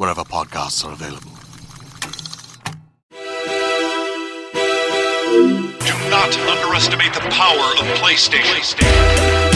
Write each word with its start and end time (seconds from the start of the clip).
wherever 0.00 0.22
podcasts 0.22 0.82
are 0.82 0.94
available. 0.94 1.30
Do 5.78 5.94
not 6.08 6.34
underestimate 6.48 7.12
the 7.12 7.20
power 7.28 7.74
of 7.78 7.84
PlayStation. 7.98 8.78
Beyond. 8.78 9.49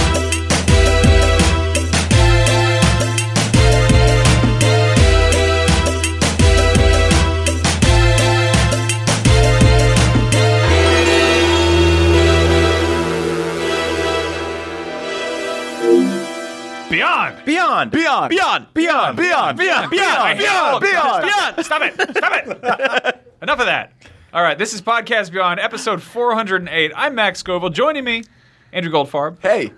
Beyond. 17.74 17.90
Beyond. 17.90 18.30
Beyond. 18.30 18.74
Beyond. 18.74 19.16
Beyond. 19.16 19.56
Beyond. 19.58 19.90
Beyond. 19.90 20.38
Beyond. 20.38 20.80
Beyond. 20.80 21.24
Beyond. 21.24 21.64
Stop 21.66 21.82
it. 21.82 21.94
Stop 22.16 22.32
it. 22.32 23.32
Enough 23.42 23.58
of 23.60 23.66
that. 23.66 23.92
All 24.32 24.42
right, 24.42 24.56
this 24.56 24.72
is 24.74 24.80
Podcast 24.82 25.32
Beyond, 25.32 25.58
episode 25.60 26.00
408. 26.02 26.92
I'm 26.96 27.14
Max 27.16 27.40
Scoville. 27.40 27.70
Joining 27.70 28.04
me, 28.04 28.22
Andrew 28.72 28.92
Goldfarb, 28.92 29.38
Hey. 29.40 29.72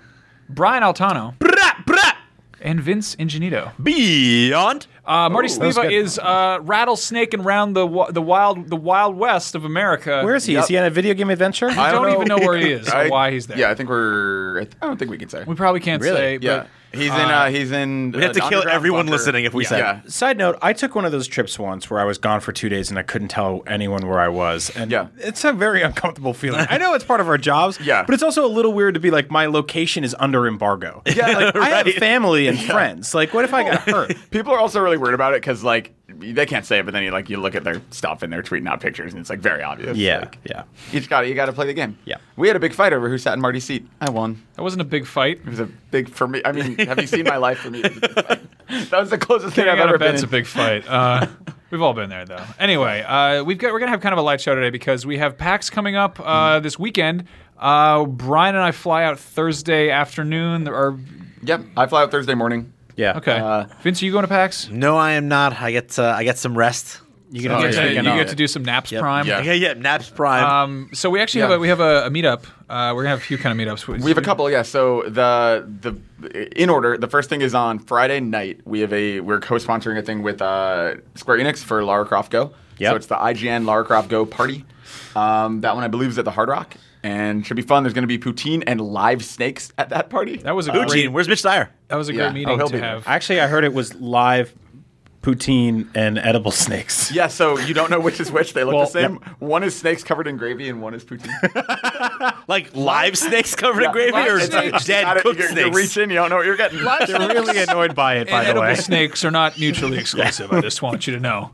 Brian 0.48 0.83
Altano, 0.83 1.38
Brat. 1.38 1.84
Brat. 1.86 2.16
and 2.61 2.80
Vince 2.80 3.16
Ingenito. 3.16 3.72
Beyond. 3.83 4.86
Uh, 5.07 5.29
Marty 5.29 5.49
that 5.49 5.61
Sliva 5.61 5.91
is 5.91 6.19
uh, 6.19 6.59
rattlesnaking 6.61 7.45
around 7.45 7.75
the 7.75 7.87
wa- 7.87 8.11
the 8.11 8.23
wild 8.23 8.69
the 8.69 8.77
wild 8.77 9.17
west 9.17 9.55
of 9.55 9.65
America. 9.65 10.23
Where 10.25 10.35
is 10.35 10.45
he? 10.47 10.57
Is 10.57 10.67
he 10.69 10.77
on 10.77 10.85
a 10.85 10.91
video 10.91 11.15
game 11.15 11.31
adventure? 11.31 11.69
I 11.71 11.93
don't, 11.93 12.12
even 12.12 12.27
know 12.29 12.39
where 12.39 12.57
he 12.59 12.73
is 12.73 12.89
or 12.93 12.97
I- 12.97 13.09
why 13.09 13.31
he's 13.31 13.47
there. 13.47 13.59
Yeah, 13.59 13.71
I 13.71 13.75
think 13.75 13.89
we're. 13.89 14.61
I 14.61 14.65
th- 14.65 14.77
I 14.83 14.87
don't 14.87 14.97
think 14.99 15.11
we 15.11 15.19
can 15.19 15.29
say. 15.29 15.45
we 15.45 15.55
probably 15.55 15.81
can't 15.81 16.03
Really? 16.03 16.17
say. 16.17 16.39
yeah, 16.41 16.67
But, 16.93 16.99
he's 16.99 17.09
in. 17.11 17.12
Uh, 17.21 17.51
he's 17.51 17.71
in. 17.73 18.12
We 18.12 18.23
have 18.23 18.33
to 18.33 18.41
kill 18.49 18.67
everyone 18.67 19.07
listening 19.07 19.45
if 19.45 19.55
we 19.55 19.65
say. 19.65 19.79
Yeah. 19.79 20.01
Side 20.07 20.39
note: 20.39 20.59
I 20.62 20.73
took 20.73 20.95
one 20.95 21.05
of 21.05 21.12
those 21.12 21.27
trips 21.29 21.59
once 21.59 21.89
where 21.91 22.01
I 22.01 22.05
was 22.05 22.19
gone 22.19 22.41
for 22.41 22.53
two 22.53 22.69
days 22.69 22.91
and 22.91 22.99
I 22.99 23.03
couldn't 23.03 23.29
tell 23.29 23.62
anyone 23.67 24.07
where 24.09 24.19
I 24.19 24.29
was, 24.29 24.71
and 24.77 24.91
Yeah. 24.91 25.09
it's 25.19 25.45
a 25.45 25.53
very 25.53 25.83
uncomfortable 25.83 26.33
feeling. 26.34 26.67
I 26.69 26.79
know 26.79 26.95
it's 26.95 27.05
part 27.05 27.21
of 27.21 27.29
our 27.29 27.39
jobs, 27.39 27.79
Yeah. 27.81 28.03
but 28.05 28.15
it's 28.15 28.23
also 28.23 28.45
a 28.45 28.49
little 28.49 28.73
weird 28.73 28.95
to 28.95 29.01
be 29.01 29.11
like 29.11 29.31
my 29.31 29.47
location 29.47 30.03
is 30.05 30.16
under 30.19 30.47
embargo. 30.49 31.03
Yeah, 31.06 31.27
like, 31.28 31.56
I 31.56 31.69
have 31.69 31.87
family 31.95 32.49
and 32.49 32.59
friends. 32.72 33.15
Like, 33.15 33.33
what 33.34 33.45
if 33.45 33.55
I 33.55 33.62
got 33.62 33.81
hurt? 33.83 34.16
People 34.31 34.53
are 34.55 34.59
also 34.59 34.81
really 34.81 34.96
weird 34.97 35.15
about 35.15 35.34
it 35.34 35.43
because 35.43 35.62
like 35.65 35.93
they 36.09 36.47
can't 36.47 36.65
say 36.65 36.79
it, 36.79 36.84
but 36.84 36.93
then 36.93 37.03
you 37.03 37.11
like 37.11 37.29
you 37.29 37.39
look 37.39 37.55
at 37.55 37.65
their 37.65 37.81
stuff 37.91 38.23
and 38.23 38.33
they're 38.33 38.43
tweeting 38.43 38.69
out 38.69 38.81
pictures 38.81 39.12
and 39.12 39.21
it's 39.21 39.29
like 39.31 39.41
very 39.41 39.62
obvious. 39.62 39.97
Yeah, 39.97 40.21
Like, 40.21 40.39
yeah. 40.45 40.62
You 40.93 41.01
just 41.01 41.11
got 41.11 41.23
to 41.23 41.29
you 41.29 41.34
got 41.34 41.47
to 41.47 41.53
play 41.53 41.67
the 41.67 41.75
game. 41.75 41.99
Yeah. 42.05 42.17
We 42.37 42.49
had 42.49 42.57
a 42.57 42.61
big 42.61 42.73
fight 42.75 42.93
over 42.93 43.09
who 43.09 43.19
sat 43.19 43.34
in 43.34 43.41
Marty's 43.41 43.65
seat. 43.65 43.87
I 44.01 44.11
won. 44.11 44.43
that 44.55 44.62
wasn't 44.62 44.83
a 44.83 44.84
big 44.87 45.07
fight. 45.07 45.39
It 45.39 45.47
was 45.47 45.61
a 45.61 45.67
big 45.91 46.09
for 46.09 46.27
me. 46.29 46.43
I 46.45 46.53
mean, 46.53 46.79
have 46.79 47.01
you 47.01 47.07
seen 47.07 47.25
my 47.25 47.37
life? 47.37 47.59
For 47.59 47.71
me, 47.71 47.81
it 47.83 47.95
was 47.95 47.97
a 47.99 48.01
big 48.15 48.27
fight. 48.27 48.91
that 48.91 49.01
was 49.01 49.11
the 49.11 49.19
closest 49.19 49.55
thing 49.57 49.69
I've 49.69 49.79
ever 49.79 49.95
of 49.95 50.01
been. 50.01 50.12
bed's 50.12 50.23
in. 50.23 50.29
a 50.29 50.31
big 50.31 50.47
fight. 50.47 50.87
Uh, 50.89 51.27
we've 51.71 51.83
all 51.83 51.95
been 51.95 52.09
there, 52.11 52.25
though. 52.25 52.45
Anyway, 52.59 53.03
uh, 53.03 53.43
we've 53.45 53.59
got 53.59 53.73
we're 53.73 53.81
gonna 53.81 53.91
have 53.93 54.01
kind 54.01 54.13
of 54.13 54.19
a 54.19 54.23
light 54.23 54.41
show 54.41 54.55
today 54.55 54.71
because 54.71 55.05
we 55.07 55.19
have 55.19 55.37
PAX 55.37 55.71
coming 55.71 55.97
up 55.97 56.19
uh, 56.21 56.61
this 56.61 56.78
weekend. 56.78 57.25
Uh, 57.59 58.05
Brian 58.05 58.55
and 58.55 58.63
I 58.65 58.71
fly 58.73 59.05
out 59.05 59.19
Thursday 59.19 59.91
afternoon. 59.91 60.69
Or 60.69 60.99
Yep. 61.43 61.63
I 61.77 61.87
fly 61.87 62.03
out 62.03 62.11
Thursday 62.11 62.34
morning. 62.34 62.73
Yeah. 62.97 63.19
okay, 63.19 63.39
Uh, 63.39 63.67
Vince, 63.83 64.03
are 64.03 64.07
you 64.07 64.12
going 64.12 64.23
to 64.25 64.29
PAX? 64.29 64.69
No, 64.71 64.97
I 64.97 65.12
am 65.12 65.29
not. 65.29 65.53
I 65.61 65.71
get 65.71 65.99
uh, 65.99 66.05
I 66.17 66.25
get 66.25 66.39
some 66.39 66.57
rest. 66.57 67.01
You 67.31 67.43
You 67.43 67.49
gonna 67.49 67.61
get, 67.62 67.73
get 67.73 67.81
to, 67.83 67.89
taken 67.89 68.05
you 68.05 68.11
get 68.15 68.29
to 68.29 68.37
do 68.37 68.47
some 68.47 68.65
naps 68.65 68.93
Yep. 68.93 69.01
prime. 69.03 69.27
Yeah. 69.27 69.43
Yeah, 69.43 69.53
yeah. 69.53 69.73
Naps 69.75 70.09
Prime. 70.09 70.45
Um, 70.45 70.91
so 70.95 71.11
we 71.11 71.21
actually 71.21 71.41
have 71.41 71.51
a 71.51 71.59
we 71.59 71.69
have 71.69 71.81
a, 71.81 72.07
a 72.07 72.11
meetup. 72.11 72.45
Uh, 72.71 72.93
we're 72.95 73.03
gonna 73.03 73.11
have 73.11 73.19
a 73.19 73.23
few 73.23 73.37
kind 73.37 73.61
of 73.61 73.67
meetups. 73.67 73.87
We 73.89 74.09
have 74.11 74.17
a 74.19 74.23
couple, 74.23 74.49
yeah. 74.49 74.62
So 74.62 75.03
the 75.09 75.67
the 76.23 76.62
in 76.62 76.71
order, 76.71 76.97
the 76.97 77.09
first 77.09 77.29
thing 77.29 77.41
is 77.41 77.53
on 77.55 77.81
Friday 77.81 78.21
night. 78.21 78.61
We 78.65 78.79
have 78.81 78.93
a 78.93 79.21
we're 79.21 79.41
co-sponsoring 79.41 79.99
a 79.99 80.03
thing 80.03 80.23
with 80.23 80.41
uh, 80.41 80.95
Square 81.17 81.39
Enix 81.39 81.59
for 81.65 81.83
Lara 81.84 82.07
Croft 82.07 82.31
Go. 82.31 82.53
Yep. 82.78 82.93
So 82.93 82.97
it's 82.97 83.07
the 83.07 83.17
IGN 83.17 83.67
Lara 83.67 83.84
Croft 83.84 84.09
Go 84.09 84.25
party. 84.25 84.65
Um, 85.17 85.63
that 85.63 85.75
one 85.75 85.83
I 85.83 85.89
believe 85.89 86.11
is 86.11 86.19
at 86.19 86.25
the 86.25 86.31
Hard 86.31 86.49
Rock 86.49 86.77
and 87.06 87.47
should 87.47 87.55
be 87.56 87.62
fun. 87.62 87.84
There's 87.84 87.94
going 87.94 88.03
to 88.03 88.09
be 88.09 88.19
poutine 88.19 88.65
and 88.67 88.81
live 88.81 89.25
snakes 89.25 89.72
at 89.78 89.91
that 89.91 90.11
party. 90.11 90.39
That 90.39 90.56
was 90.56 90.67
a 90.67 90.72
Poutine. 90.72 90.89
great. 90.89 91.12
Where's 91.12 91.28
Mitch 91.28 91.43
Dyer? 91.43 91.71
That 91.89 91.97
was 91.97 92.09
a 92.09 92.12
Yeah. 92.12 92.19
great 92.19 92.27
Oh, 92.28 92.33
meeting 92.33 92.59
he'll 92.59 92.67
to 92.67 92.72
be 92.72 92.78
there. 92.81 92.89
have. 92.89 93.06
Actually, 93.06 93.41
I 93.41 93.47
heard 93.47 93.62
it 93.65 93.72
was 93.72 93.94
live 93.94 94.53
poutine 95.26 95.88
and 95.97 96.19
edible 96.19 96.50
snakes. 96.66 97.10
yeah, 97.10 97.26
so 97.26 97.59
you 97.59 97.75
don't 97.75 97.91
know 97.91 97.98
which 97.98 98.20
is 98.20 98.31
which. 98.31 98.53
They 98.53 98.62
look 98.62 98.75
Well, 98.75 98.84
the 98.84 98.91
same. 98.92 99.16
One 99.41 99.64
is 99.64 99.75
snakes 99.75 100.04
covered 100.04 100.28
in 100.28 100.37
gravy, 100.37 100.69
and 100.69 100.81
one 100.81 100.94
is 100.94 101.04
poutine. 101.04 101.32
Like 102.48 102.75
live 102.76 103.19
snakes 103.19 103.56
covered 103.56 103.82
in 103.82 103.91
gravy 103.92 104.16
or 104.16 104.38
snakes. 104.38 104.84
dead 104.84 105.20
cooked 105.22 105.41
you, 105.41 105.48
snakes? 105.48 105.66
You 105.66 105.72
reach 105.72 105.97
in, 105.97 106.10
you 106.10 106.16
don't 106.16 106.31
know 106.31 106.36
what 106.36 106.47
you're 106.47 106.56
getting. 106.56 106.78
They're 106.78 107.19
really 107.28 107.59
annoyed 107.60 107.94
by 107.97 108.19
it, 108.19 108.31
by 108.31 108.38
and 108.38 108.47
the 108.47 108.50
edible 108.50 108.60
way. 108.62 108.75
snakes 108.76 109.25
are 109.25 109.32
not 109.32 109.59
mutually 109.59 109.98
exclusive. 110.04 110.53
I 110.53 110.60
just 110.60 110.81
want 110.81 111.06
you 111.09 111.15
to 111.15 111.20
know. 111.20 111.50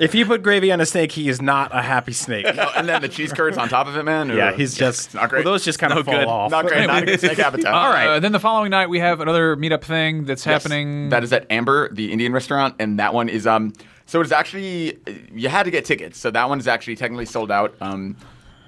If 0.00 0.14
you 0.14 0.26
put 0.26 0.42
gravy 0.42 0.72
on 0.72 0.80
a 0.80 0.86
snake, 0.86 1.12
he 1.12 1.28
is 1.28 1.40
not 1.40 1.70
a 1.74 1.82
happy 1.82 2.12
snake. 2.12 2.46
No, 2.54 2.68
and 2.76 2.88
then 2.88 3.00
the 3.00 3.08
cheese 3.08 3.32
curds 3.32 3.56
on 3.56 3.68
top 3.68 3.86
of 3.86 3.96
it, 3.96 4.02
man. 4.02 4.28
Yeah, 4.30 4.52
he's 4.52 4.74
just 4.74 5.14
not 5.14 5.30
great. 5.30 5.44
Well, 5.44 5.54
those 5.54 5.64
just 5.64 5.78
kind 5.78 5.92
of 5.92 5.98
No 5.98 6.02
fall 6.12 6.20
good. 6.20 6.28
off. 6.28 6.50
not 6.50 6.66
great. 6.66 6.86
Not 6.86 7.02
a 7.04 7.06
good 7.06 7.20
snake 7.20 7.38
appetite. 7.38 7.72
All 7.72 7.90
right. 7.92 8.06
Uh, 8.08 8.20
then 8.20 8.32
the 8.32 8.40
following 8.40 8.70
night 8.70 8.88
we 8.88 8.98
have 8.98 9.20
another 9.20 9.56
meetup 9.56 9.82
thing 9.82 10.24
that's 10.24 10.44
Yes. 10.44 10.62
happening. 10.62 11.10
That 11.10 11.22
is 11.22 11.32
at 11.32 11.46
Amber, 11.50 11.88
the 11.92 12.07
Indian 12.08 12.32
restaurant, 12.32 12.74
and 12.78 12.98
that 12.98 13.14
one 13.14 13.28
is 13.28 13.46
um. 13.46 13.72
So 14.06 14.20
it's 14.22 14.32
actually 14.32 14.98
you 15.32 15.48
had 15.48 15.64
to 15.64 15.70
get 15.70 15.84
tickets, 15.84 16.18
so 16.18 16.30
that 16.30 16.48
one 16.48 16.58
is 16.58 16.66
actually 16.66 16.96
technically 16.96 17.26
sold 17.26 17.50
out. 17.50 17.74
Um, 17.80 18.16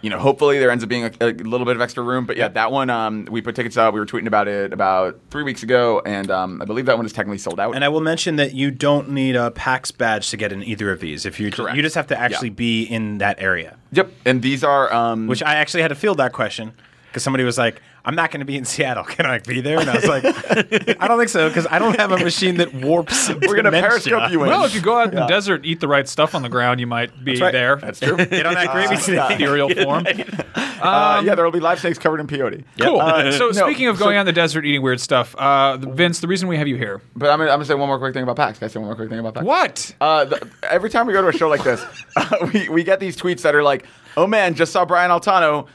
you 0.02 0.08
know, 0.08 0.18
hopefully 0.18 0.58
there 0.58 0.70
ends 0.70 0.82
up 0.82 0.88
being 0.88 1.04
a, 1.04 1.12
a 1.20 1.32
little 1.32 1.66
bit 1.66 1.76
of 1.76 1.82
extra 1.82 2.02
room, 2.02 2.24
but 2.24 2.38
yeah, 2.38 2.48
that 2.48 2.72
one 2.72 2.88
um, 2.88 3.26
we 3.30 3.42
put 3.42 3.54
tickets 3.54 3.76
out. 3.76 3.92
We 3.92 4.00
were 4.00 4.06
tweeting 4.06 4.26
about 4.26 4.48
it 4.48 4.72
about 4.72 5.20
three 5.30 5.42
weeks 5.42 5.62
ago, 5.62 6.00
and 6.06 6.30
um, 6.30 6.62
I 6.62 6.64
believe 6.64 6.86
that 6.86 6.96
one 6.96 7.04
is 7.04 7.12
technically 7.12 7.36
sold 7.38 7.60
out. 7.60 7.74
And 7.74 7.84
I 7.84 7.88
will 7.90 8.00
mention 8.00 8.36
that 8.36 8.54
you 8.54 8.70
don't 8.70 9.10
need 9.10 9.36
a 9.36 9.50
PAX 9.50 9.90
badge 9.90 10.30
to 10.30 10.38
get 10.38 10.52
in 10.52 10.62
either 10.62 10.90
of 10.90 11.00
these. 11.00 11.26
If 11.26 11.38
you 11.38 11.50
Correct. 11.50 11.76
you 11.76 11.82
just 11.82 11.94
have 11.96 12.06
to 12.08 12.18
actually 12.18 12.48
Yeah. 12.48 12.54
be 12.54 12.82
in 12.84 13.18
that 13.18 13.40
area. 13.42 13.76
yep, 13.92 14.10
and 14.24 14.40
these 14.40 14.64
are 14.64 14.90
um, 14.92 15.26
Which 15.26 15.42
I 15.42 15.56
actually 15.56 15.82
had 15.82 15.88
to 15.88 15.94
field 15.94 16.16
that 16.16 16.32
question 16.32 16.72
because 17.08 17.22
somebody 17.22 17.44
was 17.44 17.58
like, 17.58 17.82
"I'm 18.04 18.14
not 18.14 18.30
going 18.30 18.40
to 18.40 18.46
be 18.46 18.56
in 18.56 18.64
Seattle. 18.64 19.04
Can 19.04 19.26
I 19.26 19.38
be 19.38 19.60
there?" 19.60 19.78
And 19.80 19.88
I 19.90 19.94
was 19.96 20.06
like, 20.06 20.24
"I 21.00 21.08
don't 21.08 21.18
think 21.18 21.28
so 21.30 21.48
because 21.48 21.66
I 21.70 21.78
don't 21.78 21.98
have 21.98 22.12
a 22.12 22.18
machine 22.18 22.56
that 22.56 22.72
warps." 22.74 23.28
we're 23.46 23.56
gonna 23.56 23.70
periscope 23.70 24.30
you 24.30 24.42
in. 24.42 24.48
well, 24.48 24.64
if 24.64 24.74
you 24.74 24.80
go 24.80 24.98
out 24.98 25.08
in 25.08 25.14
the 25.14 25.26
desert, 25.26 25.64
eat 25.64 25.80
the 25.80 25.88
right 25.88 26.08
stuff 26.08 26.34
on 26.34 26.42
the 26.42 26.48
ground, 26.48 26.80
you 26.80 26.86
might 26.86 27.24
be 27.24 27.40
right. 27.40 27.52
there. 27.52 27.76
That's 27.76 28.00
true. 28.00 28.16
Get 28.16 28.46
on 28.46 28.54
that 28.54 28.70
gravy 28.72 28.94
Uh, 28.96 28.98
snake. 28.98 29.40
yeah. 29.40 29.84
Form. 29.84 30.06
Uh, 30.82 31.22
yeah, 31.24 31.34
there 31.34 31.44
will 31.44 31.52
be 31.52 31.60
live 31.60 31.78
snakes 31.78 31.98
covered 31.98 32.20
in 32.20 32.26
peyote. 32.26 32.64
Cool. 32.80 33.00
Uh, 33.00 33.30
so 33.32 33.46
no, 33.46 33.52
speaking 33.52 33.86
of 33.88 33.98
going 33.98 34.14
so- 34.14 34.16
out 34.16 34.20
in 34.20 34.26
the 34.26 34.32
desert 34.32 34.64
eating 34.64 34.82
weird 34.82 35.00
stuff, 35.00 35.34
uh, 35.36 35.76
Vince, 35.76 36.20
the 36.20 36.26
reason 36.28 36.48
we 36.48 36.56
have 36.56 36.68
you 36.68 36.76
here. 36.76 37.02
But 37.14 37.30
I'm 37.30 37.38
gonna, 37.38 37.50
I'm 37.50 37.56
gonna 37.56 37.66
say 37.66 37.74
one 37.74 37.88
more 37.88 37.98
quick 37.98 38.14
thing 38.14 38.22
about 38.22 38.36
PAX. 38.36 38.58
Can 38.58 38.66
I 38.66 38.68
say 38.68 38.78
one 38.78 38.86
more 38.88 38.96
quick 38.96 39.10
thing 39.10 39.18
about 39.18 39.34
PAX? 39.34 39.44
What? 39.46 39.94
Uh, 40.00 40.24
the, 40.24 40.48
every 40.62 40.88
time 40.90 41.06
we 41.06 41.12
go 41.12 41.20
to 41.22 41.28
a 41.28 41.32
show 41.32 41.48
like 41.48 41.62
this, 41.64 41.84
uh, 42.16 42.48
we, 42.52 42.68
we 42.70 42.82
get 42.82 42.98
these 43.00 43.16
tweets 43.16 43.42
that 43.42 43.54
are 43.54 43.62
like, 43.62 43.84
"Oh 44.16 44.26
man, 44.26 44.54
just 44.54 44.72
saw 44.72 44.84
Brian 44.86 45.10
Altano, 45.10 45.66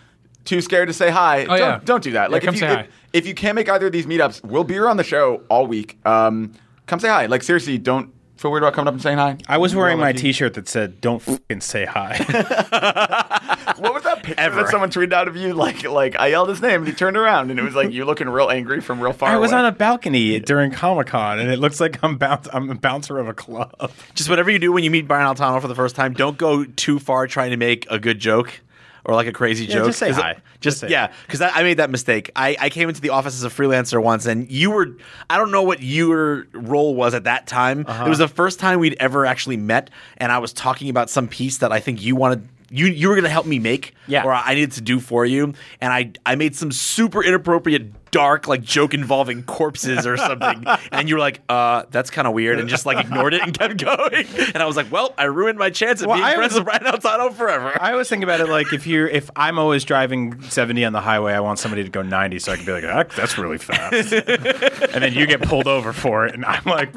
too 0.45 0.61
scared 0.61 0.87
to 0.87 0.93
say 0.93 1.09
hi." 1.09 1.43
Oh, 1.43 1.47
don't, 1.47 1.59
yeah. 1.59 1.79
don't 1.83 2.03
do 2.03 2.11
that. 2.13 2.29
Yeah, 2.29 2.33
Like, 2.33 2.43
come 2.43 2.53
if 2.53 2.59
say 2.59 2.67
you 2.69 2.73
hi. 2.75 2.81
if, 2.81 2.89
if 3.13 3.27
you 3.27 3.33
can't 3.35 3.55
make 3.55 3.67
either 3.69 3.87
of 3.87 3.91
these 3.91 4.05
meetups, 4.05 4.43
we'll 4.45 4.63
be 4.63 4.75
here 4.75 4.87
on 4.87 4.97
the 4.97 5.03
show 5.03 5.41
all 5.49 5.67
week. 5.67 5.97
Um, 6.05 6.53
come 6.85 6.99
say 6.99 7.09
hi. 7.09 7.25
Like 7.25 7.43
seriously, 7.43 7.77
don't 7.77 8.13
feel 8.37 8.51
weird 8.51 8.63
about 8.63 8.73
coming 8.73 8.87
up 8.87 8.93
and 8.93 9.01
saying 9.01 9.17
hi? 9.17 9.37
I 9.47 9.57
was 9.57 9.73
wearing 9.75 9.97
my 9.99 10.11
T-shirt 10.13 10.53
that 10.55 10.67
said 10.67 11.01
"Don't 11.01 11.21
fucking 11.21 11.61
say 11.61 11.85
hi." 11.85 12.15
What 13.77 13.93
was 13.93 14.03
that 14.03 14.23
picture 14.23 14.49
that 14.51 14.69
someone 14.69 14.89
tweeted 14.89 15.11
out 15.11 15.27
of 15.27 15.35
you? 15.35 15.53
Like, 15.53 15.83
like 15.83 16.15
I 16.17 16.27
yelled 16.27 16.47
his 16.47 16.61
name 16.61 16.81
and 16.81 16.87
he 16.87 16.93
turned 16.93 17.17
around 17.17 17.49
and 17.51 17.59
it 17.59 17.63
was 17.63 17.75
like 17.75 17.91
you 17.91 18.05
looking 18.05 18.29
real 18.29 18.49
angry 18.49 18.79
from 18.79 19.01
real 19.01 19.11
far 19.11 19.29
I 19.29 19.37
was 19.37 19.51
away. 19.51 19.59
on 19.61 19.65
a 19.65 19.71
balcony 19.73 20.39
during 20.39 20.71
Comic 20.71 21.07
Con, 21.07 21.39
and 21.39 21.49
it 21.51 21.59
looks 21.59 21.81
like 21.81 22.01
I'm 22.01 22.17
bounce- 22.17 22.47
I'm 22.53 22.69
a 22.69 22.75
bouncer 22.75 23.17
of 23.17 23.27
a 23.27 23.33
club. 23.33 23.91
Just 24.13 24.29
whatever 24.29 24.49
you 24.49 24.59
do 24.59 24.71
when 24.71 24.83
you 24.85 24.91
meet 24.91 25.07
Brian 25.09 25.25
Altano 25.27 25.59
for 25.61 25.67
the 25.67 25.75
first 25.75 25.95
time, 25.95 26.13
don't 26.13 26.37
go 26.37 26.63
too 26.63 26.99
far 26.99 27.27
trying 27.27 27.49
to 27.51 27.57
make 27.57 27.85
a 27.89 27.99
good 27.99 28.19
joke 28.19 28.61
or 29.05 29.15
like 29.15 29.27
a 29.27 29.31
crazy 29.31 29.67
joke. 29.67 29.85
just 29.85 29.99
say 29.99 30.11
hi. 30.11 30.37
Just, 30.59 30.89
yeah, 30.89 31.11
because 31.25 31.41
I, 31.41 31.49
I 31.49 31.63
made 31.63 31.77
that 31.77 31.89
mistake. 31.91 32.31
I, 32.35 32.57
I 32.59 32.69
came 32.69 32.89
into 32.89 33.01
the 33.01 33.09
office 33.09 33.35
as 33.35 33.43
a 33.43 33.49
freelancer 33.49 34.01
once, 34.01 34.25
and 34.25 34.51
you 34.51 34.71
were 34.71 34.97
I 35.29 35.37
don't 35.37 35.51
know 35.51 35.63
what 35.63 35.81
your 35.81 36.47
role 36.53 36.95
was 36.95 37.13
at 37.13 37.25
that 37.25 37.47
time. 37.47 37.81
It 37.81 37.87
was 37.87 37.97
uh-huh. 37.97 38.15
the 38.15 38.27
first 38.27 38.59
time 38.59 38.79
we'd 38.79 38.97
ever 38.99 39.25
actually 39.25 39.57
met, 39.57 39.89
and 40.17 40.31
I 40.31 40.39
was 40.39 40.53
talking 40.53 40.89
about 40.89 41.09
some 41.09 41.27
piece 41.27 41.59
that 41.59 41.71
I 41.71 41.79
think 41.79 42.01
you 42.01 42.15
wanted. 42.15 42.47
You, 42.71 42.87
you 42.87 43.09
were 43.09 43.13
going 43.13 43.25
to 43.25 43.29
help 43.29 43.45
me 43.45 43.59
make, 43.59 43.93
Yeah. 44.07 44.23
or 44.23 44.33
I 44.33 44.55
needed 44.55 44.71
to 44.73 44.81
do 44.81 44.99
for 44.99 45.23
you, 45.23 45.53
and 45.79 45.93
I 45.93 46.11
I 46.25 46.35
made 46.35 46.55
some 46.55 46.71
super 46.71 47.23
inappropriate, 47.23 48.04
dark 48.11 48.47
like 48.47 48.61
joke 48.61 48.93
involving 48.93 49.43
corpses 49.43 50.07
or 50.07 50.15
something, 50.27 50.65
and 50.91 51.09
you 51.09 51.15
were 51.15 51.19
like, 51.19 51.41
uh, 51.49 51.83
that's 51.91 52.09
kind 52.09 52.27
of 52.27 52.33
weird, 52.33 52.59
and 52.59 52.69
just 52.69 52.85
like 52.85 53.03
ignored 53.05 53.33
it 53.33 53.41
and 53.41 53.57
kept 53.57 53.77
going, 53.77 54.25
and 54.53 54.57
I 54.57 54.65
was 54.65 54.75
like, 54.77 54.91
well, 54.91 55.13
I 55.17 55.25
ruined 55.25 55.57
my 55.59 55.69
chance 55.69 56.01
of 56.01 56.07
Well, 56.07 56.17
being 56.17 56.25
I 56.27 56.35
friends 56.35 56.53
was- 56.53 56.63
with 56.63 56.65
Brian 56.81 56.83
Altano 56.83 57.33
forever. 57.33 57.75
I 57.79 57.91
always 57.91 58.07
think 58.09 58.23
about 58.23 58.39
it 58.41 58.47
like 58.49 58.71
if 58.73 58.87
you're 58.87 59.07
if 59.07 59.29
I'm 59.35 59.59
always 59.59 59.83
driving 59.83 60.41
70 60.43 60.85
on 60.85 60.93
the 60.93 61.01
highway, 61.01 61.33
I 61.33 61.39
want 61.41 61.59
somebody 61.59 61.83
to 61.83 61.89
go 61.89 62.01
90 62.01 62.39
so 62.39 62.51
I 62.53 62.55
can 62.57 62.65
be 62.65 62.71
like, 62.71 62.83
"Ah, 62.85 63.03
that's 63.15 63.37
really 63.37 63.57
fast. 63.57 64.11
and 64.13 65.03
then 65.03 65.13
you 65.13 65.25
get 65.27 65.41
pulled 65.41 65.67
over 65.67 65.91
for 65.93 66.25
it, 66.25 66.33
and 66.35 66.45
I'm 66.45 66.63
like, 66.65 66.95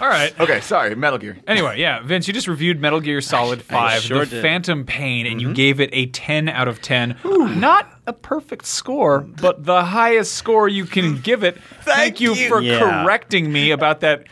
All 0.00 0.08
right. 0.08 0.38
okay, 0.40 0.60
sorry, 0.60 0.94
Metal 0.94 1.18
Gear. 1.18 1.38
Anyway, 1.46 1.78
yeah, 1.80 2.00
Vince, 2.02 2.26
you 2.28 2.34
just 2.34 2.48
reviewed 2.48 2.80
Metal 2.80 3.00
Gear 3.00 3.20
Solid 3.20 3.62
5, 3.62 4.02
sure 4.02 4.18
The 4.24 4.26
did. 4.26 4.42
Phantom 4.42 4.84
Pain, 4.84 5.26
and 5.26 5.40
you 5.40 5.54
gave 5.54 5.80
it 5.80 5.90
a 5.92 6.06
10 6.06 6.48
out 6.48 6.68
of 6.68 6.82
10. 6.82 7.16
Not 7.24 7.91
a 8.06 8.12
perfect 8.12 8.66
score, 8.66 9.20
but 9.20 9.64
the 9.64 9.84
highest 9.84 10.34
score 10.34 10.68
you 10.68 10.84
can 10.86 11.20
give 11.20 11.44
it. 11.44 11.56
Thank, 11.82 12.20
you, 12.20 12.34
you. 12.34 12.48
for 12.48 12.60
Yeah. 12.60 12.78
correcting 12.78 13.52
me 13.52 13.70
about 13.70 14.00
that 14.00 14.26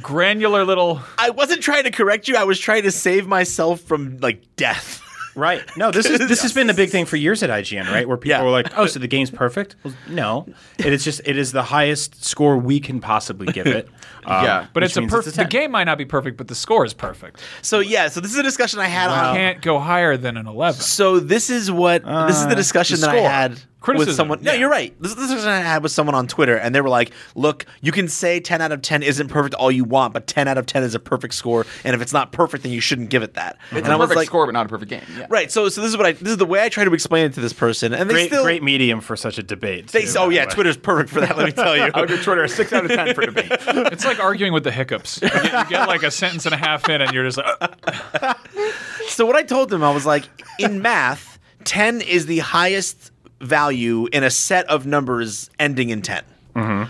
granular 0.00 0.64
little. 0.64 1.00
I 1.18 1.30
wasn't 1.30 1.62
trying 1.62 1.84
to 1.84 1.90
correct 1.90 2.28
you. 2.28 2.36
I 2.36 2.44
was 2.44 2.58
trying 2.60 2.84
to 2.84 2.92
save 2.92 3.26
myself 3.26 3.80
from 3.80 4.18
like 4.18 4.42
death. 4.56 5.02
Right. 5.34 5.62
No, 5.76 5.90
this 5.90 6.06
is 6.06 6.18
this 6.28 6.42
has 6.42 6.52
been 6.52 6.66
the 6.66 6.74
big 6.74 6.90
thing 6.90 7.06
for 7.06 7.16
years 7.16 7.42
at 7.42 7.50
IGN, 7.50 7.86
right? 7.90 8.06
Where 8.08 8.16
people 8.16 8.30
Yeah. 8.38 8.44
are 8.44 8.50
like, 8.50 8.76
"Oh, 8.78 8.86
so 8.86 8.98
the 8.98 9.06
game's 9.08 9.30
perfect?" 9.30 9.76
Well, 9.82 9.94
no, 10.08 10.46
it 10.78 10.92
is 10.92 11.04
just 11.04 11.20
it 11.24 11.36
is 11.38 11.52
the 11.52 11.62
highest 11.62 12.24
score 12.24 12.56
we 12.58 12.80
can 12.80 13.00
possibly 13.00 13.52
give 13.52 13.66
it. 13.66 13.88
Um, 14.24 14.44
Yeah, 14.44 14.66
But 14.72 14.82
it's 14.82 14.96
a 14.96 15.00
means 15.00 15.12
perfect. 15.12 15.36
The 15.36 15.44
game 15.44 15.70
might 15.70 15.84
not 15.84 15.98
be 15.98 16.04
perfect, 16.04 16.36
but 16.36 16.48
the 16.48 16.54
score 16.54 16.84
is 16.84 16.92
perfect. 16.94 17.40
So 17.62 17.80
yeah, 17.80 18.08
so 18.08 18.20
this 18.20 18.32
is 18.32 18.38
a 18.38 18.42
discussion 18.42 18.78
I 18.80 18.86
had 18.86 19.08
on. 19.10 19.34
Can't 19.34 19.62
go 19.62 19.78
higher 19.78 20.16
than 20.16 20.36
an 20.36 20.46
11. 20.46 20.80
So 20.80 21.18
this 21.20 21.50
is 21.50 21.70
what 21.70 22.04
this 22.04 22.36
is 22.36 22.46
the 22.46 22.54
discussion 22.54 23.00
the 23.00 23.06
that 23.06 23.16
I 23.16 23.20
had 23.20 23.60
Criticism, 23.80 24.08
with 24.08 24.16
someone. 24.16 24.42
No, 24.42 24.52
you're 24.52 24.70
right. 24.70 24.94
This 25.00 25.10
is 25.12 25.16
the 25.16 25.22
discussion 25.22 25.48
I 25.48 25.60
had 25.60 25.82
with 25.82 25.92
someone 25.92 26.14
on 26.14 26.26
Twitter, 26.26 26.56
and 26.56 26.74
they 26.74 26.80
were 26.80 26.88
like, 26.88 27.12
"Look, 27.34 27.64
you 27.80 27.92
can 27.92 28.08
say 28.08 28.38
10 28.38 28.60
out 28.60 28.72
of 28.72 28.82
10 28.82 29.02
isn't 29.02 29.28
perfect 29.28 29.54
all 29.54 29.70
you 29.70 29.84
want, 29.84 30.12
but 30.12 30.26
10 30.26 30.48
out 30.48 30.58
of 30.58 30.66
10 30.66 30.82
is 30.82 30.94
a 30.94 30.98
perfect 30.98 31.34
score, 31.34 31.66
and 31.84 31.94
if 31.94 32.02
it's 32.02 32.12
not 32.12 32.30
perfect, 32.32 32.62
then 32.62 32.72
you 32.72 32.80
shouldn't 32.80 33.08
give 33.08 33.22
it 33.22 33.34
that." 33.34 33.56
It's 33.70 33.78
and 33.78 33.88
a 33.88 33.92
I 33.92 33.96
was 33.96 34.08
perfect 34.08 34.16
like, 34.16 34.26
score, 34.26 34.46
but 34.46 34.52
not 34.52 34.66
a 34.66 34.68
perfect 34.68 34.90
game. 34.90 35.02
Yeah. 35.16 35.26
"Right." 35.30 35.50
So, 35.50 35.68
so 35.68 35.80
this 35.80 35.90
is 35.90 35.96
what 35.96 36.06
I 36.06 36.12
this 36.12 36.30
is 36.32 36.36
the 36.36 36.46
way 36.46 36.62
I 36.62 36.68
try 36.68 36.84
to 36.84 36.92
explain 36.92 37.26
it 37.26 37.34
to 37.34 37.40
this 37.40 37.52
person, 37.52 37.92
and 37.94 38.08
they 38.08 38.14
Great, 38.14 38.26
still 38.28 38.42
great 38.42 38.62
medium 38.62 39.00
for 39.00 39.16
such 39.16 39.38
a 39.38 39.42
debate. 39.42 39.88
They, 39.88 40.04
too, 40.04 40.14
oh 40.18 40.28
yeah, 40.28 40.44
way. 40.44 40.50
Twitter's 40.50 40.76
perfect 40.76 41.10
for 41.10 41.20
that. 41.20 41.36
Let 41.36 41.46
me 41.46 41.52
tell 41.52 41.76
you. 41.76 41.90
I 41.94 42.00
would 42.00 42.08
give 42.08 42.22
Twitter 42.22 42.44
a 42.44 42.48
six 42.48 42.72
out 42.72 42.84
of 42.84 42.90
ten 42.90 43.14
for 43.14 43.22
debate. 43.26 43.50
It's 43.90 44.04
like 44.04 44.20
arguing 44.20 44.52
with 44.52 44.64
the 44.64 44.70
hiccups. 44.70 45.20
You 45.22 45.28
get, 45.30 45.44
you 45.44 45.64
get 45.70 45.88
like 45.88 46.02
a 46.02 46.10
sentence 46.10 46.46
and 46.46 46.54
a 46.54 46.58
half 46.58 46.88
in, 46.88 47.00
and 47.00 47.12
you're 47.12 47.24
just 47.24 47.38
like, 47.38 47.46
"Uh, 47.60 48.34
So 49.08 49.26
what 49.26 49.36
I 49.36 49.42
told 49.42 49.70
them, 49.70 49.82
I 49.82 49.92
was 49.92 50.06
like, 50.06 50.24
in 50.58 50.82
math, 50.82 51.38
10 51.64 52.00
is 52.00 52.26
the 52.26 52.38
highest 52.38 53.09
value 53.40 54.06
in 54.12 54.22
a 54.24 54.30
set 54.30 54.66
of 54.66 54.86
numbers 54.86 55.50
ending 55.58 55.90
in 55.90 56.02
10. 56.02 56.22
in, 56.56 56.62
in, 56.62 56.80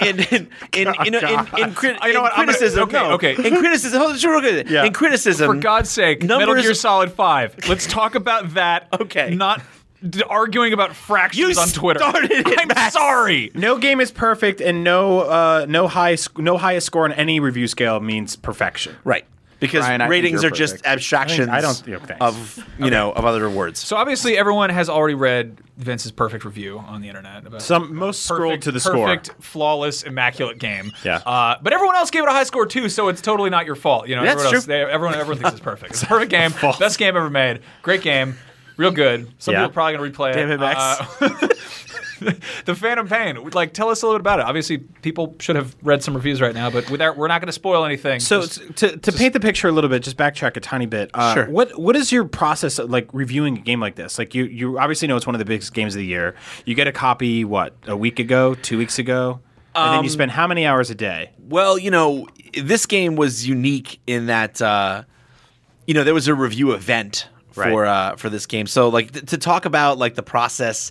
in, 0.00 0.18
in, 0.72 0.88
in, 1.06 1.14
in, 1.14 1.14
in, 1.58 1.74
crit- 1.74 1.96
You 2.04 2.12
know 2.12 2.18
in 2.18 2.22
what, 2.22 2.32
I'm 2.36 2.44
criticism, 2.46 2.82
okay, 2.84 2.98
okay. 3.12 3.30
In 3.48 3.56
criticism, 3.56 4.00
hold 4.00 4.12
on, 4.24 4.44
okay. 4.44 4.64
Yeah. 4.68 4.84
In 4.84 4.92
criticism, 4.92 5.46
for 5.56 5.60
God's 5.60 5.90
sake, 5.90 6.22
Metal 6.22 6.38
numbers- 6.46 6.62
Gear 6.62 6.74
Solid 6.74 7.10
5. 7.12 7.56
Let's 7.68 7.86
talk 7.86 8.14
about 8.14 8.54
that. 8.54 8.88
Okay. 9.00 9.34
Not 9.34 9.62
d- 10.08 10.22
arguing 10.28 10.72
about 10.72 10.94
fractions 10.94 11.56
You 11.56 11.60
on 11.60 11.68
Twitter. 11.68 11.98
started 12.00 12.30
it, 12.30 12.46
I'm 12.60 12.68
Max. 12.68 12.94
sorry. 12.94 13.50
No 13.54 13.78
game 13.78 14.00
is 14.00 14.10
perfect, 14.12 14.60
and 14.60 14.84
no 14.84 15.20
uh, 15.22 15.66
no 15.68 15.88
high 15.88 16.14
sc- 16.14 16.38
no 16.38 16.56
highest 16.56 16.86
score 16.86 17.04
on 17.04 17.12
any 17.12 17.40
review 17.40 17.66
scale 17.66 17.98
means 18.00 18.36
perfection. 18.36 18.94
right? 19.02 19.24
Because 19.60 19.84
Brian, 19.86 20.00
I 20.00 20.04
think 20.04 20.10
ratings 20.12 20.42
you're 20.44 20.52
are 20.52 20.54
just 20.54 20.74
perfect. 20.74 20.86
abstractions 20.86 21.48
I 21.48 21.60
don't- 21.60 21.82
yeah, 21.86 21.98
thanks. 21.98 22.20
of 22.20 22.64
you 22.78 22.90
know 22.90 23.10
of 23.12 23.24
other 23.24 23.50
words. 23.50 23.80
So 23.80 23.96
obviously, 23.96 24.38
everyone 24.38 24.70
has 24.70 24.88
already 24.88 25.14
read 25.14 25.56
Vince's 25.76 26.12
perfect 26.12 26.44
review 26.44 26.78
on 26.78 27.00
the 27.00 27.08
internet. 27.08 27.44
About 27.44 27.62
Some 27.62 27.94
most 27.94 28.22
scrolled 28.22 28.62
to 28.62 28.70
the 28.72 28.78
score. 28.78 29.06
perfect, 29.06 29.30
flawless, 29.42 30.04
immaculate 30.04 30.58
game. 30.58 30.92
Yeah. 31.04 31.16
Uh, 31.26 31.56
but 31.60 31.72
everyone 31.72 31.96
else 31.96 32.10
gave 32.10 32.22
it 32.22 32.28
a 32.28 32.32
high 32.32 32.44
score 32.44 32.66
too, 32.66 32.88
so 32.88 33.08
it's 33.08 33.20
totally 33.20 33.50
not 33.50 33.66
your 33.66 33.74
fault. 33.76 34.06
You 34.06 34.14
know, 34.16 34.22
That's 34.22 34.32
everyone 34.34 34.54
else, 34.54 34.66
they, 34.66 34.80
everyone, 34.82 35.14
everyone 35.16 35.38
thinks 35.42 35.52
it's 35.54 35.60
perfect. 35.60 35.92
It's 35.92 36.02
a 36.04 36.06
perfect 36.14 36.30
game, 36.30 36.52
best 36.78 36.98
game 36.98 37.16
ever 37.16 37.28
made, 37.30 37.60
great 37.82 38.02
game, 38.02 38.36
real 38.76 38.92
good. 38.92 39.28
Some 39.40 39.54
Yeah. 39.54 39.66
people 39.66 39.70
are 39.70 39.72
probably 39.92 40.12
gonna 40.12 40.30
replay 40.30 40.34
Damn 40.34 40.50
it. 40.50 40.54
it, 40.54 40.60
Max. 40.60 41.20
Uh, 41.20 41.48
the 42.64 42.74
Phantom 42.74 43.06
Pain. 43.08 43.50
Like, 43.50 43.72
tell 43.72 43.88
us 43.90 44.02
a 44.02 44.06
little 44.06 44.18
bit 44.18 44.22
about 44.22 44.40
it. 44.40 44.46
Obviously, 44.46 44.78
people 44.78 45.34
should 45.40 45.56
have 45.56 45.76
read 45.82 46.02
some 46.02 46.14
reviews 46.14 46.40
right 46.40 46.54
now, 46.54 46.70
but 46.70 46.90
without, 46.90 47.16
we're 47.16 47.28
not 47.28 47.40
going 47.40 47.46
to 47.48 47.52
spoil 47.52 47.84
anything. 47.84 48.20
So 48.20 48.42
Just- 48.42 48.76
to, 48.76 48.96
to 48.96 49.12
paint 49.12 49.32
the 49.32 49.40
picture 49.40 49.68
a 49.68 49.72
little 49.72 49.90
bit, 49.90 50.02
just 50.02 50.16
backtrack 50.16 50.56
a 50.56 50.60
tiny 50.60 50.86
bit. 50.86 51.10
Uh, 51.14 51.34
Sure. 51.34 51.50
What 51.50 51.78
what 51.78 51.94
is 51.96 52.10
your 52.10 52.24
process 52.24 52.78
of, 52.78 52.90
like 52.90 53.08
reviewing 53.12 53.58
a 53.58 53.60
game 53.60 53.80
like 53.80 53.94
this? 53.96 54.18
Like 54.18 54.34
you 54.34 54.44
you 54.44 54.78
obviously 54.78 55.06
know 55.08 55.16
it's 55.16 55.26
one 55.26 55.34
of 55.34 55.38
the 55.38 55.44
biggest 55.44 55.74
games 55.74 55.94
of 55.94 55.98
the 55.98 56.06
year. 56.06 56.34
You 56.64 56.74
get 56.74 56.86
a 56.86 56.92
copy 56.92 57.44
what 57.44 57.74
a 57.86 57.96
week 57.96 58.18
ago, 58.18 58.54
two 58.54 58.78
weeks 58.78 58.98
ago, 58.98 59.40
and 59.74 59.94
then 59.94 60.04
you 60.04 60.10
spend 60.10 60.30
how 60.30 60.46
many 60.46 60.66
hours 60.66 60.90
a 60.90 60.94
day? 60.94 61.32
Well, 61.38 61.78
you 61.78 61.90
know, 61.90 62.26
this 62.54 62.86
game 62.86 63.14
was 63.16 63.46
unique 63.46 64.00
in 64.06 64.26
that 64.26 64.60
uh, 64.62 65.04
you 65.86 65.94
know 65.94 66.02
there 66.04 66.14
was 66.14 66.28
a 66.28 66.34
review 66.34 66.72
event 66.72 67.28
for 67.52 67.84
uh, 67.86 68.16
for 68.16 68.30
this 68.30 68.46
game. 68.46 68.66
So 68.66 68.88
like 68.88 69.12
th- 69.12 69.26
to 69.26 69.38
talk 69.38 69.64
about 69.64 69.98
like 69.98 70.14
the 70.14 70.22
process 70.22 70.90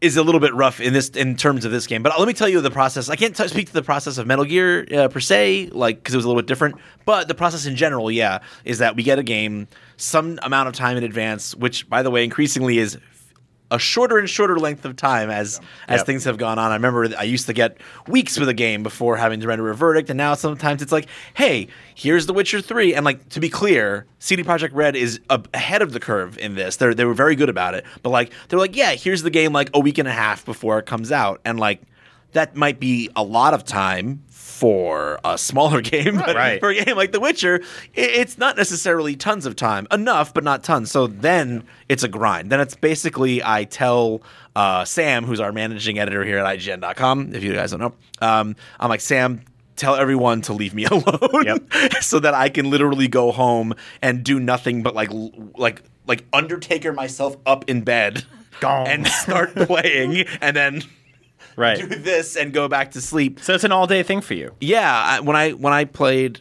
is 0.00 0.16
a 0.16 0.22
little 0.22 0.40
bit 0.40 0.54
rough 0.54 0.80
in 0.80 0.92
this 0.92 1.10
in 1.10 1.36
terms 1.36 1.64
of 1.64 1.72
this 1.72 1.86
game. 1.86 2.02
But 2.02 2.18
let 2.18 2.26
me 2.26 2.34
tell 2.34 2.48
you 2.48 2.60
the 2.60 2.70
process. 2.70 3.08
I 3.08 3.16
can't 3.16 3.36
t- 3.36 3.48
speak 3.48 3.66
to 3.66 3.72
the 3.72 3.82
process 3.82 4.18
of 4.18 4.26
Metal 4.26 4.44
Gear 4.44 4.86
uh, 4.92 5.08
per 5.08 5.20
se, 5.20 5.70
like 5.72 5.98
because 5.98 6.14
it 6.14 6.16
was 6.18 6.24
a 6.24 6.28
little 6.28 6.40
bit 6.40 6.48
different. 6.48 6.76
But 7.04 7.28
the 7.28 7.34
process 7.34 7.66
in 7.66 7.76
general, 7.76 8.10
yeah, 8.10 8.40
is 8.64 8.78
that 8.78 8.96
we 8.96 9.02
get 9.02 9.18
a 9.18 9.22
game 9.22 9.68
some 9.96 10.38
amount 10.42 10.68
of 10.68 10.74
time 10.74 10.96
in 10.96 11.04
advance, 11.04 11.54
which 11.54 11.88
by 11.88 12.02
the 12.02 12.10
way, 12.10 12.24
increasingly 12.24 12.78
is 12.78 12.98
a 13.70 13.78
shorter 13.78 14.18
and 14.18 14.28
shorter 14.28 14.58
length 14.58 14.84
of 14.84 14.96
time 14.96 15.30
as 15.30 15.60
as 15.88 15.98
Yep. 16.00 16.06
things 16.06 16.24
have 16.24 16.38
gone 16.38 16.58
on. 16.58 16.70
I 16.70 16.74
remember 16.74 17.08
I 17.18 17.22
used 17.24 17.46
to 17.46 17.52
get 17.52 17.78
weeks 18.08 18.38
with 18.38 18.48
a 18.48 18.54
game 18.54 18.82
before 18.82 19.16
having 19.16 19.40
to 19.40 19.46
render 19.46 19.68
a 19.70 19.74
verdict, 19.74 20.10
and 20.10 20.16
now 20.18 20.34
sometimes 20.34 20.82
it's 20.82 20.92
like, 20.92 21.06
hey, 21.34 21.68
here's 21.94 22.26
The 22.26 22.32
Witcher 22.32 22.60
Three, 22.60 22.94
and 22.94 23.04
like 23.04 23.28
to 23.30 23.40
be 23.40 23.48
clear, 23.48 24.06
CD 24.18 24.42
Projekt 24.42 24.70
Red 24.74 24.96
is 24.96 25.20
a- 25.30 25.42
ahead 25.54 25.82
of 25.82 25.92
the 25.92 26.00
curve 26.00 26.36
in 26.38 26.54
this. 26.54 26.76
They 26.76 26.92
they 26.94 27.04
were 27.04 27.14
very 27.14 27.36
good 27.36 27.48
about 27.48 27.74
it, 27.74 27.84
but 28.02 28.10
like 28.10 28.32
they're 28.48 28.58
like, 28.58 28.74
yeah, 28.76 28.92
here's 28.92 29.22
the 29.22 29.30
game 29.30 29.52
like 29.52 29.70
a 29.74 29.80
week 29.80 29.98
and 29.98 30.08
a 30.08 30.12
half 30.12 30.44
before 30.44 30.78
it 30.78 30.86
comes 30.86 31.12
out, 31.12 31.40
and 31.44 31.58
like 31.60 31.80
that 32.32 32.54
might 32.54 32.78
be 32.78 33.10
a 33.16 33.22
lot 33.24 33.54
of 33.54 33.64
time 33.64 34.22
for 34.60 35.18
a 35.24 35.38
smaller 35.38 35.80
game, 35.94 36.16
but 36.18 36.36
Right. 36.36 36.60
for 36.60 36.68
a 36.68 36.84
game 36.84 36.96
like 36.96 37.12
The 37.12 37.20
Witcher, 37.20 37.62
it's 37.94 38.36
not 38.36 38.58
necessarily 38.58 39.16
tons 39.16 39.46
of 39.46 39.56
time. 39.56 39.86
Enough, 39.90 40.34
but 40.34 40.44
not 40.44 40.62
tons. 40.62 40.90
So 40.90 41.06
then 41.06 41.64
it's 41.88 42.02
a 42.02 42.08
grind. 42.08 42.52
Then 42.52 42.60
it's 42.60 42.74
basically 42.76 43.42
I 43.42 43.64
tell 43.64 44.20
uh, 44.54 44.84
Sam, 44.84 45.24
who's 45.24 45.40
our 45.40 45.50
managing 45.52 45.98
editor 45.98 46.24
here 46.24 46.38
at 46.38 46.58
IGN.com, 46.58 47.34
if 47.34 47.42
you 47.42 47.54
guys 47.54 47.70
don't 47.70 47.80
know, 47.80 47.94
um, 48.20 48.54
I'm 48.78 48.90
like, 48.90 49.00
Sam, 49.00 49.40
tell 49.76 49.96
everyone 49.96 50.42
to 50.42 50.52
leave 50.52 50.74
me 50.74 50.84
alone 50.90 51.44
Yep. 51.46 51.72
so 52.02 52.20
that 52.20 52.34
I 52.34 52.50
can 52.50 52.68
literally 52.68 53.08
go 53.08 53.32
home 53.32 53.72
and 54.02 54.22
do 54.22 54.38
nothing 54.38 54.82
but 54.82 54.94
like 54.94 55.10
like 55.56 55.82
like 56.06 56.24
Undertaker 56.34 56.92
myself 56.92 57.36
up 57.46 57.64
in 57.70 57.80
bed 57.80 58.24
and 58.62 59.06
start 59.06 59.54
playing 59.54 60.26
and 60.42 60.54
then 60.54 60.82
do 61.78 61.86
this 61.86 62.36
and 62.36 62.52
go 62.52 62.68
back 62.68 62.92
to 62.92 63.00
sleep. 63.00 63.40
So 63.40 63.54
it's 63.54 63.64
an 63.64 63.72
all 63.72 63.86
day 63.86 64.02
thing 64.02 64.20
for 64.20 64.34
you. 64.34 64.54
Yeah, 64.60 64.92
I, 64.92 65.20
when 65.20 65.36
I 65.36 65.50
when 65.52 65.72
I 65.72 65.84
played, 65.84 66.40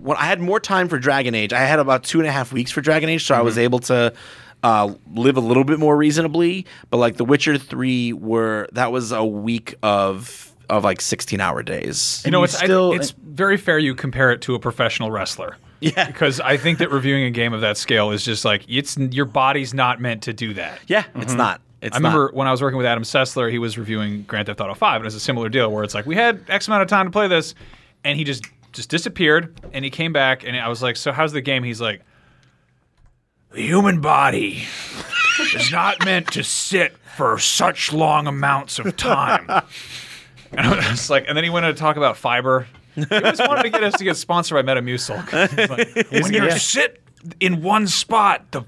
when 0.00 0.16
I 0.16 0.24
had 0.24 0.40
more 0.40 0.60
time 0.60 0.88
for 0.88 0.98
Dragon 0.98 1.34
Age, 1.34 1.52
I 1.52 1.60
had 1.60 1.78
about 1.78 2.04
two 2.04 2.18
and 2.20 2.28
a 2.28 2.32
half 2.32 2.52
weeks 2.52 2.70
for 2.70 2.80
Dragon 2.80 3.08
Age, 3.08 3.24
so 3.24 3.34
I 3.34 3.38
Mm-hmm. 3.38 3.44
was 3.44 3.58
able 3.58 3.78
to 3.80 4.12
uh, 4.62 4.94
live 5.14 5.36
a 5.36 5.40
little 5.40 5.64
bit 5.64 5.78
more 5.78 5.96
reasonably. 5.96 6.66
But 6.90 6.96
like 6.96 7.16
The 7.16 7.24
Witcher 7.24 7.58
Three, 7.58 8.12
were 8.12 8.68
that 8.72 8.90
was 8.92 9.12
a 9.12 9.24
week 9.24 9.74
of 9.82 10.52
of 10.68 10.82
like 10.84 11.00
sixteen 11.00 11.40
hour 11.40 11.62
days. 11.62 12.22
You 12.24 12.30
know, 12.32 12.38
you 12.40 12.44
it's 12.44 12.56
I- 12.60 12.64
still- 12.64 12.92
it's 12.92 13.10
very 13.22 13.56
fair 13.56 13.78
you 13.78 13.94
compare 13.94 14.32
it 14.32 14.40
to 14.42 14.54
a 14.54 14.58
professional 14.58 15.10
wrestler. 15.10 15.56
Yeah. 15.80 16.06
because 16.06 16.40
I 16.40 16.56
think 16.56 16.78
that 16.78 16.90
reviewing 16.90 17.24
a 17.24 17.30
game 17.30 17.52
of 17.52 17.60
that 17.60 17.76
scale 17.76 18.10
is 18.10 18.24
just 18.24 18.44
like 18.46 18.64
it's 18.66 18.96
your 18.96 19.26
body's 19.26 19.74
not 19.74 20.00
meant 20.00 20.22
to 20.22 20.32
do 20.32 20.54
that. 20.54 20.80
Yeah, 20.86 21.04
it's 21.14 21.34
not. 21.34 21.60
It's 21.82 21.94
I 21.94 21.98
remember 21.98 22.24
not. 22.26 22.34
when 22.34 22.48
I 22.48 22.50
was 22.50 22.62
working 22.62 22.78
with 22.78 22.86
Adam 22.86 23.02
Sessler, 23.02 23.50
he 23.50 23.58
was 23.58 23.76
reviewing 23.76 24.22
Grand 24.22 24.46
Theft 24.46 24.60
Auto 24.60 24.74
5, 24.74 24.96
and 24.96 25.04
it 25.04 25.06
was 25.06 25.14
a 25.14 25.20
similar 25.20 25.48
deal 25.48 25.70
where 25.70 25.84
it's 25.84 25.94
like 25.94 26.06
we 26.06 26.14
had 26.16 26.42
X 26.48 26.66
amount 26.68 26.82
of 26.82 26.88
time 26.88 27.06
to 27.06 27.10
play 27.10 27.28
this, 27.28 27.54
and 28.04 28.16
he 28.18 28.24
just 28.24 28.44
just 28.72 28.88
disappeared, 28.90 29.58
and 29.72 29.84
he 29.84 29.90
came 29.90 30.12
back, 30.12 30.44
and 30.44 30.56
I 30.56 30.68
was 30.68 30.82
like, 30.82 30.96
"So 30.96 31.12
how's 31.12 31.32
the 31.32 31.40
game?" 31.40 31.62
He's 31.62 31.80
like, 31.80 32.02
"The 33.52 33.62
human 33.62 34.00
body 34.00 34.64
is 35.54 35.70
not 35.70 36.04
meant 36.04 36.32
to 36.32 36.42
sit 36.44 36.96
for 37.16 37.38
such 37.38 37.92
long 37.92 38.26
amounts 38.26 38.78
of 38.78 38.96
time." 38.96 39.48
And 40.52 40.60
I 40.60 40.90
was 40.90 41.10
like, 41.10 41.24
and 41.28 41.36
then 41.36 41.44
he 41.44 41.50
went 41.50 41.66
on 41.66 41.74
to 41.74 41.78
talk 41.78 41.96
about 41.96 42.16
fiber. 42.16 42.66
He 42.94 43.04
just 43.04 43.40
wanted 43.46 43.62
to 43.64 43.70
get 43.70 43.82
us 43.82 43.94
to 43.94 44.04
get 44.04 44.16
sponsored 44.16 44.64
by 44.64 44.74
Metamucil. 44.74 45.68
Like, 45.68 46.10
when 46.22 46.32
you 46.32 46.44
Yeah. 46.44 46.56
sit 46.56 47.02
in 47.40 47.62
one 47.62 47.86
spot, 47.88 48.50
the 48.52 48.64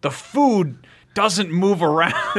the 0.00 0.10
food 0.10 0.78
doesn't 1.14 1.50
move 1.50 1.82
around. 1.82 2.14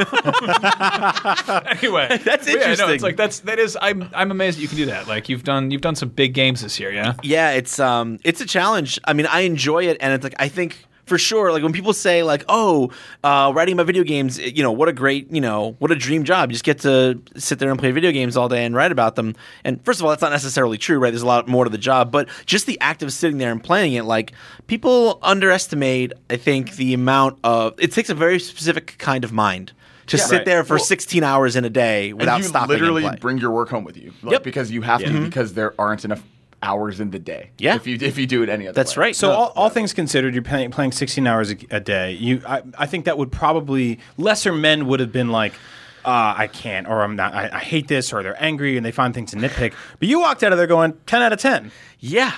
anyway, 1.66 2.08
That's 2.24 2.46
but 2.46 2.46
yeah, 2.46 2.54
no, 2.54 2.62
interesting. 2.62 2.90
it's 2.90 3.02
like 3.02 3.16
that's 3.16 3.40
that 3.40 3.58
is. 3.58 3.76
I'm 3.80 4.08
I'm 4.14 4.30
amazed 4.30 4.58
that 4.58 4.62
you 4.62 4.68
can 4.68 4.76
do 4.78 4.86
that. 4.86 5.06
Like 5.08 5.28
you've 5.28 5.44
done 5.44 5.70
you've 5.70 5.80
done 5.82 5.94
some 5.94 6.08
big 6.08 6.34
games 6.34 6.62
this 6.62 6.80
year, 6.80 6.90
yeah. 6.92 7.14
Yeah, 7.22 7.50
it's 7.50 7.78
um 7.78 8.18
it's 8.24 8.40
a 8.40 8.46
challenge. 8.46 8.98
I 9.04 9.12
mean, 9.12 9.26
I 9.26 9.40
enjoy 9.40 9.84
it 9.84 9.96
and 10.00 10.12
it's 10.12 10.24
like 10.24 10.34
I 10.38 10.48
think 10.48 10.86
for 11.06 11.18
sure 11.18 11.50
like 11.52 11.62
when 11.62 11.72
people 11.72 11.92
say 11.92 12.22
like, 12.22 12.44
"Oh, 12.48 12.90
uh 13.24 13.52
writing 13.54 13.74
about 13.74 13.86
video 13.86 14.04
games, 14.04 14.38
you 14.38 14.62
know, 14.62 14.72
what 14.72 14.88
a 14.88 14.92
great, 14.92 15.30
you 15.32 15.40
know, 15.40 15.74
what 15.78 15.90
a 15.90 15.96
dream 15.96 16.24
job. 16.24 16.50
You 16.50 16.54
just 16.54 16.64
get 16.64 16.78
to 16.80 17.20
sit 17.36 17.58
there 17.58 17.70
and 17.70 17.78
play 17.78 17.90
video 17.90 18.12
games 18.12 18.36
all 18.36 18.48
day 18.48 18.64
and 18.64 18.74
write 18.74 18.92
about 18.92 19.16
them." 19.16 19.34
And 19.64 19.84
first 19.84 20.00
of 20.00 20.04
all, 20.04 20.10
that's 20.10 20.22
not 20.22 20.32
necessarily 20.32 20.78
true, 20.78 20.98
right? 20.98 21.10
There's 21.10 21.22
a 21.22 21.26
lot 21.26 21.48
more 21.48 21.64
to 21.64 21.70
the 21.70 21.78
job, 21.78 22.10
but 22.12 22.28
just 22.46 22.66
the 22.66 22.80
act 22.80 23.02
of 23.02 23.12
sitting 23.12 23.38
there 23.38 23.50
and 23.50 23.62
playing 23.62 23.94
it 23.94 24.04
like 24.04 24.32
people 24.66 25.18
underestimate 25.22 26.12
I 26.30 26.36
think 26.36 26.76
the 26.76 26.94
amount 26.94 27.38
of 27.44 27.74
it 27.78 27.92
takes 27.92 28.08
a 28.10 28.14
very 28.14 28.38
specific 28.38 28.96
kind 28.98 29.24
of 29.24 29.32
mind 29.32 29.72
to 30.06 30.18
sit 30.18 30.36
Right. 30.38 30.44
there 30.44 30.64
for 30.64 30.74
Well- 30.74 30.84
16 30.84 31.22
hours 31.24 31.56
in 31.56 31.64
a 31.64 31.70
day 31.70 32.12
without 32.12 32.34
and 32.36 32.42
you 32.44 32.48
stopping 32.48 32.70
literally 32.70 33.08
bring 33.20 33.38
your 33.38 33.50
work 33.52 33.68
home 33.70 33.84
with 33.84 33.96
you, 33.96 34.12
like, 34.22 34.32
Yep. 34.32 34.42
because 34.44 34.70
you 34.70 34.82
have 34.82 35.02
to, 35.02 35.20
because 35.24 35.54
there 35.54 35.74
aren't 35.78 36.04
enough 36.04 36.22
hours 36.62 37.00
in 37.00 37.10
the 37.10 37.18
day. 37.18 37.50
Yeah. 37.58 37.74
if 37.76 37.86
you 37.86 37.98
if 38.00 38.16
you 38.18 38.26
do 38.26 38.42
it 38.42 38.48
any 38.48 38.66
other 38.68 38.74
That's 38.74 38.96
way. 38.96 39.02
right. 39.02 39.16
So 39.16 39.28
No. 39.28 39.34
all, 39.34 39.52
all 39.56 39.68
things 39.68 39.92
considered, 39.92 40.34
you're 40.34 40.42
playing, 40.42 40.70
playing 40.70 40.92
16 40.92 41.26
hours 41.26 41.50
a, 41.50 41.56
a 41.70 41.80
day. 41.80 42.12
You, 42.12 42.40
I, 42.46 42.62
I 42.78 42.86
think 42.86 43.04
that 43.06 43.18
would 43.18 43.32
probably 43.32 43.98
lesser 44.16 44.52
men 44.52 44.86
would 44.86 45.00
have 45.00 45.12
been 45.12 45.30
like, 45.30 45.52
uh, 46.04 46.34
I 46.36 46.46
can't, 46.48 46.88
or 46.88 47.02
I'm 47.02 47.14
not. 47.16 47.34
I, 47.34 47.50
I 47.52 47.58
hate 47.60 47.86
this, 47.88 48.12
or 48.12 48.22
they're 48.22 48.42
angry 48.42 48.76
and 48.76 48.84
they 48.84 48.90
find 48.92 49.14
things 49.14 49.30
to 49.32 49.36
nitpick. 49.36 49.72
But 49.98 50.08
you 50.08 50.20
walked 50.20 50.42
out 50.42 50.52
of 50.52 50.58
there 50.58 50.66
going 50.66 50.94
10 51.06 51.22
out 51.22 51.32
of 51.32 51.38
10. 51.38 51.70
Yeah, 52.00 52.32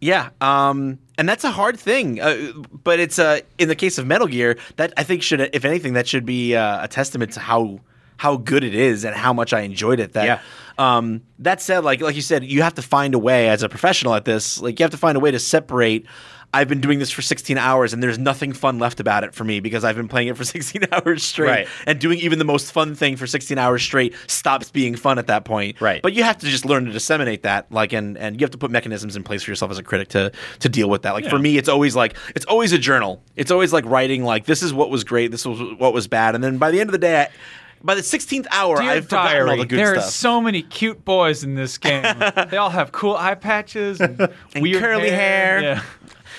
yeah, 0.00 0.30
um, 0.40 1.00
and 1.16 1.28
that's 1.28 1.42
a 1.42 1.50
hard 1.50 1.76
thing. 1.80 2.20
Uh, 2.20 2.52
but 2.84 3.00
it's 3.00 3.18
uh, 3.18 3.40
in 3.58 3.66
the 3.68 3.74
case 3.74 3.98
of 3.98 4.06
Metal 4.06 4.28
Gear, 4.28 4.56
that 4.76 4.92
I 4.96 5.02
think 5.02 5.24
should, 5.24 5.40
if 5.52 5.64
anything, 5.64 5.94
that 5.94 6.06
should 6.06 6.24
be 6.24 6.54
uh, 6.54 6.84
a 6.84 6.86
testament 6.88 7.32
to 7.32 7.40
how 7.40 7.80
how 8.18 8.36
good 8.36 8.62
it 8.64 8.74
is 8.74 9.04
and 9.04 9.16
how 9.16 9.32
much 9.32 9.52
I 9.54 9.60
enjoyed 9.60 10.00
it. 10.00 10.12
That 10.12 10.24
Yeah. 10.26 10.40
um, 10.96 11.22
that 11.38 11.62
said, 11.62 11.84
like 11.84 12.00
like 12.02 12.14
you 12.16 12.22
said, 12.22 12.44
you 12.44 12.60
have 12.62 12.74
to 12.74 12.82
find 12.82 13.14
a 13.14 13.18
way 13.18 13.48
as 13.48 13.62
a 13.62 13.68
professional 13.68 14.14
at 14.14 14.24
this. 14.26 14.60
Like 14.60 14.78
you 14.78 14.84
have 14.84 14.90
to 14.92 14.96
find 14.98 15.16
a 15.16 15.20
way 15.20 15.30
to 15.30 15.38
separate. 15.38 16.04
I've 16.54 16.66
been 16.66 16.80
doing 16.80 16.98
this 16.98 17.10
for 17.10 17.20
16 17.20 17.58
hours 17.58 17.92
and 17.92 18.02
there's 18.02 18.18
nothing 18.18 18.54
fun 18.54 18.78
left 18.78 19.00
about 19.00 19.22
it 19.22 19.34
for 19.34 19.44
me 19.44 19.60
because 19.60 19.84
I've 19.84 19.96
been 19.96 20.08
playing 20.08 20.28
it 20.28 20.36
for 20.38 20.44
16 20.56 20.82
hours 20.90 21.22
straight. 21.22 21.48
Right. 21.50 21.68
And 21.86 21.98
doing 21.98 22.18
even 22.20 22.38
the 22.38 22.46
most 22.46 22.72
fun 22.72 22.94
thing 22.94 23.16
for 23.16 23.26
16 23.26 23.58
hours 23.58 23.82
straight 23.82 24.14
stops 24.28 24.70
being 24.70 24.96
fun 24.96 25.18
at 25.18 25.26
that 25.26 25.44
point. 25.44 25.78
Right. 25.78 26.00
But 26.00 26.14
you 26.14 26.22
have 26.22 26.38
to 26.38 26.46
just 26.46 26.64
learn 26.64 26.86
to 26.86 26.90
disseminate 26.90 27.42
that 27.42 27.70
like 27.70 27.92
and 27.92 28.16
and 28.16 28.40
you 28.40 28.44
have 28.44 28.50
to 28.52 28.58
put 28.58 28.70
mechanisms 28.70 29.14
in 29.14 29.24
place 29.24 29.42
for 29.42 29.50
yourself 29.50 29.70
as 29.70 29.76
a 29.78 29.82
critic 29.82 30.08
to 30.08 30.32
to 30.60 30.68
deal 30.70 30.88
with 30.88 31.02
that 31.02 31.12
like 31.12 31.26
for 31.26 31.38
me 31.38 31.58
it's 31.58 31.68
always 31.68 31.94
like 31.94 32.16
it's 32.34 32.46
always 32.46 32.72
a 32.72 32.78
journal 32.78 33.22
it's 33.36 33.50
always 33.50 33.70
like 33.74 33.84
writing 33.84 34.24
like 34.24 34.46
this 34.46 34.62
is 34.62 34.72
what 34.72 34.88
was 34.88 35.04
great 35.04 35.30
this 35.30 35.44
was 35.44 35.60
what 35.78 35.92
was 35.92 36.08
bad 36.08 36.34
and 36.34 36.42
then 36.42 36.56
by 36.56 36.70
the 36.70 36.80
end 36.80 36.88
of 36.88 36.92
the 36.92 36.98
day 36.98 37.20
I, 37.20 37.28
by 37.82 37.94
the 37.94 38.00
16th 38.00 38.46
hour 38.50 38.76
Dear 38.76 38.90
I've 38.90 39.04
forgotten 39.04 39.32
diary, 39.32 39.50
all 39.50 39.56
the 39.56 39.66
good 39.66 39.78
stuff. 39.78 39.94
there 39.94 39.94
stuff 39.94 40.08
are 40.08 40.10
so 40.10 40.40
many 40.40 40.62
cute 40.62 41.04
boys 41.04 41.44
in 41.44 41.54
this 41.54 41.78
game. 41.78 42.02
they 42.50 42.56
all 42.56 42.70
have 42.70 42.92
cool 42.92 43.16
eye 43.16 43.34
patches 43.34 44.00
and, 44.00 44.32
weird 44.56 44.82
curly 44.82 45.10
hair. 45.10 45.60
Yeah. 45.60 45.82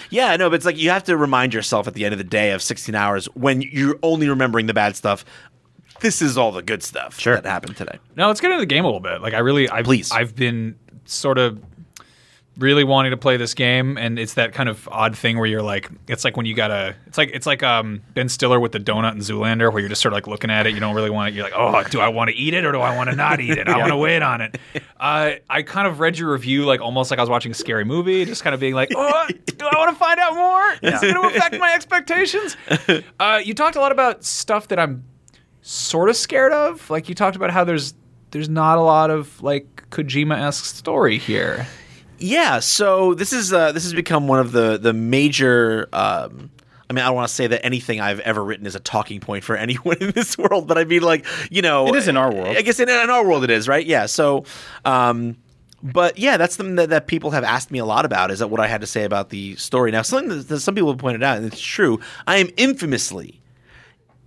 yeah 0.09 0.35
no 0.35 0.49
but 0.49 0.55
it's 0.55 0.65
like 0.65 0.77
you 0.77 0.89
have 0.89 1.03
to 1.05 1.17
remind 1.17 1.53
yourself 1.53 1.87
at 1.87 1.93
the 1.93 2.05
end 2.05 2.13
of 2.13 2.17
the 2.17 2.23
day 2.23 2.51
of 2.51 2.61
16 2.61 2.93
hours 2.95 3.25
when 3.35 3.61
you're 3.61 3.99
only 4.03 4.27
remembering 4.29 4.65
the 4.65 4.73
bad 4.73 4.95
stuff 4.95 5.23
this 6.01 6.21
is 6.21 6.37
all 6.37 6.51
the 6.51 6.61
good 6.61 6.81
stuff 6.81 7.19
sure. 7.19 7.35
that 7.35 7.45
happened 7.45 7.75
today 7.75 7.99
No, 8.15 8.27
let's 8.27 8.39
get 8.41 8.51
into 8.51 8.61
the 8.61 8.65
game 8.65 8.85
a 8.85 8.87
little 8.87 9.01
bit. 9.01 9.21
Like 9.21 9.33
I 9.33 9.39
really, 9.39 9.69
I, 9.69 9.83
Please. 9.83 10.11
I've 10.11 10.35
been 10.35 10.77
sort 11.05 11.37
of 11.37 11.59
really 12.59 12.83
wanting 12.83 13.11
to 13.11 13.17
play 13.17 13.37
this 13.37 13.53
game, 13.53 13.97
and 13.97 14.19
it's 14.19 14.35
that 14.35 14.53
kind 14.53 14.69
of 14.69 14.87
odd 14.91 15.17
thing 15.17 15.37
where 15.37 15.47
you're 15.47 15.61
like, 15.61 15.89
it's 16.07 16.23
like 16.23 16.37
when 16.37 16.45
you 16.45 16.53
gotta, 16.53 16.95
it's 17.07 17.17
like 17.17 17.31
it's 17.33 17.45
like 17.45 17.63
um, 17.63 18.01
Ben 18.13 18.29
Stiller 18.29 18.59
with 18.59 18.71
the 18.71 18.79
donut 18.79 19.11
and 19.11 19.21
Zoolander, 19.21 19.71
where 19.71 19.79
you're 19.79 19.89
just 19.89 20.01
sort 20.01 20.13
of 20.13 20.17
like 20.17 20.27
looking 20.27 20.51
at 20.51 20.67
it, 20.67 20.73
you 20.73 20.79
don't 20.79 20.95
really 20.95 21.09
want 21.09 21.29
it. 21.29 21.35
You're 21.35 21.43
like, 21.43 21.53
oh, 21.55 21.83
do 21.89 21.99
I 21.99 22.09
want 22.09 22.29
to 22.29 22.35
eat 22.35 22.53
it 22.53 22.65
or 22.65 22.71
do 22.71 22.79
I 22.79 22.95
want 22.95 23.09
to 23.09 23.15
not 23.15 23.39
eat 23.39 23.57
it? 23.57 23.67
I 23.67 23.77
want 23.79 23.89
to 23.89 23.97
wait 23.97 24.21
on 24.21 24.41
it. 24.41 24.57
Uh, 24.99 25.31
I 25.49 25.61
kind 25.63 25.87
of 25.87 25.99
read 25.99 26.17
your 26.17 26.31
review 26.31 26.65
like 26.65 26.81
almost 26.81 27.11
like 27.11 27.19
I 27.19 27.23
was 27.23 27.29
watching 27.29 27.51
a 27.51 27.55
scary 27.55 27.85
movie, 27.85 28.25
just 28.25 28.43
kind 28.43 28.53
of 28.53 28.59
being 28.59 28.75
like, 28.75 28.91
oh, 28.95 29.27
do 29.45 29.65
I 29.65 29.77
want 29.77 29.91
to 29.91 29.95
find 29.95 30.19
out 30.19 30.35
more? 30.35 30.91
Is 30.93 31.01
it 31.01 31.13
going 31.13 31.29
to 31.29 31.37
affect 31.37 31.57
my 31.57 31.73
expectations? 31.73 32.55
Uh, 33.19 33.41
you 33.43 33.53
talked 33.53 33.75
a 33.75 33.79
lot 33.79 33.91
about 33.91 34.23
stuff 34.23 34.69
that 34.69 34.79
I'm 34.79 35.03
sort 35.61 36.09
of 36.09 36.15
scared 36.15 36.51
of. 36.51 36.89
Like 36.89 37.09
you 37.09 37.15
talked 37.15 37.35
about 37.35 37.51
how 37.51 37.63
there's 37.63 37.93
there's 38.31 38.49
not 38.49 38.77
a 38.77 38.81
lot 38.81 39.09
of 39.09 39.41
like 39.41 39.89
Kojima 39.89 40.37
esque 40.37 40.65
story 40.65 41.17
here. 41.17 41.67
Yeah, 42.19 42.59
so 42.59 43.13
this 43.13 43.33
is 43.33 43.53
uh, 43.53 43.71
this 43.71 43.83
has 43.83 43.93
become 43.93 44.27
one 44.27 44.39
of 44.39 44.51
the 44.51 44.77
the 44.77 44.93
major. 44.93 45.87
Um, 45.93 46.51
I 46.89 46.93
mean, 46.93 47.03
I 47.03 47.07
don't 47.07 47.15
want 47.15 47.27
to 47.27 47.33
say 47.33 47.45
that 47.47 47.63
anything 47.63 48.01
I've 48.01 48.19
ever 48.21 48.43
written 48.43 48.65
is 48.65 48.75
a 48.75 48.79
talking 48.79 49.19
point 49.19 49.43
for 49.43 49.55
anyone 49.57 49.97
in 50.01 50.11
this 50.11 50.37
world, 50.37 50.67
but 50.67 50.77
I 50.77 50.83
mean, 50.83 51.01
like 51.01 51.25
you 51.49 51.61
know, 51.61 51.87
It 51.87 51.95
is 51.95 52.07
in 52.07 52.17
our 52.17 52.33
world. 52.33 52.57
I 52.57 52.61
guess 52.61 52.79
in, 52.79 52.89
in 52.89 53.09
our 53.09 53.25
world 53.25 53.43
it 53.43 53.49
is, 53.49 53.67
right? 53.67 53.85
Yeah. 53.85 54.05
So, 54.07 54.45
um, 54.85 55.37
but 55.81 56.17
yeah, 56.17 56.37
that's 56.37 56.55
something 56.55 56.75
that, 56.75 56.89
that 56.89 57.07
people 57.07 57.31
have 57.31 57.43
asked 57.43 57.71
me 57.71 57.79
a 57.79 57.85
lot 57.85 58.05
about. 58.05 58.31
Is 58.31 58.39
that 58.39 58.47
what 58.47 58.59
I 58.59 58.67
had 58.67 58.81
to 58.81 58.87
say 58.87 59.03
about 59.05 59.29
the 59.29 59.55
story? 59.55 59.91
Now, 59.91 60.01
something 60.01 60.29
that, 60.29 60.47
that 60.49 60.59
some 60.59 60.75
people 60.75 60.89
have 60.89 60.99
pointed 60.99 61.23
out, 61.23 61.37
and 61.37 61.45
it's 61.45 61.61
true. 61.61 61.99
I 62.27 62.37
am 62.37 62.49
infamously 62.57 63.39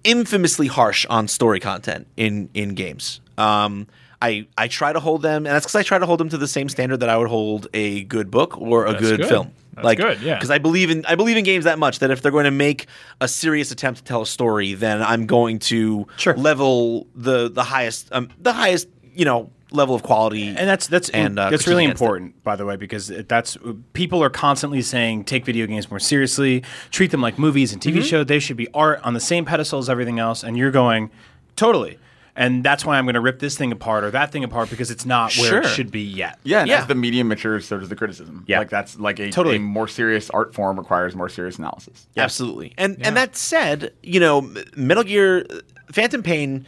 infamously 0.05 0.67
harsh 0.67 1.07
on 1.07 1.29
story 1.29 1.61
content 1.61 2.07
in 2.17 2.49
in 2.55 2.75
games. 2.75 3.21
Um, 3.39 3.87
I 4.23 4.47
I 4.57 4.69
try 4.69 4.93
to 4.93 5.01
hold 5.01 5.23
them, 5.23 5.45
and 5.47 5.55
that's 5.55 5.67
because 5.67 5.75
I 5.77 5.83
try 5.83 5.99
to 5.99 6.07
hold 6.07 6.21
them 6.21 6.29
to 6.31 6.39
the 6.39 6.49
same 6.49 6.69
standard 6.69 6.99
that 7.01 7.09
I 7.09 7.17
would 7.17 7.29
hold 7.29 7.67
a 7.75 8.05
good 8.05 8.31
book 8.31 8.59
or 8.61 8.87
a 8.87 8.95
good, 8.95 9.19
good. 9.21 9.29
film. 9.29 9.51
That's 9.75 9.85
like, 9.85 9.99
good, 9.99 10.21
yeah. 10.21 10.35
Because 10.35 10.51
I 10.51 10.59
believe 10.59 10.91
in 10.91 11.05
I 11.07 11.15
believe 11.15 11.37
in 11.37 11.45
games 11.45 11.65
that 11.65 11.79
much 11.79 11.99
that 12.01 12.11
if 12.11 12.23
they're 12.23 12.31
going 12.33 12.45
to 12.45 12.51
make 12.51 12.87
a 13.21 13.27
serious 13.29 13.71
attempt 13.73 13.99
to 13.99 14.05
tell 14.05 14.23
a 14.23 14.27
story, 14.27 14.75
then 14.75 15.03
I'm 15.03 15.27
going 15.27 15.59
to 15.61 16.07
Sure. 16.17 16.35
level 16.37 17.07
the 17.15 17.51
the 17.51 17.65
highest 17.65 18.09
um, 18.13 18.29
the 18.41 18.53
highest 18.53 18.89
you 19.15 19.25
know 19.25 19.51
level 19.71 19.95
of 19.95 20.03
quality. 20.03 20.49
And 20.49 20.69
that's 20.69 20.87
that's 20.87 21.09
And, 21.09 21.39
uh, 21.39 21.49
that's 21.49 21.67
really 21.67 21.85
against 21.87 22.03
it. 22.03 22.05
important, 22.05 22.45
by 22.45 22.57
the 22.57 22.67
way, 22.67 22.77
because 22.77 23.11
that's 23.27 23.57
people 23.95 24.23
are 24.23 24.29
constantly 24.29 24.83
saying 24.83 25.25
take 25.25 25.47
video 25.47 25.67
games 25.67 25.89
more 25.91 25.99
seriously, 26.01 26.63
treat 26.91 27.11
them 27.11 27.23
like 27.23 27.39
movies 27.39 27.73
and 27.73 27.81
TV 27.81 27.95
Mm-hmm. 27.97 28.03
shows. 28.03 28.27
They 28.27 28.39
should 28.41 28.59
be 28.59 28.69
art 28.75 29.01
on 29.03 29.15
the 29.15 29.21
same 29.21 29.47
pedestal 29.47 29.79
as 29.79 29.89
everything 29.89 30.19
else. 30.19 30.43
And 30.45 30.59
you're 30.59 30.71
going 30.71 31.11
totally, 31.57 31.99
and 32.35 32.65
that's 32.65 32.85
why 32.85 32.97
I'm 32.99 33.05
going 33.05 33.15
to 33.15 33.21
rip 33.21 33.39
this 33.39 33.57
thing 33.59 33.73
apart 33.73 34.05
or 34.05 34.11
that 34.13 34.33
thing 34.33 34.43
apart 34.45 34.71
because 34.71 34.91
it's 34.91 35.05
not 35.05 35.35
where 35.37 35.61
it 35.63 35.67
should 35.67 35.91
be 35.91 36.01
yet. 36.03 36.39
Yeah, 36.45 36.61
and 36.61 36.69
Yeah. 36.69 36.81
as 36.81 36.87
the 36.87 36.95
medium 36.95 37.29
matures, 37.29 37.67
so 37.67 37.79
does 37.79 37.89
the 37.89 37.97
criticism. 37.97 38.45
Yeah. 38.49 38.59
like 38.59 38.71
that's 38.71 38.99
like 38.99 39.19
a, 39.21 39.31
Totally. 39.31 39.57
a 39.57 39.61
more 39.61 39.87
serious 39.89 40.31
art 40.31 40.55
form 40.55 40.79
requires 40.79 41.15
more 41.15 41.29
serious 41.29 41.59
analysis. 41.59 42.07
Absolutely. 42.17 42.73
And 42.79 42.97
and 43.07 43.17
that 43.17 43.37
said, 43.37 43.93
you 44.03 44.21
know, 44.21 44.51
Metal 44.77 45.05
Gear 45.05 45.47
Phantom 45.93 46.23
Pain 46.23 46.67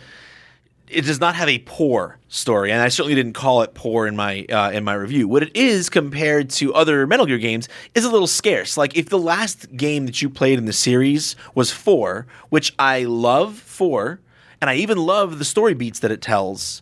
it 0.87 1.07
does 1.07 1.19
not 1.19 1.35
have 1.35 1.49
a 1.49 1.59
poor 1.61 2.19
story, 2.29 2.71
and 2.71 2.83
I 2.83 2.89
certainly 2.89 3.15
didn't 3.15 3.33
call 3.33 3.63
it 3.63 3.73
poor 3.73 4.07
in 4.07 4.15
my 4.17 4.45
uh, 4.51 4.71
in 4.71 4.85
my 4.85 4.93
review. 4.93 5.27
What 5.27 5.43
it 5.43 5.57
is 5.57 5.89
compared 5.89 6.51
to 6.51 6.75
other 6.75 7.07
Metal 7.07 7.25
Gear 7.25 7.39
games 7.39 7.71
is 7.95 8.05
a 8.05 8.11
little 8.11 8.27
scarce. 8.27 8.77
Like 8.77 8.95
if 8.95 9.09
the 9.09 9.19
last 9.19 9.75
game 9.79 10.05
that 10.05 10.21
you 10.21 10.29
played 10.29 10.59
in 10.59 10.67
the 10.67 10.75
series 10.75 11.37
was 11.55 11.71
four, 11.71 12.27
which 12.51 12.75
I 12.79 13.05
love 13.05 13.57
four, 13.57 14.21
and 14.65 14.71
I 14.71 14.77
even 14.77 14.97
love 14.97 15.39
the 15.39 15.45
story 15.45 15.75
beats 15.75 15.99
that 16.01 16.11
it 16.11 16.23
tells. 16.23 16.81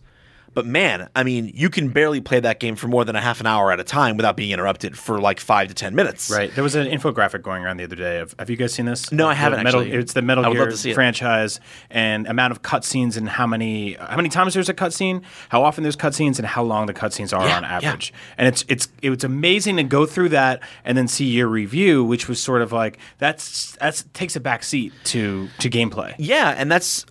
But 0.55 0.67
man, 0.67 1.09
I 1.15 1.23
mean, 1.23 1.51
you 1.55 1.67
can 1.71 1.89
barely 1.89 2.21
play 2.21 2.39
that 2.39 2.59
game 2.59 2.75
for 2.75 2.87
more 2.87 3.03
than 3.03 3.15
a 3.15 3.21
half 3.21 3.39
an 3.39 3.47
hour 3.47 3.71
at 3.71 3.79
a 3.79 3.83
time 3.83 4.17
without 4.17 4.37
being 4.37 4.51
interrupted 4.51 4.95
for 4.95 5.19
like 5.19 5.39
five 5.39 5.67
to 5.69 5.73
ten 5.73 5.95
minutes. 5.95 6.29
Right. 6.29 6.53
There 6.53 6.63
was 6.63 6.75
an 6.75 6.85
infographic 6.85 7.41
going 7.41 7.63
around 7.63 7.77
the 7.77 7.85
other 7.85 7.95
day. 7.95 8.19
Of 8.19 8.35
have 8.37 8.51
you 8.51 8.55
guys 8.55 8.71
seen 8.71 8.85
this? 8.85 9.11
No, 9.11 9.27
I 9.27 9.33
haven't, 9.33 9.63
Metal, 9.63 9.81
actually. 9.81 9.97
It's 9.97 10.13
the 10.13 10.21
Metal 10.21 10.45
I 10.45 10.49
would 10.49 10.59
love 10.59 10.67
Gear 10.67 10.71
to 10.71 10.77
see 10.77 10.91
it. 10.91 10.93
franchise 10.93 11.59
and 11.89 12.27
amount 12.27 12.51
of 12.51 12.61
cutscenes 12.61 13.17
and 13.17 13.27
how 13.27 13.47
many 13.47 13.93
how 13.93 14.15
many 14.15 14.29
times 14.29 14.53
there's 14.53 14.69
a 14.69 14.75
cutscene, 14.75 15.23
how 15.49 15.63
often 15.63 15.81
there's 15.81 15.97
cutscenes, 15.97 16.37
and 16.37 16.45
how 16.45 16.61
long 16.61 16.85
the 16.85 16.93
cutscenes 16.93 17.35
are 17.35 17.47
Yeah, 17.47 17.57
on 17.57 17.63
yeah. 17.63 17.77
average. 17.77 18.13
And 18.37 18.47
it's 18.47 18.63
it's 18.67 18.89
it 19.01 19.09
was 19.09 19.23
amazing 19.23 19.77
to 19.77 19.83
go 19.83 20.05
through 20.05 20.29
that 20.29 20.61
and 20.85 20.95
then 20.95 21.07
see 21.07 21.25
your 21.25 21.47
review, 21.47 22.03
which 22.03 22.29
was 22.29 22.39
sort 22.39 22.61
of 22.61 22.71
like 22.71 22.99
that's 23.17 23.75
that's 23.77 24.05
takes 24.13 24.35
a 24.35 24.39
back 24.39 24.63
seat 24.63 24.93
to 25.05 25.49
to 25.57 25.67
gameplay. 25.67 26.13
Yeah, 26.19 26.53
and 26.55 26.71
that's 26.71 27.07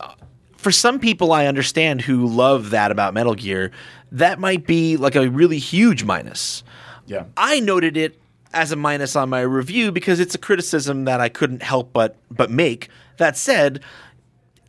for 0.62 0.71
some 0.71 1.00
people 1.00 1.33
I 1.33 1.47
understand 1.47 2.00
who 2.00 2.26
love 2.26 2.71
that 2.71 2.92
about 2.92 3.14
Metal 3.14 3.35
Gear. 3.35 3.73
That 4.12 4.38
might 4.38 4.64
be 4.64 4.97
like 4.97 5.16
a 5.16 5.28
really 5.28 5.59
huge 5.59 6.04
minus. 6.04 6.62
Yeah. 7.07 7.25
I 7.37 7.59
noted 7.59 7.97
it 7.97 8.21
as 8.54 8.71
a 8.71 8.76
minus 8.76 9.16
on 9.16 9.28
my 9.28 9.40
review 9.40 9.90
because 9.90 10.21
it's 10.21 10.37
a 10.37 10.38
criticism 10.38 11.04
that 11.07 11.21
I 11.21 11.28
couldn't 11.28 11.62
help 11.62 11.92
but 11.92 12.16
but 12.31 12.49
make. 12.50 12.88
That 13.16 13.37
said, 13.37 13.81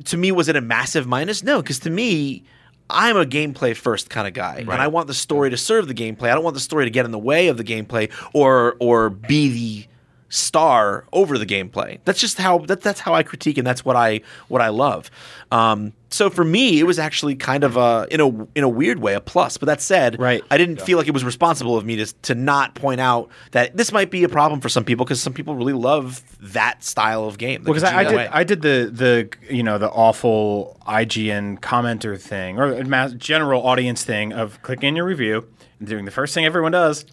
to 0.05 0.17
me, 0.17 0.31
was 0.31 0.47
it 0.47 0.55
a 0.55 0.61
massive 0.61 1.05
minus? 1.05 1.43
No, 1.43 1.61
because 1.61 1.79
to 1.79 1.91
me, 1.91 2.43
I'm 2.89 3.15
a 3.15 3.25
gameplay 3.25 3.75
first 3.75 4.09
kind 4.09 4.27
of 4.27 4.33
guy, 4.33 4.57
and 4.59 4.71
I 4.71 4.87
want 4.87 5.07
the 5.07 5.13
story 5.13 5.51
to 5.51 5.57
serve 5.57 5.87
the 5.87 5.93
gameplay. 5.93 6.29
I 6.29 6.33
don't 6.33 6.43
want 6.43 6.55
the 6.55 6.59
story 6.59 6.85
to 6.85 6.91
get 6.91 7.05
in 7.05 7.11
the 7.11 7.19
way 7.19 7.49
of 7.49 7.57
the 7.57 7.63
gameplay 7.63 8.11
or 8.33 8.77
or 8.79 9.11
be 9.11 9.49
the 9.49 9.87
star 10.33 11.05
over 11.13 11.37
the 11.37 11.45
gameplay. 11.45 11.99
That's 12.05 12.19
just 12.19 12.39
how 12.39 12.57
that, 12.59 12.81
that's 12.81 12.99
how 12.99 13.13
I 13.13 13.21
critique, 13.21 13.59
and 13.59 13.67
that's 13.67 13.85
what 13.85 13.95
I 13.95 14.21
what 14.47 14.61
I 14.61 14.69
love. 14.69 15.11
Um, 15.51 15.93
so 16.09 16.29
for 16.31 16.43
me, 16.43 16.79
it 16.79 16.83
was 16.83 16.97
actually 16.97 17.35
kind 17.35 17.63
of 17.63 17.77
a 17.77 18.07
in 18.09 18.19
a 18.19 18.27
in 18.55 18.63
a 18.63 18.69
weird 18.69 18.99
way 18.99 19.13
a 19.13 19.21
plus. 19.21 19.57
But 19.57 19.67
that 19.67 19.79
said, 19.79 20.19
Right. 20.19 20.43
I 20.49 20.57
didn't 20.57 20.81
feel 20.81 20.97
like 20.97 21.07
it 21.07 21.13
was 21.13 21.23
responsible 21.23 21.77
of 21.77 21.85
me 21.85 21.97
to 21.97 22.05
to 22.23 22.35
not 22.35 22.73
point 22.73 22.99
out 22.99 23.29
that 23.51 23.77
this 23.77 23.91
might 23.91 24.09
be 24.09 24.23
a 24.23 24.29
problem 24.29 24.59
for 24.59 24.69
some 24.69 24.83
people 24.83 25.05
because 25.05 25.21
some 25.21 25.33
people 25.33 25.55
really 25.55 25.73
love 25.73 26.23
that 26.41 26.83
style 26.83 27.25
of 27.25 27.37
game. 27.37 27.63
the 27.63 27.69
because 27.69 27.83
I, 27.83 27.99
I 27.99 28.03
did 28.03 28.15
way. 28.15 28.27
I 28.31 28.43
did 28.43 28.61
the 28.63 28.89
the 28.91 29.29
you 29.53 29.61
know 29.61 29.77
the 29.77 29.89
awful 29.89 30.79
IGN 30.87 31.59
commenter 31.59 32.19
thing 32.19 32.59
or 32.59 32.83
mass, 32.85 33.13
general 33.13 33.65
audience 33.65 34.03
thing 34.03 34.33
of 34.33 34.59
clicking 34.63 34.89
in 34.89 34.95
your 34.95 35.05
review 35.05 35.47
and 35.79 35.87
doing 35.87 36.05
the 36.05 36.11
first 36.11 36.33
thing 36.33 36.43
everyone 36.43 36.71
does. 36.71 37.05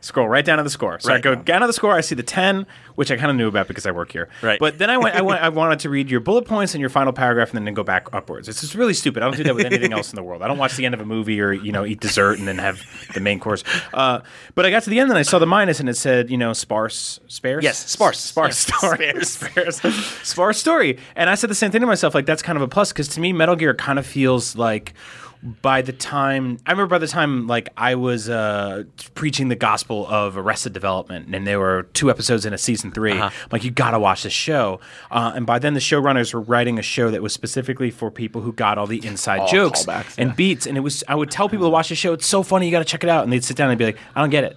Scroll 0.00 0.28
right 0.28 0.44
down 0.44 0.58
to 0.58 0.62
the 0.64 0.70
score. 0.70 1.00
So 1.00 1.12
I 1.12 1.18
go 1.20 1.34
down 1.34 1.60
to 1.62 1.66
the 1.66 1.72
score. 1.72 1.92
I 1.92 2.02
see 2.02 2.14
the 2.14 2.22
ten, 2.22 2.66
which 2.94 3.10
I 3.10 3.16
kind 3.16 3.30
of 3.32 3.36
knew 3.36 3.48
about 3.48 3.66
because 3.66 3.84
I 3.84 3.90
work 3.90 4.12
here. 4.12 4.28
Right. 4.42 4.60
But 4.60 4.78
then 4.78 4.90
I 4.90 4.96
went. 4.96 5.16
I 5.16 5.22
went. 5.22 5.42
I 5.42 5.48
wanted 5.48 5.80
to 5.80 5.90
read 5.90 6.08
your 6.08 6.20
bullet 6.20 6.44
points 6.46 6.72
and 6.72 6.80
your 6.80 6.88
final 6.88 7.12
paragraph, 7.12 7.52
and 7.52 7.66
then 7.66 7.74
go 7.74 7.82
back 7.82 8.06
upwards. 8.12 8.48
It's 8.48 8.60
just 8.60 8.76
really 8.76 8.94
stupid. 8.94 9.24
I 9.24 9.26
don't 9.26 9.36
do 9.36 9.42
that 9.42 9.56
with 9.56 9.66
anything 9.66 9.92
else 9.92 10.12
in 10.12 10.16
the 10.16 10.22
world. 10.22 10.42
I 10.42 10.46
don't 10.46 10.56
watch 10.56 10.76
the 10.76 10.86
end 10.86 10.94
of 10.94 11.00
a 11.00 11.04
movie 11.04 11.40
or 11.40 11.52
you 11.52 11.72
know 11.72 11.84
eat 11.84 11.98
dessert 11.98 12.38
and 12.38 12.46
then 12.46 12.58
have 12.58 12.80
the 13.12 13.18
main 13.20 13.40
course. 13.40 13.64
Uh, 13.92 14.20
but 14.54 14.64
I 14.64 14.70
got 14.70 14.84
to 14.84 14.90
the 14.90 15.00
end 15.00 15.10
and 15.10 15.18
I 15.18 15.22
saw 15.22 15.40
the 15.40 15.46
minus, 15.46 15.80
and 15.80 15.88
it 15.88 15.96
said 15.96 16.30
you 16.30 16.38
know 16.38 16.52
sparse, 16.52 17.18
sparse. 17.26 17.64
Yes, 17.64 17.84
sparse. 17.90 18.20
sparse 18.20 18.68
Yeah. 18.70 18.76
story, 18.78 19.14
sparse, 19.24 19.80
sparse 20.22 20.58
story. 20.60 20.98
And 21.16 21.28
I 21.28 21.34
said 21.34 21.50
the 21.50 21.56
same 21.56 21.72
thing 21.72 21.80
to 21.80 21.88
myself. 21.88 22.14
Like 22.14 22.26
that's 22.26 22.42
kind 22.42 22.56
of 22.56 22.62
a 22.62 22.68
plus 22.68 22.92
because 22.92 23.08
to 23.08 23.20
me, 23.20 23.32
Metal 23.32 23.56
Gear 23.56 23.74
kind 23.74 23.98
of 23.98 24.06
feels 24.06 24.54
like 24.54 24.94
by 25.42 25.82
the 25.82 25.92
time 25.92 26.58
I 26.66 26.72
remember 26.72 26.94
by 26.94 26.98
the 26.98 27.06
time 27.06 27.46
like 27.46 27.68
I 27.76 27.94
was 27.94 28.28
uh, 28.28 28.84
preaching 29.14 29.48
the 29.48 29.54
gospel 29.56 30.06
of 30.08 30.36
Arrested 30.36 30.72
Development, 30.72 31.32
and 31.34 31.46
there 31.46 31.60
were 31.60 31.84
two 31.94 32.10
episodes 32.10 32.44
in 32.44 32.52
a 32.52 32.58
season 32.58 32.90
3 32.90 33.12
Uh-huh. 33.12 33.24
I'm 33.26 33.48
like 33.52 33.62
you 33.64 33.70
got 33.70 33.92
to 33.92 33.98
watch 34.00 34.24
this 34.24 34.32
show. 34.32 34.80
Uh, 35.10 35.32
and 35.34 35.46
by 35.46 35.58
then, 35.58 35.74
the 35.74 35.80
showrunners 35.80 36.34
were 36.34 36.40
writing 36.40 36.78
a 36.78 36.82
show 36.82 37.10
that 37.10 37.22
was 37.22 37.32
specifically 37.32 37.90
for 37.90 38.10
people 38.10 38.40
who 38.40 38.52
got 38.52 38.78
all 38.78 38.86
the 38.88 39.04
inside 39.06 39.40
All 39.40 39.48
jokes 39.48 39.86
callbacks, 39.86 40.14
and 40.18 40.30
yeah. 40.30 40.34
beats. 40.34 40.66
And 40.66 40.76
it 40.76 40.80
was 40.80 41.04
I 41.06 41.14
would 41.14 41.30
tell 41.30 41.48
people 41.48 41.66
to 41.66 41.70
watch 41.70 41.88
the 41.90 41.94
show. 41.94 42.12
It's 42.14 42.26
so 42.26 42.42
funny. 42.42 42.66
You 42.66 42.72
got 42.72 42.80
to 42.80 42.84
check 42.84 43.04
it 43.04 43.10
out. 43.10 43.22
And 43.24 43.32
they'd 43.32 43.44
sit 43.44 43.56
down 43.56 43.70
and 43.70 43.78
be 43.78 43.84
like, 43.84 43.98
I 44.16 44.20
don't 44.20 44.30
get 44.30 44.44
it. 44.44 44.56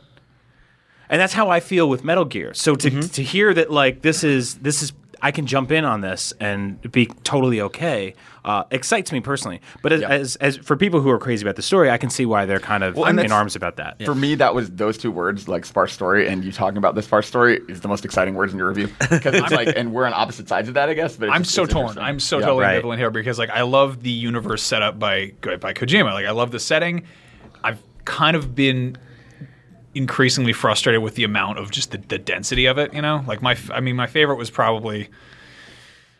And 1.09 1.19
that's 1.19 1.33
how 1.33 1.49
I 1.49 1.59
feel 1.59 1.89
with 1.89 2.03
Metal 2.05 2.23
Gear. 2.25 2.53
So 2.53 2.75
to, 2.75 2.89
Mm-hmm. 2.89 3.07
to 3.09 3.21
hear 3.23 3.53
that 3.53 3.69
like 3.69 4.01
this 4.01 4.23
is 4.23 4.55
this 4.55 4.81
is 4.81 4.93
I 5.21 5.31
can 5.31 5.45
jump 5.45 5.71
in 5.71 5.85
on 5.85 6.01
this 6.01 6.33
and 6.39 6.81
be 6.91 7.05
totally 7.23 7.61
okay 7.61 8.15
uh, 8.43 8.63
excites 8.71 9.11
me 9.11 9.19
personally. 9.19 9.61
But 9.83 9.93
as, 9.93 10.01
as 10.01 10.35
as 10.37 10.57
for 10.57 10.75
people 10.75 10.99
who 10.99 11.09
are 11.11 11.19
crazy 11.19 11.45
about 11.45 11.55
the 11.57 11.61
story, 11.61 11.91
I 11.91 11.97
can 11.97 12.09
see 12.09 12.25
why 12.25 12.45
they're 12.45 12.59
kind 12.59 12.83
of 12.83 12.95
Well, 12.95 13.17
in 13.19 13.31
arms 13.31 13.55
about 13.55 13.75
that. 13.75 14.03
For 14.03 14.15
me, 14.15 14.33
that 14.35 14.55
was 14.55 14.71
those 14.71 14.97
two 14.97 15.11
words, 15.11 15.47
like 15.47 15.63
sparse 15.65 15.93
story, 15.93 16.27
and 16.27 16.43
you 16.43 16.51
talking 16.51 16.77
about 16.77 16.95
the 16.95 17.03
sparse 17.03 17.27
story 17.27 17.61
is 17.69 17.81
the 17.81 17.87
most 17.87 18.03
exciting 18.03 18.33
words 18.33 18.51
in 18.51 18.57
your 18.57 18.67
review 18.69 18.87
because 18.99 19.35
it's 19.35 19.51
like, 19.51 19.73
and 19.75 19.93
we're 19.93 20.05
on 20.05 20.13
opposite 20.13 20.47
sides 20.49 20.67
of 20.69 20.73
that, 20.73 20.89
I 20.89 20.95
guess. 20.95 21.15
But 21.17 21.27
it's 21.29 21.35
I'm 21.35 21.43
just- 21.43 21.53
so 21.53 21.63
it's 21.63 21.73
torn. 21.73 21.97
I'm 21.99 22.19
so 22.19 22.39
Yeah. 22.39 22.45
totally 22.47 22.63
Right. 22.65 22.83
ambivalent 22.83 22.97
here 22.97 23.11
because 23.11 23.37
like 23.37 23.51
I 23.51 23.61
love 23.61 24.01
the 24.01 24.09
universe 24.09 24.63
set 24.63 24.81
up 24.81 24.97
by 24.97 25.33
by 25.41 25.73
Kojima. 25.73 26.13
Like 26.13 26.25
I 26.25 26.31
love 26.31 26.49
the 26.51 26.59
setting. 26.59 27.03
I've 27.63 27.79
kind 28.05 28.35
of 28.35 28.55
been 28.55 28.97
increasingly 29.93 30.53
frustrated 30.53 31.01
with 31.01 31.15
the 31.15 31.23
amount 31.23 31.59
of 31.59 31.71
just 31.71 31.91
the, 31.91 31.97
the 31.97 32.17
density 32.17 32.65
of 32.65 32.77
it. 32.77 32.93
You 32.93 33.01
know, 33.01 33.23
like 33.27 33.41
my 33.41 33.57
I 33.71 33.79
mean 33.79 33.95
my 33.95 34.07
favorite 34.07 34.37
was 34.37 34.49
probably 34.49 35.09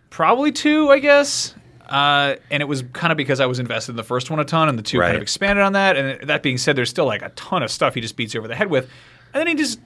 probably 0.10 0.51
two, 0.51 0.90
I 0.90 1.00
guess. 1.00 1.56
Uh, 1.92 2.38
and 2.50 2.62
it 2.62 2.68
was 2.68 2.84
kind 2.94 3.12
of 3.12 3.18
because 3.18 3.42
I 3.42 3.48
was 3.48 3.60
invested 3.60 3.92
in 3.92 3.96
the 3.98 4.04
first 4.04 4.30
one 4.30 4.40
a 4.40 4.46
ton, 4.46 4.70
and 4.70 4.80
the 4.80 4.84
two 4.84 4.98
kind 5.00 5.16
of 5.16 5.22
expanded 5.22 5.63
on 5.63 5.74
that. 5.74 5.98
And 5.98 6.30
that 6.30 6.42
being 6.42 6.58
said, 6.58 6.78
there's 6.78 6.90
still 6.90 7.06
like 7.06 7.22
a 7.22 7.30
ton 7.30 7.63
of 7.63 7.72
stuff 7.72 7.96
he 7.96 8.01
just 8.01 8.16
beats 8.16 8.34
you 8.34 8.40
over 8.40 8.48
the 8.48 8.56
head 8.56 8.70
with, 8.70 8.90
and 9.34 9.42
then 9.42 9.48
he 9.48 9.56
just 9.56 9.80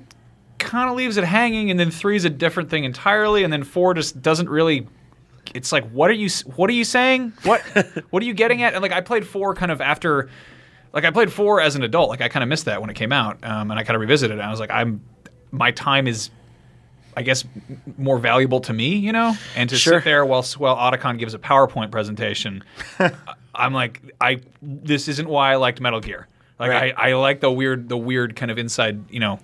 kind 0.60 0.89
of 0.89 0.96
leaves 0.96 1.18
it 1.18 1.24
hanging. 1.24 1.72
And 1.72 1.80
then 1.80 1.89
three 1.89 2.15
is 2.15 2.24
a 2.24 2.30
different 2.30 2.70
thing 2.70 2.84
entirely, 2.84 3.44
and 3.44 3.51
then 3.51 3.63
four 3.63 3.96
just 3.96 4.22
doesn't 4.22 4.50
really. 4.50 4.88
It's 5.56 5.72
like, 5.72 5.89
what 5.89 6.12
are 6.12 6.13
you? 6.13 6.30
What 6.56 6.70
are 6.70 6.74
you 6.74 6.84
saying? 6.84 7.34
What? 7.44 7.62
what 8.12 8.22
are 8.22 8.25
you 8.25 8.36
getting 8.36 8.62
at? 8.62 8.74
And 8.74 8.84
like, 8.84 8.92
I 8.92 9.01
played 9.01 9.25
four 9.25 9.56
kind 9.56 9.72
of 9.72 9.82
after. 9.82 10.30
Like 10.96 11.04
I 11.06 11.12
played 11.12 11.32
four 11.32 11.60
as 11.62 11.75
an 11.75 11.84
adult. 11.84 12.10
Like 12.10 12.22
I 12.22 12.30
kind 12.30 12.42
of 12.42 12.50
missed 12.50 12.66
that 12.66 12.80
when 12.82 12.90
it 12.90 12.96
came 12.96 13.12
out, 13.12 13.44
um, 13.44 13.70
and 13.70 13.80
I 13.80 13.84
kind 13.84 13.96
of 13.96 14.02
revisited 14.02 14.38
it. 14.38 14.40
And 14.40 14.48
I 14.48 14.50
was 14.50 14.60
like, 14.62 14.72
I'm, 14.72 15.02
my 15.52 15.72
time 15.72 16.08
is 16.08 16.30
I 17.18 17.22
guess 17.22 17.43
more 17.98 18.17
valuable 18.17 18.60
to 18.62 18.74
me, 18.74 18.96
you 18.96 19.12
know, 19.12 19.36
and 19.56 19.69
to 19.69 19.76
Sure. 19.78 20.00
sit 20.00 20.06
there 20.06 20.26
while 20.26 20.43
while 20.58 20.76
Otacon 20.78 21.19
gives 21.19 21.34
a 21.34 21.39
PowerPoint 21.39 21.91
presentation. 21.91 22.63
I'm 23.56 23.74
like, 23.74 24.02
I 24.19 24.39
this 24.62 25.08
isn't 25.10 25.28
why 25.30 25.52
I 25.52 25.56
liked 25.58 25.80
Metal 25.82 26.00
Gear. 26.00 26.28
Like 26.60 26.72
Right. 26.72 26.93
I, 26.98 27.10
I 27.12 27.13
like 27.15 27.41
the 27.41 27.52
weird 27.52 27.89
the 27.89 27.98
weird 27.98 28.36
kind 28.38 28.50
of 28.50 28.58
inside, 28.58 29.10
you 29.12 29.19
know, 29.19 29.39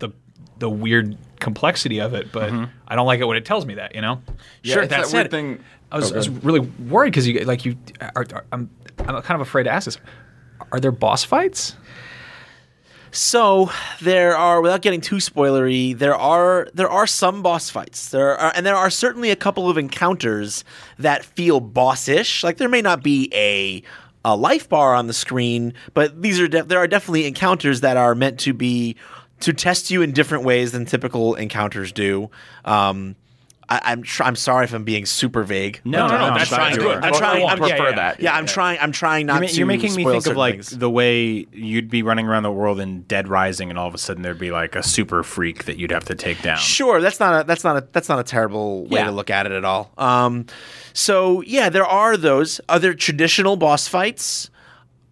the 0.00 0.10
the 0.58 0.68
weird 0.68 1.16
complexity 1.38 2.00
of 2.00 2.14
it, 2.14 2.32
but 2.32 2.52
I 2.88 2.96
don't 2.96 3.06
like 3.06 3.20
it 3.20 3.24
when 3.24 3.36
it 3.36 3.44
tells 3.44 3.64
me 3.64 3.74
that, 3.74 3.94
you 3.94 4.00
know. 4.00 4.20
Yeah, 4.64 4.74
sure. 4.74 4.86
That 4.86 5.06
said, 5.06 5.14
weird 5.16 5.30
thing- 5.30 5.60
I 5.90 5.96
was, 5.96 6.10
Oh, 6.10 6.14
I 6.14 6.18
was 6.18 6.28
really 6.28 6.60
worried 6.60 7.10
because 7.12 7.26
you 7.28 7.40
like 7.44 7.64
you 7.64 7.76
are, 8.00 8.26
are- 8.32 8.44
I'm 8.52 8.68
I'm 8.98 9.22
kind 9.22 9.40
of 9.40 9.40
afraid 9.40 9.64
to 9.64 9.70
ask 9.70 9.84
this. 9.84 9.98
Are 10.72 10.80
there 10.80 10.92
boss 10.92 11.24
fights? 11.24 11.76
So 13.10 13.70
there 14.02 14.36
are, 14.36 14.60
without 14.60 14.82
getting 14.82 15.00
too 15.00 15.16
spoilery, 15.16 15.96
there 15.98 16.14
are 16.14 16.68
there 16.74 16.90
are 16.90 17.06
some 17.06 17.42
boss 17.42 17.70
fights. 17.70 18.10
There 18.10 18.36
are, 18.38 18.52
and 18.54 18.66
there 18.66 18.76
are 18.76 18.90
certainly 18.90 19.30
a 19.30 19.36
couple 19.36 19.70
of 19.70 19.78
encounters 19.78 20.62
that 20.98 21.24
feel 21.24 21.60
bossish. 21.60 22.44
Like 22.44 22.58
there 22.58 22.68
may 22.68 22.82
not 22.82 23.02
be 23.02 23.30
a 23.34 23.82
a 24.24 24.36
life 24.36 24.68
bar 24.68 24.94
on 24.94 25.06
the 25.06 25.12
screen, 25.12 25.72
but 25.94 26.20
these 26.20 26.38
are 26.38 26.48
de- 26.48 26.64
there 26.64 26.78
are 26.78 26.86
definitely 26.86 27.26
encounters 27.26 27.80
that 27.80 27.96
are 27.96 28.14
meant 28.14 28.38
to 28.40 28.52
be 28.52 28.96
to 29.40 29.52
test 29.52 29.90
you 29.90 30.02
in 30.02 30.12
different 30.12 30.44
ways 30.44 30.72
than 30.72 30.84
typical 30.84 31.34
encounters 31.34 31.92
do. 31.92 32.30
Um, 32.64 33.16
I, 33.70 33.80
I'm 33.84 34.02
tr- 34.02 34.22
I'm 34.22 34.36
sorry 34.36 34.64
if 34.64 34.72
I'm 34.72 34.84
being 34.84 35.04
super 35.04 35.42
vague. 35.44 35.80
No, 35.84 36.06
no, 36.06 36.16
no, 36.16 36.24
I'm 36.24 36.34
that's 36.38 36.48
trying 36.48 36.70
fine. 36.76 36.78
to. 36.78 36.94
Good. 36.94 37.04
I'm 37.04 37.12
trying. 37.12 37.44
I 37.46 37.52
I'm, 37.52 37.58
prefer 37.58 37.90
yeah, 37.90 37.96
that. 37.96 38.20
yeah, 38.20 38.34
I'm 38.34 38.46
trying. 38.46 38.78
I'm 38.80 38.92
trying 38.92 39.26
not 39.26 39.40
You're, 39.40 39.48
to. 39.48 39.54
you're 39.56 39.66
making 39.66 39.94
me 39.94 40.04
think 40.04 40.26
of 40.26 40.36
like 40.36 40.54
things. 40.54 40.70
the 40.70 40.88
way 40.88 41.46
you'd 41.52 41.90
be 41.90 42.02
running 42.02 42.26
around 42.26 42.44
the 42.44 42.50
world 42.52 42.80
in 42.80 43.02
Dead 43.02 43.28
Rising, 43.28 43.68
and 43.68 43.78
all 43.78 43.86
of 43.86 43.94
a 43.94 43.98
sudden 43.98 44.22
there'd 44.22 44.38
be 44.38 44.50
like 44.50 44.74
a 44.74 44.82
super 44.82 45.22
freak 45.22 45.64
that 45.66 45.76
you'd 45.78 45.90
have 45.90 46.04
to 46.06 46.14
take 46.14 46.40
down. 46.40 46.56
Sure, 46.58 47.00
that's 47.00 47.20
not 47.20 47.42
a 47.42 47.44
that's 47.46 47.62
not 47.64 47.76
a 47.76 47.86
that's 47.92 48.08
not 48.08 48.18
a 48.18 48.24
terrible 48.24 48.84
way 48.84 49.00
Yeah. 49.00 49.04
to 49.06 49.12
look 49.12 49.28
at 49.30 49.44
it 49.46 49.52
at 49.52 49.64
all. 49.64 49.92
Um, 49.98 50.46
so 50.94 51.42
yeah, 51.42 51.68
there 51.68 51.86
are 51.86 52.16
those. 52.16 52.60
other 52.68 52.94
traditional 52.94 53.56
boss 53.56 53.86
fights? 53.88 54.50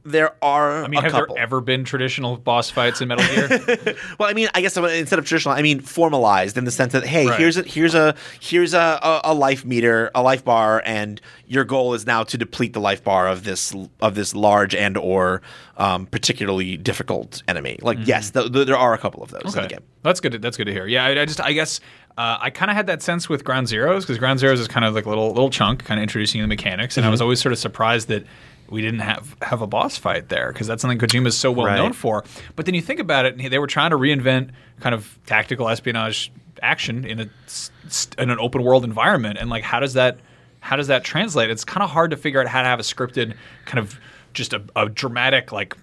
There 0.07 0.33
are. 0.43 0.85
I 0.85 0.89
mean, 0.89 1.03
have 1.03 1.13
couple. 1.13 1.35
there 1.35 1.43
ever 1.43 1.61
been 1.61 1.85
traditional 1.85 2.37
boss 2.37 2.71
fights 2.71 3.01
in 3.01 3.09
Metal 3.09 3.27
Gear? 3.27 3.97
Well, 4.19 4.29
I 4.29 4.35
mean, 4.35 4.49
I 4.55 4.61
guess 4.61 4.77
instead 4.77 5.19
of 5.19 5.25
traditional, 5.27 5.55
I 5.55 5.63
mean 5.63 5.81
formalized 5.81 6.57
in 6.57 6.65
the 6.65 6.71
sense 6.71 6.93
that 6.93 7.05
hey, 7.05 7.27
Right. 7.27 7.39
here's 7.39 7.57
a 7.57 7.63
here's 7.63 7.95
a 7.95 8.15
here's 8.41 8.73
a, 8.73 9.21
a, 9.25 9.35
life 9.35 9.65
meter, 9.65 10.11
a 10.15 10.23
life 10.23 10.45
bar, 10.45 10.83
and 10.87 11.21
your 11.47 11.65
goal 11.65 11.95
is 11.95 12.07
now 12.07 12.23
to 12.25 12.39
deplete 12.39 12.73
the 12.73 12.81
life 12.81 13.03
bar 13.03 13.29
of 13.29 13.45
this 13.45 13.75
of 14.01 14.15
this 14.15 14.35
large 14.35 14.75
and 14.75 14.97
or 14.97 15.43
um, 15.77 16.07
particularly 16.07 16.77
difficult 16.77 17.43
enemy. 17.49 17.79
Like 17.83 17.99
yes, 18.05 18.31
th- 18.31 18.53
th- 18.53 18.67
there 18.67 18.77
are 18.77 18.95
a 18.95 18.99
couple 18.99 19.23
of 19.23 19.31
those 19.31 19.55
in 19.57 19.63
the 19.63 19.69
game. 19.69 19.83
That's 20.03 20.21
good. 20.21 20.33
To, 20.33 20.39
that's 20.39 20.57
good 20.57 20.67
to 20.67 20.73
hear. 20.73 20.87
Yeah, 20.87 21.05
I, 21.05 21.21
I 21.23 21.25
just 21.25 21.41
I 21.41 21.53
guess 21.53 21.81
uh, 22.17 22.39
I 22.41 22.51
kind 22.51 22.71
of 22.71 22.77
had 22.77 22.87
that 22.87 23.03
sense 23.03 23.29
with 23.29 23.45
Ground 23.45 23.67
Zeroes 23.67 24.01
because 24.01 24.19
Ground 24.19 24.41
Zeroes 24.41 24.59
is 24.59 24.69
kind 24.69 24.85
of 24.85 24.95
like 24.95 25.05
a 25.05 25.09
little 25.09 25.29
little 25.29 25.51
chunk, 25.51 25.85
kind 25.85 25.99
of 25.99 26.03
introducing 26.03 26.41
the 26.41 26.47
mechanics, 26.47 26.97
and 26.97 27.05
I 27.05 27.11
was 27.11 27.21
always 27.21 27.41
sort 27.41 27.53
of 27.53 27.59
surprised 27.59 28.09
that 28.09 28.25
we 28.69 28.83
didn't 28.83 29.01
have 29.01 29.37
have 29.43 29.63
a 29.63 29.67
boss 29.67 29.97
fight 29.97 30.29
there 30.29 30.53
because 30.53 30.67
that's 30.67 30.83
something 30.83 30.99
Kojima 30.99 31.27
is 31.29 31.37
so 31.37 31.51
well 31.53 31.67
Right. 31.67 31.77
known 31.77 31.93
for. 31.93 32.25
But 32.57 32.67
then 32.67 32.75
you 32.75 32.83
think 32.83 33.01
about 33.01 33.25
it, 33.25 33.37
and 33.39 33.53
they 33.53 33.59
were 33.59 33.67
trying 33.67 33.91
to 33.91 33.97
reinvent 33.99 34.51
kind 34.81 34.95
of 34.95 35.19
tactical 35.27 35.69
espionage 35.69 36.33
action 36.63 37.05
in 37.05 37.21
a 37.21 37.29
s- 37.47 37.71
s- 37.87 38.09
in 38.19 38.31
an 38.31 38.39
open 38.41 38.63
world 38.63 38.85
environment, 38.85 39.39
and 39.41 39.51
like 39.51 39.63
how 39.65 39.81
does 39.81 39.95
that 39.95 40.19
how 40.61 40.75
does 40.77 40.89
that 40.89 41.05
translate? 41.05 41.51
It's 41.51 41.65
kind 41.65 41.85
of 41.85 41.91
hard 41.91 42.11
to 42.11 42.17
figure 42.17 42.41
out 42.41 42.49
how 42.49 42.63
to 42.63 42.69
have 42.69 42.81
a 42.81 42.83
scripted 42.83 43.35
kind 43.67 43.79
of 43.79 43.99
just 44.33 44.53
a, 44.53 44.63
a 44.75 44.89
dramatic 44.89 45.53
like 45.53 45.77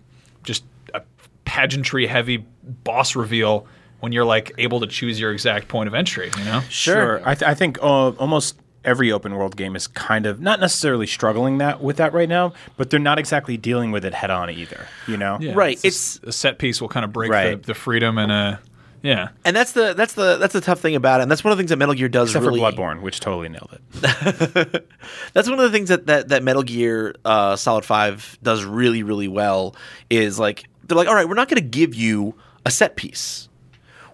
just 0.43 0.63
a 0.93 1.01
pageantry 1.45 2.05
heavy 2.07 2.45
boss 2.83 3.15
reveal 3.15 3.65
when 4.01 4.11
you're 4.11 4.25
like 4.25 4.51
able 4.57 4.79
to 4.81 4.87
choose 4.87 5.19
your 5.19 5.31
exact 5.31 5.67
point 5.69 5.87
of 5.87 5.93
entry 5.93 6.29
you 6.37 6.43
know 6.43 6.59
Sure. 6.69 7.21
I, 7.27 7.35
th- 7.35 7.49
I 7.49 7.53
think 7.53 7.77
uh, 7.81 8.09
almost 8.11 8.57
every 8.85 9.11
open 9.11 9.35
world 9.35 9.55
game 9.55 9.75
is 9.75 9.87
kind 9.87 10.25
of 10.25 10.39
not 10.39 10.59
necessarily 10.59 11.07
struggling 11.07 11.57
that 11.59 11.81
with 11.81 11.97
that 11.97 12.13
right 12.13 12.29
now, 12.29 12.53
but 12.77 12.89
they're 12.89 12.99
not 12.99 13.19
exactly 13.19 13.57
dealing 13.57 13.91
with 13.91 14.05
it 14.05 14.13
head 14.13 14.29
on 14.31 14.49
either. 14.49 14.87
You 15.07 15.17
know, 15.17 15.37
Right, 15.53 15.79
it's, 15.83 16.19
a 16.23 16.31
set 16.31 16.59
piece 16.59 16.81
will 16.81 16.89
kind 16.89 17.03
of 17.03 17.13
break 17.13 17.31
Right. 17.31 17.61
the, 17.61 17.67
the 17.67 17.73
freedom 17.73 18.17
and 18.17 18.31
uh 18.31 18.57
yeah 19.01 19.29
And 19.43 19.53
that's 19.55 19.73
the 19.73 19.93
that's 19.93 20.13
the 20.13 20.37
that's 20.37 20.53
the 20.53 20.61
tough 20.61 20.79
thing 20.79 20.95
about 20.95 21.19
it. 21.19 21.23
And 21.23 21.31
that's 21.31 21.43
one 21.43 21.51
of 21.51 21.57
the 21.57 21.61
things 21.61 21.71
that 21.71 21.77
Metal 21.77 21.93
Gear 21.95 22.07
does 22.07 22.29
except 22.29 22.45
really. 22.45 22.59
for 22.61 22.71
Bloodborne, 22.71 23.01
which 23.01 23.19
totally 23.19 23.49
nailed 23.49 23.77
it. 24.01 24.89
That's 25.33 25.49
one 25.49 25.59
of 25.59 25.65
the 25.65 25.71
things 25.71 25.89
that 25.89 26.07
that, 26.07 26.29
that 26.29 26.41
Metal 26.41 26.63
Gear 26.63 27.15
uh, 27.25 27.57
Solid 27.57 27.83
Five 27.83 28.37
does 28.41 28.63
really 28.63 29.03
really 29.03 29.27
well. 29.27 29.75
Is 30.09 30.39
like 30.39 30.63
they're 30.85 30.95
like, 30.95 31.09
all 31.09 31.15
right, 31.15 31.27
we're 31.27 31.35
not 31.35 31.49
going 31.49 31.61
to 31.61 31.67
give 31.67 31.93
you 31.93 32.35
a 32.65 32.71
set 32.71 32.95
piece. 32.95 33.49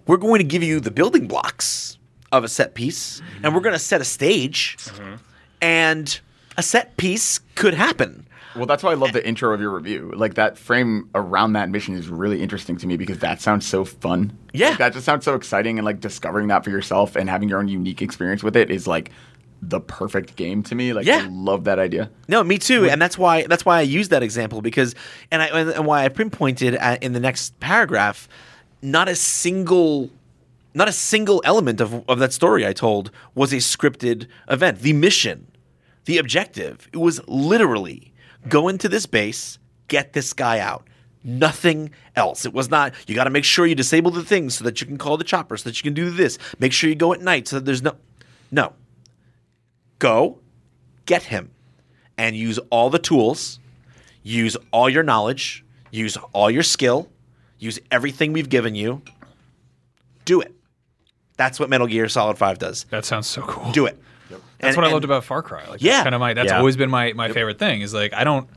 We're 0.07 0.17
going 0.17 0.39
to 0.39 0.43
give 0.43 0.63
you 0.63 0.79
the 0.79 0.89
building 0.89 1.27
blocks 1.27 1.98
of 2.31 2.43
a 2.43 2.47
set 2.47 2.73
piece, 2.75 3.21
and 3.43 3.53
we're 3.53 3.61
going 3.61 3.73
to 3.73 3.79
set 3.79 4.01
a 4.01 4.05
stage. 4.05 4.77
and 5.61 6.19
a 6.57 6.63
set 6.63 6.97
piece 6.97 7.39
could 7.55 7.73
happen. 7.73 8.25
Well, 8.55 8.65
that's 8.65 8.81
why 8.83 8.91
I 8.91 8.95
love 8.95 9.13
the 9.13 9.25
intro 9.25 9.53
of 9.53 9.61
your 9.61 9.69
review. 9.69 10.11
Like 10.15 10.33
that 10.33 10.57
frame 10.57 11.09
around 11.13 11.53
that 11.53 11.69
mission 11.69 11.93
is 11.95 12.09
really 12.09 12.41
interesting 12.41 12.77
to 12.77 12.87
me 12.87 12.97
because 12.97 13.19
that 13.19 13.39
sounds 13.41 13.65
so 13.65 13.85
fun. 13.85 14.35
Yeah. 14.53 14.69
Like, 14.69 14.77
that 14.79 14.93
just 14.93 15.05
sounds 15.05 15.23
so 15.23 15.35
exciting, 15.35 15.77
and 15.77 15.85
like 15.85 15.99
discovering 15.99 16.47
that 16.47 16.63
for 16.63 16.69
yourself 16.71 17.15
and 17.15 17.29
having 17.29 17.47
your 17.47 17.59
own 17.59 17.67
unique 17.67 18.01
experience 18.01 18.43
with 18.43 18.55
it 18.57 18.71
is 18.71 18.87
like 18.87 19.11
the 19.61 19.79
perfect 19.79 20.35
game 20.35 20.63
to 20.63 20.73
me. 20.75 20.93
Like, 20.93 21.05
Yeah. 21.05 21.23
I 21.25 21.27
love 21.29 21.65
that 21.65 21.79
idea. 21.79 22.09
No, 22.27 22.43
me 22.43 22.57
too, 22.57 22.89
and 22.89 23.01
that's 23.01 23.17
why 23.17 23.43
that's 23.45 23.65
why 23.65 23.77
I 23.77 23.81
use 23.81 24.09
that 24.09 24.23
example 24.23 24.61
because, 24.61 24.95
and 25.31 25.41
I 25.41 25.47
and, 25.47 25.69
and 25.69 25.85
why 25.85 26.03
I 26.03 26.09
pinpointed 26.09 26.73
at, 26.75 27.03
in 27.03 27.13
the 27.13 27.19
next 27.19 27.57
paragraph, 27.59 28.27
not 28.81 29.07
a 29.07 29.15
single, 29.15 30.09
not 30.73 30.87
a 30.87 30.93
single 30.93 31.41
element 31.45 31.81
of 31.81 32.07
of 32.09 32.19
that 32.19 32.33
story 32.33 32.65
I 32.65 32.73
told 32.73 33.11
was 33.35 33.53
a 33.53 33.57
scripted 33.57 34.27
event. 34.49 34.79
The 34.79 34.93
mission, 34.93 35.47
the 36.05 36.17
objective, 36.17 36.87
it 36.93 36.97
was 36.97 37.21
literally 37.27 38.13
go 38.47 38.67
into 38.67 38.87
this 38.87 39.05
base, 39.05 39.59
get 39.87 40.13
this 40.13 40.33
guy 40.33 40.59
out. 40.59 40.87
Nothing 41.21 41.91
else. 42.15 42.45
It 42.45 42.53
was 42.53 42.69
not. 42.69 42.93
You 43.05 43.13
got 43.13 43.25
to 43.25 43.29
make 43.29 43.43
sure 43.43 43.65
you 43.65 43.75
disable 43.75 44.09
the 44.09 44.23
things 44.23 44.55
so 44.55 44.63
that 44.63 44.79
you 44.79 44.87
can 44.87 44.97
call 44.97 45.17
the 45.17 45.25
chopper, 45.25 45.57
so 45.57 45.69
that 45.69 45.77
you 45.77 45.83
can 45.83 45.93
do 45.93 46.09
this. 46.09 46.37
Make 46.59 46.71
sure 46.71 46.89
you 46.89 46.95
go 46.95 47.11
at 47.13 47.19
night 47.19 47.47
so 47.49 47.57
that 47.57 47.65
there's 47.65 47.81
no, 47.81 47.95
no. 48.51 48.73
Go, 49.99 50.39
get 51.05 51.23
him 51.23 51.51
and 52.17 52.37
use 52.37 52.57
all 52.69 52.89
the 52.89 52.99
tools, 52.99 53.59
use 54.23 54.55
all 54.71 54.89
your 54.89 55.03
knowledge, 55.03 55.65
use 55.91 56.15
all 56.31 56.49
your 56.49 56.63
skill, 56.63 57.09
use 57.57 57.79
everything 57.91 58.31
we've 58.31 58.49
given 58.49 58.75
you. 58.75 59.01
Do 60.23 60.39
it. 60.39 60.55
That's 61.39 61.57
what 61.57 61.69
Metal 61.69 61.87
Gear 61.87 62.09
Solid 62.09 62.37
5 62.37 62.59
does. 62.59 62.83
That 62.89 63.05
sounds 63.05 63.25
so 63.25 63.41
cool. 63.43 63.71
Do 63.71 63.85
it. 63.85 63.97
That's 64.29 64.43
And- 64.59 64.75
what 64.75 64.85
I 64.85 64.91
loved 64.91 65.05
about 65.05 65.23
Far 65.23 65.41
Cry. 65.41 65.65
Like, 65.69 65.81
Yeah. 65.81 65.93
that's 65.93 66.03
kind 66.03 66.13
of 66.15 66.19
my. 66.19 66.33
That's 66.33 66.51
Yeah. 66.51 66.57
always 66.59 66.75
been 66.75 66.89
my 66.89 67.13
my 67.13 67.29
favorite 67.31 67.57
thing. 67.57 67.79
Is 67.81 67.93
like 67.93 68.13
I 68.13 68.25
don't. 68.25 68.47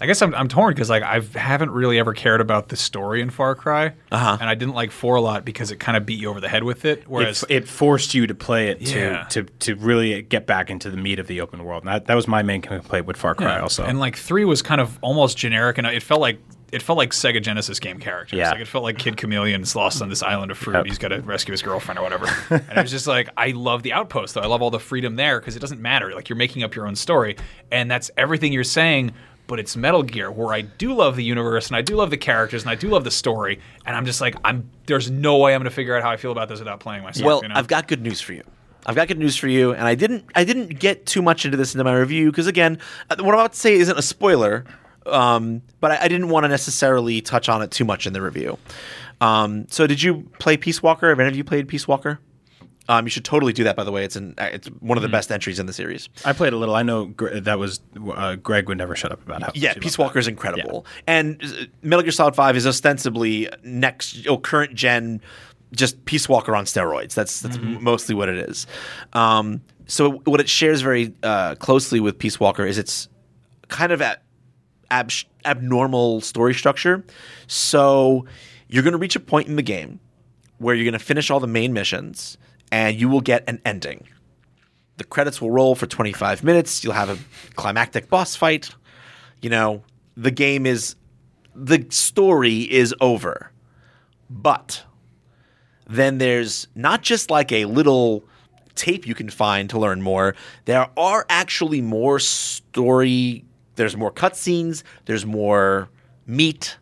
I 0.00 0.06
guess 0.06 0.20
I'm, 0.22 0.34
I'm 0.34 0.48
torn 0.48 0.72
because 0.74 0.88
like 0.90 1.02
I 1.02 1.20
haven't 1.38 1.70
really 1.70 1.98
ever 1.98 2.12
cared 2.12 2.40
about 2.40 2.68
the 2.68 2.76
story 2.76 3.20
in 3.22 3.30
Far 3.30 3.54
Cry, 3.56 3.92
Uh-huh. 4.10 4.36
and 4.40 4.48
I 4.48 4.54
didn't 4.54 4.74
like 4.74 4.90
four 4.92 5.16
a 5.16 5.20
lot 5.20 5.44
because 5.44 5.70
it 5.72 5.76
kind 5.80 5.96
of 5.96 6.06
beat 6.06 6.18
you 6.20 6.28
over 6.30 6.40
the 6.40 6.48
head 6.48 6.62
with 6.64 6.84
it. 6.84 6.98
It, 7.00 7.04
Whereas 7.08 7.44
it 7.48 7.68
forced 7.68 8.14
you 8.14 8.26
to 8.28 8.34
play 8.34 8.68
it 8.68 8.84
to, 8.86 8.98
Yeah. 8.98 9.22
to 9.30 9.42
to 9.60 9.74
really 9.76 10.22
get 10.22 10.46
back 10.46 10.70
into 10.70 10.90
the 10.90 10.96
meat 10.96 11.18
of 11.20 11.26
the 11.26 11.40
open 11.40 11.62
world. 11.64 11.82
And 11.84 11.92
that, 11.92 12.06
that 12.06 12.14
was 12.14 12.26
my 12.28 12.42
main 12.42 12.62
complaint 12.62 13.06
with 13.06 13.16
Far 13.16 13.34
Cry. 13.34 13.56
Yeah. 13.56 13.62
Also, 13.62 13.84
And 13.84 13.98
like 14.00 14.16
three 14.16 14.44
was 14.44 14.62
kind 14.62 14.80
of 14.80 14.96
almost 15.02 15.38
generic, 15.38 15.76
and 15.78 15.86
it 15.88 16.02
felt 16.04 16.20
like 16.20 16.38
it 16.72 16.80
felt 16.80 16.96
like 16.96 17.10
Sega 17.10 17.40
Genesis 17.40 17.78
game 17.78 18.00
characters. 18.00 18.38
Yeah. 18.38 18.50
Like 18.50 18.60
it 18.60 18.66
felt 18.66 18.82
like 18.82 18.98
Kid 18.98 19.18
Chameleon's 19.18 19.76
lost 19.76 20.00
on 20.00 20.08
this 20.08 20.22
island 20.22 20.50
of 20.50 20.56
fruit. 20.56 20.76
Yep. 20.76 20.86
He's 20.86 20.98
got 20.98 21.08
to 21.08 21.20
rescue 21.20 21.52
his 21.52 21.60
girlfriend 21.60 21.98
or 21.98 22.02
whatever. 22.02 22.26
and 22.50 22.78
it 22.78 22.82
was 22.82 22.90
just 22.90 23.06
like 23.06 23.28
I 23.36 23.48
love 23.50 23.82
the 23.82 23.92
outpost 23.92 24.34
though. 24.34 24.40
I 24.40 24.46
love 24.46 24.62
all 24.62 24.70
the 24.70 24.80
freedom 24.80 25.16
there 25.16 25.38
because 25.38 25.54
it 25.54 25.60
doesn't 25.60 25.80
matter. 25.80 26.14
Like 26.14 26.30
you're 26.30 26.36
making 26.36 26.62
up 26.62 26.74
your 26.74 26.86
own 26.86 26.96
story, 26.96 27.36
and 27.70 27.90
that's 27.90 28.10
everything 28.16 28.52
you're 28.52 28.64
saying. 28.64 29.12
But 29.48 29.58
it's 29.58 29.76
Metal 29.76 30.02
Gear, 30.02 30.30
where 30.30 30.54
I 30.54 30.62
do 30.62 30.94
love 30.94 31.16
the 31.16 31.24
universe 31.24 31.66
and 31.66 31.76
I 31.76 31.82
do 31.82 31.96
love 31.96 32.10
the 32.10 32.16
characters 32.16 32.62
and 32.62 32.70
I 32.70 32.74
do 32.74 32.88
love 32.88 33.04
the 33.04 33.10
story, 33.10 33.60
and 33.84 33.94
I'm 33.94 34.06
just 34.06 34.20
like, 34.20 34.34
I'm 34.44 34.70
there's 34.86 35.10
no 35.10 35.36
way 35.36 35.54
I'm 35.54 35.60
going 35.60 35.68
to 35.68 35.74
figure 35.74 35.94
out 35.94 36.02
how 36.02 36.10
I 36.10 36.16
feel 36.16 36.32
about 36.32 36.48
this 36.48 36.58
without 36.58 36.80
playing 36.80 37.02
myself. 37.02 37.26
Well, 37.26 37.40
you 37.42 37.48
know? 37.48 37.54
I've 37.54 37.68
got 37.68 37.86
good 37.86 38.00
news 38.00 38.20
for 38.20 38.32
you. 38.32 38.44
I've 38.86 38.96
got 38.96 39.08
good 39.08 39.18
news 39.18 39.36
for 39.36 39.48
you, 39.48 39.72
and 39.72 39.82
I 39.82 39.94
didn't 39.94 40.24
I 40.34 40.44
didn't 40.44 40.78
get 40.78 41.06
too 41.06 41.22
much 41.22 41.44
into 41.44 41.56
this 41.56 41.74
into 41.74 41.84
my 41.84 41.94
review 41.94 42.30
because 42.30 42.46
again, 42.46 42.78
uh, 43.10 43.16
what 43.18 43.34
I'm 43.34 43.40
about 43.40 43.52
to 43.52 43.58
say 43.58 43.74
isn't 43.74 43.98
a 43.98 44.02
spoiler, 44.02 44.64
um, 45.06 45.62
but 45.80 45.92
I, 45.92 46.02
I 46.04 46.08
didn't 46.08 46.28
want 46.28 46.44
to 46.44 46.48
necessarily 46.48 47.20
touch 47.20 47.48
on 47.48 47.62
it 47.62 47.70
too 47.70 47.84
much 47.84 48.06
in 48.06 48.12
the 48.12 48.22
review. 48.22 48.58
Um, 49.20 49.66
so, 49.68 49.86
did 49.86 50.02
you 50.02 50.28
play 50.38 50.56
Peace 50.56 50.82
Walker? 50.82 51.08
Have 51.08 51.20
any 51.20 51.28
of 51.28 51.36
you 51.36 51.44
played 51.44 51.68
Peace 51.68 51.86
Walker? 51.86 52.18
Um, 52.88 53.06
you 53.06 53.10
should 53.10 53.24
totally 53.24 53.52
do 53.52 53.62
that. 53.64 53.76
By 53.76 53.84
the 53.84 53.92
way, 53.92 54.04
it's 54.04 54.16
an 54.16 54.34
uh, 54.38 54.48
it's 54.52 54.66
one 54.80 54.98
of 54.98 55.02
the 55.02 55.08
best 55.08 55.30
entries 55.30 55.60
in 55.60 55.66
the 55.66 55.72
series. 55.72 56.08
I 56.24 56.32
played 56.32 56.52
a 56.52 56.56
little. 56.56 56.74
I 56.74 56.82
know 56.82 57.06
Gre- 57.06 57.38
that 57.38 57.58
was 57.60 57.80
uh, 58.16 58.34
Greg 58.34 58.68
would 58.68 58.78
never 58.78 58.96
shut 58.96 59.12
up 59.12 59.22
about 59.24 59.42
how. 59.42 59.52
Yeah, 59.54 59.74
Peace 59.74 59.96
Walker 59.96 60.18
is 60.18 60.26
incredible, 60.26 60.84
and 61.06 61.40
uh, 61.44 61.48
Metal 61.82 62.02
Gear 62.02 62.10
Solid 62.10 62.34
Five 62.34 62.56
is 62.56 62.66
ostensibly 62.66 63.48
next, 63.62 64.26
oh, 64.26 64.36
current 64.36 64.74
gen, 64.74 65.20
just 65.72 66.04
Peace 66.06 66.28
Walker 66.28 66.56
on 66.56 66.64
steroids. 66.64 67.14
That's 67.14 67.38
that's 67.40 67.56
Mm-hmm. 67.56 67.84
mostly 67.84 68.16
what 68.16 68.28
it 68.28 68.50
is. 68.50 68.66
Um, 69.12 69.60
so 69.86 70.14
what 70.24 70.40
it 70.40 70.48
shares 70.48 70.80
very 70.80 71.14
uh, 71.22 71.54
closely 71.54 72.00
with 72.00 72.18
Peace 72.18 72.40
Walker 72.40 72.66
is 72.66 72.78
it's 72.78 73.08
kind 73.68 73.92
of 73.92 74.02
at 74.02 74.21
ab- 74.92 75.10
abnormal 75.44 76.20
story 76.20 76.54
structure. 76.54 77.04
So 77.48 78.26
you're 78.68 78.84
going 78.84 78.92
to 78.92 78.98
reach 78.98 79.16
a 79.16 79.20
point 79.20 79.48
in 79.48 79.56
the 79.56 79.62
game 79.62 79.98
where 80.58 80.76
you're 80.76 80.84
going 80.84 80.92
to 80.92 81.04
finish 81.04 81.30
all 81.30 81.40
the 81.40 81.48
main 81.48 81.72
missions, 81.72 82.38
and 82.70 83.00
you 83.00 83.08
will 83.08 83.20
get 83.20 83.42
an 83.48 83.60
ending 83.64 84.06
the 85.02 85.04
credits 85.04 85.40
will 85.40 85.50
roll 85.50 85.74
for 85.74 85.86
25 85.86 86.44
minutes. 86.44 86.84
You'll 86.84 86.92
have 86.92 87.10
a 87.10 87.18
climactic 87.54 88.08
boss 88.08 88.36
fight. 88.36 88.70
You 89.40 89.50
know, 89.50 89.82
the 90.16 90.30
game 90.30 90.66
is 90.66 90.94
the 91.54 91.84
story 91.90 92.60
is 92.70 92.94
over. 93.00 93.50
But 94.30 94.84
then 95.88 96.18
there's 96.18 96.68
not 96.74 97.02
just 97.02 97.30
like 97.30 97.52
a 97.52 97.64
little 97.64 98.24
tape 98.74 99.06
you 99.06 99.14
can 99.14 99.28
find 99.28 99.68
to 99.70 99.78
learn 99.78 100.02
more. 100.02 100.34
There 100.64 100.88
are 100.96 101.26
actually 101.28 101.80
more 101.80 102.18
story, 102.18 103.44
there's 103.76 103.96
more 103.96 104.12
cutscenes, 104.12 104.82
there's 105.06 105.26
more 105.26 105.88
meat 106.26 106.76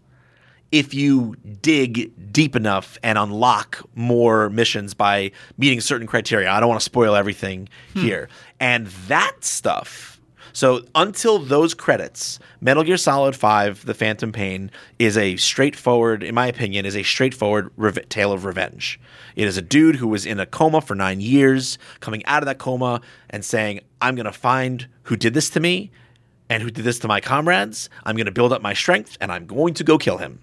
if 0.72 0.94
you 0.94 1.34
dig 1.62 2.32
deep 2.32 2.54
enough 2.54 2.96
and 3.02 3.18
unlock 3.18 3.82
more 3.94 4.48
missions 4.50 4.94
by 4.94 5.32
meeting 5.58 5.80
certain 5.80 6.06
criteria. 6.06 6.50
I 6.50 6.60
don't 6.60 6.68
want 6.68 6.80
to 6.80 6.84
spoil 6.84 7.16
everything 7.16 7.68
hmm. 7.92 8.00
here. 8.00 8.28
And 8.60 8.86
that 9.08 9.32
stuff. 9.40 10.20
So 10.52 10.84
until 10.94 11.38
those 11.38 11.74
credits, 11.74 12.38
Metal 12.60 12.82
Gear 12.82 12.96
Solid 12.96 13.36
5: 13.36 13.86
The 13.86 13.94
Phantom 13.94 14.32
Pain 14.32 14.70
is 14.98 15.16
a 15.16 15.36
straightforward, 15.36 16.22
in 16.24 16.34
my 16.34 16.46
opinion, 16.48 16.86
is 16.86 16.96
a 16.96 17.04
straightforward 17.04 17.70
rev- 17.76 18.08
tale 18.08 18.32
of 18.32 18.44
revenge. 18.44 18.98
It 19.36 19.46
is 19.46 19.56
a 19.56 19.62
dude 19.62 19.96
who 19.96 20.08
was 20.08 20.26
in 20.26 20.40
a 20.40 20.46
coma 20.46 20.80
for 20.80 20.96
9 20.96 21.20
years, 21.20 21.78
coming 22.00 22.24
out 22.26 22.42
of 22.42 22.46
that 22.46 22.58
coma 22.58 23.00
and 23.28 23.44
saying, 23.44 23.80
"I'm 24.00 24.16
going 24.16 24.26
to 24.26 24.32
find 24.32 24.88
who 25.04 25.16
did 25.16 25.34
this 25.34 25.50
to 25.50 25.60
me 25.60 25.92
and 26.50 26.62
who 26.62 26.70
did 26.70 26.84
this 26.84 26.98
to 26.98 27.08
my 27.08 27.20
comrades. 27.20 27.88
I'm 28.04 28.16
going 28.16 28.26
to 28.26 28.32
build 28.32 28.52
up 28.52 28.60
my 28.60 28.74
strength 28.74 29.16
and 29.20 29.32
I'm 29.32 29.46
going 29.46 29.72
to 29.74 29.84
go 29.84 29.96
kill 29.96 30.18
him. 30.18 30.40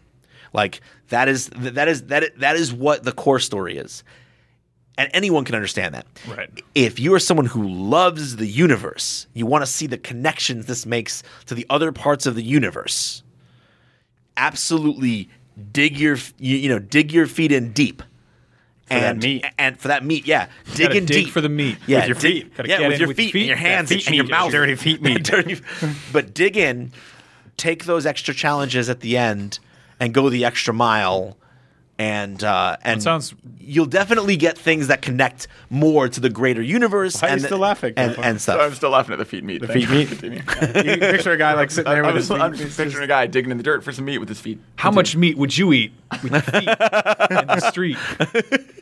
Like 0.53 0.81
that 1.09 1.27
is 1.27 1.49
that 1.49 1.87
is 1.87 2.03
that 2.03 2.23
is, 2.23 2.31
that 2.37 2.55
is 2.55 2.73
what 2.73 3.03
the 3.03 3.11
core 3.11 3.39
story 3.39 3.77
is. 3.77 4.03
And 4.97 5.11
anyone 5.13 5.45
can 5.45 5.53
understand 5.53 5.93
that. 5.93 6.07
Right. 6.27 6.49
If 6.73 6.99
you 6.99 7.13
are 7.13 7.19
someone 7.19 7.45
who 7.45 7.67
loves 7.67 8.37
the 8.37 8.47
universe, 8.47 9.27
you 9.35 9.45
want 9.45 9.61
to 9.61 9.67
see 9.67 9.85
the 9.85 9.99
connections 9.99 10.65
this 10.65 10.87
makes 10.87 11.21
to 11.45 11.53
the 11.53 11.67
other 11.69 11.91
parts 11.91 12.25
of 12.25 12.33
the 12.33 12.41
universe. 12.41 13.21
Absolutely 14.37 15.29
dig 15.71 15.99
your 15.99 16.17
you, 16.39 16.55
you 16.55 16.69
know 16.69 16.79
dig 16.79 17.11
your 17.11 17.27
feet 17.27 17.51
in 17.51 17.73
deep. 17.73 18.01
That 18.89 19.04
and 19.04 19.23
meat. 19.23 19.45
and 19.58 19.80
for 19.80 19.88
that 19.89 20.04
meat, 20.06 20.26
yeah, 20.26 20.47
dig 20.76 20.95
in 20.95 21.06
dig 21.06 21.26
deep 21.26 21.34
for 21.34 21.41
the 21.41 21.50
meat. 21.50 21.78
Yeah, 21.88 22.00
With 22.00 22.08
your 22.08 22.15
dig- 22.15 22.43
feet. 22.43 22.56
Gotta 22.58 22.69
yeah, 22.69 22.88
with 22.88 23.00
your 23.00 23.08
with 23.10 23.17
feet, 23.17 23.34
feet. 23.34 23.39
and 23.41 23.47
your 23.50 23.58
hands, 23.58 23.91
and 23.91 24.15
your 24.15 24.26
mouth, 24.28 24.52
dirty 24.52 24.76
feet 24.76 25.02
meat. 25.02 25.23
Dirty- 25.23 25.60
but 26.13 26.34
dig 26.34 26.58
in, 26.58 26.91
take 27.58 27.86
those 27.86 28.06
extra 28.06 28.34
challenges 28.34 28.89
at 28.89 29.00
the 29.02 29.17
end, 29.17 29.60
and 30.00 30.13
go 30.13 30.30
the 30.30 30.45
extra 30.45 30.73
mile. 30.73 31.38
And 31.99 32.43
uh, 32.43 32.77
and 32.83 33.01
sounds- 33.01 33.33
you'll 33.60 33.86
definitely 33.88 34.38
get 34.38 34.57
things 34.57 34.88
that 34.88 35.01
connect 35.01 35.47
more 35.69 36.07
to 36.07 36.19
the 36.21 36.29
greater 36.29 36.62
universe. 36.62 37.19
Why 37.21 37.27
are 37.27 37.31
you 37.31 37.33
and 37.33 37.41
still 37.43 37.57
laughing, 37.57 37.93
And, 37.97 38.13
Grandpa? 38.13 38.21
and 38.29 38.41
So 38.41 38.60
I'm 38.60 38.73
still 38.75 38.91
laughing 38.91 39.13
at 39.13 39.19
the 39.19 39.25
feet 39.25 39.43
meat. 39.43 39.62
The 39.62 39.67
thing. 39.67 39.81
feet 39.88 39.89
meat? 39.89 40.07
Continue. 40.07 40.38
You 40.39 40.97
can 40.97 41.12
picture 41.12 41.31
a 41.31 41.38
guy 41.38 41.53
like 41.53 41.71
sitting 41.71 41.91
there 41.91 42.03
I 42.03 42.07
with 42.07 42.15
was, 42.15 42.27
his 42.27 42.38
feet. 42.38 42.41
I'm 42.41 42.53
it's 42.53 42.77
picturing 42.77 43.03
a 43.03 43.07
guy 43.07 43.25
digging 43.27 43.51
in 43.51 43.57
the 43.57 43.63
dirt 43.63 43.83
for 43.83 43.91
some 43.91 44.05
meat 44.05 44.19
with 44.19 44.29
his 44.29 44.39
feet. 44.39 44.60
How 44.75 44.91
much 44.91 45.15
meat 45.15 45.38
would 45.38 45.57
you 45.57 45.73
eat 45.73 45.91
with 46.23 46.31
your 46.31 46.41
feet 46.41 46.69
in 46.69 47.47
the 47.47 47.67
street? 47.71 47.97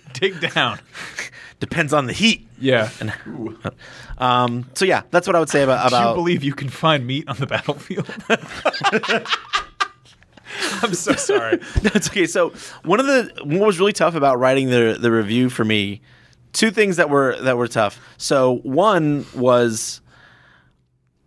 Dig 0.14 0.40
down. 0.54 0.80
Depends 1.60 1.94
on 1.94 2.06
the 2.08 2.14
heat. 2.14 2.48
Yeah. 2.60 2.90
Um, 4.18 4.70
so 4.74 4.86
yeah, 4.86 5.04
that's 5.12 5.26
what 5.26 5.36
I 5.36 5.40
would 5.40 5.50
say 5.50 5.64
about 5.64 5.90
Do 5.90 5.96
you 5.96 6.14
believe 6.14 6.44
you 6.44 6.54
can 6.54 6.70
find 6.70 7.08
meat 7.08 7.28
on 7.28 7.38
the 7.38 7.48
battlefield? 7.48 8.08
I'm 10.82 10.94
so 10.94 11.14
sorry. 11.14 11.58
That's 11.82 12.10
okay. 12.10 12.26
So 12.26 12.54
one 12.84 13.00
of 13.00 13.06
the 13.06 13.32
what 13.44 13.66
was 13.66 13.80
really 13.80 13.94
tough 13.94 14.16
about 14.16 14.40
writing 14.40 14.70
the 14.70 14.98
the 15.00 15.12
review 15.12 15.50
for 15.50 15.66
me, 15.66 16.02
two 16.54 16.72
things 16.72 16.98
that 16.98 17.10
were 17.10 17.40
that 17.42 17.58
were 17.58 17.68
tough. 17.68 18.00
So 18.18 18.58
one 18.64 19.26
was 19.36 20.02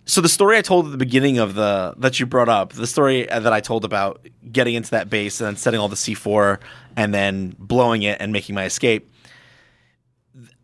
so 0.09 0.23
the 0.23 0.29
story 0.29 0.57
I 0.57 0.63
told 0.63 0.87
at 0.87 0.93
the 0.93 0.99
beginning 0.99 1.39
of 1.39 1.55
the 1.55 1.95
that 1.99 2.19
you 2.19 2.25
brought 2.25 2.49
up, 2.49 2.73
the 2.73 2.87
story 2.87 3.27
that 3.27 3.53
I 3.53 3.61
told 3.61 3.85
about 3.85 4.27
getting 4.51 4.75
into 4.75 4.93
that 4.93 5.11
base 5.11 5.41
and 5.41 5.49
then 5.49 5.57
setting 5.57 5.79
all 5.79 5.89
the 5.89 5.97
C4 5.97 6.59
and 6.97 7.13
then 7.13 7.55
blowing 7.59 8.03
it 8.03 8.17
and 8.21 8.33
making 8.33 8.55
my 8.55 8.65
escape. 8.65 9.11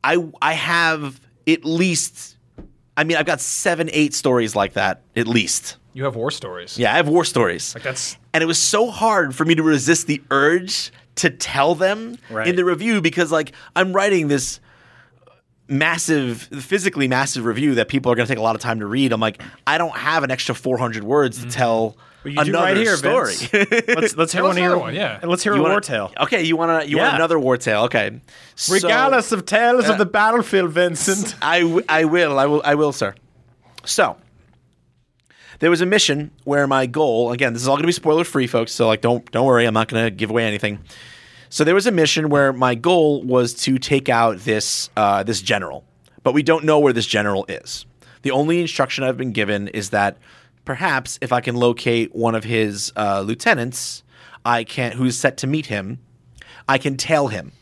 I 0.03 0.31
I 0.41 0.55
have 0.55 1.21
at 1.47 1.65
least 1.65 2.37
I 2.97 3.05
mean 3.05 3.19
I've 3.19 3.27
got 3.27 3.41
7 3.41 3.91
8 3.93 4.15
stories 4.15 4.57
like 4.57 4.73
that 4.73 5.03
at 5.15 5.27
least. 5.27 5.77
You 5.95 6.05
have 6.05 6.17
war 6.17 6.31
stories. 6.31 6.77
Yeah, 6.79 6.93
I 6.93 6.97
have 6.97 7.09
war 7.09 7.25
stories. 7.25 7.75
Like 7.75 7.85
that's 7.85 8.17
and 8.35 8.43
it 8.43 8.47
was 8.47 8.59
so 8.59 8.91
hard 8.91 9.35
for 9.35 9.45
me 9.45 9.55
to 9.55 9.63
resist 9.63 10.07
the 10.07 10.21
urge 10.31 10.91
to 11.17 11.31
tell 11.31 11.75
them 11.77 12.19
Right. 12.29 12.49
in 12.49 12.57
the 12.57 12.65
review 12.65 13.01
because 13.01 13.31
like 13.33 13.53
I'm 13.77 13.93
writing 13.93 14.29
this 14.29 14.61
massive, 15.69 16.43
physically 16.43 17.09
massive 17.09 17.45
review 17.45 17.77
that 17.77 17.89
people 17.89 18.13
are 18.13 18.15
going 18.15 18.27
to 18.27 18.31
take 18.31 18.39
a 18.39 18.43
lot 18.43 18.55
of 18.55 18.61
time 18.61 18.81
to 18.81 18.87
read. 18.87 19.13
I'm 19.13 19.21
like, 19.21 19.41
I 19.67 19.79
don't 19.79 19.97
have 19.97 20.23
an 20.25 20.31
extra 20.31 20.55
400 20.55 21.05
words 21.05 21.39
to 21.39 21.43
mm-hmm. 21.45 21.51
tell 21.51 21.97
Well, 22.25 22.35
you 22.35 22.45
do 22.45 22.51
another 22.51 22.65
right 22.67 22.77
here, 22.77 22.97
story. 22.97 23.35
Let's 23.89 24.17
let's 24.17 24.33
hear 24.33 24.43
one 24.43 24.51
us 24.53 24.57
of 24.57 24.59
your 24.59 24.67
another 24.73 24.79
one, 24.79 24.95
yeah. 24.95 25.21
Let's 25.23 25.43
hear 25.43 25.55
You 25.55 25.61
a 25.61 25.63
wanna- 25.63 25.75
war 25.75 25.81
tale. 25.81 26.13
Okay, 26.21 26.43
you 26.43 26.57
want 26.57 26.83
to 26.83 26.89
you 26.91 26.99
want 26.99 27.13
Yeah. 27.13 27.17
another 27.17 27.39
war 27.39 27.57
tale? 27.57 27.83
Okay. 27.85 28.21
So- 28.57 28.75
Regardless 28.75 29.33
of 29.33 29.47
tales 29.47 29.85
of 29.89 29.93
uh, 29.95 29.99
the 29.99 30.07
battlefield, 30.07 30.71
Vincent. 30.73 31.37
I, 31.43 31.61
w- 31.61 31.85
I 31.89 32.05
will. 32.05 32.39
I 32.39 32.47
will. 32.47 32.63
I 32.65 32.75
will, 32.75 32.93
sir. 32.93 33.15
So, 33.85 34.17
there 35.61 35.71
was 35.71 35.81
a 35.81 35.87
mission 35.87 36.31
where 36.45 36.67
my 36.67 36.87
goal. 36.87 37.33
Again, 37.33 37.53
this 37.53 37.63
is 37.63 37.69
all 37.69 37.77
going 37.77 37.83
to 37.83 37.89
be 37.89 37.93
spoiler 37.93 38.25
free, 38.25 38.47
folks. 38.47 38.73
So, 38.73 38.87
like, 38.87 39.01
don't 39.01 39.31
don't 39.31 39.47
worry. 39.47 39.67
I'm 39.67 39.75
not 39.75 39.89
going 39.89 40.05
to 40.05 40.11
give 40.11 40.31
away 40.31 40.45
anything. 40.45 40.81
So 41.51 41.63
there 41.63 41.75
was 41.75 41.87
a 41.87 41.93
mission 41.93 42.31
where 42.31 42.53
my 42.53 42.75
goal 42.75 43.23
was 43.23 43.55
to 43.63 43.79
take 43.79 44.09
out 44.09 44.39
this 44.39 44.91
uh, 44.97 45.23
this 45.23 45.41
general, 45.41 45.85
but 46.23 46.35
we 46.35 46.43
don't 46.43 46.65
know 46.65 46.79
where 46.81 46.93
this 46.93 47.07
general 47.07 47.45
is. 47.49 47.87
The 48.23 48.31
only 48.33 48.61
instruction 48.61 49.05
I've 49.05 49.17
been 49.17 49.33
given 49.33 49.69
is 49.69 49.91
that 49.91 50.19
perhaps 50.65 51.19
if 51.23 51.33
I 51.33 51.41
can 51.41 51.55
locate 51.57 52.15
one 52.15 52.35
of 52.35 52.43
his 52.43 52.93
uh, 52.97 53.21
lieutenants, 53.21 54.03
I 54.45 54.65
can 54.65 54.93
who's 54.93 55.17
set 55.17 55.37
to 55.39 55.47
meet 55.47 55.67
him, 55.67 56.01
I 56.69 56.79
can 56.79 56.97
tail 56.97 57.29
him 57.29 57.53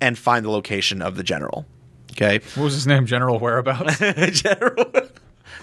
and 0.00 0.18
find 0.18 0.44
the 0.44 0.50
location 0.50 1.02
of 1.02 1.16
the 1.16 1.22
general. 1.22 1.66
Okay, 2.12 2.40
What 2.54 2.64
was 2.64 2.74
his 2.74 2.86
name? 2.86 3.06
General 3.06 3.38
Whereabouts? 3.38 3.98
general. 4.42 4.84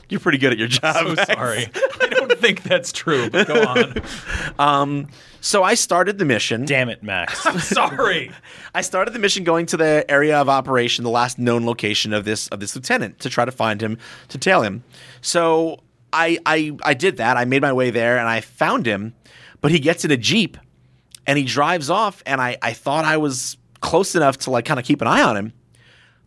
You're 0.10 0.20
pretty 0.20 0.40
good 0.40 0.52
at 0.52 0.58
your 0.58 0.68
job. 0.68 0.96
so 0.96 1.14
Max. 1.14 1.28
sorry. 1.34 1.70
I 2.02 2.08
don't 2.08 2.32
think 2.40 2.64
that's 2.64 2.92
true, 2.92 3.30
but 3.30 3.48
go 3.48 3.62
on. 3.64 3.94
Um, 4.60 5.08
so 5.40 5.64
I 5.64 5.76
started 5.76 6.18
the 6.18 6.26
mission. 6.26 6.66
Damn 6.66 6.90
it, 6.90 7.02
Max. 7.02 7.46
I'm 7.46 7.60
sorry. 7.60 8.32
I 8.76 8.82
started 8.82 9.12
the 9.14 9.20
mission 9.20 9.44
going 9.46 9.68
to 9.68 9.78
the 9.78 10.04
area 10.10 10.38
of 10.38 10.50
operation, 10.50 11.04
the 11.06 11.10
last 11.10 11.40
known 11.40 11.66
location 11.66 12.12
of 12.12 12.26
this 12.26 12.48
of 12.50 12.60
this 12.60 12.76
lieutenant, 12.76 13.20
to 13.20 13.30
try 13.30 13.46
to 13.46 13.52
find 13.52 13.82
him, 13.82 13.98
to 14.30 14.38
tail 14.38 14.64
him. 14.64 14.84
So 15.22 15.82
I 16.12 16.40
I 16.46 16.76
I 16.84 16.94
did 16.94 17.18
that. 17.18 17.38
I 17.38 17.46
made 17.46 17.62
my 17.62 17.72
way 17.72 17.90
there 17.90 18.18
and 18.18 18.28
I 18.28 18.42
found 18.42 18.86
him, 18.86 19.14
but 19.62 19.72
he 19.72 19.80
gets 19.80 20.04
in 20.04 20.12
a 20.12 20.18
jeep 20.18 20.58
and 21.26 21.38
he 21.38 21.46
drives 21.46 21.90
off. 21.90 22.22
And 22.26 22.42
I 22.42 22.58
I 22.62 22.74
thought 22.74 23.06
I 23.06 23.16
was 23.18 23.56
close 23.80 24.16
enough 24.16 24.38
to 24.40 24.52
like 24.52 24.66
kind 24.66 24.80
of 24.80 24.86
keep 24.86 25.00
an 25.02 25.08
eye 25.08 25.22
on 25.24 25.38
him, 25.38 25.54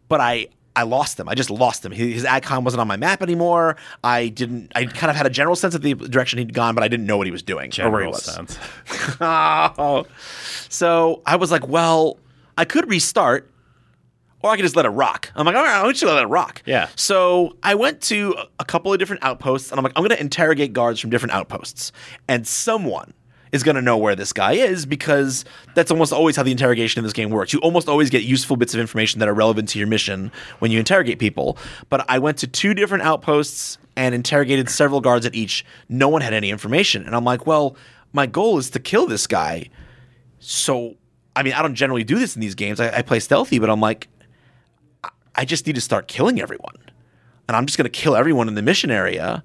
but 0.09 0.21
I. 0.21 0.47
I 0.75 0.85
lost 0.85 1.21
him. 1.21 1.29
I 1.29 1.35
just 1.35 1.51
lost 1.51 1.85
him. 1.85 1.93
His 1.93 2.25
icon 2.25 2.65
wasn't 2.65 2.81
on 2.81 2.89
my 2.89 2.97
map 2.97 3.23
anymore. 3.23 3.77
I 4.03 4.29
didn't. 4.29 4.73
I 4.75 4.87
kind 4.87 5.11
of 5.11 5.17
had 5.17 5.27
a 5.27 5.31
general 5.31 5.55
sense 5.57 5.75
of 5.75 5.83
the 5.83 5.95
direction 5.95 6.39
he'd 6.39 6.55
gone, 6.55 6.75
but 6.75 6.83
I 6.83 6.89
didn't 6.89 7.07
know 7.07 7.17
what 7.19 7.27
he 7.27 7.31
was 7.31 7.43
doing 7.43 7.71
or 7.79 7.91
where 7.91 8.01
he 8.05 8.07
General 8.07 8.13
was. 8.13 8.25
sense. 8.25 8.59
Oh. 9.21 10.07
So 10.69 11.23
I 11.27 11.37
was 11.37 11.51
like, 11.51 11.69
well, 11.69 12.19
I 12.57 12.65
could 12.65 12.89
restart, 12.89 13.51
or 14.43 14.51
I 14.51 14.57
could 14.57 14.63
just 14.63 14.77
let 14.77 14.87
it 14.87 14.91
rock. 14.91 15.31
I'm 15.35 15.45
like, 15.47 15.55
all 15.57 15.63
right, 15.63 15.81
I'm 15.85 15.91
just 15.91 16.03
gonna 16.03 16.15
let 16.15 16.25
it 16.25 16.29
rock. 16.29 16.63
Yeah. 16.67 16.89
So 16.97 17.57
I 17.63 17.75
went 17.75 18.01
to 18.03 18.35
a 18.59 18.65
couple 18.65 18.93
of 18.93 18.99
different 18.99 19.23
outposts, 19.25 19.71
and 19.71 19.79
I'm 19.79 19.85
like, 19.85 19.93
I'm 19.97 20.03
gonna 20.03 20.15
interrogate 20.21 20.73
guards 20.73 21.01
from 21.01 21.11
different 21.11 21.35
outposts, 21.35 21.93
and 22.29 22.47
someone 22.47 23.13
is 23.53 23.63
gonna 23.63 23.83
know 23.83 23.99
where 23.99 24.17
this 24.17 24.33
guy 24.33 24.53
is 24.53 24.87
because 24.87 25.45
that's 25.75 25.91
almost 25.91 26.13
always 26.13 26.37
how 26.37 26.43
the 26.43 26.51
interrogation 26.51 26.99
in 26.99 27.05
this 27.05 27.13
game 27.13 27.31
works. 27.31 27.53
You 27.53 27.61
almost 27.61 27.89
always 27.89 28.11
get 28.11 28.23
useful 28.23 28.57
bits 28.57 28.75
of 28.75 28.81
information 28.81 29.21
that 29.21 29.29
are 29.29 29.35
relevant 29.35 29.69
to 29.71 29.79
your 29.79 29.87
mission 29.89 30.33
when 30.59 30.71
you 30.71 30.79
interrogate 30.79 31.19
people. 31.19 31.59
But 31.89 32.05
I 32.09 32.19
went 32.19 32.39
to 32.39 32.47
two 32.47 32.75
different 32.75 33.05
outposts 33.05 33.79
and 33.95 34.15
interrogated 34.15 34.71
several 34.71 35.01
guards 35.01 35.27
at 35.27 35.35
each. 35.35 35.65
No 35.89 36.09
one 36.09 36.23
had 36.23 36.33
any 36.33 36.51
information, 36.51 37.05
and 37.05 37.15
I'm 37.15 37.25
like, 37.25 37.47
well, 37.47 37.77
my 38.13 38.27
goal 38.27 38.59
is 38.59 38.71
to 38.71 38.81
kill 38.81 39.07
this 39.07 39.27
guy. 39.27 39.69
So, 40.39 40.97
I 41.37 41.43
mean, 41.43 41.53
I 41.53 41.63
don't 41.63 41.75
generally 41.75 42.05
do 42.05 42.19
this 42.19 42.35
in 42.35 42.41
these 42.41 42.55
games. 42.55 42.81
I, 42.81 42.99
I 42.99 43.03
play 43.03 43.21
stealthy, 43.21 43.59
but 43.59 43.71
I'm 43.71 43.81
like, 43.81 44.09
I 45.35 45.45
just 45.45 45.67
need 45.67 45.75
to 45.75 45.81
start 45.81 46.09
killing 46.09 46.41
everyone. 46.41 46.77
And 47.49 47.57
I'm 47.57 47.67
just 47.67 47.77
going 47.77 47.85
to 47.85 47.91
kill 47.91 48.17
everyone 48.17 48.49
in 48.49 48.55
the 48.55 48.63
mission 48.63 48.91
area 48.91 49.43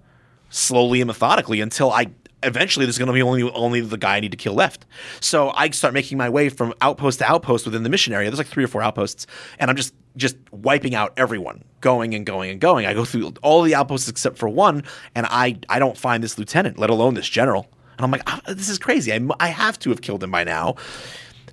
slowly 0.50 1.02
and 1.02 1.08
methodically 1.08 1.62
until 1.62 1.91
I 1.91 2.08
eventually 2.43 2.86
there's 2.86 2.97
going 2.97 3.08
to 3.08 3.13
be 3.13 3.21
only 3.21 3.43
only 3.52 3.82
the 3.82 3.97
guy 3.97 4.17
I 4.17 4.19
need 4.19 4.32
to 4.32 4.38
kill 4.38 4.54
left. 4.54 4.86
So 5.19 5.52
I 5.52 5.69
start 5.71 5.93
making 5.93 6.17
my 6.17 6.30
way 6.30 6.50
from 6.50 6.73
outpost 6.82 7.19
to 7.19 7.26
outpost 7.26 7.65
within 7.65 7.84
the 7.84 7.89
mission 7.89 8.13
area. 8.13 8.30
There's 8.30 8.38
like 8.38 8.47
three 8.47 8.63
or 8.63 8.67
four 8.67 8.82
outposts, 8.82 9.28
and 9.60 9.69
I'm 9.69 9.76
just 9.76 9.93
just 10.15 10.36
wiping 10.52 10.95
out 10.95 11.13
everyone, 11.17 11.63
going 11.82 12.13
and 12.13 12.26
going 12.26 12.50
and 12.50 12.60
going. 12.60 12.86
I 12.86 12.93
go 12.93 13.06
through 13.06 13.34
all 13.41 13.62
the 13.62 13.76
outposts 13.76 14.08
except 14.08 14.38
for 14.38 14.50
one, 14.50 14.84
and 15.15 15.26
I 15.30 15.58
I 15.69 15.80
don't 15.80 15.97
find 15.97 16.23
this 16.23 16.38
lieutenant, 16.38 16.78
let 16.78 16.89
alone 16.89 17.13
this 17.13 17.30
general. 17.30 17.67
And 17.97 18.06
I'm 18.06 18.12
like, 18.12 18.23
"Ah, 18.28 18.41
this 18.47 18.69
is 18.69 18.78
crazy. 18.78 19.12
I, 19.12 19.19
I 19.39 19.47
have 19.47 19.80
to 19.80 19.89
have 19.89 20.02
killed 20.02 20.23
him 20.23 20.32
by 20.32 20.43
now. 20.43 20.76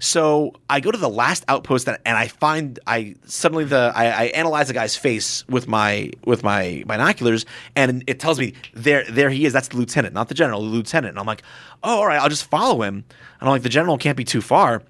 So 0.04 0.52
I 0.68 0.80
go 0.80 0.90
to 0.90 0.98
the 0.98 1.08
last 1.08 1.46
outpost 1.48 1.88
and, 1.88 1.96
and 2.04 2.14
I 2.14 2.28
find 2.28 2.78
I 2.86 3.14
suddenly 3.24 3.64
the 3.64 3.90
I, 3.96 4.04
I 4.04 4.24
analyze 4.34 4.68
the 4.68 4.74
guy's 4.74 4.94
face 4.94 5.48
with 5.48 5.66
my 5.66 6.10
with 6.26 6.42
my 6.42 6.84
binoculars 6.86 7.46
and 7.74 8.04
it 8.06 8.20
tells 8.20 8.38
me 8.38 8.52
there 8.74 9.04
there 9.10 9.30
he 9.30 9.46
is. 9.46 9.54
That's 9.54 9.68
the 9.68 9.78
lieutenant, 9.78 10.12
not 10.12 10.28
the 10.28 10.34
general, 10.34 10.60
the 10.60 10.68
lieutenant. 10.68 11.12
And 11.12 11.18
I'm 11.18 11.24
like, 11.24 11.42
oh, 11.82 12.00
all 12.00 12.06
right, 12.06 12.20
I'll 12.20 12.28
just 12.28 12.44
follow 12.44 12.82
him. 12.82 12.96
And 12.96 13.04
I'm 13.40 13.48
like, 13.48 13.62
the 13.62 13.70
general 13.70 13.96
can't 13.96 14.14
be 14.14 14.24
too 14.24 14.42
far. 14.42 14.82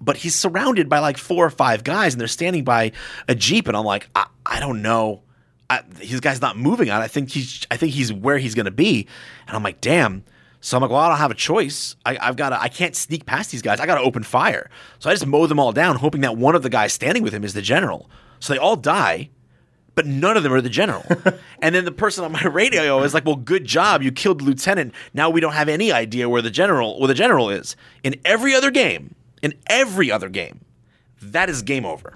But 0.00 0.16
he's 0.16 0.34
surrounded 0.34 0.88
by 0.88 0.98
like 0.98 1.18
four 1.18 1.46
or 1.46 1.50
five 1.50 1.84
guys 1.84 2.12
and 2.12 2.20
they're 2.20 2.26
standing 2.26 2.64
by 2.64 2.90
a 3.28 3.34
jeep 3.36 3.68
and 3.68 3.76
I'm 3.76 3.84
like, 3.84 4.08
I, 4.16 4.26
I 4.44 4.58
don't 4.58 4.82
know. 4.82 5.22
I, 5.70 5.82
his 6.00 6.18
guy's 6.18 6.40
not 6.40 6.58
moving 6.58 6.90
on. 6.90 7.00
I 7.00 7.06
think 7.06 7.30
he's 7.30 7.64
I 7.70 7.76
think 7.76 7.92
he's 7.92 8.12
where 8.12 8.38
he's 8.38 8.56
gonna 8.56 8.72
be. 8.72 9.06
And 9.46 9.56
I'm 9.56 9.62
like, 9.62 9.80
damn. 9.80 10.24
So 10.66 10.76
I'm 10.76 10.80
like, 10.80 10.90
well, 10.90 10.98
I 10.98 11.08
don't 11.08 11.18
have 11.18 11.30
a 11.30 11.34
choice. 11.34 11.94
I, 12.04 12.18
I've 12.20 12.34
got 12.34 12.48
to, 12.48 12.60
I 12.60 12.66
can't 12.66 12.96
sneak 12.96 13.24
past 13.24 13.52
these 13.52 13.62
guys. 13.62 13.78
I 13.78 13.86
got 13.86 13.98
to 13.98 14.00
open 14.00 14.24
fire. 14.24 14.68
So 14.98 15.08
I 15.08 15.12
just 15.12 15.24
mow 15.24 15.46
them 15.46 15.60
all 15.60 15.70
down, 15.70 15.94
hoping 15.94 16.22
that 16.22 16.36
one 16.36 16.56
of 16.56 16.64
the 16.64 16.68
guys 16.68 16.92
standing 16.92 17.22
with 17.22 17.32
him 17.32 17.44
is 17.44 17.54
the 17.54 17.62
general. 17.62 18.10
So 18.40 18.52
they 18.52 18.58
all 18.58 18.74
die, 18.74 19.30
but 19.94 20.06
none 20.06 20.36
of 20.36 20.42
them 20.42 20.52
are 20.52 20.60
the 20.60 20.68
general. 20.68 21.04
and 21.62 21.72
then 21.72 21.84
the 21.84 21.92
person 21.92 22.24
on 22.24 22.32
my 22.32 22.42
radio 22.42 23.00
is 23.04 23.14
like, 23.14 23.24
well, 23.24 23.36
good 23.36 23.64
job. 23.64 24.02
You 24.02 24.10
killed 24.10 24.40
the 24.40 24.44
lieutenant. 24.44 24.92
Now 25.14 25.30
we 25.30 25.40
don't 25.40 25.52
have 25.52 25.68
any 25.68 25.92
idea 25.92 26.28
where 26.28 26.42
the 26.42 26.50
general, 26.50 26.98
where 26.98 27.06
the 27.06 27.14
general 27.14 27.48
is. 27.48 27.76
In 28.02 28.16
every 28.24 28.52
other 28.52 28.72
game, 28.72 29.14
in 29.42 29.54
every 29.68 30.10
other 30.10 30.28
game, 30.28 30.64
that 31.22 31.48
is 31.48 31.62
game 31.62 31.86
over. 31.86 32.14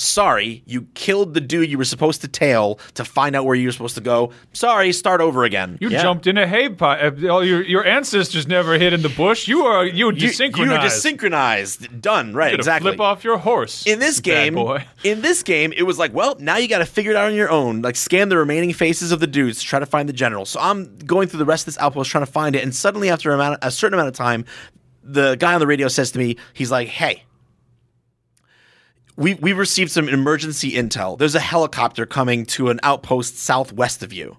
Sorry, 0.00 0.62
you 0.64 0.82
killed 0.94 1.34
the 1.34 1.40
dude 1.40 1.68
you 1.68 1.76
were 1.76 1.84
supposed 1.84 2.20
to 2.20 2.28
tail 2.28 2.78
to 2.94 3.04
find 3.04 3.34
out 3.34 3.44
where 3.44 3.56
you 3.56 3.66
were 3.66 3.72
supposed 3.72 3.96
to 3.96 4.00
go. 4.00 4.30
Sorry, 4.52 4.92
start 4.92 5.20
over 5.20 5.42
again. 5.42 5.76
You 5.80 5.88
Yeah. 5.88 6.02
jumped 6.02 6.28
in 6.28 6.38
a 6.38 6.46
hay 6.46 6.68
pile. 6.68 7.12
Uh, 7.24 7.28
all 7.28 7.44
your 7.44 7.62
your 7.62 7.84
ancestors 7.84 8.46
never 8.46 8.78
hid 8.78 8.92
in 8.92 9.02
the 9.02 9.08
bush. 9.08 9.48
You 9.48 9.62
are 9.66 9.84
you 9.84 10.06
you, 10.12 10.12
desynchronized. 10.28 10.56
you 10.58 10.70
were 10.70 10.78
desynchronized. 10.78 12.00
Done. 12.00 12.32
Right. 12.32 12.50
Gotta 12.50 12.54
Exactly. 12.60 12.90
Flip 12.92 13.00
off 13.00 13.24
your 13.24 13.38
horse. 13.38 13.86
in 13.86 13.98
this 13.98 14.20
bad 14.20 14.22
game, 14.22 14.54
boy. 14.54 14.84
in 15.02 15.20
this 15.20 15.42
game, 15.42 15.72
it 15.76 15.82
was 15.82 15.98
like, 15.98 16.14
well, 16.14 16.36
now 16.38 16.58
you 16.58 16.68
got 16.68 16.78
to 16.78 16.86
figure 16.86 17.10
it 17.10 17.16
out 17.16 17.26
on 17.26 17.34
your 17.34 17.50
own. 17.50 17.82
Like, 17.82 17.96
scan 17.96 18.28
the 18.28 18.36
remaining 18.36 18.72
faces 18.72 19.10
of 19.10 19.18
the 19.18 19.26
dudes 19.26 19.58
to 19.60 19.66
try 19.66 19.80
to 19.80 19.86
find 19.86 20.08
the 20.08 20.12
general. 20.12 20.44
So 20.44 20.60
I'm 20.60 20.96
going 20.98 21.26
through 21.26 21.38
the 21.40 21.44
rest 21.44 21.62
of 21.66 21.74
this 21.74 21.82
outpost 21.82 22.10
trying 22.10 22.24
to 22.24 22.30
find 22.30 22.54
it, 22.54 22.62
and 22.62 22.72
suddenly, 22.72 23.10
after 23.10 23.32
a, 23.32 23.34
amount, 23.34 23.58
a 23.62 23.70
certain 23.72 23.94
amount 23.94 24.08
of 24.10 24.14
time, 24.14 24.44
the 25.02 25.34
guy 25.36 25.54
on 25.54 25.60
the 25.60 25.66
radio 25.66 25.88
says 25.88 26.12
to 26.12 26.18
me, 26.18 26.36
he's 26.52 26.70
like, 26.70 26.86
"Hey, 26.88 27.24
we 29.18 29.34
we 29.34 29.52
received 29.52 29.90
some 29.90 30.08
emergency 30.08 30.72
intel. 30.72 31.18
There's 31.18 31.34
a 31.34 31.40
helicopter 31.40 32.06
coming 32.06 32.46
to 32.46 32.70
an 32.70 32.78
outpost 32.82 33.36
southwest 33.38 34.02
of 34.02 34.12
you." 34.12 34.36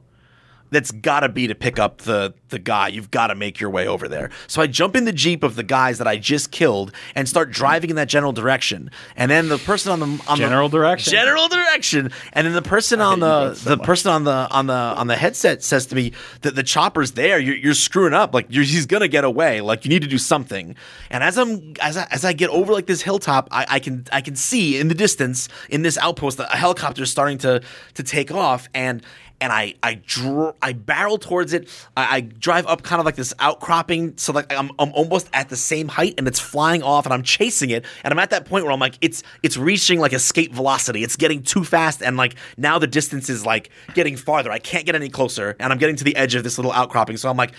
That's 0.72 0.92
got 0.92 1.22
to 1.22 1.30
be 1.30 1.48
to 1.48 1.56
pick 1.56 1.80
up 1.80 2.00
the 2.00 2.34
the 2.50 2.60
guy. 2.60 2.88
You've 2.88 3.12
got 3.12 3.28
to 3.28 3.36
make 3.36 3.60
your 3.60 3.70
way 3.70 3.88
over 3.88 4.08
there. 4.08 4.30
So 4.48 4.62
I 4.62 4.68
jump 4.68 4.96
in 4.96 5.06
the 5.06 5.14
jeep 5.14 5.44
of 5.44 5.56
the 5.56 5.64
guys 5.64 5.98
that 6.00 6.08
I 6.08 6.18
just 6.18 6.52
killed 6.52 6.92
and 7.16 7.30
start 7.30 7.52
driving 7.52 7.90
in 7.90 7.96
that 7.98 8.08
general 8.08 8.32
direction. 8.32 8.92
And 9.16 9.30
then 9.30 9.50
the 9.50 9.58
person 9.58 9.92
on 9.92 10.00
the 10.00 10.24
on 10.28 10.38
General 10.38 10.70
the, 10.70 10.78
direction? 10.78 11.12
general 11.12 11.48
direction, 11.48 12.12
and 12.34 12.46
then 12.46 12.54
the 12.54 12.62
person 12.62 13.02
on 13.02 13.20
the 13.20 13.60
the 13.64 13.78
person 13.78 14.12
on 14.12 14.24
the 14.24 14.48
on 14.52 14.68
the 14.68 14.74
on 14.74 15.08
the 15.08 15.16
headset 15.16 15.64
says 15.64 15.86
to 15.88 15.96
me 15.96 16.14
that 16.42 16.56
the 16.56 16.64
chopper's 16.64 17.12
there. 17.12 17.40
You're, 17.40 17.56
you're 17.56 17.74
screwing 17.74 18.14
up. 18.14 18.34
Like 18.34 18.48
you're, 18.50 18.64
he's 18.64 18.86
gonna 18.86 19.08
get 19.08 19.24
away. 19.24 19.62
Like 19.62 19.86
you 19.86 19.90
need 19.90 20.02
to 20.02 20.08
do 20.08 20.18
something. 20.18 20.76
And 21.10 21.24
as 21.24 21.38
I'm 21.38 21.74
as 21.82 21.98
I, 21.98 22.08
as 22.12 22.26
I 22.26 22.34
get 22.34 22.50
over 22.50 22.74
like 22.74 22.86
this 22.86 23.02
hilltop, 23.02 23.48
I, 23.52 23.66
I 23.70 23.80
can 23.80 24.06
I 24.12 24.22
can 24.22 24.36
see 24.36 24.80
in 24.80 24.88
the 24.88 24.96
distance 24.96 25.50
in 25.70 25.82
this 25.82 25.98
outpost 25.98 26.38
that 26.38 26.54
a 26.54 26.58
helicopter 26.58 27.04
is 27.04 27.12
starting 27.12 27.38
to 27.40 27.62
to 27.96 28.04
take 28.04 28.32
off 28.32 28.70
and 28.74 29.04
and 29.42 29.52
I 29.52 29.76
I 29.82 29.96
dr- 30.06 30.56
I 30.62 30.74
barrel 30.74 31.18
towards 31.18 31.54
it. 31.54 31.70
I, 31.96 32.18
I 32.18 32.22
drive 32.22 32.68
up 32.68 32.84
kind 32.84 33.00
of 33.00 33.06
like 33.06 33.16
this 33.16 33.34
outcropping, 33.40 34.18
so 34.18 34.34
like 34.34 34.52
I'm 34.54 34.72
I'm 34.80 34.92
almost 34.94 35.30
at 35.34 35.50
the 35.50 35.56
same 35.56 35.88
height, 35.88 36.16
and 36.18 36.28
it's 36.28 36.40
flying 36.40 36.84
off, 36.84 37.06
and 37.06 37.14
I'm 37.14 37.24
chasing 37.24 37.70
it, 37.70 37.86
and 38.04 38.12
I'm 38.12 38.20
at 38.20 38.30
that 38.32 38.46
point 38.46 38.66
where 38.66 38.72
I'm 38.72 38.80
like, 38.80 38.96
it's 39.02 39.24
it's 39.44 39.58
reaching 39.58 40.00
like 40.00 40.14
escape 40.14 40.54
velocity. 40.54 41.04
It's 41.04 41.16
getting 41.16 41.44
too 41.44 41.64
fast, 41.64 42.02
and 42.02 42.18
like 42.18 42.36
now 42.58 42.80
the 42.80 42.88
distance 42.88 43.30
is 43.30 43.46
like 43.46 43.70
getting 43.94 44.18
farther. 44.18 44.52
I 44.52 44.60
can't 44.60 44.86
get 44.86 44.96
any 44.96 45.10
closer, 45.10 45.56
and 45.60 45.72
I'm 45.72 45.80
getting 45.80 45.96
to 45.98 46.04
the 46.04 46.16
edge 46.16 46.36
of 46.36 46.44
this 46.44 46.58
little 46.58 46.72
outcropping. 46.72 47.18
So 47.18 47.30
I'm 47.30 47.38
like, 47.38 47.54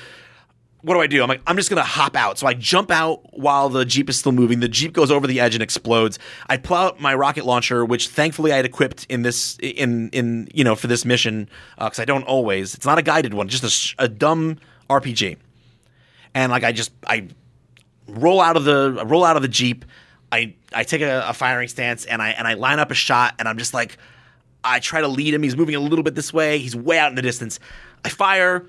what 0.83 0.95
do 0.95 1.01
I 1.01 1.07
do? 1.07 1.23
I'm 1.23 1.29
like, 1.29 1.43
I'm 1.47 1.57
just 1.57 1.69
gonna 1.69 1.83
hop 1.83 2.17
out. 2.17 2.39
So 2.39 2.47
I 2.47 2.55
jump 2.55 2.91
out 2.91 3.39
while 3.39 3.69
the 3.69 3.85
Jeep 3.85 4.09
is 4.09 4.19
still 4.19 4.33
moving. 4.33 4.61
The 4.61 4.69
Jeep 4.69 4.93
goes 4.93 5.11
over 5.11 5.27
the 5.27 5.41
edge 5.41 5.55
and 5.55 5.63
explodes. 5.63 6.19
I 6.49 6.57
pull 6.57 6.77
out 6.77 7.01
my 7.01 7.15
rocket 7.15 7.45
launcher, 7.45 7.85
which 7.85 8.09
thankfully 8.09 8.53
I 8.53 8.57
had 8.57 8.65
equipped 8.65 9.07
in 9.09 9.23
this 9.23 9.59
in 9.61 10.09
in 10.11 10.49
you 10.55 10.65
know 10.65 10.75
for 10.75 10.87
this 10.87 11.05
mission 11.05 11.49
uh, 11.79 11.87
because 11.87 12.01
I 12.01 12.05
don't 12.05 12.25
always. 12.25 12.75
It's 12.75 12.87
not 12.87 12.99
a 12.99 13.03
guided 13.03 13.35
one, 13.35 13.49
just 13.49 13.95
a, 13.99 14.05
a 14.05 14.09
dumb 14.09 14.59
RPG. 14.89 15.37
And 16.35 16.51
like 16.51 16.65
I 16.65 16.73
just 16.73 16.93
I 17.07 17.29
roll 18.07 18.41
out 18.41 18.57
of 18.57 18.65
the 18.65 18.97
I 19.01 19.05
roll 19.05 19.25
out 19.25 19.37
of 19.37 19.43
the 19.43 19.49
Jeep. 19.49 19.85
I 20.33 20.55
I 20.73 20.85
take 20.85 21.03
a, 21.03 21.25
a 21.29 21.35
firing 21.35 21.69
stance 21.69 22.05
and 22.05 22.23
I 22.23 22.31
and 22.31 22.47
I 22.47 22.55
line 22.55 22.79
up 22.79 22.91
a 22.91 22.95
shot 22.95 23.35
and 23.39 23.49
I'm 23.49 23.59
just 23.59 23.75
like 23.75 23.99
I 24.63 24.79
try 24.79 25.01
to 25.01 25.09
lead 25.09 25.35
him. 25.35 25.43
He's 25.43 25.57
moving 25.57 25.75
a 25.75 25.81
little 25.81 26.03
bit 26.03 26.15
this 26.15 26.33
way. 26.33 26.59
He's 26.59 26.77
way 26.77 26.99
out 26.99 27.11
in 27.11 27.17
the 27.17 27.23
distance. 27.23 27.59
I 28.05 28.09
fire. 28.09 28.67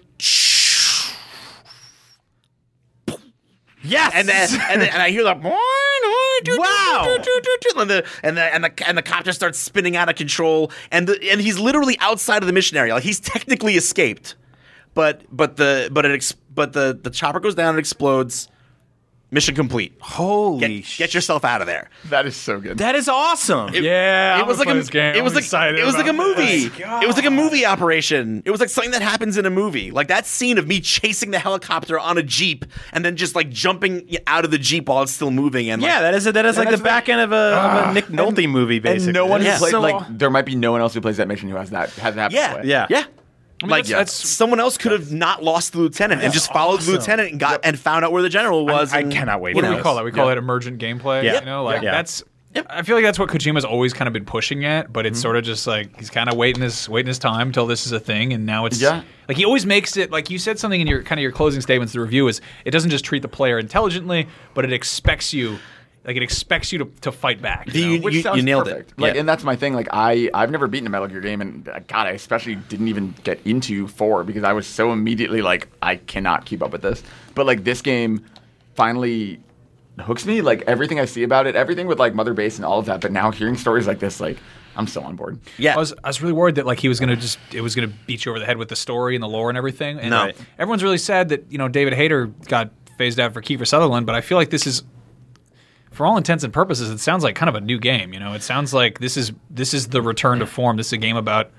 Yes. 3.84 4.12
And 4.16 4.28
then, 4.28 4.50
and 4.70 4.82
then 4.82 4.90
and 4.90 5.02
I 5.02 5.10
hear 5.10 5.24
the 5.24 5.34
Wow. 5.34 7.04
and 7.78 7.90
the 7.90 8.06
and 8.26 8.38
the 8.38 8.54
and 8.54 8.64
the 8.64 8.88
and 8.88 8.98
the 8.98 9.02
cop 9.02 9.24
just 9.24 9.38
starts 9.40 9.60
spinning 9.60 9.96
out 9.96 10.10
of 10.10 10.16
control 10.16 10.72
and 10.92 11.08
the, 11.08 11.32
and 11.32 11.40
he's 11.42 11.60
literally 11.60 11.98
outside 12.00 12.42
of 12.44 12.48
the 12.48 12.54
mission 12.54 12.78
area 12.78 12.94
like 12.94 13.04
he's 13.04 13.20
technically 13.20 13.76
escaped 13.76 14.36
but 14.94 15.22
but 15.32 15.58
the 15.58 15.90
but 15.92 16.06
it 16.06 16.12
ex, 16.12 16.34
but 16.54 16.74
the 16.74 17.00
the 17.02 17.10
chopper 17.10 17.40
goes 17.40 17.56
down 17.56 17.70
and 17.70 17.80
explodes 17.80 18.48
mission 19.32 19.56
complete 19.56 19.94
Holy 20.02 20.82
get, 20.82 20.98
get 20.98 21.14
yourself 21.14 21.44
out 21.46 21.62
of 21.62 21.68
there 21.68 21.90
That 22.10 22.26
is 22.26 22.36
so 22.36 22.60
good. 22.60 22.78
That 22.78 22.96
is 22.96 23.08
awesome. 23.08 23.74
Yeah, 23.74 24.40
it 24.40 24.46
was 24.46 24.60
like 24.60 24.68
gonna 24.68 24.82
a 24.82 24.84
play 24.84 24.92
game. 24.92 25.16
it 25.16 25.24
was 25.24 25.32
I'm 25.34 25.72
like 25.72 25.80
it 25.80 25.86
was 25.86 25.96
like 25.96 26.08
a 26.08 26.14
movie. 26.14 26.66
It 26.66 27.08
was 27.08 27.16
like 27.16 27.26
a 27.26 27.32
movie 27.32 27.66
operation. 27.66 28.44
It 28.46 28.52
was 28.52 28.60
like 28.60 28.70
something 28.70 28.92
that 28.92 29.02
happens 29.02 29.38
in 29.38 29.46
a 29.46 29.50
movie. 29.50 29.92
Like 29.92 30.10
that 30.10 30.26
scene 30.26 30.58
of 30.58 30.68
me 30.68 30.80
chasing 30.82 31.32
the 31.32 31.40
helicopter 31.40 31.98
on 32.00 32.18
a 32.18 32.24
jeep 32.24 32.66
and 32.92 33.04
then 33.06 33.16
just 33.16 33.36
like 33.36 33.50
jumping 33.50 34.18
out 34.28 34.46
of 34.46 34.52
the 34.52 34.58
jeep 34.58 34.90
while 34.90 35.04
it's 35.04 35.12
still 35.12 35.32
moving 35.32 35.70
and 35.70 35.82
like, 35.82 35.90
yeah, 35.90 36.02
that 36.02 36.14
is 36.14 36.28
a, 36.28 36.32
that 36.34 36.46
is 36.46 36.58
like 36.58 36.70
the 36.70 36.78
back 36.78 37.08
end 37.10 37.22
of 37.22 37.32
a, 37.32 37.36
of 37.36 37.74
a 37.86 37.88
ah. 37.88 37.92
Nick 37.94 38.06
Nolte 38.08 38.50
movie, 38.50 38.80
basically. 38.80 39.08
and 39.08 39.14
no 39.14 39.26
one 39.26 39.42
Yeah. 39.42 39.54
who 39.54 39.60
played 39.60 39.72
So- 39.72 39.82
like 39.82 40.18
there 40.18 40.30
might 40.30 40.46
be 40.46 40.56
no 40.56 40.72
one 40.72 40.82
else 40.82 40.94
who 40.94 41.02
plays 41.02 41.18
that 41.18 41.28
mission 41.28 41.50
who 41.50 41.56
has 41.56 41.70
that 41.70 41.90
has 41.94 42.16
that 42.16 42.32
happen 42.34 42.68
yeah, 42.68 42.88
that 42.90 43.10
way. 43.62 43.68
Yeah. 43.70 43.76
yeah. 43.76 43.78
like 43.78 43.86
that's- 43.86 44.18
that's- 44.20 44.30
someone 44.30 44.60
else 44.60 44.78
could 44.78 44.92
have 44.92 45.12
not 45.12 45.44
lost 45.44 45.74
the 45.74 45.80
lieutenant 45.80 46.22
and 46.22 46.34
just 46.34 46.52
followed 46.52 46.82
the 46.82 46.92
lieutenant 46.94 47.32
and 47.32 47.40
got 47.40 47.62
and 47.64 47.78
found 47.80 48.04
out 48.06 48.12
where 48.12 48.22
the 48.22 48.30
general 48.30 48.66
was. 48.66 48.94
I 48.94 49.00
and, 49.00 49.12
cannot 49.12 49.42
wait 49.42 49.56
What 49.56 49.62
for 49.62 49.68
do 49.68 49.72
know, 49.72 49.78
we 49.78 49.84
call 49.84 49.96
that? 49.96 50.06
We 50.06 50.12
call 50.12 50.26
Yeah. 50.28 50.34
it 50.34 50.38
emergent 50.38 50.80
gameplay. 50.82 51.24
Yeah. 51.24 51.40
You 51.40 51.46
know, 51.46 51.64
like 51.64 51.82
Yeah. 51.82 51.92
that's. 51.92 52.24
I 52.70 52.82
feel 52.82 52.98
like 52.98 53.06
that's 53.06 53.18
what 53.18 53.30
Kojima's 53.30 53.64
always 53.64 53.94
kind 53.94 54.08
of 54.10 54.14
been 54.14 54.26
pushing 54.26 54.66
at, 54.66 54.92
but 54.92 55.06
it's 55.06 55.20
Mm-hmm. 55.20 55.22
sort 55.22 55.38
of 55.38 55.46
just 55.46 55.66
like 55.68 55.98
he's 55.98 56.10
kind 56.10 56.30
of 56.30 56.36
waiting 56.36 56.62
his 56.62 56.90
waiting 56.90 57.08
his 57.08 57.18
time 57.18 57.48
until 57.48 57.66
this 57.66 57.86
is 57.86 57.94
a 57.94 58.00
thing, 58.00 58.34
and 58.34 58.46
now 58.46 58.66
it's 58.66 58.82
Yeah. 58.82 59.04
like 59.30 59.38
he 59.38 59.46
always 59.46 59.66
makes 59.66 59.96
it 59.96 60.12
like 60.12 60.30
you 60.30 60.38
said 60.38 60.60
something 60.60 60.82
in 60.82 60.86
your 60.86 61.02
kind 61.02 61.18
of 61.18 61.24
your 61.24 61.32
closing 61.32 61.62
statements. 61.62 61.94
The 61.94 62.02
review 62.02 62.28
is 62.28 62.42
it 62.66 62.72
doesn't 62.72 62.90
just 62.90 63.06
treat 63.06 63.22
the 63.22 63.30
player 63.30 63.58
intelligently, 63.58 64.28
but 64.54 64.66
it 64.66 64.74
expects 64.74 65.34
you, 65.34 65.60
like 66.06 66.16
it 66.16 66.24
expects 66.24 66.72
you 66.74 66.80
to, 66.80 66.86
to 67.02 67.12
fight 67.12 67.42
back. 67.42 67.68
you 67.68 67.74
The- 67.74 67.82
know? 67.86 67.94
you- 67.94 68.02
Which 68.02 68.24
sounds 68.24 68.44
nailed 68.44 68.66
perfect. 68.66 68.92
it. 68.92 69.00
Like, 69.00 69.14
Yeah. 69.14 69.20
and 69.20 69.30
that's 69.30 69.44
my 69.44 69.56
thing. 69.56 69.74
Like, 69.76 69.88
I 69.92 70.30
I've 70.34 70.50
never 70.52 70.68
beaten 70.68 70.88
a 70.88 70.90
Metal 70.90 71.08
Gear 71.08 71.22
game, 71.22 71.42
and 71.42 71.68
uh, 71.70 71.80
God, 71.88 72.08
I 72.08 72.12
especially 72.12 72.56
didn't 72.56 72.88
even 72.88 73.14
get 73.24 73.40
into 73.46 73.88
four 73.88 74.24
because 74.24 74.44
I 74.44 74.54
was 74.54 74.66
so 74.66 74.92
immediately 74.92 75.42
like, 75.42 75.68
I 75.82 75.98
cannot 75.98 76.46
keep 76.46 76.64
up 76.64 76.72
with 76.72 76.82
this. 76.82 77.04
But 77.36 77.46
like, 77.46 77.64
this 77.64 77.82
game 77.82 78.26
finally 78.76 79.40
hooks 80.00 80.26
me. 80.26 80.42
Like 80.42 80.64
everything 80.68 81.00
I 81.00 81.06
see 81.06 81.24
about 81.24 81.48
it, 81.48 81.56
everything 81.56 81.88
with 81.88 82.00
like 82.00 82.16
Mother 82.16 82.34
Base 82.34 82.58
and 82.58 82.66
all 82.66 82.80
of 82.80 82.86
that. 82.88 83.02
But 83.02 83.12
now 83.12 83.30
hearing 83.32 83.56
stories 83.58 83.88
like 83.88 84.00
this, 84.00 84.20
like, 84.20 84.38
I'm 84.76 84.88
so 84.88 85.02
on 85.02 85.16
board. 85.16 85.38
yeah. 85.58 85.76
I 85.76 85.78
was 85.78 85.94
I 86.04 86.08
was 86.08 86.22
really 86.22 86.34
worried 86.34 86.56
that 86.56 86.66
like 86.66 86.80
he 86.80 86.88
was 86.88 87.00
gonna 87.00 87.16
just 87.18 87.38
it 87.54 87.62
was 87.62 87.76
gonna 87.76 87.92
beat 88.08 88.24
you 88.26 88.32
over 88.32 88.40
the 88.40 88.46
head 88.46 88.58
with 88.58 88.70
the 88.70 88.76
story 88.76 89.16
and 89.16 89.22
the 89.24 89.28
lore 89.28 89.50
and 89.50 89.58
everything. 89.58 90.00
And 90.00 90.12
No. 90.12 90.18
uh, 90.30 90.32
everyone's 90.58 90.82
really 90.84 90.98
sad 90.98 91.30
that 91.30 91.46
you 91.52 91.58
know 91.58 91.68
David 91.68 91.94
Hayter 91.94 92.28
got 92.48 92.72
phased 92.98 93.20
out 93.20 93.34
for 93.34 93.42
Kiefer 93.42 93.68
Sutherland, 93.68 94.06
but 94.06 94.16
I 94.16 94.22
feel 94.22 94.38
like 94.38 94.50
this 94.50 94.66
is. 94.66 94.84
For 95.92 96.06
all 96.06 96.18
intents 96.18 96.44
and 96.44 96.54
purposes, 96.54 96.90
it 96.90 97.00
sounds 97.00 97.24
like 97.24 97.36
kind 97.36 97.50
of 97.50 97.56
a 97.56 97.62
new 97.62 97.78
game. 97.78 98.14
You 98.14 98.20
know, 98.20 98.34
it 98.34 98.42
sounds 98.42 98.74
like 98.74 99.00
this 99.00 99.18
is 99.18 99.32
this 99.50 99.74
is 99.74 99.90
the 99.90 100.02
return 100.02 100.40
to 100.40 100.46
form. 100.46 100.78
This 100.78 100.88
is 100.88 100.94
a 100.94 100.98
game 100.98 101.18
about, 101.18 101.52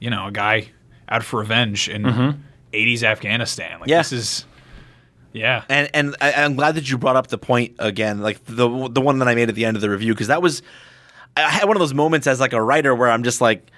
you 0.00 0.10
know, 0.10 0.26
a 0.28 0.32
guy 0.32 0.70
out 1.08 1.24
for 1.24 1.40
revenge 1.40 1.88
in 1.88 2.02
mm-hmm. 2.02 2.40
'80s 2.72 3.02
Afghanistan. 3.02 3.80
Like 3.80 3.88
Yeah. 3.88 3.98
this 3.98 4.12
is, 4.12 4.46
yeah. 5.32 5.64
and 5.68 5.90
and 5.92 6.16
I, 6.20 6.32
I'm 6.32 6.54
glad 6.54 6.76
that 6.76 6.88
you 6.88 6.98
brought 6.98 7.16
up 7.16 7.26
the 7.26 7.38
point 7.38 7.74
again, 7.80 8.20
like 8.20 8.44
the 8.44 8.88
the 8.88 9.00
one 9.00 9.18
that 9.18 9.28
I 9.28 9.34
made 9.34 9.48
at 9.48 9.56
the 9.56 9.64
end 9.64 9.76
of 9.76 9.80
the 9.80 9.90
review, 9.90 10.14
because 10.14 10.28
that 10.28 10.40
was 10.40 10.62
I 11.36 11.42
had 11.42 11.66
one 11.66 11.76
of 11.76 11.80
those 11.80 11.94
moments 11.94 12.26
as 12.26 12.40
like 12.40 12.52
a 12.52 12.62
writer 12.62 12.94
where 12.94 13.10
I'm 13.10 13.24
just 13.24 13.40
like, 13.40 13.70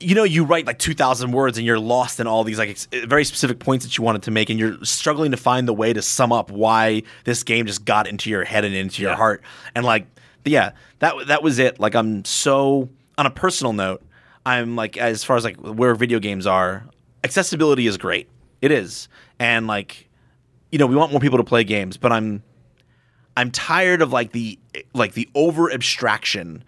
you 0.00 0.14
know, 0.14 0.24
you 0.24 0.44
write 0.44 0.66
like 0.66 0.78
two 0.78 0.94
thousand 0.94 1.32
words 1.32 1.58
and 1.58 1.66
you're 1.66 1.78
lost 1.78 2.20
in 2.20 2.26
all 2.26 2.42
these 2.42 2.58
like 2.58 2.70
ex- 2.70 2.88
very 3.06 3.24
specific 3.24 3.58
points 3.58 3.84
that 3.84 3.98
you 3.98 4.02
wanted 4.02 4.22
to 4.24 4.30
make, 4.30 4.50
and 4.50 4.58
you're 4.58 4.82
struggling 4.84 5.30
to 5.30 5.36
find 5.36 5.68
the 5.68 5.74
way 5.74 5.92
to 5.92 6.00
sum 6.02 6.32
up 6.32 6.50
why 6.50 7.02
this 7.24 7.42
game 7.42 7.66
just 7.66 7.84
got 7.84 8.06
into 8.06 8.30
your 8.30 8.44
head 8.44 8.64
and 8.64 8.74
into 8.74 9.02
your 9.02 9.14
heart, 9.14 9.42
and 9.74 9.84
like, 9.84 10.06
yeah, 10.44 10.72
that 11.00 11.26
that 11.26 11.42
was 11.42 11.58
it. 11.58 11.78
Like, 11.78 11.94
I'm 11.94 12.24
so 12.24 12.88
on 13.18 13.26
a 13.26 13.30
personal 13.30 13.74
note, 13.74 14.02
I'm 14.46 14.74
like 14.74 14.96
as 14.96 15.22
far 15.22 15.36
as 15.36 15.44
like 15.44 15.56
where 15.58 15.94
video 15.94 16.18
games 16.18 16.46
are, 16.46 16.86
accessibility 17.22 17.86
is 17.86 17.98
great. 17.98 18.28
It 18.62 18.72
is, 18.72 19.08
and 19.38 19.66
like 19.66 20.08
you 20.72 20.78
know, 20.78 20.86
we 20.86 20.96
want 20.96 21.12
more 21.12 21.20
people 21.20 21.38
to 21.38 21.44
play 21.44 21.62
games, 21.64 21.96
but 21.96 22.10
I'm 22.10 22.42
I'm 23.36 23.50
tired 23.50 24.02
of 24.02 24.12
like 24.12 24.32
the 24.32 24.58
eh, 24.74 24.82
like 24.94 25.12
the 25.12 25.28
over 25.34 25.70
abstraction 25.70 26.64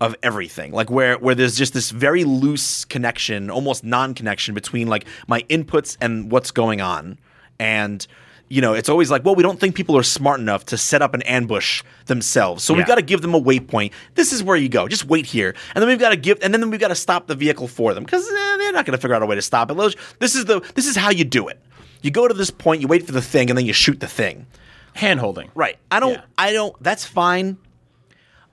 of 0.00 0.14
everything. 0.22 0.72
Like 0.72 0.90
where 0.90 1.18
where 1.18 1.34
there's 1.34 1.56
just 1.56 1.72
this 1.72 1.90
very 1.90 2.24
loose 2.24 2.84
connection, 2.84 3.50
almost 3.50 3.84
non-connection 3.84 4.54
between 4.54 4.88
like 4.88 5.06
my 5.26 5.42
inputs 5.42 5.96
and 6.00 6.30
what's 6.30 6.50
going 6.50 6.80
on. 6.80 7.18
And 7.58 8.06
you 8.48 8.60
know, 8.60 8.74
it's 8.74 8.90
always 8.90 9.10
like, 9.10 9.24
well, 9.24 9.34
we 9.34 9.42
don't 9.42 9.58
think 9.58 9.74
people 9.74 9.96
are 9.96 10.02
smart 10.02 10.38
enough 10.38 10.66
to 10.66 10.76
set 10.76 11.00
up 11.00 11.14
an 11.14 11.22
ambush 11.22 11.82
themselves. 12.06 12.62
So 12.62 12.74
we've 12.74 12.86
got 12.86 12.96
to 12.96 13.02
give 13.02 13.22
them 13.22 13.34
a 13.34 13.40
waypoint. 13.40 13.92
This 14.16 14.34
is 14.34 14.42
where 14.42 14.56
you 14.56 14.68
go. 14.68 14.86
Just 14.86 15.06
wait 15.06 15.24
here. 15.24 15.54
And 15.74 15.80
then 15.80 15.88
we've 15.88 15.98
got 15.98 16.10
to 16.10 16.16
give 16.16 16.38
and 16.42 16.52
then 16.52 16.70
we've 16.70 16.78
got 16.78 16.88
to 16.88 16.94
stop 16.94 17.26
the 17.26 17.34
vehicle 17.34 17.68
for 17.68 17.94
them 17.94 18.04
cuz 18.04 18.22
eh, 18.22 18.56
they're 18.58 18.72
not 18.72 18.84
going 18.84 18.96
to 18.96 19.00
figure 19.00 19.14
out 19.14 19.22
a 19.22 19.26
way 19.26 19.34
to 19.34 19.42
stop 19.42 19.70
it. 19.70 19.96
This 20.18 20.34
is 20.34 20.44
the 20.44 20.60
this 20.74 20.86
is 20.86 20.94
how 20.96 21.10
you 21.10 21.24
do 21.24 21.48
it. 21.48 21.58
You 22.02 22.10
go 22.10 22.28
to 22.28 22.34
this 22.34 22.50
point, 22.50 22.82
you 22.82 22.86
wait 22.86 23.06
for 23.06 23.12
the 23.12 23.22
thing 23.22 23.48
and 23.48 23.56
then 23.56 23.64
you 23.64 23.72
shoot 23.72 23.98
the 24.00 24.06
thing. 24.06 24.46
hand 24.92 25.20
holding. 25.20 25.50
Right. 25.54 25.78
I 25.90 25.98
don't. 26.00 26.12
Yeah. 26.12 26.22
I 26.36 26.52
don't. 26.52 26.80
That's 26.82 27.04
fine. 27.06 27.56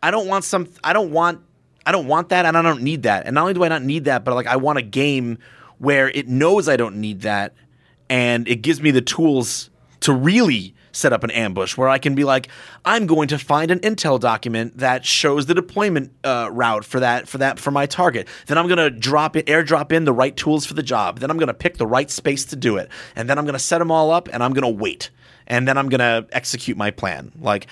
I 0.04 0.12
don't 0.12 0.28
want 0.28 0.44
some. 0.44 0.68
I 0.84 0.94
don't 0.94 1.12
want. 1.12 1.42
I 1.86 1.92
don't 1.92 2.08
want 2.08 2.30
that, 2.30 2.46
and 2.46 2.58
I 2.58 2.62
don't 2.62 2.82
need 2.82 3.04
that. 3.04 3.26
And 3.26 3.36
not 3.36 3.42
only 3.42 3.54
do 3.54 3.64
I 3.64 3.68
not 3.68 3.84
need 3.84 4.06
that, 4.06 4.24
but 4.24 4.36
like 4.36 4.48
I 4.48 4.56
want 4.56 4.78
a 4.78 4.84
game 4.84 5.40
where 5.80 6.10
it 6.10 6.28
knows 6.28 6.70
I 6.70 6.78
don't 6.78 6.98
need 6.98 7.22
that, 7.22 7.56
and 8.10 8.48
it 8.48 8.58
gives 8.58 8.82
me 8.82 8.92
the 8.92 9.02
tools 9.02 9.70
to 10.02 10.14
really 10.14 10.76
set 10.92 11.14
up 11.14 11.24
an 11.24 11.32
ambush 11.32 11.78
where 11.78 11.88
I 11.88 11.98
can 11.98 12.16
be 12.16 12.24
like, 12.24 12.50
I'm 12.84 13.08
going 13.08 13.30
to 13.30 13.38
find 13.38 13.72
an 13.72 13.80
intel 13.80 14.20
document 14.20 14.78
that 14.78 15.06
shows 15.06 15.46
the 15.46 15.54
deployment 15.54 16.12
uh, 16.24 16.50
route 16.52 16.84
for 16.84 17.00
that 17.00 17.28
for 17.28 17.38
that 17.40 17.60
for 17.60 17.72
my 17.72 17.86
target. 17.86 18.28
Then 18.48 18.58
I'm 18.58 18.68
going 18.68 18.78
to 18.78 18.90
drop 18.90 19.36
it, 19.36 19.46
airdrop 19.48 19.92
in 19.92 20.06
the 20.06 20.14
right 20.14 20.36
tools 20.36 20.66
for 20.66 20.74
the 20.74 20.84
job. 20.84 21.20
Then 21.20 21.32
I'm 21.32 21.38
going 21.38 21.48
to 21.48 21.54
pick 21.54 21.78
the 21.78 21.88
right 21.88 22.10
space 22.10 22.46
to 22.46 22.56
do 22.56 22.78
it, 22.78 22.90
and 23.16 23.30
then 23.30 23.38
I'm 23.38 23.46
going 23.46 23.54
to 23.54 23.60
set 23.60 23.80
them 23.80 23.92
all 23.92 24.12
up, 24.12 24.30
and 24.32 24.44
I'm 24.44 24.54
going 24.54 24.64
to 24.64 24.82
wait, 24.82 25.10
and 25.48 25.68
then 25.68 25.78
I'm 25.78 25.90
going 25.90 26.00
to 26.00 26.28
execute 26.32 26.78
my 26.78 26.92
plan. 26.92 27.32
Like 27.40 27.68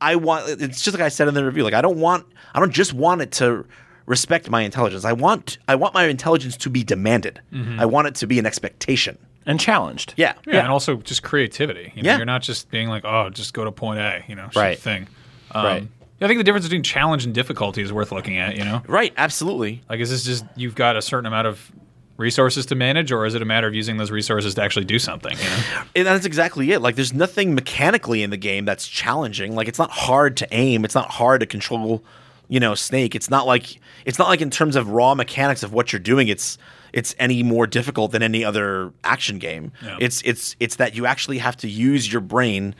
I 0.00 0.16
want 0.16 0.48
it's 0.62 0.82
just 0.82 0.96
like 0.96 1.04
I 1.04 1.08
said 1.08 1.28
in 1.28 1.34
the 1.34 1.44
review. 1.44 1.62
Like 1.64 1.74
I 1.74 1.80
don't 1.80 1.98
want 1.98 2.26
I 2.54 2.60
don't 2.60 2.72
just 2.72 2.92
want 2.92 3.20
it 3.22 3.32
to 3.32 3.64
respect 4.06 4.50
my 4.50 4.62
intelligence. 4.62 5.04
I 5.04 5.12
want 5.12 5.58
I 5.68 5.74
want 5.74 5.94
my 5.94 6.04
intelligence 6.06 6.56
to 6.58 6.70
be 6.70 6.82
demanded. 6.84 7.40
I 7.78 7.86
want 7.86 8.08
it 8.08 8.14
to 8.16 8.26
be 8.26 8.38
an 8.38 8.46
expectation. 8.46 9.18
And 9.46 9.58
challenged. 9.58 10.12
Yeah. 10.16 10.34
Yeah, 10.46 10.60
and 10.60 10.68
also 10.68 10.96
just 10.96 11.22
creativity. 11.22 11.92
You 11.96 12.02
know, 12.02 12.10
Yeah. 12.10 12.16
You're 12.18 12.26
not 12.26 12.42
just 12.42 12.70
being 12.70 12.88
like, 12.88 13.04
oh, 13.04 13.30
just 13.30 13.54
go 13.54 13.64
to 13.64 13.72
point 13.72 13.98
A, 13.98 14.22
you 14.28 14.34
know, 14.36 14.48
Right. 14.54 14.78
thing. 14.78 15.08
Um, 15.52 15.64
Right. 15.64 15.88
I 16.20 16.26
think 16.26 16.38
the 16.38 16.44
difference 16.44 16.66
between 16.66 16.82
challenge 16.82 17.24
and 17.24 17.34
difficulty 17.34 17.80
is 17.80 17.90
worth 17.92 18.12
looking 18.12 18.36
at, 18.36 18.56
you 18.58 18.64
know? 18.64 18.82
Right, 18.86 19.14
absolutely. 19.16 19.82
Like, 19.88 20.00
is 20.00 20.10
this 20.10 20.24
just 20.24 20.44
you've 20.54 20.74
got 20.74 20.94
a 20.96 21.00
certain 21.02 21.24
amount 21.26 21.46
of 21.46 21.72
resources 22.20 22.66
to 22.66 22.74
manage, 22.74 23.10
or 23.10 23.26
is 23.26 23.34
it 23.34 23.42
a 23.42 23.44
matter 23.44 23.66
of 23.66 23.74
using 23.74 23.96
those 23.96 24.10
resources 24.10 24.54
to 24.54 24.62
actually 24.62 24.84
do 24.84 24.98
something, 24.98 25.36
you 25.36 25.44
know? 25.44 25.82
And 25.96 26.06
that's 26.06 26.26
exactly 26.26 26.70
it. 26.72 26.80
Like 26.80 26.94
there's 26.94 27.12
nothing 27.12 27.54
mechanically 27.54 28.22
in 28.22 28.30
the 28.30 28.36
game 28.36 28.64
that's 28.64 28.86
challenging. 28.86 29.54
Like 29.54 29.66
it's 29.68 29.78
not 29.78 29.90
hard 29.90 30.36
to 30.38 30.48
aim. 30.52 30.84
It's 30.84 30.94
not 30.94 31.10
hard 31.10 31.40
to 31.40 31.46
control, 31.46 32.04
you 32.48 32.60
know, 32.60 32.74
Snake. 32.74 33.14
It's 33.14 33.30
not 33.30 33.46
like 33.46 33.80
it's 34.04 34.18
not 34.18 34.28
like 34.28 34.40
in 34.40 34.50
terms 34.50 34.76
of 34.76 34.88
raw 34.88 35.14
mechanics 35.14 35.62
of 35.62 35.72
what 35.72 35.92
you're 35.92 36.00
doing, 36.00 36.28
it's 36.28 36.58
it's 36.92 37.14
any 37.18 37.42
more 37.42 37.66
difficult 37.66 38.12
than 38.12 38.22
any 38.22 38.44
other 38.44 38.92
action 39.04 39.38
game. 39.38 39.72
Yeah. 39.82 39.96
It's 40.00 40.22
it's 40.22 40.56
it's 40.60 40.76
that 40.76 40.94
you 40.94 41.06
actually 41.06 41.38
have 41.38 41.56
to 41.58 41.68
use 41.68 42.10
your 42.12 42.20
brain 42.20 42.74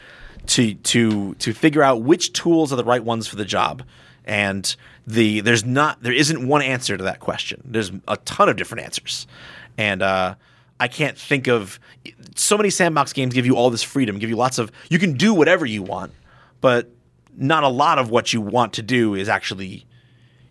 to 0.47 0.75
to 0.75 1.35
to 1.35 1.53
figure 1.53 1.83
out 1.83 2.03
which 2.03 2.33
tools 2.33 2.73
are 2.73 2.77
the 2.77 2.85
right 2.85 3.05
ones 3.05 3.27
for 3.27 3.37
the 3.37 3.45
job. 3.45 3.83
And 4.25 4.75
the 5.07 5.41
there's 5.41 5.65
not 5.65 6.03
there 6.03 6.13
isn't 6.13 6.47
one 6.47 6.63
answer 6.63 6.97
to 6.97 7.05
that 7.05 7.21
question. 7.21 7.63
There's 7.65 7.91
a 8.09 8.17
ton 8.19 8.49
of 8.49 8.57
different 8.57 8.85
answers. 8.85 9.27
And 9.79 10.03
uh 10.03 10.35
I 10.79 10.89
can't 10.89 11.19
think 11.19 11.47
of 11.47 11.79
so 12.37 12.57
many 12.57 12.71
sandbox 12.71 13.13
games 13.13 13.35
give 13.35 13.45
you 13.45 13.55
all 13.57 13.69
this 13.71 13.83
freedom, 13.83 14.19
give 14.19 14.31
you 14.31 14.37
lots 14.37 14.59
of 14.59 14.71
you 14.89 14.99
can 14.99 15.15
do 15.15 15.35
whatever 15.35 15.67
you 15.67 15.83
want, 15.83 16.13
but 16.61 16.91
not 17.37 17.65
a 17.65 17.69
lot 17.69 17.99
of 17.99 18.11
what 18.11 18.33
you 18.33 18.41
want 18.41 18.73
to 18.75 18.83
do 18.83 19.15
is 19.15 19.29
actually 19.29 19.85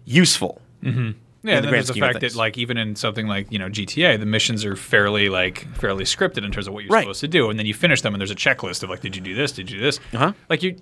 useful. 0.05 0.61
Yeah, 0.81 0.91
the 0.91 1.57
and 1.57 1.65
then 1.65 1.71
there's 1.71 1.87
the 1.87 1.93
fact 1.93 2.19
that 2.19 2.35
like 2.35 2.57
even 2.57 2.77
in 2.77 2.95
something 2.95 3.27
like 3.27 3.51
you 3.51 3.59
know 3.59 3.69
GTA, 3.69 4.19
the 4.19 4.25
missions 4.25 4.65
are 4.65 4.75
fairly 4.75 5.29
like 5.29 5.67
fairly 5.77 6.03
scripted 6.03 6.43
in 6.43 6.51
terms 6.51 6.67
of 6.67 6.73
what 6.73 6.83
you're 6.83 6.91
Right. 6.91 7.03
supposed 7.03 7.21
to 7.21 7.27
do, 7.29 7.49
and 7.49 7.57
then 7.57 7.65
you 7.65 7.73
finish 7.73 8.01
them, 8.01 8.13
and 8.13 8.19
there's 8.19 8.31
a 8.31 8.35
checklist 8.35 8.83
of 8.83 8.89
like, 8.89 8.99
did 8.99 9.15
you 9.15 9.21
do 9.21 9.33
this? 9.35 9.51
Did 9.53 9.71
you 9.71 9.77
do 9.77 9.83
this? 9.83 9.99
Uh-huh. 10.13 10.33
Like 10.49 10.63
you, 10.63 10.75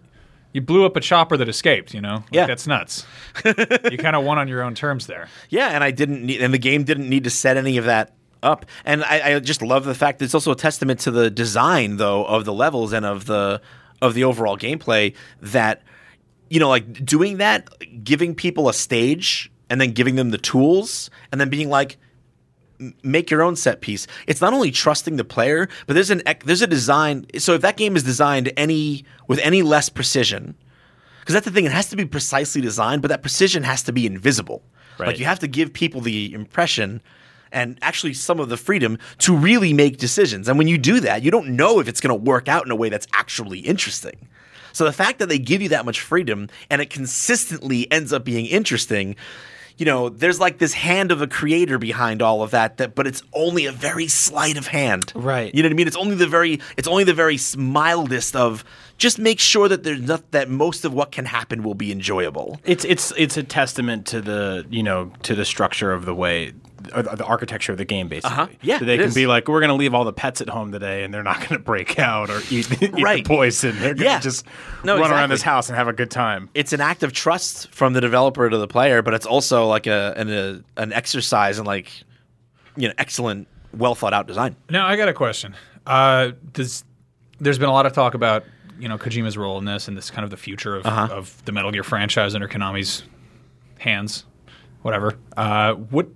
you 0.57 0.61
blew 0.61 0.85
up 0.85 0.95
a 0.95 0.99
chopper 0.99 1.37
that 1.37 1.47
escaped. 1.47 1.93
You 1.93 2.01
know, 2.01 2.15
like, 2.15 2.23
Yeah. 2.31 2.47
that's 2.47 2.65
nuts. 2.65 3.05
you 3.45 3.97
kind 3.99 4.15
of 4.15 4.23
won 4.23 4.39
on 4.39 4.47
your 4.47 4.63
own 4.63 4.73
terms 4.73 5.05
there. 5.05 5.27
Yeah, 5.49 5.67
and 5.69 5.83
I 5.83 5.91
didn't 5.91 6.25
need, 6.25 6.41
and 6.41 6.51
the 6.51 6.57
game 6.57 6.83
didn't 6.83 7.07
need 7.07 7.23
to 7.25 7.29
set 7.29 7.57
any 7.57 7.77
of 7.77 7.85
that 7.85 8.15
up. 8.41 8.65
And 8.83 9.03
I, 9.03 9.35
I 9.35 9.39
just 9.39 9.61
love 9.61 9.85
the 9.85 9.93
fact 9.93 10.17
that 10.19 10.25
it's 10.25 10.33
also 10.33 10.51
a 10.51 10.55
testament 10.55 10.99
to 11.01 11.11
the 11.11 11.29
design, 11.29 11.97
though, 11.97 12.25
of 12.25 12.45
the 12.45 12.53
levels 12.53 12.91
and 12.91 13.05
of 13.05 13.25
the 13.27 13.61
of 14.01 14.15
the 14.15 14.23
overall 14.23 14.57
gameplay 14.57 15.13
that 15.41 15.83
you 16.49 16.59
know, 16.59 16.69
like 16.69 17.05
doing 17.05 17.37
that, 17.37 17.67
giving 18.03 18.33
people 18.33 18.69
a 18.69 18.73
stage 18.73 19.51
and 19.69 19.79
then 19.81 19.91
giving 19.91 20.15
them 20.15 20.29
the 20.31 20.37
tools 20.37 21.09
and 21.31 21.41
then 21.41 21.49
being 21.49 21.69
like, 21.69 21.93
"M- 21.93 21.97
make 23.03 23.31
your 23.31 23.41
own 23.41 23.55
set 23.55 23.81
piece. 23.81 24.07
It's 24.27 24.41
not 24.41 24.53
only 24.53 24.71
trusting 24.71 25.17
the 25.17 25.23
player, 25.23 25.67
but 25.85 25.93
there's 25.93 26.09
an 26.09 26.21
there's 26.45 26.61
a 26.61 26.67
design. 26.67 27.25
So 27.37 27.53
if 27.53 27.61
that 27.61 27.77
game 27.77 27.95
is 27.95 28.03
designed 28.03 28.51
any 28.57 29.05
with 29.27 29.39
any 29.39 29.61
less 29.61 29.89
precision, 29.89 30.55
because 31.19 31.33
that's 31.33 31.45
the 31.45 31.51
thing, 31.51 31.65
it 31.65 31.71
has 31.71 31.89
to 31.89 31.95
be 31.95 32.05
precisely 32.05 32.61
designed, 32.61 33.01
but 33.01 33.09
that 33.09 33.21
precision 33.21 33.63
has 33.63 33.83
to 33.83 33.91
be 33.91 34.05
invisible. 34.05 34.63
Right. 34.97 35.07
Like 35.07 35.19
you 35.19 35.25
have 35.25 35.39
to 35.39 35.47
give 35.47 35.73
people 35.73 36.01
the 36.01 36.33
impression 36.33 37.01
and 37.51 37.77
actually 37.81 38.13
some 38.13 38.39
of 38.39 38.49
the 38.49 38.57
freedom 38.57 38.97
to 39.19 39.35
really 39.35 39.73
make 39.73 39.97
decisions. 39.97 40.47
And 40.47 40.57
when 40.57 40.67
you 40.67 40.77
do 40.77 40.99
that, 41.01 41.23
you 41.23 41.31
don't 41.31 41.55
know 41.55 41.79
if 41.79 41.87
it's 41.87 42.01
going 42.01 42.17
to 42.17 42.23
work 42.23 42.47
out 42.47 42.65
in 42.65 42.71
a 42.71 42.75
way 42.75 42.89
that's 42.89 43.07
actually 43.13 43.59
interesting. 43.59 44.27
So 44.73 44.85
the 44.85 44.93
fact 44.93 45.19
that 45.19 45.29
they 45.29 45.39
give 45.39 45.61
you 45.61 45.69
that 45.69 45.85
much 45.85 46.01
freedom 46.01 46.49
and 46.69 46.81
it 46.81 46.89
consistently 46.89 47.91
ends 47.91 48.13
up 48.13 48.23
being 48.23 48.45
interesting, 48.45 49.15
you 49.77 49.85
know, 49.85 50.09
there's 50.09 50.39
like 50.39 50.57
this 50.57 50.73
hand 50.73 51.11
of 51.11 51.21
a 51.21 51.27
creator 51.27 51.77
behind 51.77 52.21
all 52.21 52.41
of 52.41 52.51
that, 52.51 52.77
that 52.77 52.95
but 52.95 53.05
it's 53.05 53.21
only 53.33 53.65
a 53.65 53.71
very 53.71 54.07
sleight 54.07 54.57
of 54.57 54.67
hand. 54.67 55.11
Right. 55.15 55.53
You 55.53 55.61
know 55.61 55.67
what 55.67 55.73
I 55.73 55.75
mean? 55.75 55.87
It's 55.87 55.95
only 55.95 56.15
the 56.15 56.27
very 56.27 56.59
it's 56.77 56.87
only 56.87 57.03
the 57.03 57.13
very 57.13 57.37
mildest 57.57 58.35
of 58.35 58.63
just 58.97 59.19
make 59.19 59.39
sure 59.39 59.67
that 59.67 59.83
there's 59.83 60.01
not 60.01 60.31
that 60.31 60.49
most 60.49 60.83
of 60.83 60.93
what 60.93 61.11
can 61.11 61.25
happen 61.25 61.61
will 61.61 61.75
be 61.75 61.91
enjoyable. 61.91 62.59
It's 62.65 62.85
it's 62.85 63.13
it's 63.17 63.37
a 63.37 63.43
testament 63.43 64.07
to 64.07 64.21
the 64.21 64.65
you 64.69 64.81
know 64.81 65.11
to 65.23 65.35
the 65.35 65.45
structure 65.45 65.91
of 65.91 66.05
the 66.05 66.15
way 66.15 66.53
the 66.87 67.15
the 67.17 67.25
architecture 67.25 67.71
of 67.71 67.77
the 67.77 67.85
game 67.85 68.07
basically. 68.07 68.31
Uh-huh. 68.37 68.47
Yeah, 68.61 68.79
So 68.79 68.85
they 68.85 68.95
it 68.95 68.97
can 68.99 69.07
is. 69.07 69.15
be 69.15 69.27
like, 69.27 69.47
we're 69.47 69.59
going 69.59 69.69
to 69.69 69.75
leave 69.75 69.93
all 69.93 70.03
the 70.05 70.13
pets 70.13 70.41
at 70.41 70.49
home 70.49 70.71
today, 70.71 71.03
and 71.03 71.13
they're 71.13 71.23
not 71.23 71.37
going 71.39 71.49
to 71.53 71.59
break 71.59 71.99
out 71.99 72.29
or 72.29 72.41
eat, 72.49 72.69
eat 72.81 72.93
Right. 73.01 73.23
the 73.23 73.27
poison. 73.27 73.71
They're 73.79 73.93
going 73.93 73.97
to 73.97 74.03
Yeah. 74.03 74.19
just 74.19 74.45
No, 74.83 74.97
run 74.99 75.11
around 75.11 75.29
this 75.29 75.41
house 75.41 75.69
and 75.69 75.77
have 75.77 75.87
a 75.87 75.93
good 75.93 76.11
time. 76.11 76.49
it's 76.53 76.73
an 76.73 76.81
act 76.81 77.03
of 77.03 77.13
trust 77.13 77.69
from 77.71 77.93
the 77.93 78.01
developer 78.01 78.49
to 78.49 78.57
the 78.57 78.67
player, 78.67 79.01
but 79.01 79.13
it's 79.13 79.25
also 79.25 79.67
like 79.67 79.87
a 79.87 80.13
an, 80.17 80.29
a, 80.31 80.61
an 80.81 80.93
exercise 80.93 81.59
in 81.59 81.65
like 81.65 81.91
you 82.75 82.87
know 82.87 82.93
excellent, 82.97 83.47
well 83.75 83.95
thought 83.95 84.13
out 84.13 84.27
design. 84.27 84.55
Now 84.69 84.85
I 84.87 84.95
got 84.95 85.09
a 85.09 85.13
question. 85.13 85.55
Uh, 85.85 86.31
does 86.53 86.83
there's 87.39 87.59
been 87.59 87.69
a 87.69 87.73
lot 87.73 87.85
of 87.85 87.93
talk 87.93 88.13
about 88.13 88.43
you 88.79 88.87
know 88.89 88.97
Kojima's 88.97 89.37
role 89.37 89.57
in 89.57 89.65
this 89.65 89.87
and 89.87 89.97
this 89.97 90.11
kind 90.11 90.23
of 90.23 90.29
the 90.29 90.37
future 90.37 90.75
of, 90.75 90.85
Uh-huh. 90.85 91.07
of 91.13 91.43
the 91.45 91.51
Metal 91.51 91.71
Gear 91.71 91.83
franchise 91.83 92.35
under 92.35 92.47
Konami's 92.47 93.03
hands, 93.79 94.25
whatever. 94.81 95.17
Uh, 95.35 95.73
what 95.73 96.07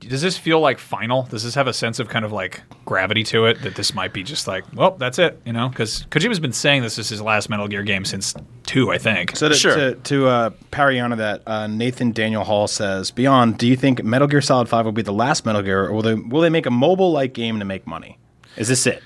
does 0.00 0.22
this 0.22 0.38
feel 0.38 0.60
like 0.60 0.78
final? 0.78 1.24
Does 1.24 1.42
this 1.42 1.54
have 1.54 1.66
a 1.66 1.72
sense 1.72 1.98
of 1.98 2.08
kind 2.08 2.24
of 2.24 2.32
like 2.32 2.62
gravity 2.84 3.24
to 3.24 3.46
it 3.46 3.62
that 3.62 3.74
this 3.74 3.94
might 3.94 4.12
be 4.12 4.22
just 4.22 4.46
like, 4.46 4.64
well, 4.74 4.92
that's 4.92 5.18
it, 5.18 5.40
you 5.44 5.52
know? 5.52 5.68
Because 5.68 6.04
Kojima's 6.10 6.38
been 6.40 6.52
saying 6.52 6.82
this 6.82 6.98
is 6.98 7.08
his 7.08 7.20
last 7.20 7.50
Metal 7.50 7.66
Gear 7.68 7.82
game 7.82 8.04
since 8.04 8.34
two, 8.64 8.90
I 8.92 8.98
think. 8.98 9.36
So 9.36 9.48
to, 9.48 9.54
Sure. 9.54 9.74
to, 9.74 9.94
to 9.96 10.28
uh, 10.28 10.50
parry 10.70 11.00
onto 11.00 11.16
that, 11.16 11.42
uh, 11.46 11.66
Nathan 11.66 12.12
Daniel 12.12 12.44
Hall 12.44 12.68
says, 12.68 13.10
"Beyond, 13.10 13.58
do 13.58 13.66
you 13.66 13.76
think 13.76 14.02
Metal 14.04 14.28
Gear 14.28 14.40
Solid 14.40 14.68
Five 14.68 14.84
will 14.84 14.92
be 14.92 15.02
the 15.02 15.12
last 15.12 15.44
Metal 15.44 15.62
Gear, 15.62 15.86
or 15.86 15.92
will 15.92 16.02
they 16.02 16.14
will 16.14 16.40
they 16.42 16.50
make 16.50 16.66
a 16.66 16.70
mobile 16.70 17.10
like 17.12 17.32
game 17.34 17.58
to 17.58 17.64
make 17.64 17.86
money? 17.86 18.18
Is 18.56 18.68
this 18.68 18.86
it?" 18.86 19.02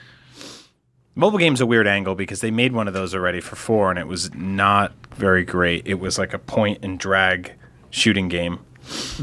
Mobile 1.15 1.39
game's 1.39 1.61
a 1.61 1.67
weird 1.67 1.87
angle 1.87 2.15
because 2.15 2.41
they 2.41 2.51
made 2.51 2.73
one 2.73 2.89
of 2.89 2.95
those 2.95 3.15
already 3.15 3.41
for 3.41 3.55
four, 3.57 3.91
and 3.91 3.99
it 3.99 4.07
was 4.07 4.33
not 4.35 4.93
very 5.15 5.45
great. 5.45 5.87
It 5.87 5.95
was 6.01 6.19
like 6.19 6.33
a 6.33 6.39
point 6.39 6.79
and 6.83 6.99
drag 6.99 7.53
shooting 7.91 8.29
game. 8.29 8.61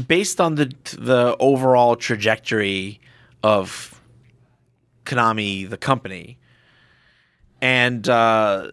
Based 0.06 0.40
on 0.40 0.54
the 0.54 0.72
the 0.98 1.36
overall 1.38 1.96
trajectory 1.96 3.00
of 3.42 4.00
Konami, 5.04 5.68
the 5.68 5.76
company, 5.76 6.38
and 7.60 8.08
uh, 8.08 8.70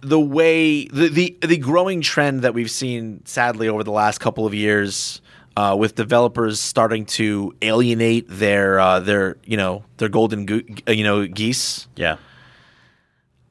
the 0.00 0.20
way 0.20 0.86
the, 0.86 1.08
the 1.08 1.38
the 1.42 1.56
growing 1.56 2.00
trend 2.00 2.42
that 2.42 2.54
we've 2.54 2.70
seen, 2.70 3.24
sadly, 3.24 3.68
over 3.68 3.82
the 3.84 3.92
last 3.92 4.18
couple 4.18 4.46
of 4.46 4.54
years, 4.54 5.20
uh, 5.56 5.74
with 5.78 5.94
developers 5.94 6.60
starting 6.60 7.06
to 7.06 7.54
alienate 7.62 8.26
their 8.28 8.78
uh, 8.78 9.00
their 9.00 9.36
you 9.44 9.56
know 9.56 9.84
their 9.96 10.08
golden 10.08 10.46
go- 10.46 10.62
uh, 10.88 10.92
you 10.92 11.04
know 11.04 11.26
geese. 11.26 11.88
Yeah, 11.96 12.18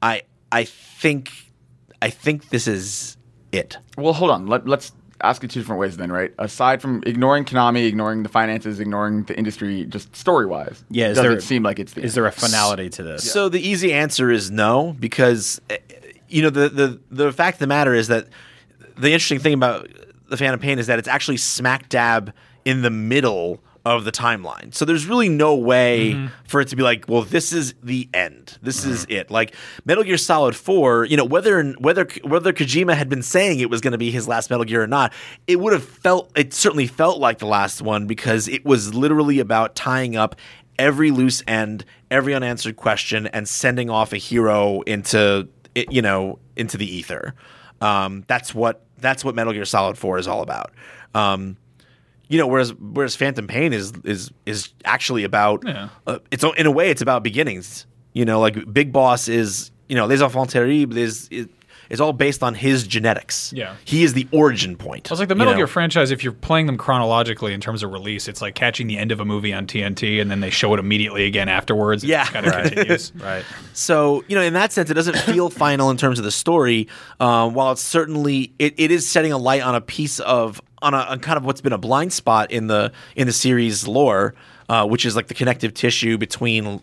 I 0.00 0.22
I 0.52 0.64
think 0.64 1.32
I 2.00 2.10
think 2.10 2.50
this 2.50 2.66
is 2.68 3.16
it. 3.52 3.78
Well, 3.96 4.12
hold 4.12 4.30
on. 4.30 4.46
Let, 4.46 4.66
let's 4.66 4.92
ask 5.22 5.42
it 5.44 5.50
two 5.50 5.60
different 5.60 5.80
ways 5.80 5.96
then, 5.96 6.12
right? 6.12 6.32
Aside 6.38 6.82
from 6.82 7.02
ignoring 7.06 7.44
Konami, 7.44 7.86
ignoring 7.86 8.22
the 8.22 8.28
finances, 8.28 8.80
ignoring 8.80 9.24
the 9.24 9.36
industry, 9.36 9.84
just 9.86 10.14
story 10.14 10.46
wise, 10.46 10.84
Yeah, 10.90 11.08
is 11.08 11.16
does 11.16 11.22
there- 11.22 11.32
it 11.32 11.42
seem 11.42 11.62
like 11.62 11.78
it's 11.78 11.92
the 11.94 12.02
is 12.02 12.14
there 12.14 12.26
a 12.26 12.32
finality 12.32 12.88
to 12.90 13.02
this? 13.02 13.30
So 13.30 13.48
the 13.48 13.60
easy 13.66 13.92
answer 13.92 14.30
is 14.30 14.50
no, 14.50 14.94
because 14.98 15.60
eh, 15.70 15.78
you 16.28 16.42
know 16.42 16.50
the 16.50 16.68
the 16.68 17.00
the 17.10 17.32
fact 17.32 17.56
of 17.56 17.60
the 17.60 17.66
matter 17.66 17.94
is 17.94 18.08
that 18.08 18.26
the 18.98 19.08
interesting 19.12 19.38
thing 19.38 19.54
about 19.54 19.88
the 20.28 20.36
Phantom 20.36 20.58
Pain 20.60 20.78
is 20.78 20.86
that 20.88 20.98
it's 20.98 21.08
actually 21.08 21.36
smack 21.36 21.88
dab 21.88 22.32
in 22.64 22.82
the 22.82 22.90
middle 22.90 23.60
of 23.86 24.04
the 24.04 24.10
timeline. 24.10 24.74
So 24.74 24.84
there's 24.84 25.06
really 25.06 25.28
no 25.28 25.54
way 25.54 26.28
for 26.48 26.60
it 26.60 26.66
to 26.68 26.76
be 26.76 26.82
like, 26.82 27.04
well, 27.06 27.22
this 27.22 27.52
is 27.52 27.72
the 27.84 28.08
end. 28.12 28.58
This 28.60 28.84
is 28.84 29.06
it. 29.08 29.30
Like 29.30 29.54
Metal 29.84 30.02
Gear 30.02 30.18
Solid 30.18 30.56
4, 30.56 31.04
you 31.04 31.16
know, 31.16 31.24
whether 31.24 31.62
whether 31.74 32.08
whether 32.24 32.52
Kojima 32.52 32.96
had 32.96 33.08
been 33.08 33.22
saying 33.22 33.60
it 33.60 33.70
was 33.70 33.80
going 33.80 33.92
to 33.92 33.98
be 33.98 34.10
his 34.10 34.26
last 34.26 34.50
Metal 34.50 34.64
Gear 34.64 34.82
or 34.82 34.88
not, 34.88 35.12
it 35.46 35.60
would 35.60 35.72
have 35.72 35.84
felt 35.84 36.32
it 36.36 36.52
certainly 36.52 36.88
felt 36.88 37.20
like 37.20 37.38
the 37.38 37.46
last 37.46 37.80
one 37.80 38.08
because 38.08 38.48
it 38.48 38.64
was 38.64 38.92
literally 38.92 39.38
about 39.38 39.76
tying 39.76 40.16
up 40.16 40.34
every 40.80 41.12
loose 41.12 41.44
end, 41.46 41.84
every 42.10 42.34
unanswered 42.34 42.74
question, 42.74 43.28
and 43.28 43.48
sending 43.48 43.88
off 43.88 44.12
a 44.12 44.16
hero 44.16 44.80
into 44.80 45.46
you 45.76 46.02
know 46.02 46.40
into 46.56 46.76
the 46.76 46.92
ether. 46.92 47.36
Um, 47.80 48.24
that's 48.26 48.52
what 48.52 48.84
that's 48.98 49.24
what 49.24 49.36
Metal 49.36 49.52
Gear 49.52 49.64
Solid 49.64 49.96
Four 49.96 50.18
is 50.18 50.26
all 50.26 50.42
about. 50.42 50.72
Um, 51.14 51.56
you 52.28 52.38
know, 52.38 52.46
whereas 52.46 52.74
whereas 52.74 53.14
Phantom 53.16 53.46
Pain 53.46 53.72
is 53.72 53.92
is 54.04 54.30
is 54.46 54.70
actually 54.84 55.24
about 55.24 55.62
Yeah. 55.66 55.88
uh, 56.06 56.18
it's 56.30 56.44
in 56.56 56.66
a 56.66 56.70
way 56.70 56.90
it's 56.90 57.02
about 57.02 57.22
beginnings. 57.22 57.86
You 58.12 58.24
know, 58.24 58.40
like 58.40 58.72
Big 58.72 58.92
Boss 58.92 59.28
is 59.28 59.70
you 59.88 59.96
know 59.96 60.06
Les 60.06 60.20
Enfants 60.22 60.52
Terribles 60.52 60.96
is 60.96 61.28
is, 61.30 61.46
is 61.88 62.00
all 62.00 62.12
based 62.12 62.42
on 62.42 62.52
his 62.54 62.84
genetics. 62.84 63.52
Yeah. 63.52 63.76
he 63.84 64.02
is 64.02 64.12
the 64.12 64.26
origin 64.32 64.74
point. 64.74 65.08
I 65.08 65.12
was 65.12 65.20
like 65.20 65.28
the 65.28 65.36
you 65.36 65.38
Metal 65.38 65.52
know? 65.52 65.58
Gear 65.58 65.66
franchise. 65.68 66.10
If 66.10 66.24
you're 66.24 66.32
playing 66.32 66.66
them 66.66 66.76
chronologically 66.76 67.52
in 67.54 67.60
terms 67.60 67.84
of 67.84 67.92
release, 67.92 68.26
it's 68.26 68.42
like 68.42 68.56
catching 68.56 68.88
the 68.88 68.98
end 68.98 69.12
of 69.12 69.20
a 69.20 69.24
movie 69.24 69.52
on 69.52 69.66
TNT 69.68 70.20
and 70.20 70.28
then 70.28 70.40
they 70.40 70.50
show 70.50 70.74
it 70.74 70.80
immediately 70.80 71.26
again 71.26 71.48
afterwards. 71.48 72.02
Yeah. 72.02 72.22
just 72.24 72.32
kind 72.32 72.46
of 72.46 72.52
continues. 72.72 73.12
right. 73.22 73.44
So 73.72 74.24
you 74.26 74.34
know, 74.34 74.42
in 74.42 74.54
that 74.54 74.72
sense, 74.72 74.90
it 74.90 74.94
doesn't 74.94 75.16
feel 75.18 75.48
final 75.48 75.90
in 75.90 75.96
terms 75.96 76.18
of 76.18 76.24
the 76.24 76.32
story. 76.32 76.88
Um, 77.20 77.54
while 77.54 77.70
it's 77.70 77.82
certainly 77.82 78.52
it, 78.58 78.74
it 78.78 78.90
is 78.90 79.08
setting 79.08 79.30
a 79.30 79.38
light 79.38 79.62
on 79.62 79.76
a 79.76 79.80
piece 79.80 80.18
of 80.18 80.60
on 80.82 80.94
a 80.94 80.98
on 80.98 81.20
kind 81.20 81.36
of 81.36 81.44
what's 81.44 81.60
been 81.60 81.72
a 81.72 81.78
blind 81.78 82.12
spot 82.12 82.50
in 82.50 82.66
the 82.66 82.92
in 83.14 83.26
the 83.26 83.32
series 83.32 83.86
lore, 83.86 84.34
uh, 84.68 84.86
which 84.86 85.04
is 85.04 85.16
like 85.16 85.28
the 85.28 85.34
connective 85.34 85.74
tissue 85.74 86.18
between 86.18 86.80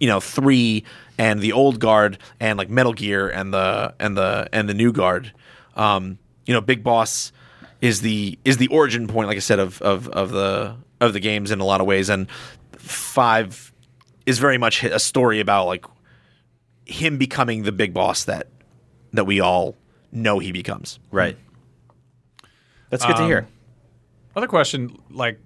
you 0.00 0.08
know 0.08 0.20
three 0.20 0.84
and 1.18 1.40
the 1.40 1.52
old 1.52 1.80
guard 1.80 2.18
and 2.40 2.58
like 2.58 2.70
Metal 2.70 2.92
Gear 2.92 3.28
and 3.28 3.52
the 3.52 3.94
and 3.98 4.16
the 4.16 4.48
and 4.52 4.68
the 4.68 4.74
new 4.74 4.92
guard. 4.92 5.32
Um, 5.76 6.18
you 6.46 6.54
know, 6.54 6.60
Big 6.60 6.82
Boss 6.82 7.32
is 7.80 8.00
the 8.00 8.38
is 8.44 8.56
the 8.56 8.68
origin 8.68 9.06
point, 9.06 9.28
like 9.28 9.36
I 9.36 9.40
said, 9.40 9.58
of 9.58 9.80
of 9.82 10.08
of 10.08 10.30
the 10.30 10.76
of 11.00 11.12
the 11.12 11.20
games 11.20 11.50
in 11.50 11.60
a 11.60 11.64
lot 11.64 11.80
of 11.80 11.86
ways, 11.86 12.08
and 12.08 12.28
five 12.72 13.72
is 14.26 14.38
very 14.38 14.58
much 14.58 14.82
a 14.84 14.98
story 14.98 15.40
about 15.40 15.66
like 15.66 15.84
him 16.84 17.18
becoming 17.18 17.62
the 17.62 17.72
big 17.72 17.94
boss 17.94 18.24
that 18.24 18.48
that 19.12 19.24
we 19.24 19.40
all 19.40 19.76
know 20.12 20.38
he 20.38 20.52
becomes. 20.52 20.98
Right. 21.10 21.36
That's 22.90 23.04
good 23.04 23.16
to 23.16 23.22
Um, 23.22 23.28
hear. 23.28 23.46
Other 24.36 24.46
question, 24.46 24.96
like 25.10 25.38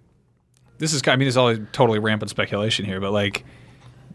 this 0.79 0.93
is, 0.93 1.03
I 1.07 1.17
mean, 1.17 1.27
this 1.27 1.35
is 1.35 1.37
all 1.37 1.57
totally 1.73 1.99
rampant 1.99 2.31
speculation 2.31 2.85
here, 2.85 3.01
but 3.01 3.13
like, 3.13 3.45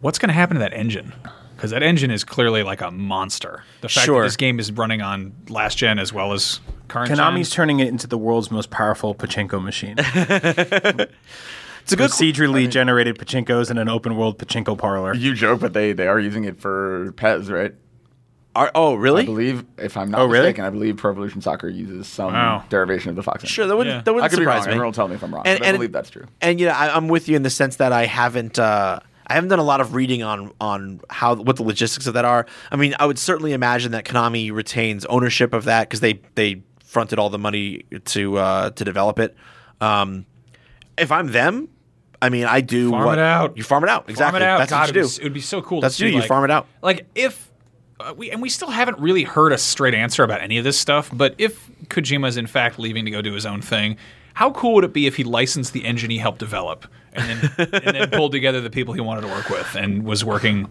what's 0.02 0.20
going 0.20 0.30
to 0.30 0.34
happen 0.34 0.56
to 0.56 0.60
that 0.60 0.74
engine? 0.74 1.14
Because 1.56 1.72
that 1.72 1.82
engine 1.82 2.12
is 2.12 2.24
clearly 2.24 2.62
like 2.64 2.82
a 2.82 2.92
monster. 2.92 3.64
The 3.82 3.90
fact 3.90 4.06
Sure. 4.06 4.22
that 4.22 4.28
this 4.28 4.36
game 4.36 4.60
is 4.60 4.72
running 4.72 5.02
on 5.02 5.34
last 5.50 5.78
gen 5.78 5.98
as 5.98 6.14
well 6.14 6.34
as 6.34 6.60
current 6.88 7.10
Konami's 7.12 7.50
gen. 7.50 7.56
turning 7.56 7.80
it 7.80 7.88
into 7.88 8.06
the 8.06 8.18
world's 8.18 8.52
most 8.52 8.70
powerful 8.70 9.16
pachinko 9.16 9.62
machine. 9.64 9.96
It's 11.84 11.94
a 11.94 11.96
good 11.96 12.12
Procedurally 12.12 12.70
generated 12.70 13.18
pachinkos 13.18 13.72
in 13.72 13.78
an 13.78 13.88
open 13.88 14.18
world 14.18 14.38
pachinko 14.40 14.78
parlor. 14.78 15.16
You 15.16 15.34
joke, 15.34 15.62
but 15.62 15.72
they, 15.72 15.94
they 15.94 16.06
are 16.08 16.20
using 16.20 16.44
it 16.44 16.60
for 16.60 17.14
PES, 17.14 17.48
right? 17.48 17.74
Are, 18.58 18.72
oh, 18.76 18.96
really? 18.96 19.24
I 19.24 19.26
believe, 19.26 19.66
if 19.78 19.96
I'm 19.98 20.12
not 20.12 20.22
Oh, 20.22 20.26
really? 20.26 20.40
mistaken, 20.48 20.66
I 20.66 20.70
believe 20.70 20.98
Pro 20.98 21.12
Evolution 21.12 21.42
Soccer 21.42 21.70
uses 21.70 22.08
some 22.08 22.34
Wow. 22.34 22.64
derivation 22.70 23.10
of 23.12 23.16
the 23.16 23.24
Fox. 23.24 23.44
engine. 23.44 23.54
Sure, 23.54 23.68
that 23.68 23.78
wouldn't 23.78 23.96
Yeah. 23.96 24.02
that 24.02 24.10
I 24.12 24.14
wouldn't 24.14 24.32
could 24.32 24.40
be 24.40 24.46
wrong. 24.46 24.54
surprise 24.56 24.68
me. 24.68 24.72
Everyone 24.72 24.88
will 24.88 24.94
tell 24.94 25.08
me 25.08 25.16
if 25.16 25.24
I'm 25.24 25.34
wrong. 25.34 25.44
And- 25.46 25.60
but 25.60 25.66
I 25.66 25.70
and- 25.70 25.78
believe 25.78 25.92
that's 25.92 26.10
true. 26.10 26.26
And 26.42 26.60
yeah, 26.60 26.78
I, 26.78 26.96
I'm 26.96 27.08
with 27.08 27.30
you 27.30 27.36
in 27.36 27.44
the 27.44 27.50
sense 27.50 27.76
that 27.78 27.92
I 27.94 28.06
haven't 28.06 28.58
uh, 28.60 29.00
I 29.30 29.34
haven't 29.34 29.50
done 29.50 29.60
a 29.60 29.64
lot 29.64 29.82
of 29.82 29.94
reading 29.94 30.24
on 30.24 30.52
on 30.62 31.02
how 31.10 31.36
what 31.36 31.58
the 31.58 31.64
logistics 31.64 32.08
of 32.08 32.14
that 32.16 32.26
are. 32.26 32.46
I 32.72 32.76
mean, 32.78 32.96
I 33.00 33.06
would 33.06 33.20
certainly 33.20 33.54
imagine 33.54 33.92
that 33.92 34.06
Konami 34.06 34.52
retains 34.54 35.06
ownership 35.06 35.54
of 35.54 35.66
that 35.66 35.88
because 35.90 36.00
they 36.00 36.22
they 36.36 36.62
fronted 36.84 37.20
all 37.20 37.30
the 37.30 37.38
money 37.40 37.84
to 38.06 38.38
uh, 38.38 38.70
to 38.72 38.84
develop 38.86 39.20
it. 39.20 39.36
Um, 39.82 40.26
if 40.98 41.12
I'm 41.12 41.28
them, 41.34 41.68
I 42.22 42.30
mean, 42.30 42.46
I 42.46 42.62
do 42.62 42.90
Farm 42.90 43.06
what 43.06 43.18
it 43.18 43.24
out. 43.24 43.58
You 43.58 43.64
farm 43.64 43.84
it 43.84 43.90
out 43.90 44.04
Farm 44.06 44.10
exactly. 44.12 44.42
it 44.42 44.46
out. 44.46 44.58
That's 44.60 44.72
God, 44.72 44.80
what 44.80 44.96
you 44.96 45.02
it, 45.02 45.04
do. 45.04 45.08
would, 45.08 45.20
it 45.20 45.24
would 45.24 45.34
be 45.34 45.42
so 45.42 45.62
cool 45.62 45.82
That's 45.82 45.98
to 45.98 46.06
you. 46.06 46.10
see. 46.12 46.16
You 46.16 46.20
like- 46.22 46.28
farm 46.30 46.44
it 46.46 46.52
out. 46.52 46.66
Like 46.82 47.06
if 47.14 47.47
uh, 48.00 48.14
we 48.16 48.30
and 48.32 48.42
we 48.42 48.50
still 48.50 48.70
haven't 48.70 49.00
really 49.00 49.24
heard 49.24 49.52
a 49.52 49.58
straight 49.58 49.94
answer 49.94 50.24
about 50.24 50.42
any 50.42 50.58
of 50.58 50.64
this 50.64 50.78
stuff. 50.80 51.10
But 51.12 51.36
if 51.38 51.70
Kojima 51.88 52.28
is 52.28 52.38
in 52.38 52.48
fact 52.48 52.80
leaving 52.80 53.06
to 53.06 53.12
go 53.12 53.22
do 53.22 53.34
his 53.34 53.46
own 53.46 53.62
thing, 53.62 53.98
how 54.34 54.52
cool 54.52 54.76
would 54.76 54.84
it 54.84 54.94
be 54.94 55.08
if 55.08 55.16
he 55.16 55.24
licensed 55.24 55.74
the 55.74 55.86
engine 55.86 56.10
he 56.10 56.18
helped 56.18 56.40
develop 56.40 56.86
and 57.14 57.30
then 57.30 57.70
and 57.74 57.98
then 57.98 58.10
pulled 58.12 58.32
together 58.32 58.62
the 58.62 58.70
people 58.70 58.94
he 58.94 59.02
wanted 59.02 59.22
to 59.22 59.28
work 59.28 59.50
with 59.50 59.76
and 59.76 60.04
was 60.04 60.24
working? 60.24 60.70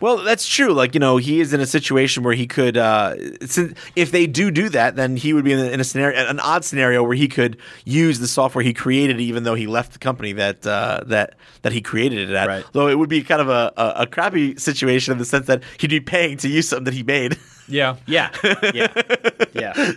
Well, 0.00 0.18
that's 0.18 0.46
true. 0.46 0.72
Like 0.72 0.94
you 0.94 1.00
know, 1.00 1.16
he 1.16 1.40
is 1.40 1.52
in 1.52 1.60
a 1.60 1.66
situation 1.66 2.22
where 2.22 2.34
he 2.34 2.46
could, 2.46 2.76
uh, 2.76 3.14
if 3.16 4.10
they 4.10 4.26
do 4.26 4.50
do 4.50 4.68
that, 4.70 4.96
then 4.96 5.16
he 5.16 5.32
would 5.32 5.44
be 5.44 5.52
in 5.52 5.58
a, 5.58 5.66
in 5.66 5.80
a 5.80 5.84
scenario, 5.84 6.26
an 6.26 6.40
odd 6.40 6.64
scenario 6.64 7.02
where 7.02 7.14
he 7.14 7.28
could 7.28 7.58
use 7.84 8.18
the 8.18 8.28
software 8.28 8.62
he 8.62 8.72
created, 8.74 9.20
even 9.20 9.42
though 9.44 9.54
he 9.54 9.66
left 9.66 9.92
the 9.92 9.98
company 9.98 10.32
that 10.32 10.66
uh, 10.66 11.02
that 11.06 11.34
that 11.62 11.72
he 11.72 11.80
created 11.80 12.30
it 12.30 12.34
at. 12.34 12.48
Right. 12.48 12.64
Though 12.72 12.88
it 12.88 12.98
would 12.98 13.08
be 13.08 13.22
kind 13.22 13.40
of 13.40 13.48
a, 13.48 13.72
a, 13.76 14.02
a 14.02 14.06
crappy 14.06 14.56
situation 14.56 15.12
in 15.12 15.18
the 15.18 15.24
sense 15.24 15.46
that 15.46 15.62
he'd 15.78 15.90
be 15.90 16.00
paying 16.00 16.36
to 16.38 16.48
use 16.48 16.68
something 16.68 16.84
that 16.84 16.94
he 16.94 17.02
made, 17.02 17.38
Yeah, 17.68 17.96
Yeah, 18.06 18.30
yeah, 18.74 19.02
yeah. 19.52 19.92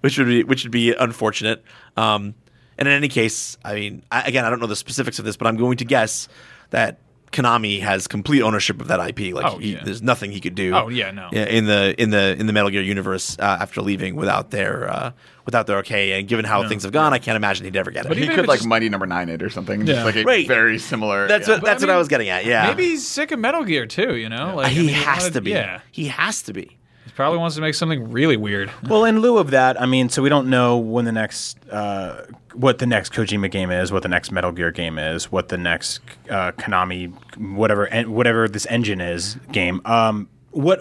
which 0.00 0.18
would 0.18 0.26
be 0.26 0.44
which 0.44 0.64
would 0.64 0.72
be 0.72 0.94
unfortunate. 0.94 1.62
Um, 1.96 2.34
and 2.78 2.88
in 2.88 2.94
any 2.94 3.08
case, 3.08 3.58
I 3.64 3.74
mean, 3.74 4.02
I, 4.10 4.22
again, 4.22 4.44
I 4.44 4.50
don't 4.50 4.60
know 4.60 4.66
the 4.66 4.76
specifics 4.76 5.18
of 5.18 5.24
this, 5.26 5.36
but 5.36 5.46
I'm 5.46 5.56
going 5.56 5.76
to 5.78 5.84
guess 5.84 6.28
that. 6.70 6.98
Konami 7.32 7.80
has 7.80 8.08
complete 8.08 8.42
ownership 8.42 8.80
of 8.80 8.88
that 8.88 8.98
IP. 9.00 9.32
Like, 9.32 9.44
Oh, 9.46 9.58
he, 9.58 9.74
yeah. 9.74 9.84
there's 9.84 10.02
nothing 10.02 10.32
he 10.32 10.40
could 10.40 10.54
do. 10.56 10.74
Oh, 10.74 10.88
yeah, 10.88 11.10
no. 11.12 11.28
in 11.30 11.66
the 11.66 11.94
in 12.00 12.10
the 12.10 12.36
in 12.38 12.46
the 12.46 12.52
Metal 12.52 12.70
Gear 12.70 12.82
universe 12.82 13.36
uh, 13.38 13.58
after 13.60 13.80
leaving 13.82 14.16
without 14.16 14.50
their 14.50 14.90
uh, 14.90 15.12
without 15.44 15.66
their 15.68 15.78
okay. 15.78 16.18
And 16.18 16.26
given 16.26 16.44
how 16.44 16.66
things 16.68 16.82
have 16.82 16.92
gone, 16.92 17.12
I 17.12 17.18
can't 17.18 17.36
imagine 17.36 17.66
he'd 17.66 17.76
ever 17.76 17.90
get 17.92 18.04
it. 18.04 18.08
But 18.08 18.16
He 18.18 18.26
could 18.28 18.48
like 18.48 18.58
just- 18.58 18.68
Mighty 18.68 18.88
Number 18.88 19.06
Nine 19.06 19.28
it 19.28 19.42
or 19.42 19.48
something. 19.50 19.80
Yeah. 19.80 19.94
Just 19.94 20.04
like 20.06 20.16
a 20.16 20.24
Right. 20.24 20.46
very 20.48 20.78
similar. 20.78 21.28
that's 21.28 21.46
yeah. 21.46 21.54
what 21.54 21.64
that's 21.64 21.82
I 21.82 21.86
what 21.86 21.94
I 21.94 21.98
was 21.98 22.08
getting 22.08 22.28
at. 22.30 22.44
Yeah, 22.44 22.66
maybe 22.66 22.84
he's 22.84 23.06
sick 23.06 23.30
of 23.30 23.38
Metal 23.38 23.64
Gear 23.64 23.86
too. 23.86 24.16
You 24.16 24.28
know, 24.28 24.56
like 24.56 24.66
I 24.66 24.70
he 24.70 24.86
mean, 24.86 24.94
has 24.96 25.18
wanted- 25.22 25.34
to 25.34 25.40
be. 25.42 25.50
Yeah, 25.50 25.80
he 25.92 26.06
has 26.08 26.42
to 26.42 26.52
be. 26.52 26.76
He 27.04 27.10
probably 27.12 27.38
wants 27.38 27.56
to 27.56 27.62
make 27.62 27.74
something 27.74 28.10
really 28.10 28.36
weird. 28.36 28.70
Well, 28.88 29.04
in 29.04 29.20
lieu 29.20 29.38
of 29.38 29.50
that, 29.50 29.80
I 29.80 29.86
mean, 29.86 30.08
so 30.08 30.22
we 30.22 30.28
don't 30.28 30.48
know 30.48 30.78
when 30.78 31.04
the 31.04 31.12
next, 31.12 31.58
uh, 31.70 32.26
what 32.52 32.78
the 32.78 32.86
next 32.86 33.12
Kojima 33.12 33.50
game 33.50 33.70
is, 33.70 33.90
what 33.90 34.02
the 34.02 34.08
next 34.08 34.30
Metal 34.30 34.52
Gear 34.52 34.70
game 34.70 34.98
is, 34.98 35.30
what 35.32 35.48
the 35.48 35.58
next 35.58 36.00
uh, 36.28 36.52
Konami, 36.52 37.12
whatever, 37.38 37.86
en- 37.88 38.12
whatever 38.12 38.48
this 38.48 38.66
engine 38.66 39.00
is 39.00 39.36
game. 39.52 39.80
Um, 39.84 40.28
what, 40.52 40.80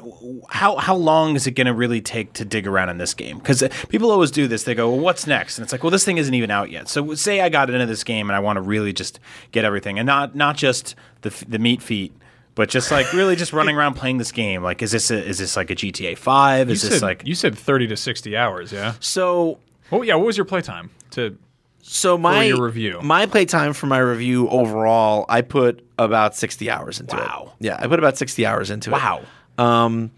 how, 0.49 0.77
how 0.77 0.95
long 0.95 1.35
is 1.35 1.45
it 1.45 1.51
going 1.51 1.67
to 1.67 1.73
really 1.73 2.01
take 2.01 2.33
to 2.33 2.45
dig 2.45 2.65
around 2.65 2.89
in 2.89 2.97
this 2.97 3.13
game? 3.13 3.37
Because 3.37 3.63
people 3.89 4.09
always 4.09 4.31
do 4.31 4.47
this. 4.47 4.63
They 4.63 4.73
go, 4.73 4.89
"Well, 4.89 4.99
what's 4.99 5.27
next?" 5.27 5.59
And 5.59 5.63
it's 5.63 5.71
like, 5.71 5.83
"Well, 5.83 5.91
this 5.91 6.03
thing 6.03 6.17
isn't 6.17 6.33
even 6.33 6.49
out 6.49 6.71
yet." 6.71 6.87
So, 6.87 7.13
say 7.13 7.39
I 7.41 7.49
got 7.49 7.69
into 7.69 7.85
this 7.85 8.03
game 8.03 8.29
and 8.31 8.35
I 8.35 8.39
want 8.39 8.57
to 8.57 8.61
really 8.61 8.93
just 8.93 9.19
get 9.51 9.65
everything, 9.65 9.99
and 9.99 10.07
not 10.07 10.35
not 10.35 10.57
just 10.57 10.95
the 11.21 11.29
the 11.47 11.59
meat 11.59 11.83
feet. 11.83 12.13
But 12.59 12.67
just 12.67 12.91
like 12.91 13.13
really, 13.13 13.37
just 13.37 13.53
running 13.53 13.77
around 13.77 13.93
playing 13.93 14.17
this 14.17 14.33
game. 14.33 14.61
Like, 14.61 14.81
is 14.81 14.91
this 14.91 15.11
a, 15.11 15.25
is 15.25 15.37
this 15.37 15.55
like 15.55 15.69
a 15.69 15.75
GTA 15.77 16.17
Five? 16.17 16.67
You 16.67 16.73
Is 16.73 16.81
said 16.81 16.91
this 16.91 17.01
like 17.01 17.25
you 17.25 17.33
said 17.33 17.57
thirty 17.57 17.87
to 17.87 17.95
sixty 17.95 18.35
hours. 18.35 18.73
Yeah. 18.73 18.95
So 18.99 19.59
Oh 19.93 20.01
yeah. 20.01 20.15
What 20.15 20.25
was 20.25 20.35
your 20.35 20.43
playtime? 20.45 20.89
To 21.11 21.37
so 21.81 22.17
my 22.17 22.43
your 22.43 22.65
review. 22.65 22.99
my 23.01 23.27
playtime 23.27 23.71
for 23.71 23.85
my 23.87 23.99
review 23.99 24.49
overall, 24.49 25.25
I 25.29 25.39
put 25.41 25.87
about 25.97 26.35
sixty 26.35 26.69
hours 26.69 26.99
into 26.99 27.15
Wow. 27.15 27.53
it. 27.61 27.67
Yeah, 27.67 27.77
I 27.79 27.87
put 27.87 27.97
about 27.97 28.17
sixty 28.17 28.45
hours 28.45 28.69
into 28.71 28.89
it. 28.89 28.93
Wow. 28.93 29.21
Um, 29.57 30.11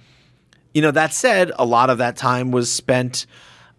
you 0.73 0.81
know, 0.81 0.89
that 0.89 1.13
said, 1.13 1.51
a 1.59 1.63
lot 1.65 1.91
of 1.91 1.99
that 1.99 2.17
time 2.17 2.49
was 2.49 2.71
spent 2.71 3.27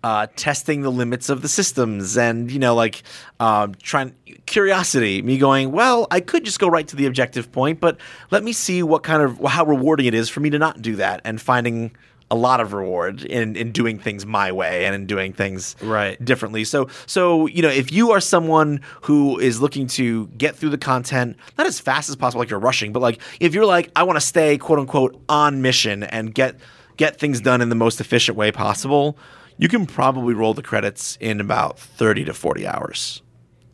uh, 0.05 0.27
testing 0.37 0.83
the 0.83 0.91
limits 0.91 1.29
of 1.29 1.43
the 1.43 1.49
systems 1.49 2.17
and, 2.19 2.51
you 2.51 2.59
know, 2.59 2.75
like 2.75 3.03
um, 3.41 3.75
trying 3.83 4.15
curiosity, 4.47 5.23
me 5.23 5.39
going, 5.39 5.73
well, 5.73 6.07
I 6.11 6.21
could 6.21 6.45
just 6.45 6.59
go 6.59 6.69
right 6.69 6.87
to 6.89 6.97
the 6.97 7.07
objective 7.07 7.51
point, 7.53 7.81
but 7.81 7.99
let 8.31 8.43
me 8.43 8.53
see 8.53 8.83
what 8.83 9.03
kind 9.03 9.23
of 9.23 9.39
how 9.45 9.65
rewarding 9.65 10.07
it 10.07 10.15
is 10.15 10.29
for 10.29 10.41
me 10.41 10.51
to 10.51 10.59
not 10.59 10.83
do 10.83 10.97
that 10.97 11.21
and 11.25 11.41
finding 11.41 11.93
a 12.31 12.35
lot 12.35 12.61
of 12.61 12.73
reward 12.73 13.23
in, 13.25 13.57
in 13.57 13.73
doing 13.73 13.99
things 13.99 14.25
my 14.25 14.51
way 14.51 14.87
and 14.87 14.95
in 14.95 15.07
doing 15.07 15.33
things 15.35 15.77
Right. 15.83 16.23
differently. 16.25 16.65
So 16.65 16.89
so 17.07 17.47
you 17.47 17.61
know, 17.61 17.69
if 17.69 17.93
you 17.93 18.11
are 18.13 18.21
someone 18.21 18.81
who 19.03 19.39
is 19.39 19.61
looking 19.61 19.87
to 19.89 20.29
get 20.29 20.57
through 20.57 20.71
the 20.71 20.79
content 20.79 21.37
not 21.59 21.67
as 21.67 21.79
fast 21.79 22.09
as 22.09 22.17
possible, 22.17 22.41
like 22.41 22.49
you're 22.49 22.59
rushing, 22.59 22.91
but 22.93 23.01
like 23.01 23.21
if 23.39 23.53
you're 23.55 23.67
like, 23.67 23.91
I 23.95 24.03
want 24.05 24.17
to 24.17 24.25
stay 24.27 24.57
quote 24.57 24.79
unquote 24.79 25.23
on 25.29 25.61
mission 25.61 26.03
and 26.05 26.35
get 26.35 26.57
get 26.97 27.19
things 27.21 27.41
done 27.43 27.61
in 27.61 27.69
the 27.69 27.75
most 27.75 28.01
efficient 28.01 28.37
way 28.39 28.51
possible, 28.51 29.19
you 29.63 29.69
can 29.69 29.87
probably 29.87 30.35
roll 30.35 30.55
the 30.55 30.63
credits 30.63 31.17
in 31.21 31.41
about 31.41 31.79
thirty 31.79 32.25
to 32.25 32.35
forty 32.35 32.67
hours. 32.67 33.23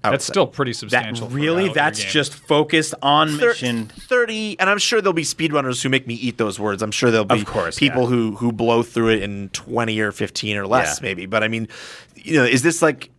That's 0.01 0.25
say. 0.25 0.33
still 0.33 0.47
pretty 0.47 0.73
substantial. 0.73 1.29
for 1.29 1.33
a 1.37 1.41
really? 1.41 1.69
That's 1.71 2.03
just 2.03 2.33
focused 2.33 2.95
on 3.03 3.31
Thir- 3.37 3.49
mission. 3.49 3.87
30 3.89 4.59
and 4.61 4.71
i'm 4.71 4.79
sure 4.79 5.01
there'll 5.03 5.13
be 5.13 5.23
speedrunners 5.25 5.83
who 5.83 5.89
make 5.89 6.07
me 6.07 6.15
eat 6.15 6.39
those 6.39 6.59
words 6.59 6.83
i'm 6.83 6.93
sure 6.93 7.11
there'll 7.11 7.25
be 7.27 7.41
Of 7.41 7.47
course, 7.47 7.79
people 7.79 8.03
yeah. 8.05 8.09
who 8.09 8.37
who 8.37 8.53
blow 8.53 8.83
through 8.85 9.09
it 9.09 9.23
in 9.25 9.49
20 9.51 9.99
or 10.01 10.13
15 10.13 10.57
or 10.57 10.67
less 10.69 10.99
Yeah. 11.01 11.03
maybe 11.09 11.27
but 11.27 11.43
i 11.43 11.49
mean 11.49 11.67
you 12.15 12.35
know 12.35 12.45
is 12.45 12.63
this 12.63 12.81
like 12.81 13.11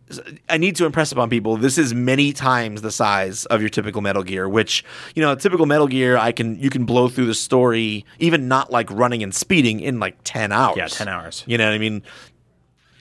i 0.48 0.56
need 0.56 0.74
to 0.76 0.86
impress 0.86 1.12
upon 1.12 1.28
people 1.30 1.56
this 1.58 1.76
is 1.78 1.92
many 1.94 2.32
times 2.32 2.80
the 2.82 2.90
size 2.90 3.44
of 3.46 3.60
your 3.60 3.70
typical 3.70 4.00
metal 4.00 4.22
gear 4.24 4.48
which 4.48 4.82
you 5.14 5.22
know 5.22 5.34
typical 5.34 5.66
metal 5.66 5.86
gear 5.86 6.16
i 6.16 6.32
can 6.32 6.58
you 6.58 6.70
can 6.70 6.84
blow 6.86 7.08
through 7.08 7.26
the 7.26 7.34
story 7.34 8.04
even 8.18 8.48
not 8.48 8.72
like 8.72 8.90
running 8.90 9.22
and 9.22 9.34
speeding 9.34 9.80
in 9.80 10.00
like 10.00 10.16
10 10.24 10.50
hours 10.50 10.76
Yeah, 10.78 10.86
10 10.88 11.08
hours. 11.08 11.44
you 11.46 11.56
know 11.58 11.66
what 11.66 11.74
i 11.74 11.78
mean 11.78 12.02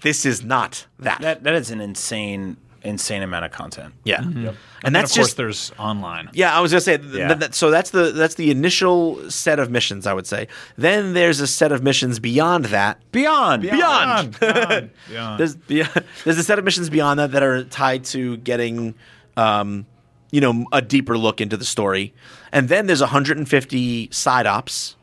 this 0.02 0.26
is 0.26 0.44
not 0.44 0.86
that, 1.00 1.22
That 1.22 1.44
that 1.44 1.54
is 1.56 1.72
an 1.72 1.82
insane, 1.82 2.58
insane 2.84 3.22
amount 3.24 3.44
of 3.46 3.52
content. 3.52 3.94
yeah 4.06 4.22
and, 4.22 4.56
And 4.84 4.96
that's 4.96 5.12
of 5.12 5.18
course, 5.18 5.28
just 5.28 5.38
there's 5.38 5.72
online. 5.78 6.30
Yeah, 6.34 6.58
I 6.58 6.62
was 6.62 6.72
gonna 6.72 6.80
say. 6.82 6.98
Th- 6.98 7.14
Yeah. 7.14 7.28
th- 7.28 7.40
that- 7.40 7.56
so 7.56 7.70
that's 7.72 7.90
the 7.90 8.12
that's 8.12 8.36
the 8.36 8.50
initial 8.52 9.30
set 9.30 9.60
of 9.60 9.70
missions. 9.70 10.08
I 10.08 10.14
would 10.14 10.26
say. 10.28 10.48
Then 10.78 11.14
there's 11.14 11.42
a 11.42 11.48
set 11.48 11.72
of 11.74 11.84
missions 11.84 12.20
beyond 12.20 12.66
that. 12.66 13.02
Beyond, 13.12 13.64
Beyond. 13.64 14.40
Beyond. 14.40 14.90
Beyond. 15.10 15.40
There's 15.40 15.56
beyond, 15.58 16.04
there's 16.24 16.38
a 16.38 16.44
set 16.44 16.58
of 16.58 16.64
missions 16.66 16.90
beyond 16.90 17.20
that 17.20 17.32
that 17.32 17.44
are 17.44 17.66
tied 17.66 18.06
to 18.06 18.38
getting, 18.38 18.96
um, 19.36 19.86
you 20.32 20.40
know, 20.40 20.66
a 20.72 20.82
deeper 20.82 21.18
look 21.18 21.42
into 21.42 21.58
the 21.58 21.66
story. 21.66 22.14
And 22.54 22.70
then 22.70 22.88
there's 22.88 23.02
150 23.02 24.10
side 24.12 24.48
ops, 24.48 24.96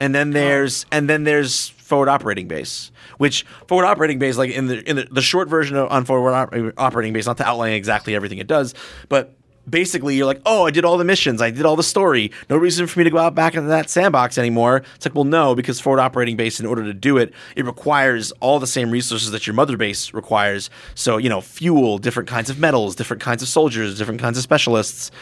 and 0.00 0.14
then 0.14 0.30
there's 0.30 0.86
and 0.92 1.08
then 1.10 1.24
there's 1.24 1.73
forward 1.94 2.08
operating 2.08 2.48
base. 2.48 2.90
Which 3.18 3.46
forward 3.68 3.84
operating 3.86 4.18
base, 4.18 4.36
like 4.36 4.50
in 4.50 4.66
the 4.66 4.82
in 4.90 4.96
the, 4.96 5.04
the 5.12 5.22
short 5.22 5.48
version 5.48 5.76
of 5.76 5.88
on 5.92 6.04
forward 6.04 6.32
op- 6.32 6.52
operating 6.76 7.12
base, 7.12 7.26
not 7.26 7.36
to 7.36 7.46
outline 7.46 7.72
exactly 7.72 8.16
everything 8.16 8.38
it 8.38 8.48
does, 8.48 8.74
but 9.08 9.36
basically 9.70 10.16
you're 10.16 10.26
like, 10.26 10.42
oh, 10.44 10.66
I 10.66 10.72
did 10.72 10.84
all 10.84 10.98
the 10.98 11.04
missions, 11.04 11.40
I 11.40 11.52
did 11.52 11.64
all 11.64 11.76
the 11.76 11.84
story. 11.84 12.32
No 12.50 12.56
reason 12.56 12.88
for 12.88 12.98
me 12.98 13.04
to 13.04 13.10
go 13.10 13.18
out 13.18 13.36
back 13.36 13.54
into 13.54 13.68
that 13.68 13.88
sandbox 13.90 14.38
anymore. 14.38 14.82
It's 14.96 15.06
like, 15.06 15.14
well, 15.14 15.22
no, 15.22 15.54
because 15.54 15.80
forward 15.80 16.00
operating 16.00 16.36
base, 16.36 16.58
in 16.58 16.66
order 16.66 16.82
to 16.82 16.92
do 16.92 17.16
it, 17.16 17.32
it 17.54 17.64
requires 17.64 18.32
all 18.40 18.58
the 18.58 18.66
same 18.66 18.90
resources 18.90 19.30
that 19.30 19.46
your 19.46 19.54
mother 19.54 19.76
base 19.76 20.12
requires. 20.12 20.70
So 20.96 21.16
you 21.16 21.28
know, 21.28 21.40
fuel, 21.40 21.98
different 21.98 22.28
kinds 22.28 22.50
of 22.50 22.58
metals, 22.58 22.96
different 22.96 23.22
kinds 23.22 23.40
of 23.40 23.48
soldiers, 23.48 23.96
different 23.96 24.20
kinds 24.20 24.36
of 24.36 24.42
specialists. 24.42 25.12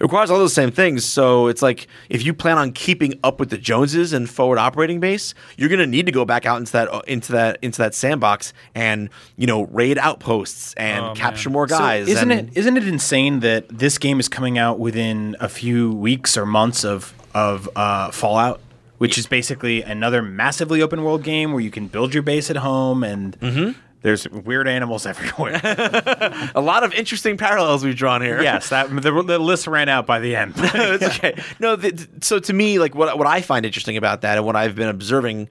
It 0.00 0.04
requires 0.04 0.30
all 0.30 0.38
those 0.38 0.54
same 0.54 0.70
things. 0.70 1.04
So 1.04 1.48
it's 1.48 1.60
like 1.60 1.86
if 2.08 2.24
you 2.24 2.32
plan 2.32 2.56
on 2.56 2.72
keeping 2.72 3.20
up 3.22 3.38
with 3.38 3.50
the 3.50 3.58
Joneses 3.58 4.14
and 4.14 4.28
forward 4.30 4.58
operating 4.58 4.98
base, 4.98 5.34
you're 5.58 5.68
going 5.68 5.78
to 5.80 5.86
need 5.86 6.06
to 6.06 6.12
go 6.12 6.24
back 6.24 6.46
out 6.46 6.56
into 6.56 6.72
that 6.72 6.88
into 7.06 7.32
that 7.32 7.58
into 7.60 7.76
that 7.78 7.94
sandbox 7.94 8.54
and 8.74 9.10
you 9.36 9.46
know 9.46 9.64
raid 9.66 9.98
outposts 9.98 10.72
and 10.78 11.04
Oh, 11.04 11.14
capture 11.14 11.50
man. 11.50 11.52
more 11.52 11.66
guys. 11.66 12.06
So 12.06 12.12
isn't 12.12 12.30
and- 12.30 12.48
it 12.48 12.56
isn't 12.58 12.76
it 12.78 12.88
insane 12.88 13.40
that 13.40 13.68
this 13.68 13.98
game 13.98 14.18
is 14.18 14.28
coming 14.28 14.56
out 14.56 14.78
within 14.78 15.36
a 15.38 15.50
few 15.50 15.92
weeks 15.92 16.36
or 16.36 16.46
months 16.46 16.82
of 16.82 17.12
of 17.34 17.68
uh, 17.76 18.10
Fallout, 18.10 18.58
which 18.98 19.18
is 19.18 19.26
basically 19.26 19.82
another 19.82 20.22
massively 20.22 20.80
open 20.80 21.04
world 21.04 21.22
game 21.22 21.52
where 21.52 21.60
you 21.60 21.70
can 21.70 21.86
build 21.88 22.14
your 22.14 22.22
base 22.22 22.48
at 22.50 22.56
home 22.56 23.04
and 23.04 23.38
Mm-hmm. 23.40 23.78
There's 24.02 24.28
weird 24.28 24.68
animals 24.68 25.06
everywhere. 25.06 25.60
a 26.54 26.60
lot 26.60 26.84
of 26.84 26.92
interesting 26.94 27.36
parallels 27.36 27.84
we've 27.84 27.96
drawn 27.96 28.22
here? 28.22 28.42
yes, 28.42 28.68
that 28.70 28.88
the, 28.90 29.22
the 29.22 29.38
list 29.38 29.66
ran 29.66 29.88
out 29.88 30.06
by 30.06 30.18
the 30.18 30.36
end. 30.36 30.54
it's 30.56 31.04
okay. 31.04 31.40
No, 31.58 31.76
th- 31.76 31.96
th- 31.96 32.08
so 32.22 32.38
to 32.38 32.52
me, 32.52 32.78
like 32.78 32.94
what 32.94 33.16
what 33.18 33.26
I 33.26 33.40
find 33.40 33.66
interesting 33.66 33.96
about 33.96 34.22
that, 34.22 34.36
and 34.36 34.46
what 34.46 34.56
I've 34.56 34.74
been 34.74 34.88
observing, 34.88 35.48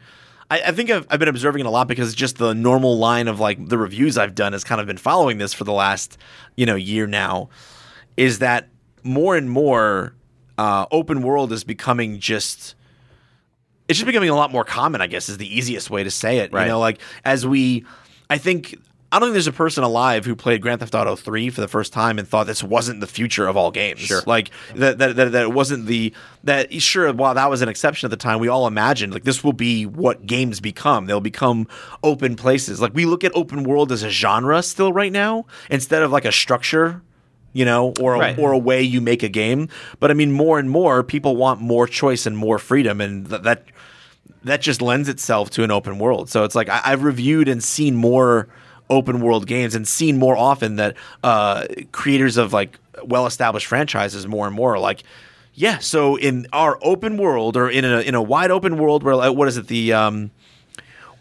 I, 0.50 0.62
I 0.62 0.72
think 0.72 0.90
I've, 0.90 1.08
I've 1.10 1.20
been 1.20 1.30
observing 1.30 1.62
it 1.62 1.66
a 1.66 1.70
lot 1.70 1.88
because 1.88 2.14
just 2.16 2.38
the 2.38 2.54
normal 2.54 2.98
line 2.98 3.28
of 3.28 3.40
like 3.40 3.68
the 3.68 3.78
reviews 3.78 4.18
I've 4.18 4.36
done 4.36 4.54
has 4.54 4.64
kind 4.64 4.82
of 4.82 4.88
been 4.88 4.98
following 4.98 5.38
this 5.38 5.54
for 5.54 5.64
the 5.64 5.74
last 5.74 6.18
you 6.56 6.66
know 6.66 6.76
year 6.76 7.08
now, 7.08 7.50
is 8.18 8.40
that 8.40 8.70
more 9.04 9.38
and 9.38 9.50
more 9.50 10.14
uh, 10.58 10.86
open 10.92 11.22
world 11.22 11.52
is 11.54 11.64
becoming 11.64 12.20
just 12.20 12.76
it's 13.90 13.98
just 13.98 14.06
becoming 14.06 14.30
a 14.30 14.36
lot 14.36 14.52
more 14.52 14.64
common, 14.64 15.02
I 15.02 15.08
guess, 15.08 15.30
is 15.30 15.38
the 15.38 15.58
easiest 15.58 15.90
way 15.90 16.04
to 16.04 16.12
say 16.12 16.38
it. 16.40 16.54
Right. 16.54 16.64
You 16.64 16.70
know, 16.70 16.80
like 16.80 17.00
as 17.26 17.46
we, 17.48 17.86
I 18.30 18.38
think, 18.38 18.76
I 19.12 19.18
don't 19.18 19.28
think 19.30 19.34
there's 19.34 19.48
a 19.48 19.52
person 19.52 19.84
alive 19.84 20.24
who 20.26 20.36
played 20.36 20.62
Grand 20.62 20.82
Theft 20.82 20.94
Auto 20.94 21.16
3 21.16 21.50
for 21.50 21.62
the 21.62 21.68
first 21.68 21.92
time 21.94 22.20
and 22.20 22.28
thought 22.28 22.46
this 22.46 22.64
wasn't 22.64 23.00
the 23.00 23.08
future 23.08 23.48
of 23.48 23.58
all 23.58 23.72
games. 23.72 24.02
Sure. 24.02 24.22
Like 24.28 24.52
that, 24.76 25.00
that, 25.00 25.16
that, 25.16 25.32
that 25.32 25.44
it 25.44 25.52
wasn't 25.54 25.88
the, 25.88 26.14
that 26.44 26.72
sure, 26.82 27.12
while 27.14 27.34
that 27.34 27.50
was 27.50 27.62
an 27.64 27.70
exception 27.70 28.06
at 28.06 28.12
the 28.12 28.18
time, 28.18 28.40
we 28.40 28.48
all 28.48 28.68
imagined 28.68 29.14
like 29.14 29.24
this 29.24 29.44
will 29.44 29.54
be 29.54 29.86
what 29.88 30.26
games 30.28 30.60
become. 30.60 31.08
They'll 31.08 31.22
become 31.22 31.68
open 32.04 32.36
places. 32.36 32.80
Like 32.80 32.94
we 32.94 33.06
look 33.06 33.24
at 33.24 33.32
open 33.36 33.64
world 33.64 33.92
as 33.92 34.04
a 34.04 34.10
genre 34.10 34.62
still 34.62 34.94
right 34.94 35.12
now 35.12 35.46
instead 35.72 36.04
of 36.04 36.12
like 36.12 36.26
a 36.26 36.32
structure 36.32 37.02
you 37.52 37.66
know, 37.66 37.96
or 38.00 38.14
a, 38.14 38.20
Right. 38.20 38.38
or 38.38 38.52
a 38.52 38.58
way 38.60 38.84
you 38.84 39.02
make 39.02 39.24
a 39.24 39.28
game. 39.28 39.70
But 40.00 40.12
I 40.12 40.14
mean, 40.14 40.32
more 40.32 40.60
and 40.60 40.70
more 40.70 41.02
people 41.02 41.36
want 41.36 41.60
more 41.60 41.88
choice 41.88 42.28
and 42.28 42.38
more 42.38 42.60
freedom, 42.60 43.02
and 43.02 43.28
th- 43.28 43.42
that 43.42 43.64
that 44.44 44.62
just 44.62 44.82
lends 44.82 45.10
itself 45.10 45.50
to 45.52 45.64
an 45.64 45.72
open 45.72 46.00
world. 46.00 46.30
So 46.30 46.44
it's 46.44 46.56
like 46.56 46.70
I, 46.70 46.82
I've 46.86 47.04
reviewed 47.04 47.48
and 47.48 47.64
seen 47.64 47.96
more 47.96 48.48
open 48.90 49.22
world 49.22 49.46
games 49.48 49.76
and 49.76 49.88
seen 49.88 50.18
more 50.18 50.36
often 50.36 50.78
that 50.78 50.96
uh, 51.24 51.66
creators 51.92 52.38
of 52.38 52.54
like 52.54 52.80
well 53.04 53.26
established 53.26 53.68
franchises 53.68 54.28
more 54.28 54.48
and 54.48 54.56
more 54.56 54.76
are 54.76 54.80
like. 54.80 55.04
Yeah, 55.54 55.80
so 55.80 56.16
in 56.16 56.48
our 56.54 56.80
open 56.82 57.18
world, 57.18 57.58
or 57.58 57.70
in 57.70 57.84
a 57.84 58.00
in 58.00 58.16
a 58.16 58.22
wide 58.22 58.50
open 58.50 58.78
world, 58.78 59.04
where 59.04 59.16
like, 59.16 59.36
what 59.36 59.50
is 59.50 59.58
it? 59.58 59.68
The 59.68 59.92
um, 59.92 60.32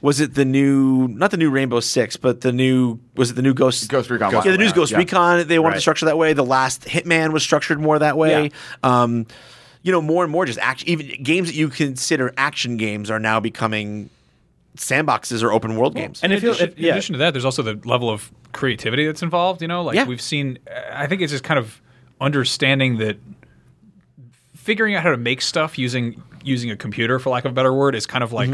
was 0.01 0.21
it 0.21 0.35
the 0.35 0.45
new 0.45 1.09
not 1.09 1.31
the 1.31 1.37
new 1.37 1.51
Rainbow 1.51 1.81
Six, 1.81 2.17
but 2.17 2.43
the 2.43 2.53
new 2.53 3.01
was 3.17 3.31
it 3.31 3.35
the 3.35 3.43
new 3.43 3.55
Ghost 3.55 3.89
Ghost 3.89 4.11
Recon 4.11 4.33
Yeah, 4.33 4.43
the 4.43 4.59
new 4.59 4.73
Ghost 4.73 4.93
yeah. 4.93 4.99
Recon. 4.99 5.49
They 5.49 5.59
wanted 5.59 5.77
to 5.77 5.81
structure 5.81 6.07
that 6.07 6.19
way. 6.19 6.35
The 6.35 6.45
last 6.45 6.85
Hitman 6.85 7.33
was 7.33 7.43
structured 7.43 7.81
more 7.81 7.99
that 7.99 8.17
way. 8.17 8.53
Um, 8.85 9.27
you 9.83 9.93
know, 9.93 10.03
more 10.03 10.25
and 10.25 10.33
more 10.33 10.45
just 10.47 10.59
action. 10.59 10.89
Even 10.89 11.23
games 11.23 11.49
that 11.49 11.55
you 11.55 11.69
consider 11.69 12.33
action 12.37 12.77
games 12.77 13.11
are 13.11 13.19
now 13.21 13.41
becoming 13.41 14.11
sandboxes 14.77 15.43
or 15.43 15.53
open 15.53 15.77
world 15.77 15.95
games. 15.95 16.21
And 16.23 16.33
in 16.33 16.37
if 16.37 16.43
you, 16.43 16.51
addition, 16.51 16.69
if, 16.71 16.79
in 16.79 16.85
yeah, 16.85 16.93
addition 16.93 17.13
to 17.15 17.19
that, 17.19 17.33
there's 17.33 17.45
also 17.45 17.63
the 17.63 17.81
level 17.89 18.11
of 18.11 18.31
creativity 18.53 19.07
that's 19.07 19.23
involved. 19.23 19.63
You 19.63 19.69
know, 19.69 19.83
like 19.83 19.97
Yeah. 19.97 20.05
we've 20.05 20.21
seen. 20.21 20.59
I 20.93 21.07
think 21.07 21.23
it's 21.23 21.33
just 21.33 21.45
kind 21.45 21.59
of 21.59 21.81
understanding 22.21 22.99
that 22.99 23.17
figuring 24.55 24.95
out 24.95 25.03
how 25.03 25.11
to 25.11 25.17
make 25.17 25.41
stuff 25.43 25.79
using 25.79 26.23
using 26.43 26.71
a 26.71 26.77
computer, 26.77 27.19
for 27.19 27.31
lack 27.31 27.45
of 27.45 27.53
a 27.53 27.55
better 27.55 27.73
word, 27.73 27.95
is 27.95 28.07
kind 28.07 28.23
of 28.25 28.33
like 28.33 28.51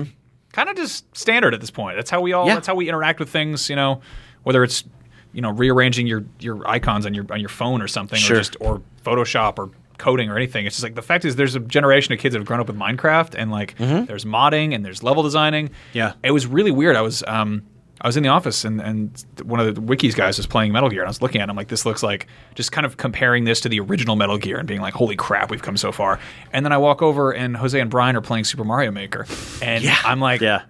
kind 0.52 0.68
of 0.68 0.76
just 0.76 1.04
standard 1.16 1.54
at 1.54 1.60
this 1.60 1.70
point. 1.70 1.96
That's 1.96 2.10
how 2.10 2.20
we 2.20 2.32
all. 2.32 2.42
Mm-hmm. 2.44 2.48
Yeah. 2.48 2.54
That's 2.54 2.66
how 2.66 2.74
we 2.74 2.88
interact 2.88 3.20
with 3.20 3.28
things. 3.30 3.68
You 3.68 3.76
know, 3.76 4.00
whether 4.42 4.62
it's 4.62 4.84
you 5.32 5.42
know 5.42 5.50
rearranging 5.50 6.06
your 6.06 6.24
your 6.40 6.66
icons 6.68 7.06
on 7.06 7.14
your 7.14 7.26
on 7.30 7.40
your 7.40 7.48
phone 7.48 7.82
or 7.82 7.88
something, 7.88 8.18
Sure. 8.18 8.36
or 8.36 8.40
just 8.40 8.56
or 8.60 8.82
Photoshop 9.04 9.58
or 9.58 9.70
coding 9.98 10.30
or 10.30 10.36
anything. 10.36 10.66
It's 10.66 10.76
just 10.76 10.82
like 10.84 10.94
the 10.94 11.02
fact 11.02 11.24
is 11.24 11.36
there's 11.36 11.54
a 11.54 11.60
generation 11.60 12.12
of 12.12 12.18
kids 12.20 12.32
that 12.32 12.38
have 12.40 12.46
grown 12.46 12.60
up 12.60 12.66
with 12.68 12.76
Minecraft 12.76 13.34
and 13.38 13.50
like 13.50 13.76
Mm-hmm. 13.78 14.06
there's 14.06 14.24
modding 14.24 14.74
and 14.74 14.84
there's 14.84 15.02
level 15.02 15.22
designing. 15.22 15.70
Yeah. 15.92 16.14
It 16.22 16.30
was 16.32 16.46
really 16.46 16.70
weird. 16.70 16.96
I 16.96 17.00
was 17.02 17.22
um 17.26 17.62
I 18.00 18.06
was 18.08 18.16
in 18.18 18.22
the 18.22 18.28
office 18.28 18.64
and, 18.64 18.80
and 18.82 19.24
one 19.44 19.60
of 19.60 19.74
the 19.74 19.80
wikis 19.80 20.14
guys 20.14 20.36
was 20.36 20.46
playing 20.46 20.72
Metal 20.72 20.90
Gear 20.90 21.00
and 21.02 21.06
I 21.08 21.10
was 21.10 21.22
looking 21.22 21.40
at 21.40 21.48
him 21.48 21.56
like 21.56 21.68
this 21.68 21.86
looks 21.86 22.02
like 22.02 22.26
just 22.54 22.70
kind 22.72 22.84
of 22.84 22.96
comparing 22.98 23.44
this 23.44 23.60
to 23.60 23.68
the 23.68 23.80
original 23.80 24.14
Metal 24.16 24.36
Gear 24.36 24.58
and 24.58 24.66
being 24.68 24.80
like 24.82 24.92
holy 24.94 25.16
crap 25.16 25.50
we've 25.50 25.62
come 25.62 25.76
so 25.76 25.90
far. 25.92 26.18
And 26.52 26.66
then 26.66 26.72
I 26.72 26.76
walk 26.78 27.00
over 27.02 27.32
and 27.32 27.56
Jose 27.56 27.80
and 27.80 27.88
Brian 27.90 28.14
are 28.16 28.20
playing 28.20 28.44
Super 28.44 28.64
Mario 28.64 28.90
Maker 28.90 29.26
and 29.62 29.82
yeah. 29.84 29.96
I'm 30.04 30.20
like 30.20 30.40
yeah, 30.40 30.62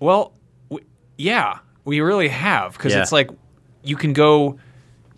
well, 0.00 0.32
w- 0.70 0.86
yeah, 1.16 1.58
we 1.84 2.00
really 2.00 2.28
have 2.28 2.72
because 2.72 2.92
Yeah. 2.94 3.02
it's 3.02 3.12
like 3.12 3.30
you 3.82 3.96
can 3.96 4.12
go, 4.12 4.58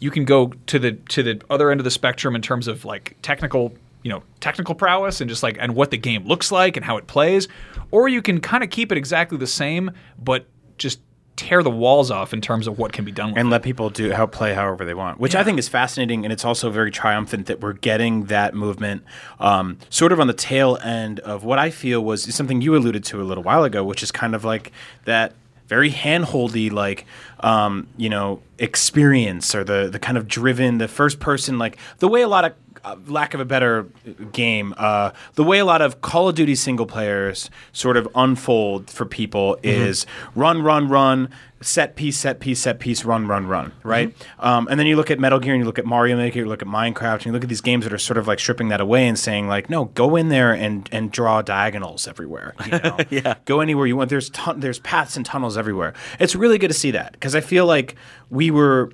you 0.00 0.10
can 0.10 0.24
go 0.24 0.52
to 0.66 0.78
the 0.78 0.92
to 0.92 1.22
the 1.22 1.40
other 1.50 1.70
end 1.70 1.80
of 1.80 1.84
the 1.84 1.90
spectrum 1.90 2.34
in 2.34 2.42
terms 2.42 2.66
of 2.66 2.84
like 2.84 3.16
technical, 3.22 3.72
you 4.02 4.10
know, 4.10 4.22
technical 4.40 4.74
prowess 4.74 5.20
and 5.20 5.28
just 5.28 5.42
like 5.42 5.56
and 5.60 5.74
what 5.74 5.90
the 5.90 5.98
game 5.98 6.26
looks 6.26 6.50
like 6.50 6.76
and 6.76 6.84
how 6.84 6.96
it 6.96 7.06
plays, 7.06 7.48
or 7.90 8.08
you 8.08 8.22
can 8.22 8.40
kind 8.40 8.64
of 8.64 8.70
keep 8.70 8.90
it 8.90 8.98
exactly 8.98 9.38
the 9.38 9.46
same, 9.46 9.90
but 10.18 10.46
just 10.78 11.00
tear 11.36 11.62
the 11.62 11.70
walls 11.70 12.10
off 12.10 12.34
in 12.34 12.40
terms 12.40 12.66
of 12.66 12.78
what 12.78 12.92
can 12.92 13.02
be 13.02 13.12
done 13.12 13.30
with 13.30 13.38
and 13.38 13.48
it. 13.48 13.50
let 13.50 13.62
people 13.62 13.88
do 13.88 14.12
how 14.12 14.26
play 14.26 14.52
however 14.52 14.84
they 14.84 14.92
want, 14.92 15.18
which 15.18 15.34
I 15.34 15.42
think 15.42 15.58
is 15.58 15.68
fascinating, 15.68 16.24
and 16.24 16.32
it's 16.32 16.44
also 16.44 16.70
very 16.70 16.90
triumphant 16.90 17.46
that 17.46 17.60
we're 17.60 17.72
getting 17.72 18.24
that 18.24 18.54
movement, 18.54 19.04
um, 19.38 19.78
sort 19.88 20.12
of 20.12 20.20
on 20.20 20.26
the 20.26 20.34
tail 20.34 20.76
end 20.82 21.20
of 21.20 21.42
what 21.42 21.58
I 21.58 21.70
feel 21.70 22.04
was 22.04 22.34
something 22.34 22.60
you 22.60 22.76
alluded 22.76 23.04
to 23.04 23.22
a 23.22 23.24
little 23.24 23.42
while 23.42 23.64
ago, 23.64 23.82
which 23.82 24.02
is 24.02 24.10
kind 24.12 24.34
of 24.34 24.44
like 24.44 24.70
that 25.06 25.32
very 25.70 25.90
handholdy, 25.90 26.70
like 26.70 27.06
um, 27.40 27.86
you 27.96 28.10
know, 28.10 28.42
experience 28.58 29.54
or 29.54 29.64
the 29.64 29.88
the 29.90 30.00
kind 30.00 30.18
of 30.18 30.28
driven, 30.28 30.76
the 30.76 30.88
first 30.88 31.20
person, 31.20 31.58
like 31.58 31.78
the 32.00 32.08
way 32.08 32.20
a 32.20 32.28
lot 32.28 32.44
of 32.44 32.52
uh, 32.84 32.96
lack 33.06 33.34
of 33.34 33.40
a 33.40 33.44
better 33.44 33.86
game, 34.32 34.74
uh, 34.76 35.10
the 35.34 35.44
way 35.44 35.58
a 35.58 35.64
lot 35.64 35.82
of 35.82 36.00
Call 36.00 36.28
of 36.28 36.34
Duty 36.34 36.54
single 36.54 36.86
players 36.86 37.50
sort 37.72 37.96
of 37.96 38.08
unfold 38.14 38.90
for 38.90 39.04
people 39.06 39.58
is 39.62 40.06
run, 40.34 40.62
run, 40.62 40.88
run, 40.88 41.28
set 41.62 41.94
piece, 41.94 42.18
set 42.18 42.40
piece, 42.40 42.60
set 42.60 42.80
piece, 42.80 43.04
run, 43.04 43.26
run, 43.26 43.46
run, 43.46 43.72
right? 43.82 44.14
Um, 44.38 44.66
and 44.70 44.80
then 44.80 44.86
you 44.86 44.96
look 44.96 45.10
at 45.10 45.18
Metal 45.18 45.38
Gear 45.38 45.52
and 45.52 45.60
you 45.60 45.66
look 45.66 45.78
at 45.78 45.84
Mario 45.84 46.16
Maker, 46.16 46.38
you 46.38 46.46
look 46.46 46.62
at 46.62 46.68
Minecraft, 46.68 47.16
and 47.16 47.26
you 47.26 47.32
look 47.32 47.42
at 47.42 47.48
these 47.48 47.60
games 47.60 47.84
that 47.84 47.92
are 47.92 47.98
sort 47.98 48.16
of 48.16 48.26
like 48.26 48.38
stripping 48.38 48.68
that 48.68 48.80
away 48.80 49.06
and 49.06 49.18
saying 49.18 49.46
like, 49.46 49.68
no, 49.68 49.86
go 49.86 50.16
in 50.16 50.28
there 50.28 50.52
and 50.52 50.88
and 50.90 51.12
draw 51.12 51.42
diagonals 51.42 52.08
everywhere. 52.08 52.54
You 52.64 52.78
know? 52.78 52.96
yeah. 53.10 53.34
Go 53.44 53.60
anywhere 53.60 53.86
you 53.86 53.96
want. 53.96 54.08
There's 54.08 54.30
ton- 54.30 54.60
there's 54.60 54.78
paths 54.78 55.16
and 55.16 55.26
tunnels 55.26 55.58
everywhere. 55.58 55.92
It's 56.18 56.34
really 56.34 56.58
good 56.58 56.68
to 56.68 56.74
see 56.74 56.92
that 56.92 57.12
because 57.12 57.34
I 57.34 57.40
feel 57.40 57.66
like 57.66 57.94
we 58.30 58.50
were 58.50 58.90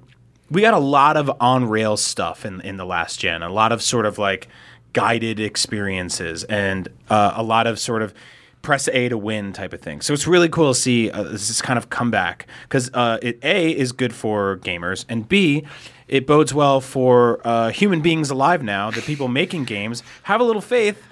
we 0.51 0.61
got 0.61 0.75
a 0.75 0.79
lot 0.79 1.17
of 1.17 1.31
on 1.41 1.69
rail 1.69 1.97
stuff 1.97 2.45
in 2.45 2.61
in 2.61 2.77
the 2.77 2.87
last 2.87 3.21
gen, 3.21 3.43
a 3.43 3.51
lot 3.51 3.73
of 3.73 3.83
sort 3.83 4.07
of 4.07 4.19
like 4.19 4.49
guided 4.93 5.41
experiences, 5.41 6.45
and 6.45 6.89
uh, 7.11 7.33
a 7.37 7.43
lot 7.43 7.67
of 7.67 7.79
sort 7.79 8.03
of 8.03 8.15
press 8.63 8.89
A 8.89 9.09
to 9.09 9.17
win 9.19 9.53
type 9.53 9.73
of 9.73 9.81
thing. 9.81 10.01
So 10.01 10.13
it's 10.13 10.27
really 10.27 10.49
cool 10.49 10.75
to 10.75 10.79
see 10.79 11.11
uh, 11.11 11.23
this 11.23 11.63
kind 11.63 11.79
of 11.79 11.89
comeback 11.89 12.47
because 12.63 12.91
uh, 12.95 13.19
it 13.23 13.39
A 13.45 13.71
is 13.71 13.93
good 13.93 14.15
for 14.15 14.59
gamers, 14.59 15.05
and 15.09 15.29
B 15.29 15.65
it 16.09 16.27
bodes 16.27 16.55
well 16.55 16.81
for 16.81 17.41
uh, 17.45 17.71
human 17.71 18.01
beings 18.01 18.31
alive 18.31 18.63
now. 18.63 18.91
The 18.91 19.03
people 19.03 19.29
making 19.29 19.65
games 19.65 20.03
have 20.25 20.41
a 20.41 20.45
little 20.45 20.63
faith 20.63 21.03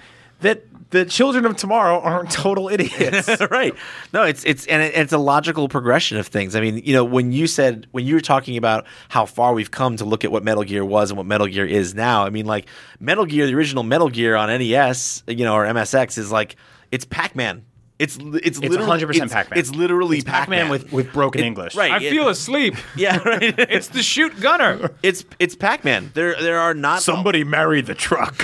that 0.41 0.63
the 0.91 1.05
children 1.05 1.45
of 1.45 1.57
tomorrow 1.57 1.99
aren't 1.99 2.31
total 2.31 2.69
idiots. 2.69 3.29
right. 3.51 3.75
No, 4.13 4.23
it's 4.23 4.43
it's 4.45 4.65
and 4.67 4.81
it, 4.81 4.95
it's 4.95 5.13
a 5.13 5.17
logical 5.17 5.67
progression 5.67 6.17
of 6.17 6.27
things. 6.27 6.55
I 6.55 6.61
mean, 6.61 6.81
you 6.83 6.93
know, 6.93 7.03
when 7.03 7.31
you 7.31 7.47
said 7.47 7.87
when 7.91 8.05
you 8.05 8.15
were 8.15 8.21
talking 8.21 8.55
about 8.55 8.85
how 9.09 9.25
far 9.25 9.53
we've 9.53 9.71
come 9.71 9.97
to 9.97 10.05
look 10.05 10.23
at 10.23 10.31
what 10.31 10.43
Metal 10.43 10.63
Gear 10.63 10.85
was 10.85 11.11
and 11.11 11.17
what 11.17 11.25
Metal 11.25 11.47
Gear 11.47 11.65
is 11.65 11.95
now, 11.95 12.23
I 12.23 12.29
mean, 12.29 12.45
like 12.45 12.67
Metal 12.99 13.25
Gear, 13.25 13.45
the 13.45 13.55
original 13.55 13.83
Metal 13.83 14.09
Gear 14.09 14.35
on 14.35 14.47
NES, 14.47 15.23
you 15.27 15.43
know, 15.43 15.55
or 15.55 15.65
MSX 15.65 16.17
is 16.17 16.31
like 16.31 16.55
it's 16.91 17.05
Pac-Man. 17.05 17.65
It's 17.97 18.17
it's, 18.19 18.59
literally 18.59 18.99
100% 18.99 19.31
Pac-Man. 19.31 19.57
It's 19.57 19.71
literally 19.73 20.17
It's 20.17 20.25
Pac-Man 20.29 20.67
with, 20.67 20.91
with 20.91 21.13
broken 21.13 21.41
It- 21.41 21.47
English. 21.47 21.75
right. 21.75 21.91
I 21.91 21.97
it- 22.03 22.09
feel 22.09 22.27
asleep. 22.27 22.75
Yeah, 22.97 23.19
right. 23.23 23.55
it's 23.57 23.87
the 23.87 24.03
shoot 24.03 24.37
gunner. 24.41 24.91
it's 25.01 25.23
it's 25.39 25.55
Pac-Man. 25.55 26.11
There 26.13 26.35
there 26.41 26.59
are 26.59 26.73
not 26.73 27.01
Somebody 27.01 27.43
marry 27.45 27.81
the 27.81 27.95
truck. 27.95 28.35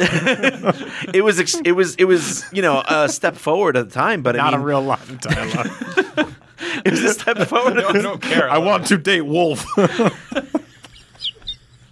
It 1.13 1.23
was 1.23 1.39
ex- 1.39 1.59
it 1.65 1.73
was 1.73 1.95
it 1.95 2.05
was 2.05 2.45
you 2.53 2.61
know 2.61 2.81
a 2.87 3.09
step 3.09 3.35
forward 3.35 3.75
at 3.75 3.89
the 3.89 3.93
time, 3.93 4.21
but 4.21 4.35
I 4.35 4.39
Not 4.39 4.53
mean, 4.53 4.61
a 4.61 4.65
real 4.65 4.81
line 4.81 4.99
of 5.09 5.19
dialogue. 5.19 5.69
it 6.85 6.91
was 6.91 7.03
a 7.03 7.13
step 7.13 7.37
forward. 7.49 7.77
I 7.79 8.01
don't 8.01 8.21
care. 8.21 8.49
I 8.49 8.57
want 8.59 8.87
to 8.87 8.97
date 8.97 9.21
Wolf. 9.25 9.65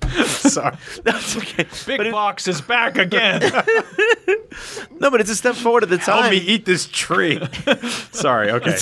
Sorry. 0.26 0.76
That's 1.04 1.38
okay. 1.38 1.66
Big 1.86 2.00
it- 2.08 2.12
box 2.12 2.48
is 2.48 2.62
back 2.62 2.98
again. 2.98 3.42
no, 5.00 5.10
but 5.12 5.22
it's 5.22 5.30
a 5.30 5.36
step 5.36 5.56
forward 5.56 5.84
at 5.84 5.90
the 5.90 5.98
time. 5.98 6.24
Help 6.24 6.32
me 6.32 6.38
eat 6.38 6.66
this 6.66 6.88
tree. 6.88 7.40
Sorry. 8.12 8.52
Okay. 8.52 8.78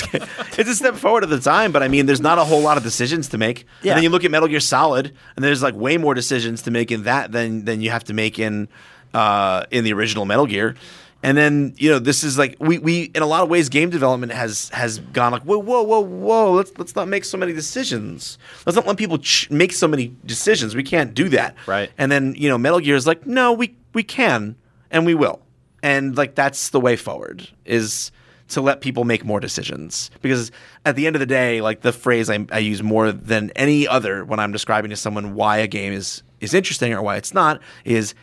it's 0.57 0.69
a 0.69 0.75
step 0.75 0.95
forward 0.95 1.23
at 1.23 1.29
the 1.29 1.39
time, 1.39 1.71
but 1.71 1.83
I 1.83 1.87
mean, 1.87 2.05
there's 2.05 2.21
not 2.21 2.37
a 2.37 2.43
whole 2.43 2.61
lot 2.61 2.77
of 2.77 2.83
decisions 2.83 3.29
to 3.29 3.37
make. 3.37 3.65
Yeah. 3.81 3.91
And 3.91 3.97
then 3.97 4.03
you 4.03 4.09
look 4.09 4.23
at 4.23 4.31
Metal 4.31 4.47
Gear 4.47 4.59
Solid, 4.59 5.13
and 5.35 5.43
there's 5.43 5.61
like 5.61 5.75
way 5.75 5.97
more 5.97 6.13
decisions 6.13 6.61
to 6.63 6.71
make 6.71 6.91
in 6.91 7.03
that 7.03 7.31
than 7.31 7.65
than 7.65 7.81
you 7.81 7.89
have 7.91 8.03
to 8.05 8.13
make 8.13 8.39
in 8.39 8.67
uh, 9.13 9.65
in 9.71 9.83
the 9.83 9.93
original 9.93 10.25
Metal 10.25 10.45
Gear. 10.45 10.75
And 11.23 11.37
then 11.37 11.73
you 11.77 11.89
know, 11.89 11.99
this 11.99 12.23
is 12.23 12.37
like 12.37 12.55
we 12.59 12.77
we 12.77 13.03
in 13.15 13.23
a 13.23 13.25
lot 13.25 13.43
of 13.43 13.49
ways, 13.49 13.69
game 13.69 13.89
development 13.89 14.31
has 14.31 14.69
has 14.69 14.99
gone 14.99 15.31
like 15.31 15.43
whoa 15.43 15.57
whoa 15.57 15.81
whoa 15.81 15.99
whoa. 15.99 16.53
Let's 16.53 16.71
let's 16.77 16.95
not 16.95 17.07
make 17.07 17.25
so 17.25 17.37
many 17.37 17.53
decisions. 17.53 18.37
Let's 18.65 18.75
not 18.75 18.85
let 18.85 18.97
people 18.97 19.17
ch- 19.17 19.49
make 19.49 19.73
so 19.73 19.87
many 19.87 20.15
decisions. 20.25 20.75
We 20.75 20.83
can't 20.83 21.13
do 21.13 21.29
that. 21.29 21.55
Right. 21.65 21.89
And 21.97 22.11
then 22.11 22.35
you 22.37 22.49
know, 22.49 22.57
Metal 22.57 22.79
Gear 22.79 22.95
is 22.95 23.07
like, 23.07 23.25
no, 23.25 23.51
we 23.53 23.75
we 23.93 24.03
can 24.03 24.55
and 24.91 25.05
we 25.05 25.15
will. 25.15 25.41
And 25.83 26.15
like 26.15 26.35
that's 26.35 26.69
the 26.69 26.79
way 26.79 26.95
forward 26.95 27.47
is 27.65 28.11
to 28.49 28.61
let 28.61 28.81
people 28.81 29.03
make 29.03 29.25
more 29.25 29.39
decisions 29.39 30.09
because 30.21 30.51
at 30.85 30.95
the 30.95 31.05
end 31.05 31.15
of 31.15 31.19
the 31.19 31.25
day 31.25 31.61
like 31.61 31.81
the 31.81 31.91
phrase 31.91 32.29
I, 32.29 32.45
I 32.51 32.59
use 32.59 32.81
more 32.81 33.11
than 33.11 33.51
any 33.55 33.87
other 33.87 34.23
when 34.23 34.39
i'm 34.39 34.51
describing 34.51 34.89
to 34.91 34.95
someone 34.95 35.35
why 35.35 35.57
a 35.57 35.67
game 35.67 35.91
is 35.91 36.23
is 36.39 36.53
interesting 36.53 36.93
or 36.93 37.01
why 37.01 37.17
it's 37.17 37.33
not 37.33 37.61
is 37.83 38.13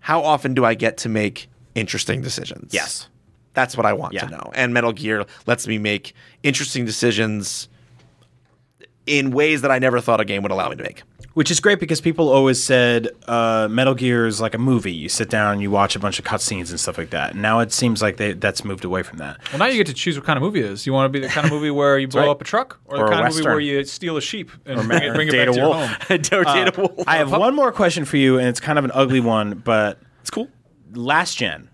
how 0.00 0.22
often 0.22 0.54
do 0.54 0.64
i 0.64 0.74
get 0.74 0.96
to 0.98 1.08
make 1.08 1.48
interesting 1.74 2.20
decisions 2.22 2.72
Yes. 2.74 3.08
that's 3.54 3.76
what 3.76 3.86
i 3.86 3.92
want 3.92 4.14
Yeah. 4.14 4.26
to 4.26 4.30
know 4.30 4.50
and 4.54 4.72
metal 4.74 4.92
gear 4.92 5.24
lets 5.46 5.66
me 5.66 5.78
make 5.78 6.14
interesting 6.42 6.84
decisions 6.84 7.68
in 9.06 9.30
ways 9.30 9.62
that 9.62 9.70
i 9.70 9.78
never 9.78 10.00
thought 10.00 10.20
a 10.20 10.24
game 10.24 10.42
would 10.42 10.52
allow 10.52 10.68
me 10.68 10.76
to 10.76 10.82
make 10.82 11.02
Which 11.34 11.50
is 11.50 11.60
great 11.60 11.78
because 11.80 12.00
people 12.00 12.28
always 12.28 12.62
said 12.62 13.08
uh, 13.28 13.68
Metal 13.70 13.94
Gear 13.94 14.26
is 14.26 14.40
like 14.40 14.52
a 14.52 14.58
movie. 14.58 14.92
You 14.92 15.08
sit 15.08 15.30
down 15.30 15.52
and 15.52 15.62
you 15.62 15.70
watch 15.70 15.94
a 15.94 16.00
bunch 16.00 16.18
of 16.18 16.24
cutscenes 16.24 16.70
and 16.70 16.80
stuff 16.80 16.98
like 16.98 17.10
that. 17.10 17.36
Now 17.36 17.60
it 17.60 17.72
seems 17.72 18.02
like 18.02 18.16
they, 18.16 18.32
that's 18.34 18.64
moved 18.64 18.84
away 18.84 19.04
from 19.04 19.18
that. 19.18 19.38
Well, 19.52 19.60
now 19.60 19.66
you 19.66 19.76
get 19.76 19.86
to 19.86 19.94
choose 19.94 20.16
what 20.18 20.26
kind 20.26 20.36
of 20.36 20.42
movie 20.42 20.58
it 20.58 20.66
is. 20.66 20.86
You 20.86 20.92
want 20.92 21.06
to 21.06 21.20
be 21.20 21.24
the 21.24 21.32
kind 21.32 21.46
of 21.46 21.52
movie 21.52 21.70
where 21.70 21.98
you 22.00 22.08
blow 22.08 22.22
right. 22.22 22.30
up 22.30 22.40
a 22.40 22.44
truck, 22.44 22.80
or, 22.86 22.96
Or 22.96 23.04
the 23.04 23.10
kind 23.14 23.28
of 23.28 23.32
movie 23.32 23.44
where 23.48 23.60
you 23.60 23.84
steal 23.84 24.16
a 24.16 24.20
sheep 24.20 24.50
and 24.66 24.86
bring 24.88 25.02
it, 25.04 25.14
bring 25.14 25.28
it 25.28 25.30
back 25.30 25.46
Data 25.46 25.52
to 25.52 25.56
your 25.56 25.72
home. 25.72 25.90
Or 26.10 26.44
Data 26.58 26.72
Wolf. 26.76 27.04
I 27.06 27.18
have 27.18 27.30
one 27.30 27.54
more 27.54 27.70
question 27.70 28.04
for 28.04 28.16
you, 28.16 28.38
and 28.38 28.48
it's 28.48 28.60
kind 28.60 28.76
of 28.78 28.84
an 28.84 28.90
ugly 28.92 29.20
one, 29.20 29.62
but 29.64 30.00
it's 30.20 30.30
cool 30.30 30.48
last 30.94 31.36
gen, 31.38 31.68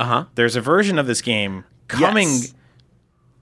uh-huh 0.00 0.24
there's 0.34 0.56
a 0.56 0.60
version 0.60 0.98
of 0.98 1.06
this 1.06 1.20
game 1.22 1.64
coming 1.88 2.28
Yes. 2.28 2.54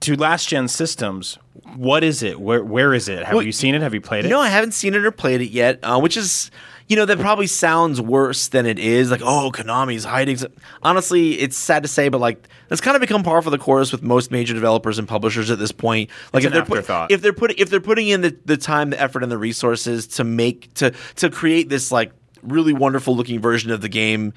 to 0.01 0.15
last 0.15 0.49
gen 0.49 0.67
systems. 0.67 1.37
What 1.75 2.03
is 2.03 2.21
it? 2.23 2.39
Where 2.39 2.63
where 2.63 2.93
is 2.93 3.07
it? 3.07 3.23
Have 3.23 3.35
Well, 3.35 3.43
you 3.45 3.51
seen 3.51 3.75
it? 3.75 3.81
Have 3.81 3.93
you 3.93 4.01
played 4.01 4.25
it? 4.25 4.29
No, 4.29 4.39
I 4.39 4.47
haven't 4.49 4.73
seen 4.73 4.93
it 4.93 5.05
or 5.05 5.11
played 5.11 5.41
it 5.41 5.49
yet, 5.51 5.79
uh, 5.83 5.99
which 5.99 6.17
is, 6.17 6.49
you 6.87 6.95
know 6.97 7.05
that 7.05 7.19
probably 7.19 7.47
sounds 7.47 8.01
worse 8.01 8.47
than 8.49 8.65
it 8.65 8.77
is. 8.79 9.09
Like, 9.11 9.21
oh, 9.23 9.51
Konami's 9.53 10.03
hiding. 10.03 10.37
Honestly, 10.83 11.39
it's 11.39 11.55
sad 11.55 11.83
to 11.83 11.89
say, 11.89 12.09
but 12.09 12.19
like 12.19 12.47
that's 12.67 12.81
kind 12.81 12.95
of 12.95 13.01
become 13.01 13.23
par 13.23 13.41
for 13.41 13.49
the 13.51 13.57
course 13.57 13.91
with 13.91 14.01
most 14.01 14.31
major 14.31 14.53
developers 14.53 14.97
and 14.99 15.07
publishers 15.07 15.49
at 15.51 15.59
this 15.59 15.71
point. 15.71 16.09
Like, 16.33 16.43
It's 16.43 16.55
if 16.55 16.67
they're 16.67 16.81
put, 16.81 17.11
if 17.11 17.21
they're 17.21 17.33
putting 17.33 17.57
if 17.57 17.69
they're 17.69 17.79
putting 17.79 18.07
in 18.07 18.21
the, 18.21 18.35
the 18.45 18.57
time, 18.57 18.89
the 18.89 18.99
effort, 19.01 19.23
and 19.23 19.31
the 19.31 19.37
resources 19.37 20.07
to 20.07 20.23
make 20.23 20.73
to 20.75 20.91
to 21.17 21.29
create 21.29 21.69
this 21.69 21.91
like 21.91 22.11
really 22.41 22.73
wonderful 22.73 23.15
looking 23.15 23.39
version 23.39 23.71
of 23.71 23.81
the 23.81 23.89
game. 23.89 24.33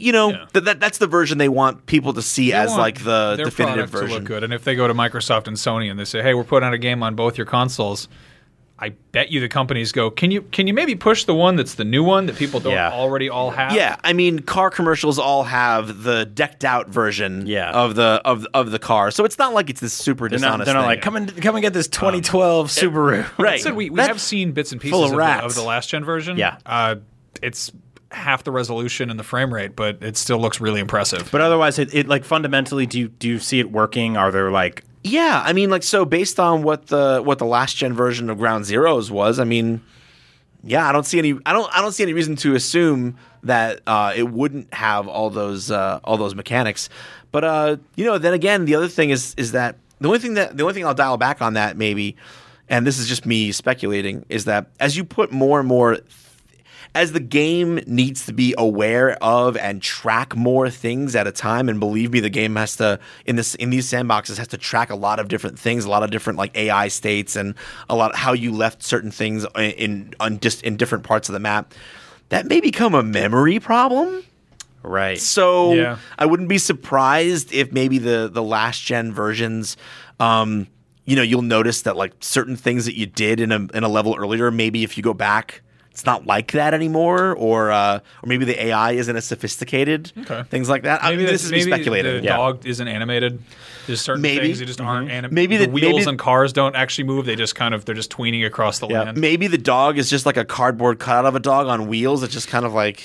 You 0.00 0.12
know 0.12 0.30
Yeah. 0.30 0.46
that, 0.54 0.64
that 0.64 0.80
that's 0.80 0.98
the 0.98 1.06
version 1.06 1.38
they 1.38 1.48
want 1.48 1.86
people 1.86 2.12
to 2.14 2.22
see 2.22 2.50
They 2.50 2.56
as 2.56 2.74
like 2.76 3.04
the 3.04 3.36
their 3.36 3.44
definitive 3.46 3.90
product 3.90 3.92
to 3.92 3.98
version. 3.98 4.14
look 4.18 4.24
good. 4.24 4.44
And 4.44 4.52
if 4.52 4.64
they 4.64 4.74
go 4.74 4.88
to 4.88 4.94
Microsoft 4.94 5.46
and 5.46 5.56
Sony 5.56 5.90
and 5.90 5.98
they 6.00 6.04
say, 6.04 6.22
"Hey, 6.22 6.34
we're 6.34 6.44
putting 6.44 6.66
out 6.66 6.72
a 6.74 6.78
game 6.78 7.02
on 7.02 7.14
both 7.14 7.36
your 7.38 7.46
consoles," 7.46 8.08
I 8.82 8.94
bet 9.12 9.30
you 9.30 9.40
the 9.40 9.48
companies 9.48 9.92
go, 9.92 10.10
"Can 10.10 10.30
you 10.30 10.40
can 10.40 10.66
you 10.66 10.72
maybe 10.72 10.94
push 10.94 11.24
the 11.24 11.34
one 11.34 11.56
that's 11.56 11.74
the 11.74 11.84
new 11.84 12.02
one 12.02 12.24
that 12.26 12.36
people 12.36 12.60
don't 12.60 12.72
Yeah. 12.72 12.90
already 12.90 13.28
all 13.28 13.50
have?" 13.50 13.72
Yeah, 13.72 13.96
I 14.02 14.14
mean, 14.14 14.38
car 14.38 14.70
commercials 14.70 15.18
all 15.18 15.44
have 15.44 16.02
the 16.02 16.24
decked 16.24 16.64
out 16.64 16.88
version 16.88 17.46
Yeah. 17.46 17.70
of 17.70 17.94
the 17.94 18.22
of 18.24 18.46
of 18.54 18.70
the 18.70 18.78
car, 18.78 19.10
so 19.10 19.26
it's 19.26 19.36
not 19.38 19.52
like 19.52 19.68
it's 19.68 19.80
this 19.82 19.92
super 19.92 20.30
They're 20.30 20.38
not, 20.38 20.46
dishonest. 20.60 20.64
they're 20.66 20.74
not 20.76 20.80
thing. 20.82 20.88
like 20.88 21.02
come 21.02 21.16
and 21.16 21.42
come 21.42 21.56
and 21.56 21.62
get 21.62 21.74
this 21.74 21.88
2012 21.88 22.68
Subaru. 22.68 23.26
right. 23.36 23.60
said 23.60 23.76
we, 23.76 23.90
we 23.90 23.96
That- 23.96 24.08
have 24.08 24.20
seen 24.20 24.52
bits 24.52 24.72
and 24.72 24.80
pieces 24.80 24.98
of, 24.98 25.10
of 25.12 25.18
the, 25.18 25.44
of 25.44 25.54
the 25.54 25.62
last 25.62 25.90
gen 25.90 26.02
version. 26.04 26.38
Yeah. 26.38 26.56
uh, 26.64 26.94
it's 27.42 27.70
half 28.12 28.44
the 28.44 28.50
resolution 28.50 29.10
and 29.10 29.18
the 29.18 29.24
frame 29.24 29.52
rate, 29.52 29.76
but 29.76 30.02
it 30.02 30.16
still 30.16 30.38
looks 30.38 30.60
really 30.60 30.80
impressive. 30.80 31.28
But 31.30 31.40
otherwise, 31.40 31.78
it, 31.78 31.94
it 31.94 32.08
like 32.08 32.24
fundamentally, 32.24 32.86
do 32.86 32.98
you 32.98 33.08
do 33.08 33.28
you 33.28 33.38
see 33.38 33.60
it 33.60 33.70
working? 33.70 34.16
Are 34.16 34.30
there 34.30 34.50
like 34.50 34.84
Yeah, 35.02 35.42
I 35.44 35.52
mean, 35.52 35.70
like 35.70 35.82
so 35.82 36.04
based 36.04 36.40
on 36.40 36.62
what 36.62 36.88
the 36.88 37.22
what 37.24 37.38
the 37.38 37.46
last 37.46 37.76
gen 37.76 37.94
version 37.94 38.28
of 38.30 38.38
Ground 38.38 38.64
Zeroes 38.64 39.10
was, 39.10 39.38
I 39.38 39.44
mean, 39.44 39.80
yeah, 40.62 40.88
I 40.88 40.92
don't 40.92 41.06
see 41.06 41.18
any, 41.18 41.38
I 41.46 41.52
don't, 41.52 41.72
I 41.74 41.80
don't 41.80 41.92
see 41.92 42.02
any 42.02 42.12
reason 42.12 42.36
to 42.36 42.54
assume 42.54 43.16
that 43.42 43.80
uh, 43.86 44.12
it 44.14 44.30
wouldn't 44.30 44.72
have 44.74 45.08
all 45.08 45.30
those 45.30 45.70
uh, 45.70 46.00
all 46.04 46.16
those 46.16 46.34
mechanics. 46.34 46.88
But 47.32 47.44
uh, 47.44 47.76
you 47.96 48.04
know, 48.04 48.18
then 48.18 48.34
again, 48.34 48.64
the 48.64 48.74
other 48.74 48.88
thing 48.88 49.10
is 49.10 49.34
is 49.36 49.52
that 49.52 49.76
the 50.00 50.08
only 50.08 50.18
thing 50.18 50.34
that 50.34 50.56
the 50.56 50.62
only 50.62 50.74
thing 50.74 50.84
I'll 50.84 50.94
dial 50.94 51.16
back 51.16 51.40
on 51.40 51.54
that 51.54 51.76
maybe, 51.76 52.16
and 52.68 52.86
this 52.86 52.98
is 52.98 53.08
just 53.08 53.24
me 53.24 53.52
speculating, 53.52 54.26
is 54.28 54.44
that 54.46 54.66
as 54.80 54.96
you 54.96 55.04
put 55.04 55.32
more 55.32 55.60
and 55.60 55.68
more 55.68 55.98
as 56.94 57.12
the 57.12 57.20
game 57.20 57.80
needs 57.86 58.26
to 58.26 58.32
be 58.32 58.54
aware 58.58 59.12
of 59.22 59.56
and 59.56 59.80
track 59.80 60.34
more 60.36 60.68
things 60.68 61.14
at 61.14 61.26
a 61.26 61.32
time 61.32 61.68
and 61.68 61.78
believe 61.78 62.12
me 62.12 62.20
the 62.20 62.30
game 62.30 62.56
has 62.56 62.76
to 62.76 62.98
in 63.26 63.36
this 63.36 63.54
in 63.56 63.70
these 63.70 63.90
sandboxes 63.90 64.38
has 64.38 64.48
to 64.48 64.58
track 64.58 64.90
a 64.90 64.96
lot 64.96 65.18
of 65.20 65.28
different 65.28 65.58
things 65.58 65.84
a 65.84 65.90
lot 65.90 66.02
of 66.02 66.10
different 66.10 66.38
like 66.38 66.56
ai 66.56 66.88
states 66.88 67.36
and 67.36 67.54
a 67.88 67.94
lot 67.94 68.14
how 68.16 68.32
you 68.32 68.52
left 68.52 68.82
certain 68.82 69.10
things 69.10 69.46
in, 69.56 69.70
in 69.72 70.14
on 70.20 70.40
just 70.40 70.62
in 70.62 70.76
different 70.76 71.04
parts 71.04 71.28
of 71.28 71.32
the 71.32 71.40
map 71.40 71.72
that 72.28 72.46
may 72.46 72.60
become 72.60 72.94
a 72.94 73.02
memory 73.02 73.58
problem 73.60 74.24
right? 74.82 75.18
so 75.18 75.74
Yeah. 75.74 75.98
I 76.18 76.26
wouldn't 76.26 76.48
be 76.48 76.58
surprised 76.58 77.52
if 77.52 77.72
maybe 77.72 77.98
the 77.98 78.30
the 78.32 78.42
last 78.42 78.82
gen 78.82 79.12
versions, 79.12 79.76
um, 80.18 80.66
you 81.04 81.16
know, 81.16 81.22
you'll 81.22 81.42
notice 81.42 81.82
that 81.82 81.96
like 81.96 82.12
certain 82.20 82.56
things 82.56 82.86
that 82.86 82.96
you 82.96 83.06
did 83.06 83.40
in 83.40 83.52
a 83.52 83.66
in 83.74 83.84
a 83.84 83.88
level 83.88 84.16
earlier, 84.16 84.50
maybe 84.50 84.82
if 84.82 84.96
you 84.96 85.02
go 85.02 85.12
back, 85.14 85.62
it's 85.90 86.06
not 86.06 86.26
like 86.26 86.52
that 86.52 86.72
anymore, 86.74 87.34
or 87.34 87.70
uh, 87.70 87.96
or 88.22 88.26
maybe 88.26 88.44
the 88.44 88.66
AI 88.66 88.92
isn't 88.92 89.14
as 89.16 89.24
sophisticated. 89.24 90.12
Okay. 90.18 90.44
Things 90.48 90.68
like 90.68 90.82
that. 90.84 91.02
I 91.02 91.10
Maybe 91.10 91.24
mean, 91.24 91.32
this 91.32 91.44
is 91.44 91.50
maybe 91.50 91.62
speculating. 91.70 92.18
The 92.18 92.22
Yeah. 92.22 92.36
dog 92.36 92.64
isn't 92.66 92.86
animated. 92.88 93.40
There's 93.86 94.00
certain 94.00 94.22
Maybe. 94.22 94.46
things 94.46 94.60
that 94.60 94.66
just 94.66 94.80
aren't 94.80 95.10
animated. 95.10 95.32
Maybe 95.32 95.56
the 95.56 95.66
the- 95.66 95.72
wheels 95.72 95.94
maybe- 96.00 96.10
and 96.10 96.18
cars 96.18 96.52
don't 96.52 96.76
actually 96.76 97.04
move. 97.04 97.26
They 97.26 97.34
just 97.36 97.54
kind 97.56 97.74
of 97.74 97.84
they're 97.84 97.94
just 97.94 98.10
tweening 98.10 98.46
across 98.46 98.78
the 98.78 98.86
Yeah. 98.88 99.02
land. 99.02 99.18
Maybe 99.18 99.46
the 99.48 99.58
dog 99.58 99.98
is 99.98 100.08
just 100.08 100.26
like 100.26 100.36
a 100.36 100.44
cardboard 100.44 100.98
cutout 101.00 101.26
of 101.26 101.34
a 101.34 101.40
dog 101.40 101.66
on 101.66 101.88
wheels. 101.88 102.22
It's 102.22 102.32
just 102.32 102.48
kind 102.48 102.64
of 102.64 102.72
like, 102.72 103.02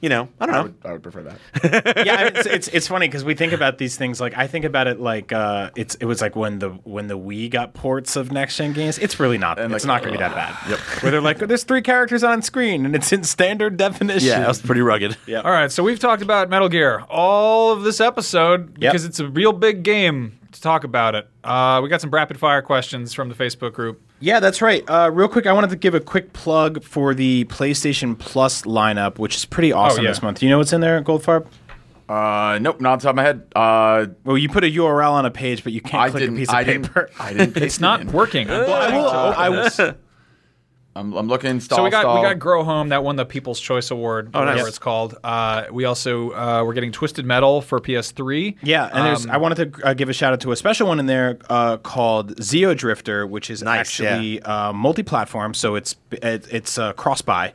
you 0.00 0.08
know, 0.08 0.28
I 0.40 0.46
don't 0.46 0.54
I 0.54 0.58
know. 0.58 0.62
would, 0.64 0.74
I 0.84 0.92
would 0.92 1.02
prefer 1.02 1.22
that. 1.24 2.04
yeah, 2.06 2.14
I 2.14 2.24
mean, 2.24 2.32
it's, 2.36 2.46
it's 2.46 2.68
it's 2.68 2.88
funny 2.88 3.06
because 3.06 3.24
we 3.24 3.34
think 3.34 3.52
about 3.52 3.78
these 3.78 3.96
things 3.96 4.20
like 4.20 4.36
I 4.36 4.46
think 4.46 4.64
about 4.64 4.86
it 4.86 4.98
like 4.98 5.32
uh, 5.32 5.70
it's 5.76 5.94
it 5.96 6.06
was 6.06 6.20
like 6.22 6.34
when 6.36 6.58
the 6.58 6.70
when 6.84 7.06
the 7.06 7.18
Wii 7.18 7.50
got 7.50 7.74
ports 7.74 8.16
of 8.16 8.32
next 8.32 8.56
gen 8.56 8.72
games. 8.72 8.98
It's 8.98 9.20
really 9.20 9.38
not. 9.38 9.58
And, 9.58 9.74
it's 9.74 9.84
like, 9.84 10.02
not 10.02 10.02
going 10.02 10.12
to 10.14 10.18
be 10.18 10.22
that 10.22 10.34
bad. 10.34 10.70
Yep. 10.70 10.78
Where 11.02 11.12
they're 11.12 11.20
like, 11.20 11.38
there's 11.38 11.64
three 11.64 11.82
characters 11.82 12.24
on 12.24 12.42
screen 12.42 12.86
and 12.86 12.94
it's 12.94 13.12
in 13.12 13.24
standard 13.24 13.76
definition. 13.76 14.26
Yeah, 14.28 14.40
that 14.40 14.48
was 14.48 14.60
pretty 14.60 14.80
rugged. 14.80 15.16
Yeah. 15.26 15.40
All 15.42 15.50
right, 15.52 15.70
so 15.70 15.82
we've 15.82 15.98
talked 16.00 16.22
about 16.22 16.48
Metal 16.48 16.68
Gear 16.68 17.00
all 17.10 17.72
of 17.72 17.82
this 17.82 18.00
episode 18.00 18.78
Yep. 18.78 18.92
because 18.92 19.04
it's 19.04 19.20
a 19.20 19.28
real 19.28 19.52
big 19.52 19.82
game 19.82 20.38
to 20.52 20.60
talk 20.60 20.84
about 20.84 21.14
it. 21.14 21.28
Uh, 21.44 21.80
we 21.82 21.88
got 21.88 22.00
some 22.00 22.10
rapid 22.10 22.38
fire 22.38 22.62
questions 22.62 23.12
from 23.12 23.28
the 23.28 23.34
Facebook 23.34 23.72
group. 23.72 24.00
Yeah, 24.20 24.40
that's 24.40 24.60
right. 24.60 24.84
Uh, 24.88 25.10
real 25.12 25.28
quick, 25.28 25.46
I 25.46 25.52
wanted 25.52 25.70
to 25.70 25.76
give 25.76 25.94
a 25.94 26.00
quick 26.00 26.32
plug 26.32 26.82
for 26.84 27.14
the 27.14 27.44
PlayStation 27.46 28.18
Plus 28.18 28.62
lineup, 28.62 29.18
which 29.18 29.36
is 29.36 29.44
pretty 29.44 29.72
awesome 29.72 30.04
yeah. 30.04 30.10
this 30.10 30.22
month. 30.22 30.40
Do 30.40 30.46
you 30.46 30.50
know 30.50 30.58
what's 30.58 30.72
in 30.72 30.80
there, 30.80 31.02
Goldfarb? 31.02 31.46
Uh, 32.08 32.58
nope, 32.60 32.80
not 32.80 32.92
on 32.94 32.98
top 32.98 33.10
of 33.10 33.16
my 33.16 33.22
head. 33.22 33.46
Uh, 33.54 34.06
Well, 34.24 34.36
you 34.36 34.48
put 34.48 34.64
a 34.64 34.66
URL 34.66 35.12
on 35.12 35.26
a 35.26 35.30
page, 35.30 35.62
but 35.62 35.72
you 35.72 35.80
can't 35.80 36.02
I 36.02 36.10
click 36.10 36.28
a 36.28 36.32
piece 36.32 36.48
of 36.48 36.54
I 36.56 36.64
paper. 36.64 37.06
didn't. 37.06 37.20
I 37.20 37.32
didn't. 37.32 37.56
It's 37.58 37.78
not 37.80 38.04
working. 38.06 38.50
I'm 38.50 38.62
I 38.68 38.96
will. 38.96 39.10
to 39.10 39.16
I 39.16 39.48
will. 39.48 39.94
This. 40.94 41.00
I'm, 41.00 41.12
I'm 41.14 41.28
looking. 41.28 41.60
Stall, 41.60 41.78
So 41.78 41.84
we 41.84 41.90
got 41.90 42.00
stall. 42.00 42.16
we 42.20 42.22
got 42.28 42.38
Grow 42.38 42.64
Home 42.64 42.88
that 42.88 43.04
won 43.04 43.16
the 43.16 43.24
People's 43.24 43.60
Choice 43.60 43.90
Award, 43.90 44.30
Oh, 44.34 44.40
nice. 44.40 44.48
whatever 44.52 44.68
it's 44.68 44.78
called. 44.78 45.16
Uh, 45.22 45.64
we 45.70 45.84
also 45.84 46.30
uh, 46.32 46.62
we're 46.66 46.74
getting 46.74 46.90
Twisted 46.92 47.24
Metal 47.24 47.62
for 47.62 47.80
PS3. 47.80 48.56
Yeah, 48.62 48.90
and 48.92 49.06
there's. 49.06 49.24
Um, 49.24 49.30
I 49.30 49.36
wanted 49.36 49.72
to 49.74 49.86
uh, 49.86 49.94
give 49.94 50.08
a 50.08 50.12
shout 50.12 50.32
out 50.32 50.40
to 50.40 50.52
a 50.52 50.56
special 50.56 50.88
one 50.88 50.98
in 50.98 51.06
there 51.06 51.38
uh, 51.48 51.76
called 51.76 52.36
Xeodrifter, 52.36 53.28
which 53.28 53.50
is 53.50 53.62
Nice, 53.62 53.78
actually 53.80 54.42
uh, 54.42 54.72
multi-platform, 54.72 55.54
so 55.54 55.76
it's 55.76 55.96
it, 56.10 56.46
it's 56.52 56.76
uh, 56.78 56.92
cross-buy. 56.94 57.52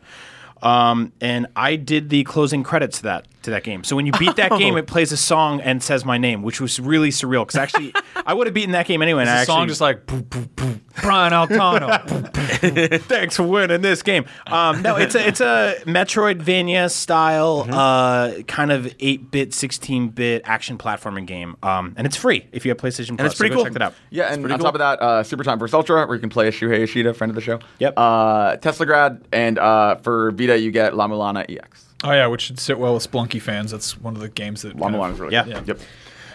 Um, 0.62 1.12
and 1.22 1.48
I 1.56 1.76
did 1.76 2.10
the 2.10 2.24
closing 2.24 2.64
credits 2.64 2.98
to 2.98 3.04
that 3.04 3.28
to 3.46 3.52
that 3.52 3.64
game. 3.64 3.84
So 3.84 3.96
when 3.96 4.06
you 4.06 4.12
beat 4.20 4.36
that 4.36 4.52
Oh. 4.56 4.58
game, 4.60 4.78
it 4.78 4.86
plays 4.88 5.12
a 5.12 5.18
song 5.18 5.60
and 5.62 5.82
says 5.82 6.06
my 6.06 6.18
name, 6.18 6.44
which 6.44 6.62
was 6.62 6.80
really 6.80 7.10
surreal. 7.10 7.42
Because 7.42 7.56
actually, 7.56 7.94
I 8.26 8.34
would 8.34 8.48
have 8.48 8.54
beaten 8.54 8.72
that 8.74 8.86
game 8.86 9.02
anyway. 9.02 9.22
And 9.22 9.30
I 9.30 9.40
the 9.40 9.46
song 9.46 9.68
just 9.68 9.82
like 9.82 10.06
boop, 10.06 10.24
boop, 10.26 10.48
boop, 10.50 10.80
Brian 11.02 11.34
Altano. 11.34 13.02
thanks 13.04 13.36
for 13.36 13.44
winning 13.44 13.82
this 13.82 14.02
game. 14.04 14.26
Um, 14.48 14.82
no, 14.82 14.96
it's 14.98 15.16
a 15.16 15.28
it's 15.28 15.42
a 15.42 15.76
Metroidvania 15.86 16.92
style, 16.92 17.66
uh, 17.70 18.42
kind 18.48 18.72
of 18.72 18.94
eight 19.00 19.32
bit, 19.32 19.54
sixteen 19.54 20.10
bit 20.10 20.42
action 20.46 20.78
platforming 20.78 21.26
game, 21.26 21.56
um, 21.64 21.94
and 21.98 22.06
it's 22.08 22.16
free 22.16 22.46
if 22.52 22.66
you 22.66 22.70
have 22.70 22.78
PlayStation 22.78 23.18
Plus. 23.18 23.32
it's 23.32 23.40
pretty 23.40 23.54
so 23.54 23.58
go 23.58 23.64
cool. 23.64 23.66
Check 23.66 23.76
it 23.76 23.82
out. 23.82 23.94
Yeah, 24.10 24.32
and 24.34 24.52
on 24.52 24.60
top 24.60 24.76
of 24.76 24.80
that, 24.80 25.02
uh, 25.02 25.24
Super 25.24 25.44
Time 25.44 25.60
vs. 25.60 25.74
Ultra, 25.74 26.06
where 26.06 26.16
you 26.16 26.22
can 26.22 26.30
play 26.30 26.48
as 26.48 26.54
Shuhei 26.56 26.80
Yoshida, 26.80 27.14
friend 27.14 27.30
of 27.32 27.36
the 27.36 27.42
show. 27.42 27.60
Yep. 27.80 27.94
Uh, 27.98 28.58
Teslagrad, 28.58 29.22
and 29.32 29.60
uh, 29.60 29.96
for 29.98 30.32
Vita, 30.32 30.58
you 30.58 30.72
get 30.72 30.96
La-Mulana 30.96 31.46
EX. 31.50 31.85
Oh 32.08 32.12
yeah, 32.12 32.28
which 32.28 32.42
should 32.42 32.60
sit 32.60 32.78
well 32.80 32.94
with 32.94 33.10
Spelunky 33.10 33.42
fans. 33.42 33.72
That's 33.72 34.00
one 34.00 34.16
of 34.16 34.22
the 34.22 34.30
games 34.30 34.62
that 34.62 34.78
kind 34.80 34.96
of- 34.96 35.02
Mulana's 35.02 35.20
really 35.20 35.34
Yeah. 35.34 35.44
good. 35.46 35.68
Yep. 35.68 35.80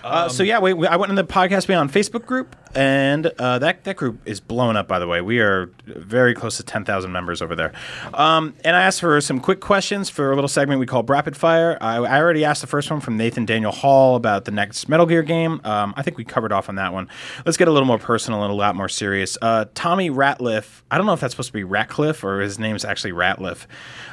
Uh, 0.02 0.28
so 0.28 0.42
yeah, 0.42 0.58
we, 0.58 0.72
we, 0.72 0.86
I 0.86 0.96
went 0.96 1.10
in 1.10 1.16
the 1.16 1.24
podcast 1.24 1.66
beyond 1.66 1.92
Facebook 1.92 2.24
group, 2.26 2.56
and 2.74 3.26
uh, 3.38 3.58
that 3.58 3.84
that 3.84 3.96
group 3.96 4.20
is 4.24 4.40
blown 4.40 4.76
up. 4.76 4.88
By 4.88 4.98
the 4.98 5.06
way, 5.06 5.20
we 5.20 5.40
are 5.40 5.70
very 5.86 6.34
close 6.34 6.56
to 6.56 6.62
ten 6.62 6.84
thousand 6.84 7.12
members 7.12 7.42
over 7.42 7.54
there. 7.54 7.72
Um, 8.14 8.54
and 8.64 8.76
I 8.76 8.82
asked 8.82 9.00
for 9.00 9.20
some 9.20 9.40
quick 9.40 9.60
questions 9.60 10.08
for 10.10 10.32
a 10.32 10.34
little 10.34 10.48
segment 10.48 10.80
we 10.80 10.86
call 10.86 11.02
Rapid 11.02 11.36
Fire. 11.36 11.76
I, 11.80 11.96
I 11.96 12.18
already 12.20 12.44
asked 12.44 12.60
the 12.60 12.66
first 12.66 12.90
one 12.90 13.00
from 13.00 13.16
Nathan 13.16 13.44
Daniel 13.44 13.72
Hall 13.72 14.16
about 14.16 14.44
the 14.44 14.50
next 14.52 14.88
Metal 14.88 15.06
Gear 15.06 15.22
game. 15.22 15.60
Um, 15.64 15.94
I 15.96 16.02
think 16.02 16.16
we 16.16 16.24
covered 16.24 16.52
off 16.52 16.68
on 16.68 16.76
that 16.76 16.92
one. 16.92 17.08
Let's 17.44 17.56
get 17.56 17.68
a 17.68 17.72
little 17.72 17.86
more 17.86 17.98
personal 17.98 18.42
and 18.42 18.50
a 18.52 18.54
lot 18.54 18.74
more 18.76 18.88
serious. 18.88 19.36
Uh, 19.42 19.66
Tommy 19.74 20.10
Ratliff, 20.10 20.82
I 20.90 20.96
don't 20.96 21.06
know 21.06 21.12
if 21.12 21.20
that's 21.20 21.32
supposed 21.34 21.48
to 21.48 21.52
be 21.52 21.64
Ratcliffe 21.64 22.24
or 22.24 22.40
his 22.40 22.58
name's 22.58 22.84
actually 22.84 23.12
Ratliff, 23.12 23.66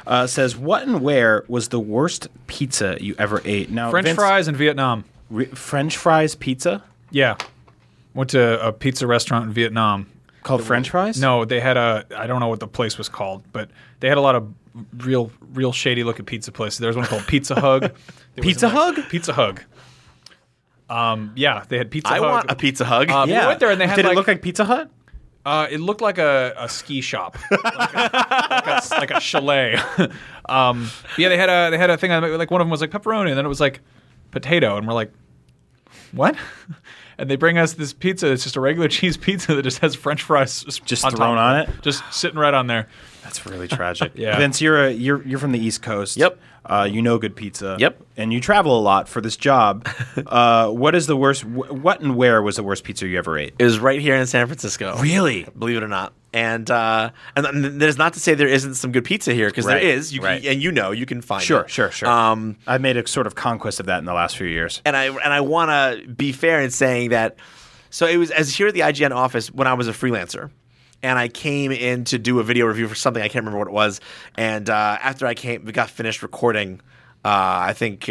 uh, 0.06 0.26
says, 0.26 0.56
"What 0.56 0.82
and 0.86 1.00
where 1.00 1.44
was 1.48 1.68
the 1.68 1.80
worst 1.80 2.28
pizza 2.46 2.98
you 3.00 3.14
ever 3.18 3.40
ate?" 3.44 3.70
Now, 3.70 3.90
French 3.90 4.06
Vince- 4.06 4.16
fries 4.18 4.48
in 4.48 4.56
Vietnam. 4.56 5.04
Re- 5.30 5.46
French 5.46 5.96
fries 5.96 6.34
pizza 6.34 6.82
Yeah, 7.10 7.36
went 8.14 8.30
to 8.30 8.64
a 8.66 8.72
pizza 8.72 9.06
restaurant 9.06 9.46
in 9.46 9.52
Vietnam. 9.52 10.06
called 10.42 10.62
French 10.64 10.90
fries. 10.90 11.20
No, 11.20 11.44
they 11.44 11.60
had 11.60 11.76
a 11.76 12.06
I 12.16 12.26
don't 12.26 12.40
know 12.40 12.48
what 12.48 12.60
the 12.60 12.68
place 12.68 12.96
was 12.98 13.08
called, 13.08 13.42
but 13.52 13.70
they 14.00 14.08
had 14.08 14.18
a 14.18 14.22
lot 14.22 14.34
of 14.34 14.52
real 14.98 15.30
real 15.52 15.72
shady 15.72 16.04
looking 16.04 16.24
pizza 16.24 16.52
places. 16.52 16.78
There 16.78 16.88
was 16.88 16.96
one 16.96 17.06
called 17.06 17.26
Pizza 17.26 17.54
Hug. 17.60 17.82
There 18.34 18.44
was 18.44 18.54
Pizza 18.54 18.66
one- 18.68 18.94
Hug? 18.94 19.08
Pizza 19.08 19.32
Hug. 19.32 19.62
Um, 20.90 21.32
yeah, 21.36 21.64
they 21.68 21.76
had 21.76 21.90
Pizza 21.90 22.08
I 22.12 22.18
Hug. 22.18 22.22
want 22.30 22.50
a 22.50 22.54
pizza 22.54 22.84
hug. 22.84 23.10
Um, 23.10 23.28
we 23.28 23.34
went 23.34 23.60
there 23.60 23.70
and 23.70 23.80
they 23.80 23.86
had 23.86 23.96
Did 23.96 24.04
like, 24.06 24.12
it 24.12 24.16
look 24.16 24.28
like 24.28 24.42
Pizza 24.42 24.64
Hut? 24.64 24.88
Uh, 25.44 25.66
it 25.70 25.80
looked 25.80 26.00
like 26.00 26.18
a, 26.18 26.54
a 26.58 26.68
ski 26.68 27.00
shop, 27.00 27.36
like 27.50 27.60
a, 27.94 28.10
like 28.50 28.66
a, 28.66 28.82
like 28.98 29.10
a 29.10 29.20
chalet. 29.20 29.76
um, 30.48 30.88
yeah, 31.18 31.28
they 31.28 31.36
had 31.36 31.48
a 31.50 31.70
they 31.70 31.78
had 31.78 31.90
a 31.90 31.96
thing. 31.98 32.10
on- 32.12 32.38
Like 32.38 32.50
one 32.50 32.60
of 32.60 32.66
them 32.66 32.70
was 32.70 32.80
like 32.80 32.90
pepperoni, 32.90 33.28
and 33.28 33.36
then 33.38 33.44
it 33.44 33.48
was 33.48 33.60
like 33.60 33.80
potato, 34.30 34.76
and 34.76 34.86
we're 34.86 34.94
like, 34.94 35.12
what? 36.12 36.36
And 37.20 37.28
they 37.28 37.34
bring 37.34 37.58
us 37.58 37.72
this 37.72 37.92
pizza. 37.92 38.30
It's 38.30 38.44
just 38.44 38.54
a 38.54 38.60
regular 38.60 38.86
cheese 38.96 39.16
pizza 39.16 39.52
that 39.56 39.62
just 39.64 39.80
has 39.80 39.96
French 39.96 40.22
fries 40.22 40.62
Just 40.84 41.04
on 41.04 41.10
thrown 41.10 41.32
of 41.36 41.38
on 41.38 41.56
it? 41.62 41.70
just 41.82 42.04
sitting 42.14 42.38
right 42.38 42.54
on 42.54 42.68
there. 42.68 42.86
That's 43.24 43.44
really 43.44 43.66
tragic. 43.66 44.12
Yeah. 44.14 44.38
Vince, 44.38 44.60
you're 44.60 44.84
a, 44.84 44.92
you're 44.92 45.20
you're 45.26 45.40
from 45.40 45.50
the 45.50 45.58
East 45.58 45.82
Coast. 45.82 46.16
Yep. 46.16 46.38
Uh, 46.64 46.88
you 46.88 47.02
know 47.02 47.18
good 47.18 47.34
pizza. 47.34 47.76
Yep. 47.80 48.00
And 48.16 48.32
you 48.32 48.40
travel 48.40 48.78
a 48.78 48.80
lot 48.80 49.08
for 49.08 49.20
this 49.20 49.36
job. 49.36 49.88
uh, 50.28 50.68
what 50.68 50.94
is 50.94 51.08
the 51.08 51.16
worst? 51.16 51.42
Wh- 51.42 51.72
what 51.82 52.00
and 52.00 52.14
where 52.14 52.40
was 52.40 52.54
the 52.54 52.62
worst 52.62 52.84
pizza 52.84 53.04
you 53.08 53.18
ever 53.18 53.36
ate? 53.36 53.54
It 53.58 53.64
was 53.64 53.80
right 53.80 54.00
here 54.00 54.14
in 54.14 54.24
San 54.28 54.46
Francisco. 54.46 54.96
Really? 54.98 55.44
Believe 55.58 55.78
it 55.78 55.82
or 55.82 55.88
not. 55.88 56.12
And 56.32 56.70
uh, 56.70 57.10
and, 57.36 57.46
and 57.46 57.80
there's 57.80 57.96
not 57.96 58.12
to 58.12 58.20
say 58.20 58.34
there 58.34 58.48
isn't 58.48 58.74
some 58.74 58.92
good 58.92 59.04
pizza 59.04 59.32
here 59.32 59.48
because 59.48 59.64
Right, 59.64 59.80
there 59.82 59.90
is. 59.94 60.12
You 60.12 60.20
right. 60.20 60.42
can, 60.42 60.52
and 60.52 60.62
you 60.62 60.70
know 60.70 60.90
you 60.90 61.06
can 61.06 61.22
find 61.22 61.42
Sure, 61.42 61.62
it. 61.62 61.70
sure, 61.70 61.90
sure. 61.90 62.08
Um, 62.08 62.56
I've 62.66 62.82
made 62.82 62.98
a 62.98 63.06
sort 63.08 63.26
of 63.26 63.34
conquest 63.34 63.80
of 63.80 63.86
that 63.86 63.98
in 63.98 64.04
the 64.04 64.12
last 64.12 64.36
few 64.36 64.46
years. 64.46 64.82
and 64.84 64.94
I 64.94 65.06
and 65.06 65.32
I 65.32 65.40
want 65.40 65.70
to 65.70 66.06
be 66.08 66.32
fair 66.32 66.60
in 66.60 66.70
saying 66.70 67.10
that. 67.10 67.36
So 67.90 68.06
it 68.06 68.18
was 68.18 68.30
as 68.30 68.54
here 68.54 68.66
at 68.68 68.74
the 68.74 68.80
IGN 68.80 69.12
office 69.12 69.50
when 69.50 69.66
I 69.66 69.72
was 69.72 69.88
a 69.88 69.92
freelancer, 69.92 70.50
and 71.02 71.18
I 71.18 71.28
came 71.28 71.72
in 71.72 72.04
to 72.04 72.18
do 72.18 72.38
a 72.40 72.42
video 72.44 72.66
review 72.66 72.86
for 72.88 72.94
something 72.94 73.22
I 73.22 73.28
can't 73.28 73.44
remember 73.46 73.58
what 73.60 73.68
it 73.68 73.72
was. 73.74 73.98
And 74.36 74.68
uh, 74.68 74.98
after 75.02 75.26
I 75.26 75.32
came, 75.32 75.64
we 75.64 75.72
got 75.72 75.88
finished 75.88 76.22
recording. 76.22 76.82
Uh, 77.24 77.28
I 77.68 77.72
think. 77.72 78.10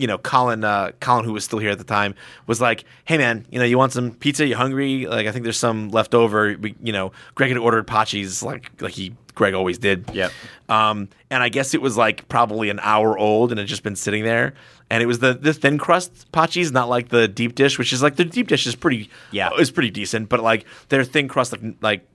Uh, 0.00 0.02
you 0.02 0.06
know, 0.06 0.18
Colin, 0.18 0.64
uh, 0.64 0.92
Colin, 1.00 1.24
who 1.24 1.32
was 1.32 1.44
still 1.44 1.58
here 1.58 1.70
at 1.70 1.78
the 1.78 1.84
time, 1.84 2.14
was 2.46 2.60
like, 2.60 2.84
"Hey, 3.04 3.18
man, 3.18 3.46
you 3.50 3.58
know, 3.58 3.64
you 3.64 3.76
want 3.78 3.92
some 3.92 4.12
pizza? 4.12 4.46
You 4.46 4.56
hungry? 4.56 5.06
Like, 5.06 5.26
I 5.26 5.32
think 5.32 5.42
there's 5.44 5.58
some 5.58 5.90
left 5.90 6.14
over. 6.14 6.56
We, 6.58 6.74
you 6.82 6.92
know, 6.92 7.12
Greg 7.34 7.50
had 7.50 7.58
ordered 7.58 7.86
Patxi's, 7.86 8.42
like, 8.42 8.70
like 8.80 8.92
he 8.94 9.14
Greg 9.34 9.54
always 9.54 9.78
did. 9.78 10.10
Yep. 10.12 10.32
Um, 10.68 11.08
and 11.30 11.42
I 11.42 11.48
guess 11.48 11.72
it 11.74 11.80
was 11.82 11.96
like 11.96 12.28
probably 12.28 12.68
an 12.70 12.80
hour 12.82 13.16
old 13.18 13.52
and 13.52 13.58
had 13.58 13.68
just 13.68 13.82
been 13.82 13.96
sitting 13.96 14.24
there. 14.24 14.54
And 14.90 15.02
it 15.02 15.06
was 15.06 15.20
the 15.20 15.34
the 15.34 15.52
thin 15.54 15.78
crust 15.78 16.30
Patxi's, 16.32 16.72
not 16.72 16.88
like 16.88 17.08
the 17.10 17.28
deep 17.28 17.54
dish, 17.54 17.78
which 17.78 17.92
is 17.92 18.02
like 18.02 18.16
the 18.16 18.24
deep 18.24 18.48
dish 18.48 18.66
is 18.66 18.74
pretty 18.74 19.08
Yeah. 19.30 19.50
is 19.58 19.70
pretty 19.70 19.90
decent, 19.90 20.28
but 20.28 20.40
like 20.40 20.64
their 20.88 21.04
thin 21.04 21.28
crust 21.28 21.52
like, 21.52 21.60
like 21.80 22.06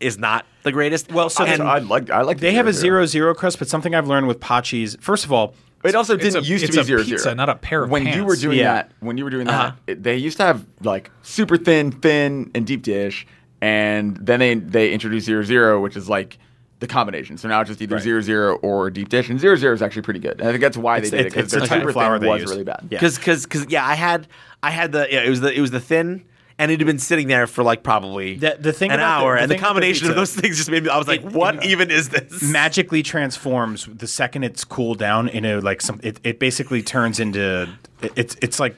is 0.00 0.18
not 0.18 0.44
the 0.62 0.70
greatest. 0.70 1.10
Well, 1.10 1.28
so 1.30 1.44
and, 1.44 1.60
then- 1.60 1.66
I 1.66 1.78
like 1.78 2.10
I 2.10 2.22
like. 2.22 2.38
They 2.38 2.50
the 2.50 2.56
have 2.56 2.66
a 2.66 2.72
zero. 2.72 3.04
zero 3.04 3.06
zero 3.06 3.34
crust, 3.34 3.58
but 3.58 3.68
something 3.68 3.94
I've 3.94 4.06
learned 4.06 4.28
with 4.28 4.38
Patxi's. 4.38 4.96
First 5.00 5.24
of 5.24 5.32
all, 5.32 5.54
It 5.84 5.94
also 5.94 6.16
didn't 6.16 6.44
a- 6.44 6.46
used 6.46 6.64
it's 6.64 6.74
to 6.74 6.80
a 6.80 6.82
be 6.82 6.86
zero 6.86 7.04
pizza, 7.04 7.18
zero. 7.24 7.34
not 7.34 7.48
a 7.48 7.54
pair 7.54 7.84
of 7.84 7.90
when 7.90 8.06
you 8.06 8.24
were 8.24 8.36
doing 8.36 8.58
Yeah. 8.58 8.72
that, 8.74 8.92
when 9.00 9.16
you 9.16 9.24
were 9.24 9.30
doing 9.30 9.46
that, 9.46 9.54
Uh-huh. 9.66 9.72
it, 9.86 10.02
they 10.02 10.16
used 10.16 10.36
to 10.38 10.42
have 10.42 10.64
like 10.82 11.10
super 11.22 11.56
thin, 11.56 11.92
thin, 11.92 12.50
and 12.54 12.66
deep 12.66 12.82
dish, 12.82 13.26
and 13.60 14.16
then 14.20 14.40
they 14.40 14.54
they 14.54 14.92
introduced 14.92 15.26
zero 15.26 15.42
zero, 15.42 15.80
which 15.80 15.96
is 15.96 16.08
like 16.08 16.38
the 16.80 16.86
combination. 16.86 17.36
So 17.38 17.48
now 17.48 17.60
it's 17.60 17.68
just 17.68 17.82
either 17.82 17.98
zero 17.98 18.20
zero 18.20 18.56
or 18.56 18.90
deep 18.90 19.08
dish, 19.08 19.28
and 19.28 19.38
zero 19.40 19.56
zero 19.56 19.72
is 19.74 19.82
actually 19.82 20.02
pretty 20.02 20.20
good. 20.20 20.38
And 20.40 20.48
I 20.48 20.52
think 20.52 20.60
that's 20.62 20.76
why 20.76 20.98
It's- 20.98 21.10
they 21.10 21.16
did 21.18 21.26
it 21.26 21.32
because 21.34 21.52
it's 21.52 21.54
the 21.54 21.60
type 21.68 21.78
of 21.78 21.82
super 21.82 21.92
flour 21.92 22.18
thin 22.18 22.28
was 22.28 22.40
use. 22.42 22.50
really 22.50 22.64
bad. 22.64 22.80
Yeah. 22.90 22.98
because 22.98 23.16
because 23.18 23.42
because 23.44 23.66
yeah, 23.68 23.84
I 23.86 23.94
had 23.94 24.26
I 24.62 24.70
had 24.70 24.92
the 24.92 25.06
yeah, 25.10 25.22
it 25.22 25.28
was 25.30 25.40
the 25.40 25.52
it 25.52 25.60
was 25.60 25.70
the 25.70 25.80
thin. 25.80 26.22
And 26.60 26.72
it 26.72 26.80
had 26.80 26.86
been 26.86 26.98
sitting 26.98 27.28
there 27.28 27.46
for 27.46 27.62
like 27.62 27.84
probably 27.84 28.34
The- 28.34 28.56
the 28.58 28.72
thing 28.72 28.90
an 28.90 28.98
about 28.98 29.20
the- 29.20 29.24
hour, 29.26 29.36
the 29.36 29.42
and 29.42 29.50
the 29.50 29.58
combination 29.58 30.08
of 30.10 30.16
those 30.16 30.34
things 30.34 30.56
just 30.56 30.68
made 30.70 30.82
me. 30.82 30.90
I 30.90 30.98
was 30.98 31.06
like, 31.06 31.20
It- 31.24 31.32
"What 31.32 31.56
it- 31.56 31.64
even 31.66 31.90
is 31.90 32.08
this?" 32.08 32.42
magically 32.42 33.02
transforms 33.04 33.86
the 33.92 34.08
second 34.08 34.42
it's 34.42 34.64
cooled 34.64 34.98
down 34.98 35.28
into 35.28 35.60
like 35.60 35.80
some. 35.80 36.00
It, 36.02 36.18
it 36.24 36.40
basically 36.40 36.82
turns 36.82 37.20
into 37.20 37.68
it- 38.02 38.12
it's 38.16 38.36
it's 38.42 38.58
like 38.58 38.74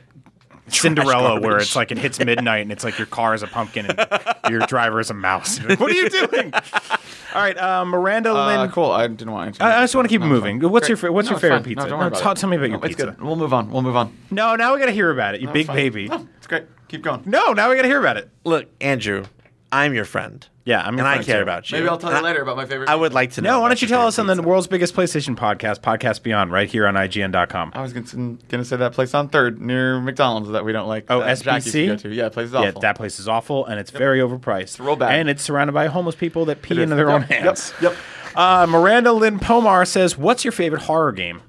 Cinderella, 0.80 1.40
where 1.40 1.58
it's 1.58 1.74
like 1.76 1.90
it 1.92 1.98
hits 1.98 2.18
midnight 2.18 2.62
and 2.62 2.72
it's 2.72 2.84
like 2.84 2.98
your 2.98 3.06
car 3.06 3.34
is 3.34 3.42
a 3.42 3.46
pumpkin 3.46 3.86
and 3.86 4.06
your 4.50 4.60
driver 4.60 5.00
is 5.00 5.10
a 5.10 5.14
mouse. 5.14 5.60
Like, 5.62 5.78
what 5.80 5.90
are 5.92 5.94
you 5.94 6.08
doing? 6.08 6.52
All 7.34 7.40
right, 7.42 7.56
uh, 7.56 7.84
Miranda 7.84 8.32
Uh, 8.34 8.46
Lynn. 8.46 8.70
cool. 8.70 8.90
I 8.90 9.06
didn't 9.06 9.30
want 9.30 9.54
to. 9.56 9.64
I- 9.64 9.78
I 9.78 9.80
just 9.82 9.94
wanna 9.94 10.08
keep 10.08 10.20
No, 10.20 10.26
moving. 10.26 10.60
fine. 10.60 10.70
What's 10.70 10.88
your 10.88 10.96
Great. 10.96 11.08
fa- 11.08 11.12
what's 11.12 11.26
No, 11.28 11.32
your 11.32 11.40
favorite 11.40 11.56
fine. 11.58 11.64
pizza? 11.64 11.84
No, 11.84 11.88
don't 11.90 11.90
No, 11.90 11.96
worry 11.98 12.08
about 12.08 12.20
tell- 12.22 12.32
it. 12.32 12.38
tell 12.38 12.50
me 12.50 12.56
about 12.56 12.68
your 12.70 12.78
it's 12.78 12.88
pizza. 12.88 13.06
good. 13.06 13.20
We'll 13.22 13.36
move 13.36 13.52
on. 13.54 13.70
We'll 13.70 13.82
move 13.82 13.96
on. 13.96 14.12
No, 14.30 14.56
now 14.56 14.72
we 14.74 14.80
got 14.80 14.86
to 14.86 14.92
hear 14.92 15.10
about 15.10 15.34
it. 15.36 15.40
You 15.40 15.46
No, 15.46 15.52
big 15.52 15.66
fine. 15.68 15.76
baby. 15.76 16.08
No, 16.08 16.26
it's 16.36 16.46
great. 16.46 16.64
Keep 16.88 17.02
going. 17.02 17.22
No, 17.24 17.52
now 17.52 17.70
we 17.70 17.76
got 17.76 17.82
to 17.82 17.88
hear 17.88 18.00
about 18.00 18.16
it. 18.16 18.28
Look, 18.44 18.66
Andrew, 18.80 19.24
I'm 19.72 19.94
your 19.94 20.04
friend. 20.04 20.46
Yeah, 20.64 20.80
I'm 20.82 20.94
your 20.94 21.00
and 21.00 21.08
I 21.08 21.14
friend, 21.14 21.26
care 21.26 21.36
too. 21.38 21.42
about 21.42 21.70
you. 21.70 21.78
Maybe 21.78 21.88
I'll 21.88 21.96
tell 21.98 22.10
you 22.10 22.16
And 22.16 22.26
I- 22.26 22.28
later 22.30 22.42
about 22.42 22.56
my 22.56 22.66
favorite. 22.66 22.88
I 22.88 22.94
would 22.94 23.12
like 23.12 23.32
to 23.32 23.40
know. 23.40 23.50
No, 23.50 23.60
why 23.60 23.66
about 23.66 23.68
don't 23.70 23.82
you 23.82 23.88
your 23.88 23.96
tell 23.96 24.00
favorite 24.00 24.08
us 24.08 24.18
on 24.18 24.26
the 24.26 24.34
pizza. 24.34 24.48
world's 24.48 24.66
biggest 24.66 24.94
PlayStation 24.94 25.36
podcast, 25.36 25.80
Podcast 25.80 26.22
Beyond, 26.22 26.52
right 26.52 26.68
here 26.68 26.86
on 26.86 26.94
IGN.com. 26.94 27.72
I 27.74 27.80
was 27.82 27.92
gonna, 27.92 28.36
gonna 28.48 28.64
say 28.64 28.76
that 28.76 28.92
place 28.92 29.14
on 29.14 29.28
Third 29.28 29.60
near 29.60 30.00
McDonald's 30.00 30.50
that 30.50 30.64
we 30.64 30.72
don't 30.72 30.88
like. 30.88 31.06
Oh, 31.08 31.20
that 31.20 31.40
Jack 31.40 31.64
used 31.64 31.72
to 31.72 31.78
SBC? 31.78 31.86
go 31.88 31.96
to. 31.96 32.08
Yeah, 32.14 32.28
place 32.28 32.48
is 32.48 32.52
Yeah, 32.52 32.60
awful. 32.68 32.80
that 32.82 32.96
place 32.96 33.18
is 33.20 33.28
awful, 33.28 33.64
and 33.66 33.78
it's 33.80 33.90
very 33.90 34.18
overpriced. 34.20 34.84
real 34.84 34.96
bad. 34.96 35.18
And 35.18 35.28
it's 35.30 35.42
surrounded 35.42 35.72
by 35.72 35.86
homeless 35.86 36.14
people 36.16 36.44
that 36.46 36.62
pee 36.62 36.82
into 36.82 36.94
their 36.96 37.06
Yep, 37.08 37.14
own 37.14 37.22
hands. 37.22 37.72
Yep. 37.80 37.92
Yep. 37.92 38.36
Uh, 38.36 38.66
Miranda 38.68 39.12
Lynn 39.12 39.38
Pomar 39.40 39.86
says, 39.86 40.16
"What's 40.18 40.44
your 40.44 40.52
favorite 40.52 40.82
horror 40.82 41.12
game? 41.12 41.42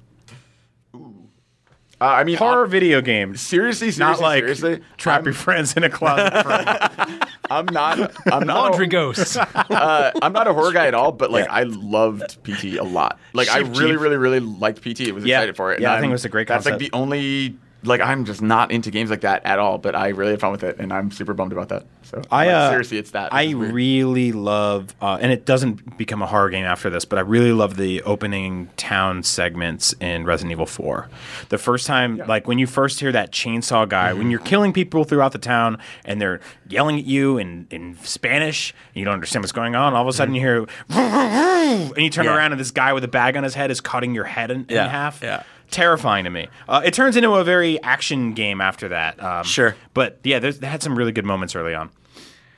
Uh, 2.02 2.06
I 2.06 2.24
mean, 2.24 2.36
Horror 2.36 2.62
I'm- 2.62 2.70
video 2.70 3.00
game, 3.00 3.36
seriously, 3.36 3.92
seriously, 3.92 4.00
not 4.00 4.20
like 4.20 4.40
seriously. 4.42 4.80
trap 4.96 5.20
I'm, 5.20 5.26
your 5.26 5.34
friends 5.46 5.76
in 5.76 5.84
a 5.84 5.88
closet." 5.90 6.32
I'm 7.50 7.66
not. 7.66 7.98
I'm 8.32 8.46
not. 8.46 8.56
Laundry 8.70 8.86
a, 8.86 8.88
ghosts. 8.88 9.36
uh, 9.54 10.10
I'm 10.20 10.32
not 10.32 10.48
a 10.48 10.52
horror 10.52 10.72
guy 10.72 10.86
at 10.88 10.94
all, 10.94 11.12
but 11.12 11.30
like 11.30 11.48
I 11.48 11.62
loved 11.64 12.42
PT 12.42 12.76
a 12.76 12.82
lot. 12.82 13.18
Like 13.34 13.48
I 13.50 13.58
really, 13.58 13.92
Jeep. 13.92 14.00
really, 14.00 14.16
really 14.16 14.40
liked 14.40 14.80
PT. 14.82 15.08
I 15.08 15.12
was 15.12 15.24
Yeah. 15.24 15.38
excited 15.38 15.56
for 15.56 15.72
it. 15.72 15.80
Yeah, 15.80 15.88
and 15.90 15.96
I 15.96 16.00
think 16.00 16.04
I'm- 16.06 16.10
it 16.10 16.14
was 16.14 16.24
a 16.24 16.28
great 16.28 16.48
That's 16.48 16.64
like 16.66 16.78
the 16.78 16.90
only. 16.92 17.56
Like 17.84 18.00
I'm 18.00 18.24
just 18.24 18.40
not 18.42 18.70
into 18.70 18.90
games 18.90 19.10
like 19.10 19.22
that 19.22 19.44
at 19.44 19.58
all, 19.58 19.78
but 19.78 19.94
I 19.96 20.08
really 20.08 20.30
had 20.32 20.40
fun 20.40 20.52
with 20.52 20.62
it, 20.62 20.78
and 20.78 20.92
I'm 20.92 21.10
super 21.10 21.34
bummed 21.34 21.52
about 21.52 21.68
that. 21.70 21.84
So 22.04 22.22
I 22.30 22.46
like, 22.46 22.54
uh, 22.54 22.70
seriously, 22.70 22.98
it's 22.98 23.10
that. 23.12 23.32
I 23.32 23.54
weird. 23.54 23.72
really 23.74 24.32
love, 24.32 24.94
uh, 25.00 25.18
and 25.20 25.32
it 25.32 25.44
doesn't 25.46 25.96
become 25.96 26.20
a 26.22 26.26
horror 26.26 26.50
game 26.50 26.64
after 26.64 26.90
this, 26.90 27.04
but 27.04 27.18
I 27.18 27.22
really 27.22 27.52
love 27.52 27.76
the 27.76 28.02
opening 28.02 28.68
town 28.76 29.22
segments 29.22 29.94
in 30.00 30.24
Resident 30.24 30.52
Evil 30.52 30.66
Four. 30.66 31.08
The 31.48 31.58
first 31.58 31.86
time, 31.86 32.18
like 32.28 32.46
when 32.46 32.58
you 32.58 32.66
first 32.66 33.00
hear 33.00 33.10
that 33.12 33.32
chainsaw 33.32 33.88
guy, 33.88 34.10
Mm-hmm. 34.10 34.18
when 34.18 34.30
you're 34.30 34.40
killing 34.52 34.72
people 34.72 35.04
throughout 35.04 35.32
the 35.32 35.38
town 35.38 35.78
and 36.04 36.20
they're 36.20 36.40
yelling 36.68 36.98
at 36.98 37.04
you 37.04 37.38
in 37.38 37.66
in 37.70 37.96
Spanish, 38.02 38.74
and 38.94 39.00
you 39.00 39.04
don't 39.04 39.14
understand 39.14 39.42
what's 39.42 39.52
going 39.52 39.74
on. 39.74 39.94
All 39.94 40.02
of 40.02 40.08
a 40.08 40.12
sudden, 40.12 40.34
you 40.34 40.40
hear, 40.40 40.66
and 40.90 41.98
you 41.98 42.10
turn 42.10 42.24
Yeah. 42.26 42.36
around 42.36 42.52
and 42.52 42.60
this 42.60 42.70
guy 42.70 42.92
with 42.92 43.04
a 43.04 43.08
bag 43.08 43.36
on 43.36 43.42
his 43.44 43.54
head 43.54 43.70
is 43.70 43.80
cutting 43.80 44.14
your 44.14 44.24
head 44.24 44.50
in, 44.50 44.60
in 44.62 44.66
Yeah, 44.76 44.88
half. 44.88 45.20
yeah. 45.22 45.42
Terrifying 45.72 46.24
to 46.24 46.30
me. 46.30 46.46
Uh, 46.68 46.82
it 46.84 46.94
turns 46.94 47.16
into 47.16 47.32
a 47.32 47.42
very 47.42 47.82
action 47.82 48.34
game 48.34 48.60
after 48.60 48.88
that. 48.88 49.20
Um, 49.22 49.42
Sure. 49.44 49.74
but 49.94 50.18
yeah, 50.22 50.38
there's, 50.38 50.60
they 50.60 50.68
had 50.68 50.82
some 50.82 50.96
really 50.96 51.10
good 51.12 51.24
moments 51.24 51.56
early 51.56 51.74
on. 51.74 51.90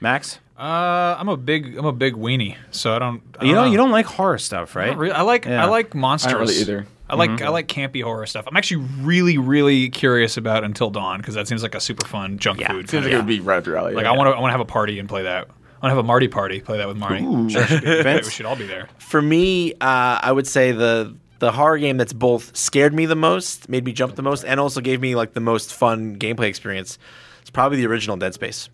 Max, 0.00 0.38
Uh, 0.58 1.16
I'm 1.18 1.28
a 1.28 1.36
big 1.36 1.76
I'm 1.78 1.86
a 1.86 1.92
big 1.92 2.14
weenie, 2.14 2.56
so 2.70 2.94
I 2.94 2.98
don't. 2.98 3.22
I 3.40 3.44
you 3.44 3.54
don't 3.54 3.64
know, 3.66 3.70
you 3.70 3.76
don't 3.78 3.90
like 3.90 4.06
horror 4.06 4.38
stuff, 4.38 4.76
right? 4.76 4.88
Not 4.90 4.98
really. 4.98 5.14
I 5.14 5.22
like 5.22 5.46
Yeah. 5.46 5.64
I 5.64 5.68
like 5.68 5.94
monsters. 5.94 6.34
really 6.34 6.56
either. 6.56 6.86
I 7.08 7.16
like 7.16 7.40
I 7.42 7.48
like 7.48 7.68
campy 7.68 8.02
horror 8.02 8.26
stuff. 8.26 8.44
I'm 8.48 8.56
actually 8.56 8.84
really 9.00 9.38
really 9.38 9.88
curious 9.88 10.36
about 10.36 10.64
Until 10.64 10.90
Dawn 10.90 11.18
because 11.20 11.34
that 11.34 11.46
seems 11.48 11.62
like 11.62 11.74
a 11.74 11.80
super 11.80 12.06
fun 12.06 12.38
junk 12.38 12.58
food. 12.60 12.88
Seems 12.88 12.90
kinda 12.90 13.06
like 13.06 13.12
it 13.14 13.16
would 13.16 13.26
be 13.26 13.40
right 13.40 13.58
up 13.58 13.66
your 13.66 13.76
alley. 13.76 13.94
Like 13.94 14.04
yeah. 14.04 14.12
I 14.12 14.16
want 14.16 14.28
to 14.28 14.36
I 14.36 14.40
want 14.40 14.48
to 14.50 14.52
have 14.52 14.60
a 14.60 14.64
party 14.64 14.98
and 14.98 15.08
play 15.08 15.22
that. 15.22 15.44
I 15.48 15.86
want 15.86 15.90
to 15.92 15.96
have 15.96 15.98
a 15.98 16.02
Marty 16.02 16.28
party, 16.28 16.60
play 16.60 16.78
that 16.78 16.88
with 16.88 16.96
Marty. 16.96 17.20
Sure, 17.50 17.66
should 17.66 18.24
we 18.24 18.30
should 18.30 18.46
all 18.46 18.56
be 18.56 18.66
there. 18.66 18.88
For 18.98 19.20
me, 19.20 19.72
uh, 19.74 20.18
I 20.22 20.32
would 20.32 20.46
say 20.46 20.72
the 20.72 21.14
the 21.44 21.52
horror 21.52 21.78
game 21.78 21.96
that's 21.96 22.12
both 22.12 22.56
scared 22.56 22.94
me 22.94 23.06
the 23.06 23.16
most, 23.16 23.68
made 23.68 23.84
me 23.84 23.92
jump 23.92 24.16
the 24.16 24.22
most, 24.22 24.44
and 24.44 24.58
also 24.58 24.80
gave 24.80 25.00
me 25.00 25.14
like 25.14 25.34
the 25.34 25.40
most 25.40 25.74
fun 25.74 26.16
gameplay 26.16 26.46
experience. 26.46 26.98
It's 27.42 27.50
probably 27.50 27.78
the 27.78 27.86
original 27.86 28.16
Dead 28.16 28.32
Space. 28.34 28.70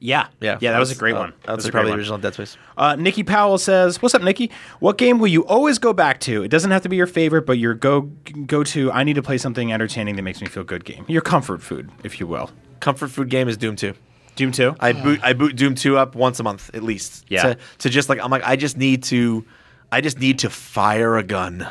Yeah, 0.00 0.28
Yeah, 0.40 0.58
yeah, 0.60 0.70
that 0.70 0.78
was 0.78 0.92
a 0.92 0.94
great 0.94 1.16
uh, 1.16 1.18
one. 1.18 1.32
That's 1.44 1.64
a 1.64 1.72
great 1.72 1.80
probably 1.80 1.90
the 1.90 1.98
original 1.98 2.18
Dead 2.18 2.34
Space. 2.34 2.56
Uh, 2.76 2.94
Nikki 2.94 3.24
Powell 3.24 3.58
says, 3.58 4.00
"What's 4.00 4.14
up, 4.14 4.22
Nikki? 4.22 4.52
What 4.78 4.96
game 4.96 5.18
will 5.18 5.26
you 5.26 5.44
always 5.44 5.80
go 5.80 5.92
back 5.92 6.20
to? 6.20 6.44
It 6.44 6.48
doesn't 6.48 6.70
have 6.70 6.82
to 6.82 6.88
be 6.88 6.94
your 6.94 7.08
favorite, 7.08 7.46
but 7.46 7.58
your 7.58 7.74
go 7.74 8.02
go 8.46 8.62
to. 8.62 8.92
I 8.92 9.02
need 9.02 9.14
to 9.14 9.22
play 9.22 9.38
something 9.38 9.72
entertaining 9.72 10.14
that 10.14 10.22
makes 10.22 10.40
me 10.40 10.46
feel 10.46 10.62
good. 10.62 10.84
Game, 10.84 11.04
your 11.08 11.22
comfort 11.22 11.62
food, 11.62 11.90
if 12.04 12.20
you 12.20 12.28
will. 12.28 12.50
Comfort 12.78 13.08
food 13.08 13.28
game 13.28 13.48
is 13.48 13.56
Doom 13.56 13.74
2. 13.74 13.92
Doom 14.36 14.52
Two. 14.52 14.76
I 14.78 14.92
boot 14.92 15.18
I 15.24 15.32
boot 15.32 15.56
Doom 15.56 15.74
2 15.74 15.98
up 15.98 16.14
once 16.14 16.38
a 16.38 16.44
month 16.44 16.72
at 16.72 16.84
least. 16.84 17.24
Yeah. 17.28 17.42
To, 17.42 17.58
to 17.78 17.90
just 17.90 18.08
like 18.08 18.20
I'm 18.20 18.30
like 18.30 18.44
I 18.44 18.54
just 18.54 18.76
need 18.76 19.02
to 19.04 19.44
I 19.90 20.00
just 20.00 20.18
need 20.18 20.40
to 20.40 20.50
fire 20.50 21.16
a 21.16 21.22
gun. 21.22 21.66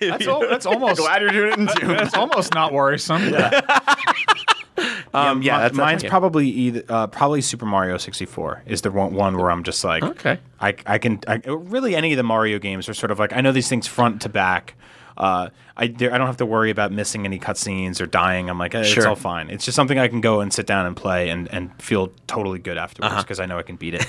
That's, 0.00 0.26
al- 0.26 0.40
that's 0.48 0.66
almost 0.66 1.00
Glad 1.00 1.22
you're 1.22 1.30
doing 1.30 1.52
it 1.52 1.58
in 1.58 1.68
June. 1.78 1.88
that's 1.96 2.14
almost 2.14 2.54
not 2.54 2.72
worrisome. 2.72 3.34
Um, 5.14 5.42
yeah, 5.42 5.60
that's 5.60 5.76
mine's 5.76 6.02
that's- 6.02 6.10
probably 6.10 6.48
either 6.48 6.82
uh, 6.88 7.06
probably 7.06 7.40
Super 7.40 7.64
Mario 7.64 7.96
64 7.96 8.64
is 8.66 8.82
the 8.82 8.90
one, 8.90 9.14
one 9.14 9.36
where 9.38 9.48
I'm 9.52 9.62
just 9.62 9.84
like, 9.84 10.02
Okay. 10.02 10.40
I 10.60 10.74
I 10.84 10.98
can 10.98 11.20
I, 11.28 11.40
really 11.46 11.94
any 11.94 12.12
of 12.12 12.16
the 12.16 12.24
Mario 12.24 12.58
games 12.58 12.88
are 12.88 12.94
sort 12.94 13.12
of 13.12 13.20
like 13.20 13.32
I 13.32 13.40
know 13.40 13.52
these 13.52 13.68
things 13.68 13.86
front 13.86 14.22
to 14.22 14.28
back. 14.28 14.74
Uh, 15.16 15.50
I 15.76 15.84
I 15.84 15.86
don't 15.86 16.26
have 16.26 16.38
to 16.38 16.46
worry 16.46 16.70
about 16.70 16.90
missing 16.90 17.24
any 17.24 17.38
cutscenes 17.38 18.00
or 18.00 18.06
dying. 18.06 18.50
I'm 18.50 18.58
like, 18.58 18.74
eh, 18.74 18.80
it's 18.84 19.06
all 19.06 19.14
fine. 19.14 19.48
It's 19.50 19.64
just 19.64 19.76
something 19.76 19.96
I 20.00 20.08
can 20.08 20.20
go 20.20 20.40
and 20.40 20.52
sit 20.52 20.66
down 20.66 20.84
and 20.86 20.96
play 20.96 21.28
and, 21.30 21.46
and 21.54 21.70
feel 21.80 22.08
totally 22.26 22.58
good 22.58 22.76
afterwards 22.76 23.12
Uh-huh. 23.12 23.22
because 23.22 23.38
I 23.38 23.46
know 23.46 23.56
I 23.58 23.62
can 23.62 23.76
beat 23.76 23.94
it. 23.94 24.06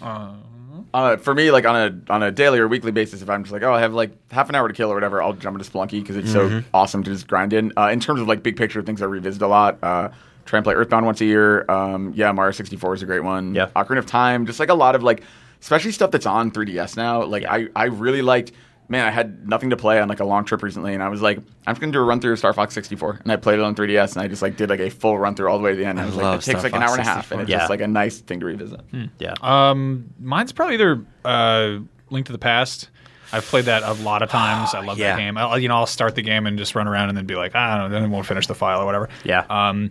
Uh, 0.00 0.32
for 0.92 1.34
me, 1.34 1.50
like 1.50 1.64
on 1.66 1.76
a 2.08 2.12
on 2.12 2.22
a 2.22 2.30
daily 2.30 2.58
or 2.58 2.68
weekly 2.68 2.90
basis, 2.92 3.22
if 3.22 3.28
I'm 3.30 3.42
just 3.44 3.52
like, 3.52 3.62
oh, 3.62 3.72
I 3.72 3.80
have 3.80 3.94
like 3.94 4.10
half 4.30 4.48
an 4.48 4.54
hour 4.54 4.68
to 4.68 4.74
kill 4.74 4.90
or 4.90 4.94
whatever, 4.94 5.22
I'll 5.22 5.32
jump 5.32 5.58
into 5.58 5.70
Spelunky 5.70 6.00
because 6.02 6.16
it's 6.16 6.30
Mm-hmm. 6.32 6.58
so 6.60 6.64
awesome 6.74 7.02
to 7.02 7.10
just 7.10 7.26
grind 7.26 7.52
in. 7.52 7.72
Uh, 7.76 7.88
in 7.92 8.00
terms 8.00 8.20
of 8.20 8.28
like 8.28 8.42
big 8.42 8.56
picture 8.56 8.82
things, 8.82 9.02
I 9.02 9.06
revisit 9.06 9.42
a 9.42 9.46
lot. 9.48 9.78
Uh, 9.82 10.08
try 10.46 10.58
and 10.58 10.64
play 10.64 10.74
Earthbound 10.74 11.04
once 11.06 11.20
a 11.20 11.24
year. 11.26 11.70
Um, 11.70 12.12
yeah, 12.16 12.32
Mario 12.32 12.52
64 12.52 12.94
is 12.94 13.02
a 13.02 13.06
great 13.06 13.20
one. 13.24 13.54
Yeah. 13.54 13.66
Ocarina 13.76 13.98
of 13.98 14.06
Time, 14.06 14.46
just 14.46 14.58
like 14.60 14.70
a 14.70 14.74
lot 14.74 14.94
of 14.94 15.02
like, 15.02 15.22
especially 15.60 15.92
stuff 15.92 16.10
that's 16.10 16.26
on 16.26 16.50
3DS 16.50 16.96
now. 16.96 17.22
Like 17.24 17.44
I 17.44 17.68
I 17.76 17.84
really 17.84 18.22
liked 18.22 18.52
man, 18.88 19.06
I 19.06 19.10
had 19.10 19.46
nothing 19.48 19.70
to 19.70 19.76
play 19.76 20.00
on 20.00 20.08
like 20.08 20.20
a 20.20 20.24
long 20.24 20.44
trip 20.44 20.62
recently, 20.62 20.94
and 20.94 21.02
I 21.02 21.08
was 21.08 21.20
like, 21.22 21.38
I'm 21.66 21.74
just 21.74 21.80
gonna 21.80 21.92
do 21.92 21.98
a 22.00 22.04
run 22.04 22.20
through 22.20 22.32
of 22.32 22.38
Star 22.38 22.52
Fox 22.52 22.74
64, 22.74 23.20
and 23.22 23.30
I 23.32 23.36
played 23.36 23.58
it 23.58 23.62
on 23.62 23.74
3DS, 23.74 24.14
and 24.14 24.22
I 24.22 24.28
just 24.28 24.42
like 24.42 24.56
did 24.56 24.70
like 24.70 24.80
a 24.80 24.90
full 24.90 25.18
run 25.18 25.34
through 25.34 25.48
all 25.50 25.58
the 25.58 25.64
way 25.64 25.70
to 25.72 25.76
the 25.76 25.84
end. 25.84 25.98
And 25.98 26.00
I 26.00 26.06
was 26.06 26.14
like, 26.16 26.24
love 26.24 26.40
it 26.40 26.44
takes 26.44 26.60
Star 26.60 26.62
like 26.70 26.72
an 26.74 26.80
Fox 26.80 26.90
hour 26.90 26.98
and 26.98 27.06
a 27.06 27.10
half, 27.10 27.16
64. 27.28 27.34
and 27.34 27.42
it's 27.42 27.50
Yeah. 27.50 27.58
just 27.58 27.70
like 27.70 27.80
a 27.80 27.86
nice 27.88 28.18
thing 28.20 28.40
to 28.40 28.46
revisit. 28.46 28.80
Yeah. 29.18 29.34
Um, 29.42 30.06
mine's 30.20 30.52
probably 30.52 30.74
either 30.74 31.04
uh, 31.24 31.78
Link 32.10 32.26
to 32.26 32.32
the 32.32 32.38
Past. 32.38 32.90
I've 33.30 33.44
played 33.44 33.66
that 33.66 33.82
a 33.82 33.92
lot 34.02 34.22
of 34.22 34.30
times. 34.30 34.72
I 34.72 34.80
love 34.80 34.96
Yeah. 34.98 35.12
that 35.14 35.18
game. 35.18 35.36
I'll, 35.36 35.58
you 35.58 35.68
know, 35.68 35.76
I'll 35.76 35.84
start 35.86 36.14
the 36.14 36.22
game 36.22 36.46
and 36.46 36.56
just 36.56 36.74
run 36.74 36.88
around 36.88 37.10
and 37.10 37.18
then 37.18 37.26
be 37.26 37.34
like, 37.34 37.54
I 37.54 37.76
don't 37.76 37.90
know, 37.90 37.94
then 37.94 38.04
I 38.04 38.06
won't 38.12 38.24
finish 38.26 38.46
the 38.46 38.54
file 38.54 38.80
or 38.80 38.86
whatever. 38.86 39.10
Yeah. 39.22 39.44
Um, 39.50 39.90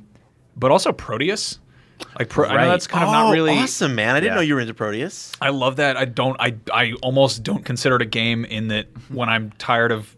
but 0.56 0.72
also 0.72 0.92
Proteus. 0.92 1.60
Like, 2.18 2.30
Pro- 2.30 2.48
I 2.48 2.64
know 2.64 2.70
that's 2.70 2.88
kind 2.88 3.04
of 3.04 3.10
oh, 3.10 3.14
not 3.14 3.32
really. 3.34 3.58
awesome, 3.58 3.96
man! 3.96 4.16
I 4.16 4.20
didn't 4.20 4.32
Yeah. 4.32 4.36
know 4.36 4.42
you 4.42 4.56
were 4.56 4.62
into 4.62 4.74
Proteus. 4.74 5.32
I 5.42 5.50
love 5.50 5.78
that. 5.78 5.98
I 5.98 6.06
don't. 6.06 6.36
I 6.40 6.56
I 6.74 6.94
almost 7.02 7.44
don't 7.44 7.64
consider 7.66 7.96
it 7.96 8.02
a 8.02 8.06
game 8.06 8.46
in 8.46 8.68
that 8.70 8.88
when 9.10 9.30
I'm 9.30 9.52
tired 9.58 9.92
of 9.92 10.16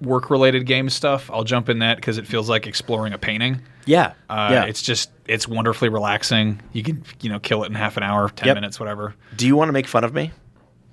work 0.00 0.30
related 0.30 0.66
game 0.66 0.90
stuff, 0.90 1.30
I'll 1.32 1.44
jump 1.44 1.68
in 1.68 1.78
that 1.80 1.96
because 1.96 2.18
it 2.18 2.26
feels 2.26 2.48
like 2.48 2.66
exploring 2.66 3.12
a 3.12 3.18
painting. 3.18 3.60
yeah. 3.86 4.12
Uh, 4.28 4.48
yeah. 4.50 4.64
It's 4.64 4.82
just 4.82 5.10
it's 5.26 5.46
wonderfully 5.48 5.88
relaxing. 5.88 6.60
You 6.72 6.82
can 6.82 7.04
you 7.20 7.30
know 7.30 7.38
kill 7.38 7.62
it 7.64 7.66
in 7.68 7.74
half 7.74 7.96
an 7.96 8.02
hour, 8.02 8.28
ten 8.30 8.46
Yep. 8.48 8.56
minutes, 8.56 8.80
whatever. 8.80 9.14
Do 9.36 9.46
you 9.46 9.54
want 9.56 9.68
to 9.68 9.72
make 9.72 9.86
fun 9.86 10.04
of 10.04 10.12
me? 10.14 10.32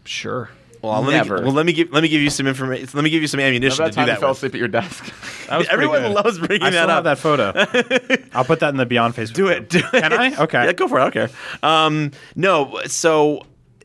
Sure. 0.06 0.50
Well, 0.92 1.02
let 1.02 1.08
me, 1.08 1.14
Never. 1.14 1.42
well, 1.44 1.52
let 1.54 1.66
me 1.66 1.74
give 1.74 1.92
let 1.92 2.02
me 2.04 2.10
give 2.10 2.22
you 2.22 2.30
some 2.30 2.48
information. 2.48 2.90
Let 2.94 3.04
me 3.04 3.10
give 3.10 3.22
you 3.22 3.28
some 3.28 3.40
ammunition 3.40 3.78
Remember 3.84 3.92
to 3.92 3.92
do 3.92 3.96
time 3.96 4.08
you 4.08 4.14
that. 4.14 4.20
fell 4.20 4.30
with. 4.30 4.38
asleep 4.38 4.54
at 4.56 4.60
your 4.60 4.68
desk? 4.68 5.14
That 5.46 5.58
was 5.60 5.68
pretty 5.68 5.84
Everyone 5.86 6.02
good. 6.02 6.12
loves 6.26 6.40
bringing 6.40 6.64
I 6.64 6.70
that 6.72 6.78
still 6.80 6.90
up. 6.90 7.06
have 7.06 7.84
that 7.84 8.18
photo. 8.18 8.26
I'll 8.34 8.44
put 8.46 8.62
that 8.62 8.70
in 8.70 8.78
the 8.78 8.86
Beyond 8.88 9.14
Facebook. 9.14 9.34
Do 9.34 9.48
it. 9.50 9.70
Do 9.70 9.78
it. 9.78 10.02
Can 10.02 10.12
I? 10.12 10.36
Okay. 10.44 10.66
Yeah, 10.66 10.74
go 10.74 10.88
for 10.88 10.98
it. 10.98 11.02
I 11.02 11.10
don't 11.10 11.12
care. 11.14 11.30
Um, 11.62 12.12
no, 12.36 12.80
so 12.88 13.44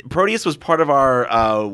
Proteus 0.08 0.46
was 0.46 0.56
part 0.56 0.80
of 0.80 0.88
our 0.88 1.30
uh, 1.30 1.64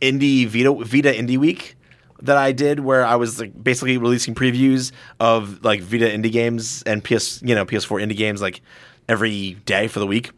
indie 0.00 0.46
Vita 0.46 0.72
Vita 0.72 1.08
Indie 1.10 1.36
Week 1.36 1.74
that 2.22 2.36
I 2.36 2.52
did, 2.52 2.80
where 2.80 3.04
I 3.04 3.16
was 3.16 3.40
like 3.40 3.60
basically 3.62 3.96
releasing 3.98 4.34
previews 4.36 4.92
of 5.20 5.64
like 5.64 5.80
Vita 5.80 6.06
indie 6.06 6.30
games 6.32 6.82
and 6.84 7.02
PS, 7.02 7.42
you 7.42 7.54
know, 7.56 7.64
PS4 7.64 8.00
indie 8.04 8.16
games 8.16 8.40
like 8.40 8.60
every 9.08 9.54
day 9.66 9.88
for 9.88 9.98
the 9.98 10.06
week. 10.06 10.30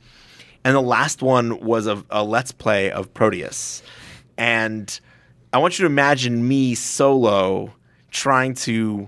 And 0.65 0.75
the 0.77 0.81
last 0.83 1.23
one 1.23 1.61
was 1.61 1.87
a, 1.87 2.03
a 2.11 2.23
let's 2.23 2.53
play 2.53 2.91
of 2.91 3.13
Proteus, 3.15 3.83
and 4.41 4.99
I 5.53 5.59
want 5.59 5.79
you 5.79 5.83
to 5.83 5.93
imagine 5.93 6.49
me 6.49 6.75
solo 6.75 7.75
trying 8.11 8.55
to 8.55 9.07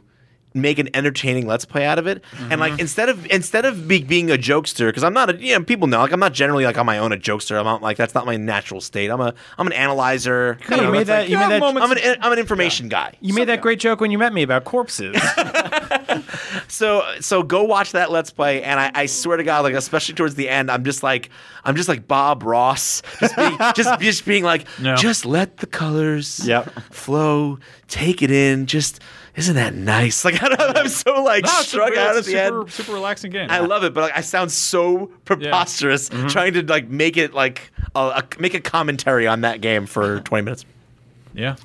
make 0.54 0.78
an 0.78 0.88
entertaining 0.94 1.46
let's 1.46 1.64
play 1.64 1.84
out 1.84 1.98
of 1.98 2.06
it 2.06 2.22
and 2.50 2.60
like 2.60 2.72
mm-hmm. 2.72 2.80
instead 2.80 3.08
of 3.08 3.26
instead 3.26 3.64
of 3.64 3.88
be, 3.88 4.02
being 4.02 4.30
a 4.30 4.36
jokester 4.36 4.88
because 4.88 5.04
i'm 5.04 5.14
not 5.14 5.30
a 5.30 5.36
you 5.36 5.56
know 5.56 5.64
people 5.64 5.86
know 5.86 6.00
like 6.00 6.12
i'm 6.12 6.20
not 6.20 6.32
generally 6.32 6.64
like 6.64 6.76
on 6.78 6.86
my 6.86 6.98
own 6.98 7.12
a 7.12 7.16
jokester 7.16 7.58
i'm 7.58 7.64
not 7.64 7.82
like 7.82 7.96
that's 7.96 8.14
not 8.14 8.26
my 8.26 8.36
natural 8.36 8.80
state 8.80 9.10
i'm 9.10 9.20
a 9.20 9.34
i'm 9.58 9.66
an 9.66 9.72
analyzer 9.72 10.58
you 10.70 10.76
know, 10.76 10.90
made 10.90 11.06
that's 11.06 11.28
that. 11.28 11.28
You 11.28 11.36
like- 11.36 11.48
made 11.48 11.62
that. 11.62 11.82
I'm 11.82 11.92
an, 11.92 11.98
I'm 12.20 12.32
an 12.32 12.38
information 12.38 12.88
guy. 12.88 13.14
You 13.20 13.34
made 13.34 13.48
that 13.48 13.60
great 13.60 13.78
joke 13.78 14.00
when 14.00 14.10
you 14.10 14.18
met 14.18 14.32
me 14.32 14.42
about 14.42 14.64
corpses. 14.64 15.16
So 16.68 17.02
so 17.20 17.42
go 17.42 17.64
watch 17.64 17.92
that 17.92 18.10
let's 18.10 18.30
play, 18.30 18.62
and 18.62 18.80
I, 18.80 18.90
I 18.94 19.06
swear 19.06 19.36
to 19.36 19.44
God, 19.44 19.62
like 19.62 19.74
especially 19.74 20.14
towards 20.14 20.34
the 20.34 20.48
end, 20.48 20.70
I'm 20.70 20.84
just 20.84 21.02
like 21.02 21.30
I'm 21.64 21.76
just 21.76 21.88
like 21.88 22.08
Bob 22.08 22.42
Ross, 22.42 23.02
just 23.20 23.36
being 23.36 23.58
just 23.74 24.00
just 24.00 24.24
being 24.24 24.42
like, 24.44 24.66
No. 24.80 24.96
just 24.96 25.26
let 25.26 25.58
the 25.58 25.66
colors 25.66 26.46
Yep. 26.46 26.70
flow, 26.90 27.58
take 27.88 28.22
it 28.22 28.30
in, 28.30 28.66
just 28.66 29.00
isn't 29.36 29.54
that 29.56 29.74
nice? 29.74 30.24
Like 30.24 30.42
I 30.42 30.48
don't, 30.48 30.76
I'm 30.78 30.88
so 30.88 31.22
like 31.22 31.44
No, 31.44 31.50
it's 31.58 31.68
struck 31.68 31.88
it's 31.90 31.98
out 31.98 32.14
a 32.14 32.18
at 32.18 32.24
the 32.24 32.30
super, 32.30 32.60
end. 32.62 32.70
super 32.72 32.92
relaxing 32.92 33.30
game. 33.30 33.48
I 33.50 33.60
love 33.60 33.84
it, 33.84 33.94
but 33.94 34.02
like 34.02 34.16
I 34.16 34.20
sound 34.20 34.52
so 34.52 35.06
preposterous 35.24 36.08
Mm-hmm. 36.10 36.28
trying 36.28 36.52
to 36.54 36.62
like 36.62 36.88
make 36.88 37.16
it 37.16 37.32
like 37.34 37.70
a, 37.94 37.98
a, 38.00 38.24
make 38.38 38.54
a 38.54 38.60
commentary 38.60 39.26
on 39.26 39.40
that 39.42 39.60
game 39.60 39.86
for 39.86 40.20
20 40.20 40.44
minutes. 40.44 40.64
yeah. 41.34 41.56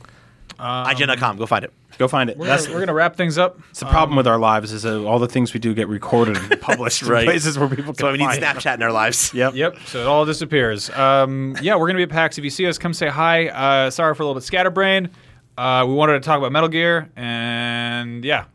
IGN.com, 0.60 1.38
go 1.38 1.46
find 1.46 1.64
it. 1.66 1.72
Go 2.00 2.08
find 2.08 2.30
it. 2.30 2.38
We're, 2.38 2.46
That's 2.48 2.66
gonna, 2.66 2.76
we're 2.76 2.82
gonna 2.82 2.94
wrap 2.94 3.16
things 3.16 3.38
up. 3.38 3.60
It's 3.72 3.80
the 3.80 3.86
problem 3.88 4.16
with 4.18 4.28
our 4.28 4.38
lives 4.40 4.72
is 4.72 4.84
that 4.84 5.04
all 5.06 5.20
the 5.20 5.28
things 5.28 5.54
we 5.54 5.60
do 5.60 5.74
get 5.74 5.88
recorded 5.88 6.38
and 6.38 6.60
published 6.62 7.02
in 7.04 7.08
Right. 7.10 7.26
places 7.26 7.58
where 7.60 7.68
people 7.70 7.94
can 7.94 7.96
So 7.96 8.12
we 8.12 8.18
need 8.18 8.26
find 8.26 8.44
it. 8.44 8.46
Snapchat 8.46 8.76
in 8.76 8.84
our 8.84 8.92
lives. 8.92 9.34
Yep. 9.36 9.54
Yep. 9.56 9.78
So 9.86 10.02
it 10.02 10.08
all 10.08 10.26
disappears. 10.26 10.90
Um, 10.92 11.56
yeah, 11.62 11.76
we're 11.76 11.88
gonna 11.88 11.98
be 11.98 12.04
at 12.04 12.10
PAX. 12.10 12.38
If 12.38 12.44
you 12.44 12.50
see 12.50 12.66
us, 12.68 12.78
come 12.78 12.94
say 12.94 13.08
hi. 13.08 13.48
Uh, 13.50 13.90
sorry 13.92 14.14
for 14.16 14.24
a 14.24 14.26
little 14.26 14.40
bit 14.40 14.44
scatterbrain. 14.46 15.10
Uh, 15.58 15.86
we 15.88 15.94
wanted 15.94 16.14
to 16.14 16.20
talk 16.20 16.38
about 16.38 16.52
Metal 16.52 16.70
Gear, 16.70 17.10
and 17.16 18.24
yeah, 18.24 18.46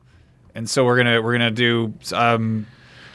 and 0.54 0.68
so 0.70 0.84
we're 0.84 0.96
gonna 0.96 1.20
we're 1.20 1.32
gonna 1.32 1.50
do. 1.50 1.92
Um, 2.14 2.66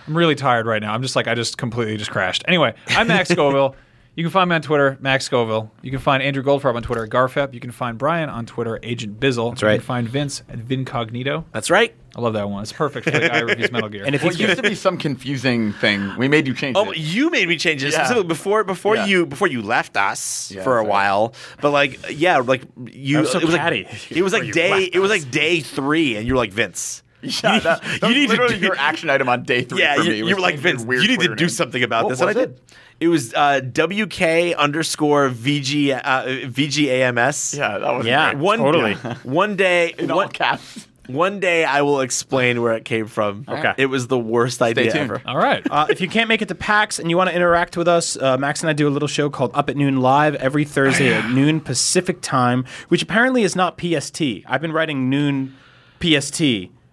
I'm 0.08 0.16
really 0.18 0.36
tired 0.36 0.66
right 0.66 0.82
now. 0.82 0.94
I'm 0.94 1.02
just 1.02 1.16
like 1.16 1.28
I 1.28 1.36
just 1.36 1.58
completely 1.58 1.98
just 1.98 2.12
crashed. 2.12 2.44
Anyway, 2.48 2.74
I'm 2.90 3.08
Max 3.08 3.30
Scoville. 3.32 3.76
You 4.18 4.24
can 4.24 4.32
find 4.32 4.50
me 4.50 4.56
on 4.56 4.64
Twitter, 4.64 4.98
Max 5.00 5.26
Scoville. 5.26 5.72
You 5.84 5.92
can 5.92 6.00
find 6.00 6.24
Andrew 6.24 6.42
Goldfarb 6.42 6.76
on 6.76 6.82
Twitter, 6.82 7.06
Garfep. 7.06 7.54
You 7.54 7.60
can 7.60 7.70
find 7.70 8.00
Brian 8.00 8.30
on 8.30 8.48
Twitter, 8.48 8.80
Agent 8.82 9.20
Bizzle. 9.20 9.52
That's 9.52 9.62
right. 9.62 9.74
You 9.74 9.78
can 9.78 9.86
find 9.86 10.10
Vince 10.10 10.42
at 10.50 10.58
Vincognito. 10.58 11.44
That's 11.52 11.70
right. 11.70 11.94
I 12.16 12.22
love 12.22 12.34
that 12.34 12.50
one. 12.50 12.64
It's 12.64 12.74
perfect 12.74 13.06
for 13.06 13.12
the 13.12 13.20
guy 13.30 13.42
who 13.42 13.46
reviews 13.46 13.72
Metal 13.72 13.90
Gear. 13.90 14.06
And 14.06 14.16
if 14.16 14.24
Well, 14.24 14.32
it 14.34 14.40
used 14.40 14.56
to 14.56 14.64
be 14.64 14.74
some 14.74 14.98
confusing 14.98 15.72
thing. 15.74 16.14
We 16.18 16.28
made 16.28 16.48
you 16.48 16.56
change 16.56 16.76
it. 16.76 16.80
Oh, 16.80 16.90
it. 16.90 16.98
you 16.98 17.30
made 17.30 17.48
me 17.48 17.58
change 17.58 17.84
it 17.84 17.92
Yeah. 17.92 18.00
specifically 18.00 18.28
before 18.28 18.64
before 18.64 18.96
Yeah. 18.96 19.06
you 19.06 19.26
before 19.28 19.50
you 19.50 19.62
left 19.62 19.96
us 19.96 20.52
Yeah, 20.52 20.64
for 20.64 20.80
a 20.80 20.82
right. 20.82 20.88
while. 20.90 21.36
But 21.62 21.70
like, 21.70 22.00
yeah, 22.10 22.38
like 22.38 22.64
you, 22.92 23.18
That 23.18 23.22
was 23.22 23.32
so 23.34 23.38
it 23.40 23.46
was 23.46 23.54
catty. 23.54 23.84
like 23.84 24.12
it 24.12 24.24
was 24.24 24.34
like 24.34 24.52
day 24.52 24.90
it 24.92 24.98
was 25.00 25.12
like 25.12 25.30
day 25.30 25.60
three, 25.60 26.16
and 26.16 26.28
you're 26.28 26.38
like 26.38 26.52
Vince. 26.54 27.04
Yeah, 27.22 27.60
that, 27.60 27.82
that 27.82 27.84
you 28.02 28.08
was 28.08 28.16
need 28.16 28.30
to 28.30 28.48
do- 28.48 28.58
your 28.66 28.78
action 28.78 29.10
item 29.10 29.28
on 29.28 29.44
day 29.44 29.64
three 29.64 29.80
Yeah, 29.82 29.96
for 29.96 30.02
you, 30.04 30.12
me. 30.24 30.30
you 30.30 30.36
were 30.36 30.42
like 30.42 30.58
Vince. 30.58 30.84
weird 30.84 31.02
You 31.04 31.08
need 31.08 31.20
to 31.22 31.36
do 31.36 31.46
name. 31.46 31.50
something 31.50 31.84
about 31.84 32.06
What 32.06 32.10
this, 32.12 32.22
and 32.22 32.30
I 32.30 32.34
did. 32.34 32.50
It 32.52 32.62
was 33.06 33.32
uh, 33.36 33.60
WK 33.62 34.56
underscore 34.58 35.30
VG 35.30 35.94
uh, 36.04 36.24
VGAMS. 36.50 37.56
Yeah, 37.56 37.78
that 37.78 37.92
was 37.92 38.06
Yeah. 38.08 38.32
great. 38.32 38.42
One 38.44 38.58
Totally. 38.58 38.94
One 39.24 39.56
day, 39.56 39.94
in 40.00 40.10
all 40.10 40.18
one, 40.18 40.30
caps. 40.30 40.88
one 41.06 41.40
day, 41.40 41.64
I 41.64 41.84
will 41.84 42.02
explain 42.02 42.62
where 42.64 42.74
it 42.74 42.86
came 42.86 43.06
from. 43.06 43.46
Okay. 43.48 43.74
It 43.78 43.86
was 43.86 44.08
the 44.08 44.18
worst 44.18 44.62
idea 44.64 44.92
tuned. 44.92 45.12
ever. 45.12 45.22
all 45.28 45.38
right. 45.38 45.66
Uh, 45.70 45.86
if 45.90 46.02
you 46.02 46.08
can't 46.10 46.28
make 46.28 46.42
it 46.42 46.48
to 46.48 46.56
PAX 46.56 46.98
and 46.98 47.10
you 47.12 47.18
want 47.18 47.30
to 47.30 47.36
interact 47.36 47.78
with 47.78 47.88
us, 47.88 48.18
uh, 48.18 48.36
Max 48.38 48.62
and 48.64 48.70
I 48.70 48.74
do 48.74 48.88
a 48.88 48.90
little 48.90 49.08
show 49.08 49.30
called 49.30 49.52
Up 49.54 49.70
at 49.70 49.78
Noon 49.78 50.02
Live 50.02 50.34
every 50.36 50.66
Thursday 50.66 51.14
at 51.14 51.30
noon 51.30 51.62
Pacific 51.62 52.22
time, 52.22 52.66
which 52.88 53.04
apparently 53.04 53.44
is 53.44 53.56
not 53.56 53.80
PST. 53.80 54.22
I've 54.48 54.62
been 54.62 54.74
writing 54.74 55.08
noon 55.10 55.56
PST, 56.02 56.42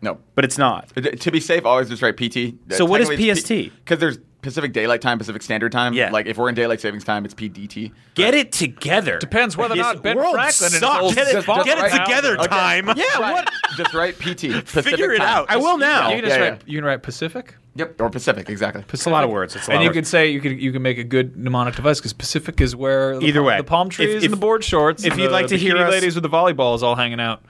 No. 0.02 0.18
but 0.34 0.44
it's 0.44 0.58
not. 0.58 0.90
Uh, 0.96 1.00
To 1.00 1.30
be 1.30 1.40
safe, 1.40 1.64
always 1.64 1.88
just 1.88 2.02
write 2.02 2.16
PT. 2.16 2.54
So 2.74 2.84
what 2.84 3.00
is 3.00 3.08
PST? 3.08 3.48
Because 3.48 3.98
there's 3.98 4.18
Pacific 4.44 4.72
Daylight 4.72 5.00
Time, 5.00 5.18
Pacific 5.18 5.42
Standard 5.42 5.72
Time. 5.72 5.92
Yeah. 5.94 6.10
Like 6.10 6.26
if 6.26 6.36
we're 6.38 6.48
in 6.48 6.54
daylight 6.54 6.80
savings 6.80 7.02
time, 7.02 7.24
it's 7.24 7.34
PDT. 7.34 7.90
Get 8.14 8.34
it 8.34 8.52
together. 8.52 9.18
Depends 9.18 9.56
whether 9.56 9.74
or 9.74 9.78
not 9.78 10.02
Ben 10.02 10.16
world 10.16 10.34
Franklin 10.34 10.66
and 10.66 10.72
his 10.74 10.80
sucks. 10.80 11.02
old 11.02 11.14
Get 11.14 11.28
it, 11.28 11.32
Just- 11.32 11.46
font 11.46 11.64
get 11.64 11.78
it 11.78 11.80
right 11.82 11.92
now- 11.92 12.04
together, 12.04 12.38
Okay. 12.38 12.46
time. 12.46 12.92
Yeah, 12.96 13.18
what? 13.18 13.50
Just 13.76 13.92
write 13.94 14.18
PT. 14.18 14.52
Pacific 14.64 14.84
Figure 14.92 15.12
it 15.12 15.18
time. 15.18 15.26
out. 15.28 15.46
I 15.50 15.56
will 15.56 15.78
now. 15.78 16.10
You 16.10 16.16
can 16.16 16.24
just 16.26 16.36
Yeah, 16.38 16.42
write. 16.50 16.52
yeah. 16.64 16.72
You 16.72 16.78
can 16.78 16.84
write 16.84 17.02
Pacific. 17.02 17.56
Yep. 17.76 18.00
Or 18.00 18.08
Pacific, 18.08 18.48
exactly. 18.48 18.84
It's 18.92 19.04
a 19.06 19.10
lot 19.10 19.24
of 19.24 19.30
words. 19.30 19.56
It's 19.56 19.66
a 19.66 19.70
lot 19.70 19.74
And 19.74 19.78
of 19.78 19.82
you 19.84 19.88
words. 19.88 19.96
could 19.96 20.06
say 20.06 20.30
you 20.30 20.40
could 20.40 20.60
you 20.60 20.70
can 20.70 20.80
make 20.82 20.98
a 20.98 21.02
good 21.02 21.36
mnemonic 21.36 21.74
device 21.74 21.98
because 21.98 22.12
Pacific 22.12 22.60
is 22.60 22.76
where 22.76 23.18
the, 23.18 23.26
Either 23.26 23.40
palm- 23.40 23.46
way. 23.46 23.56
the 23.56 23.64
palm 23.64 23.88
trees 23.88 24.14
If- 24.16 24.24
and 24.24 24.32
the 24.32 24.36
board 24.36 24.62
shorts. 24.62 25.02
if 25.04 25.16
you'd 25.18 25.26
the 25.28 25.32
like 25.32 25.48
to 25.48 25.58
hear 25.58 25.74
bikini 25.74 25.86
us- 25.86 25.90
ladies 25.90 26.14
with 26.14 26.22
the 26.22 26.28
volleyballs 26.30 26.82
all 26.82 26.94
hanging 26.94 27.18
out. 27.18 27.42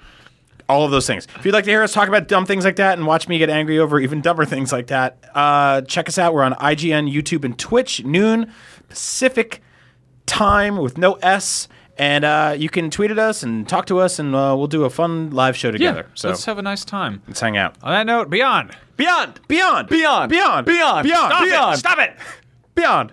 All 0.69 0.85
of 0.85 0.91
those 0.91 1.07
things. 1.07 1.27
If 1.37 1.45
you'd 1.45 1.53
like 1.55 1.65
to 1.65 1.71
hear 1.71 1.83
us 1.83 1.93
talk 1.93 2.09
about 2.09 2.27
dumb 2.29 2.47
things 2.47 2.65
like 2.65 2.77
that 2.77 2.97
and 2.99 3.07
watch 3.07 3.29
me 3.29 3.39
get 3.39 3.51
angry 3.51 3.79
over 3.79 4.01
even 4.01 4.21
dumber 4.21 4.45
things 4.45 4.73
like 4.73 4.87
that, 4.89 5.19
uh, 5.35 5.83
check 5.83 6.09
us 6.09 6.19
out. 6.19 6.33
We're 6.35 6.43
on 6.43 6.55
IGN, 6.55 7.13
YouTube, 7.13 7.45
and 7.45 7.59
Twitch, 7.59 8.03
noon 8.05 8.53
Pacific 8.89 9.61
time 10.27 10.77
with 10.79 10.97
no 10.99 11.15
S. 11.15 11.69
And 11.97 12.25
uh, 12.25 12.57
you 12.59 12.69
can 12.69 12.91
tweet 12.91 13.13
at 13.13 13.21
us 13.21 13.43
and 13.45 13.69
talk 13.69 13.87
to 13.87 14.01
us, 14.01 14.19
and 14.19 14.35
uh, 14.35 14.55
we'll 14.59 14.67
do 14.67 14.85
a 14.85 14.91
fun 14.91 15.31
live 15.31 15.57
show 15.57 15.71
together. 15.71 16.09
so 16.15 16.29
let's 16.29 16.45
have 16.47 16.59
a 16.59 16.63
nice 16.63 16.85
time. 16.85 17.23
let's 17.29 17.39
hang 17.39 17.57
out. 17.57 17.77
On 17.85 17.93
that 17.93 18.05
note, 18.07 18.31
beyond. 18.31 18.77
Beyond. 18.97 19.41
Beyond, 19.47 19.89
Beyond. 19.89 20.31
beyond, 20.31 20.67
Beyond. 20.67 21.05
beyond, 21.07 21.07
Stop 21.07 21.43
it. 21.43 21.51
beyond. 21.51 21.79
Stop 21.79 21.99
it. 21.99 22.17
Beyond. 22.75 23.13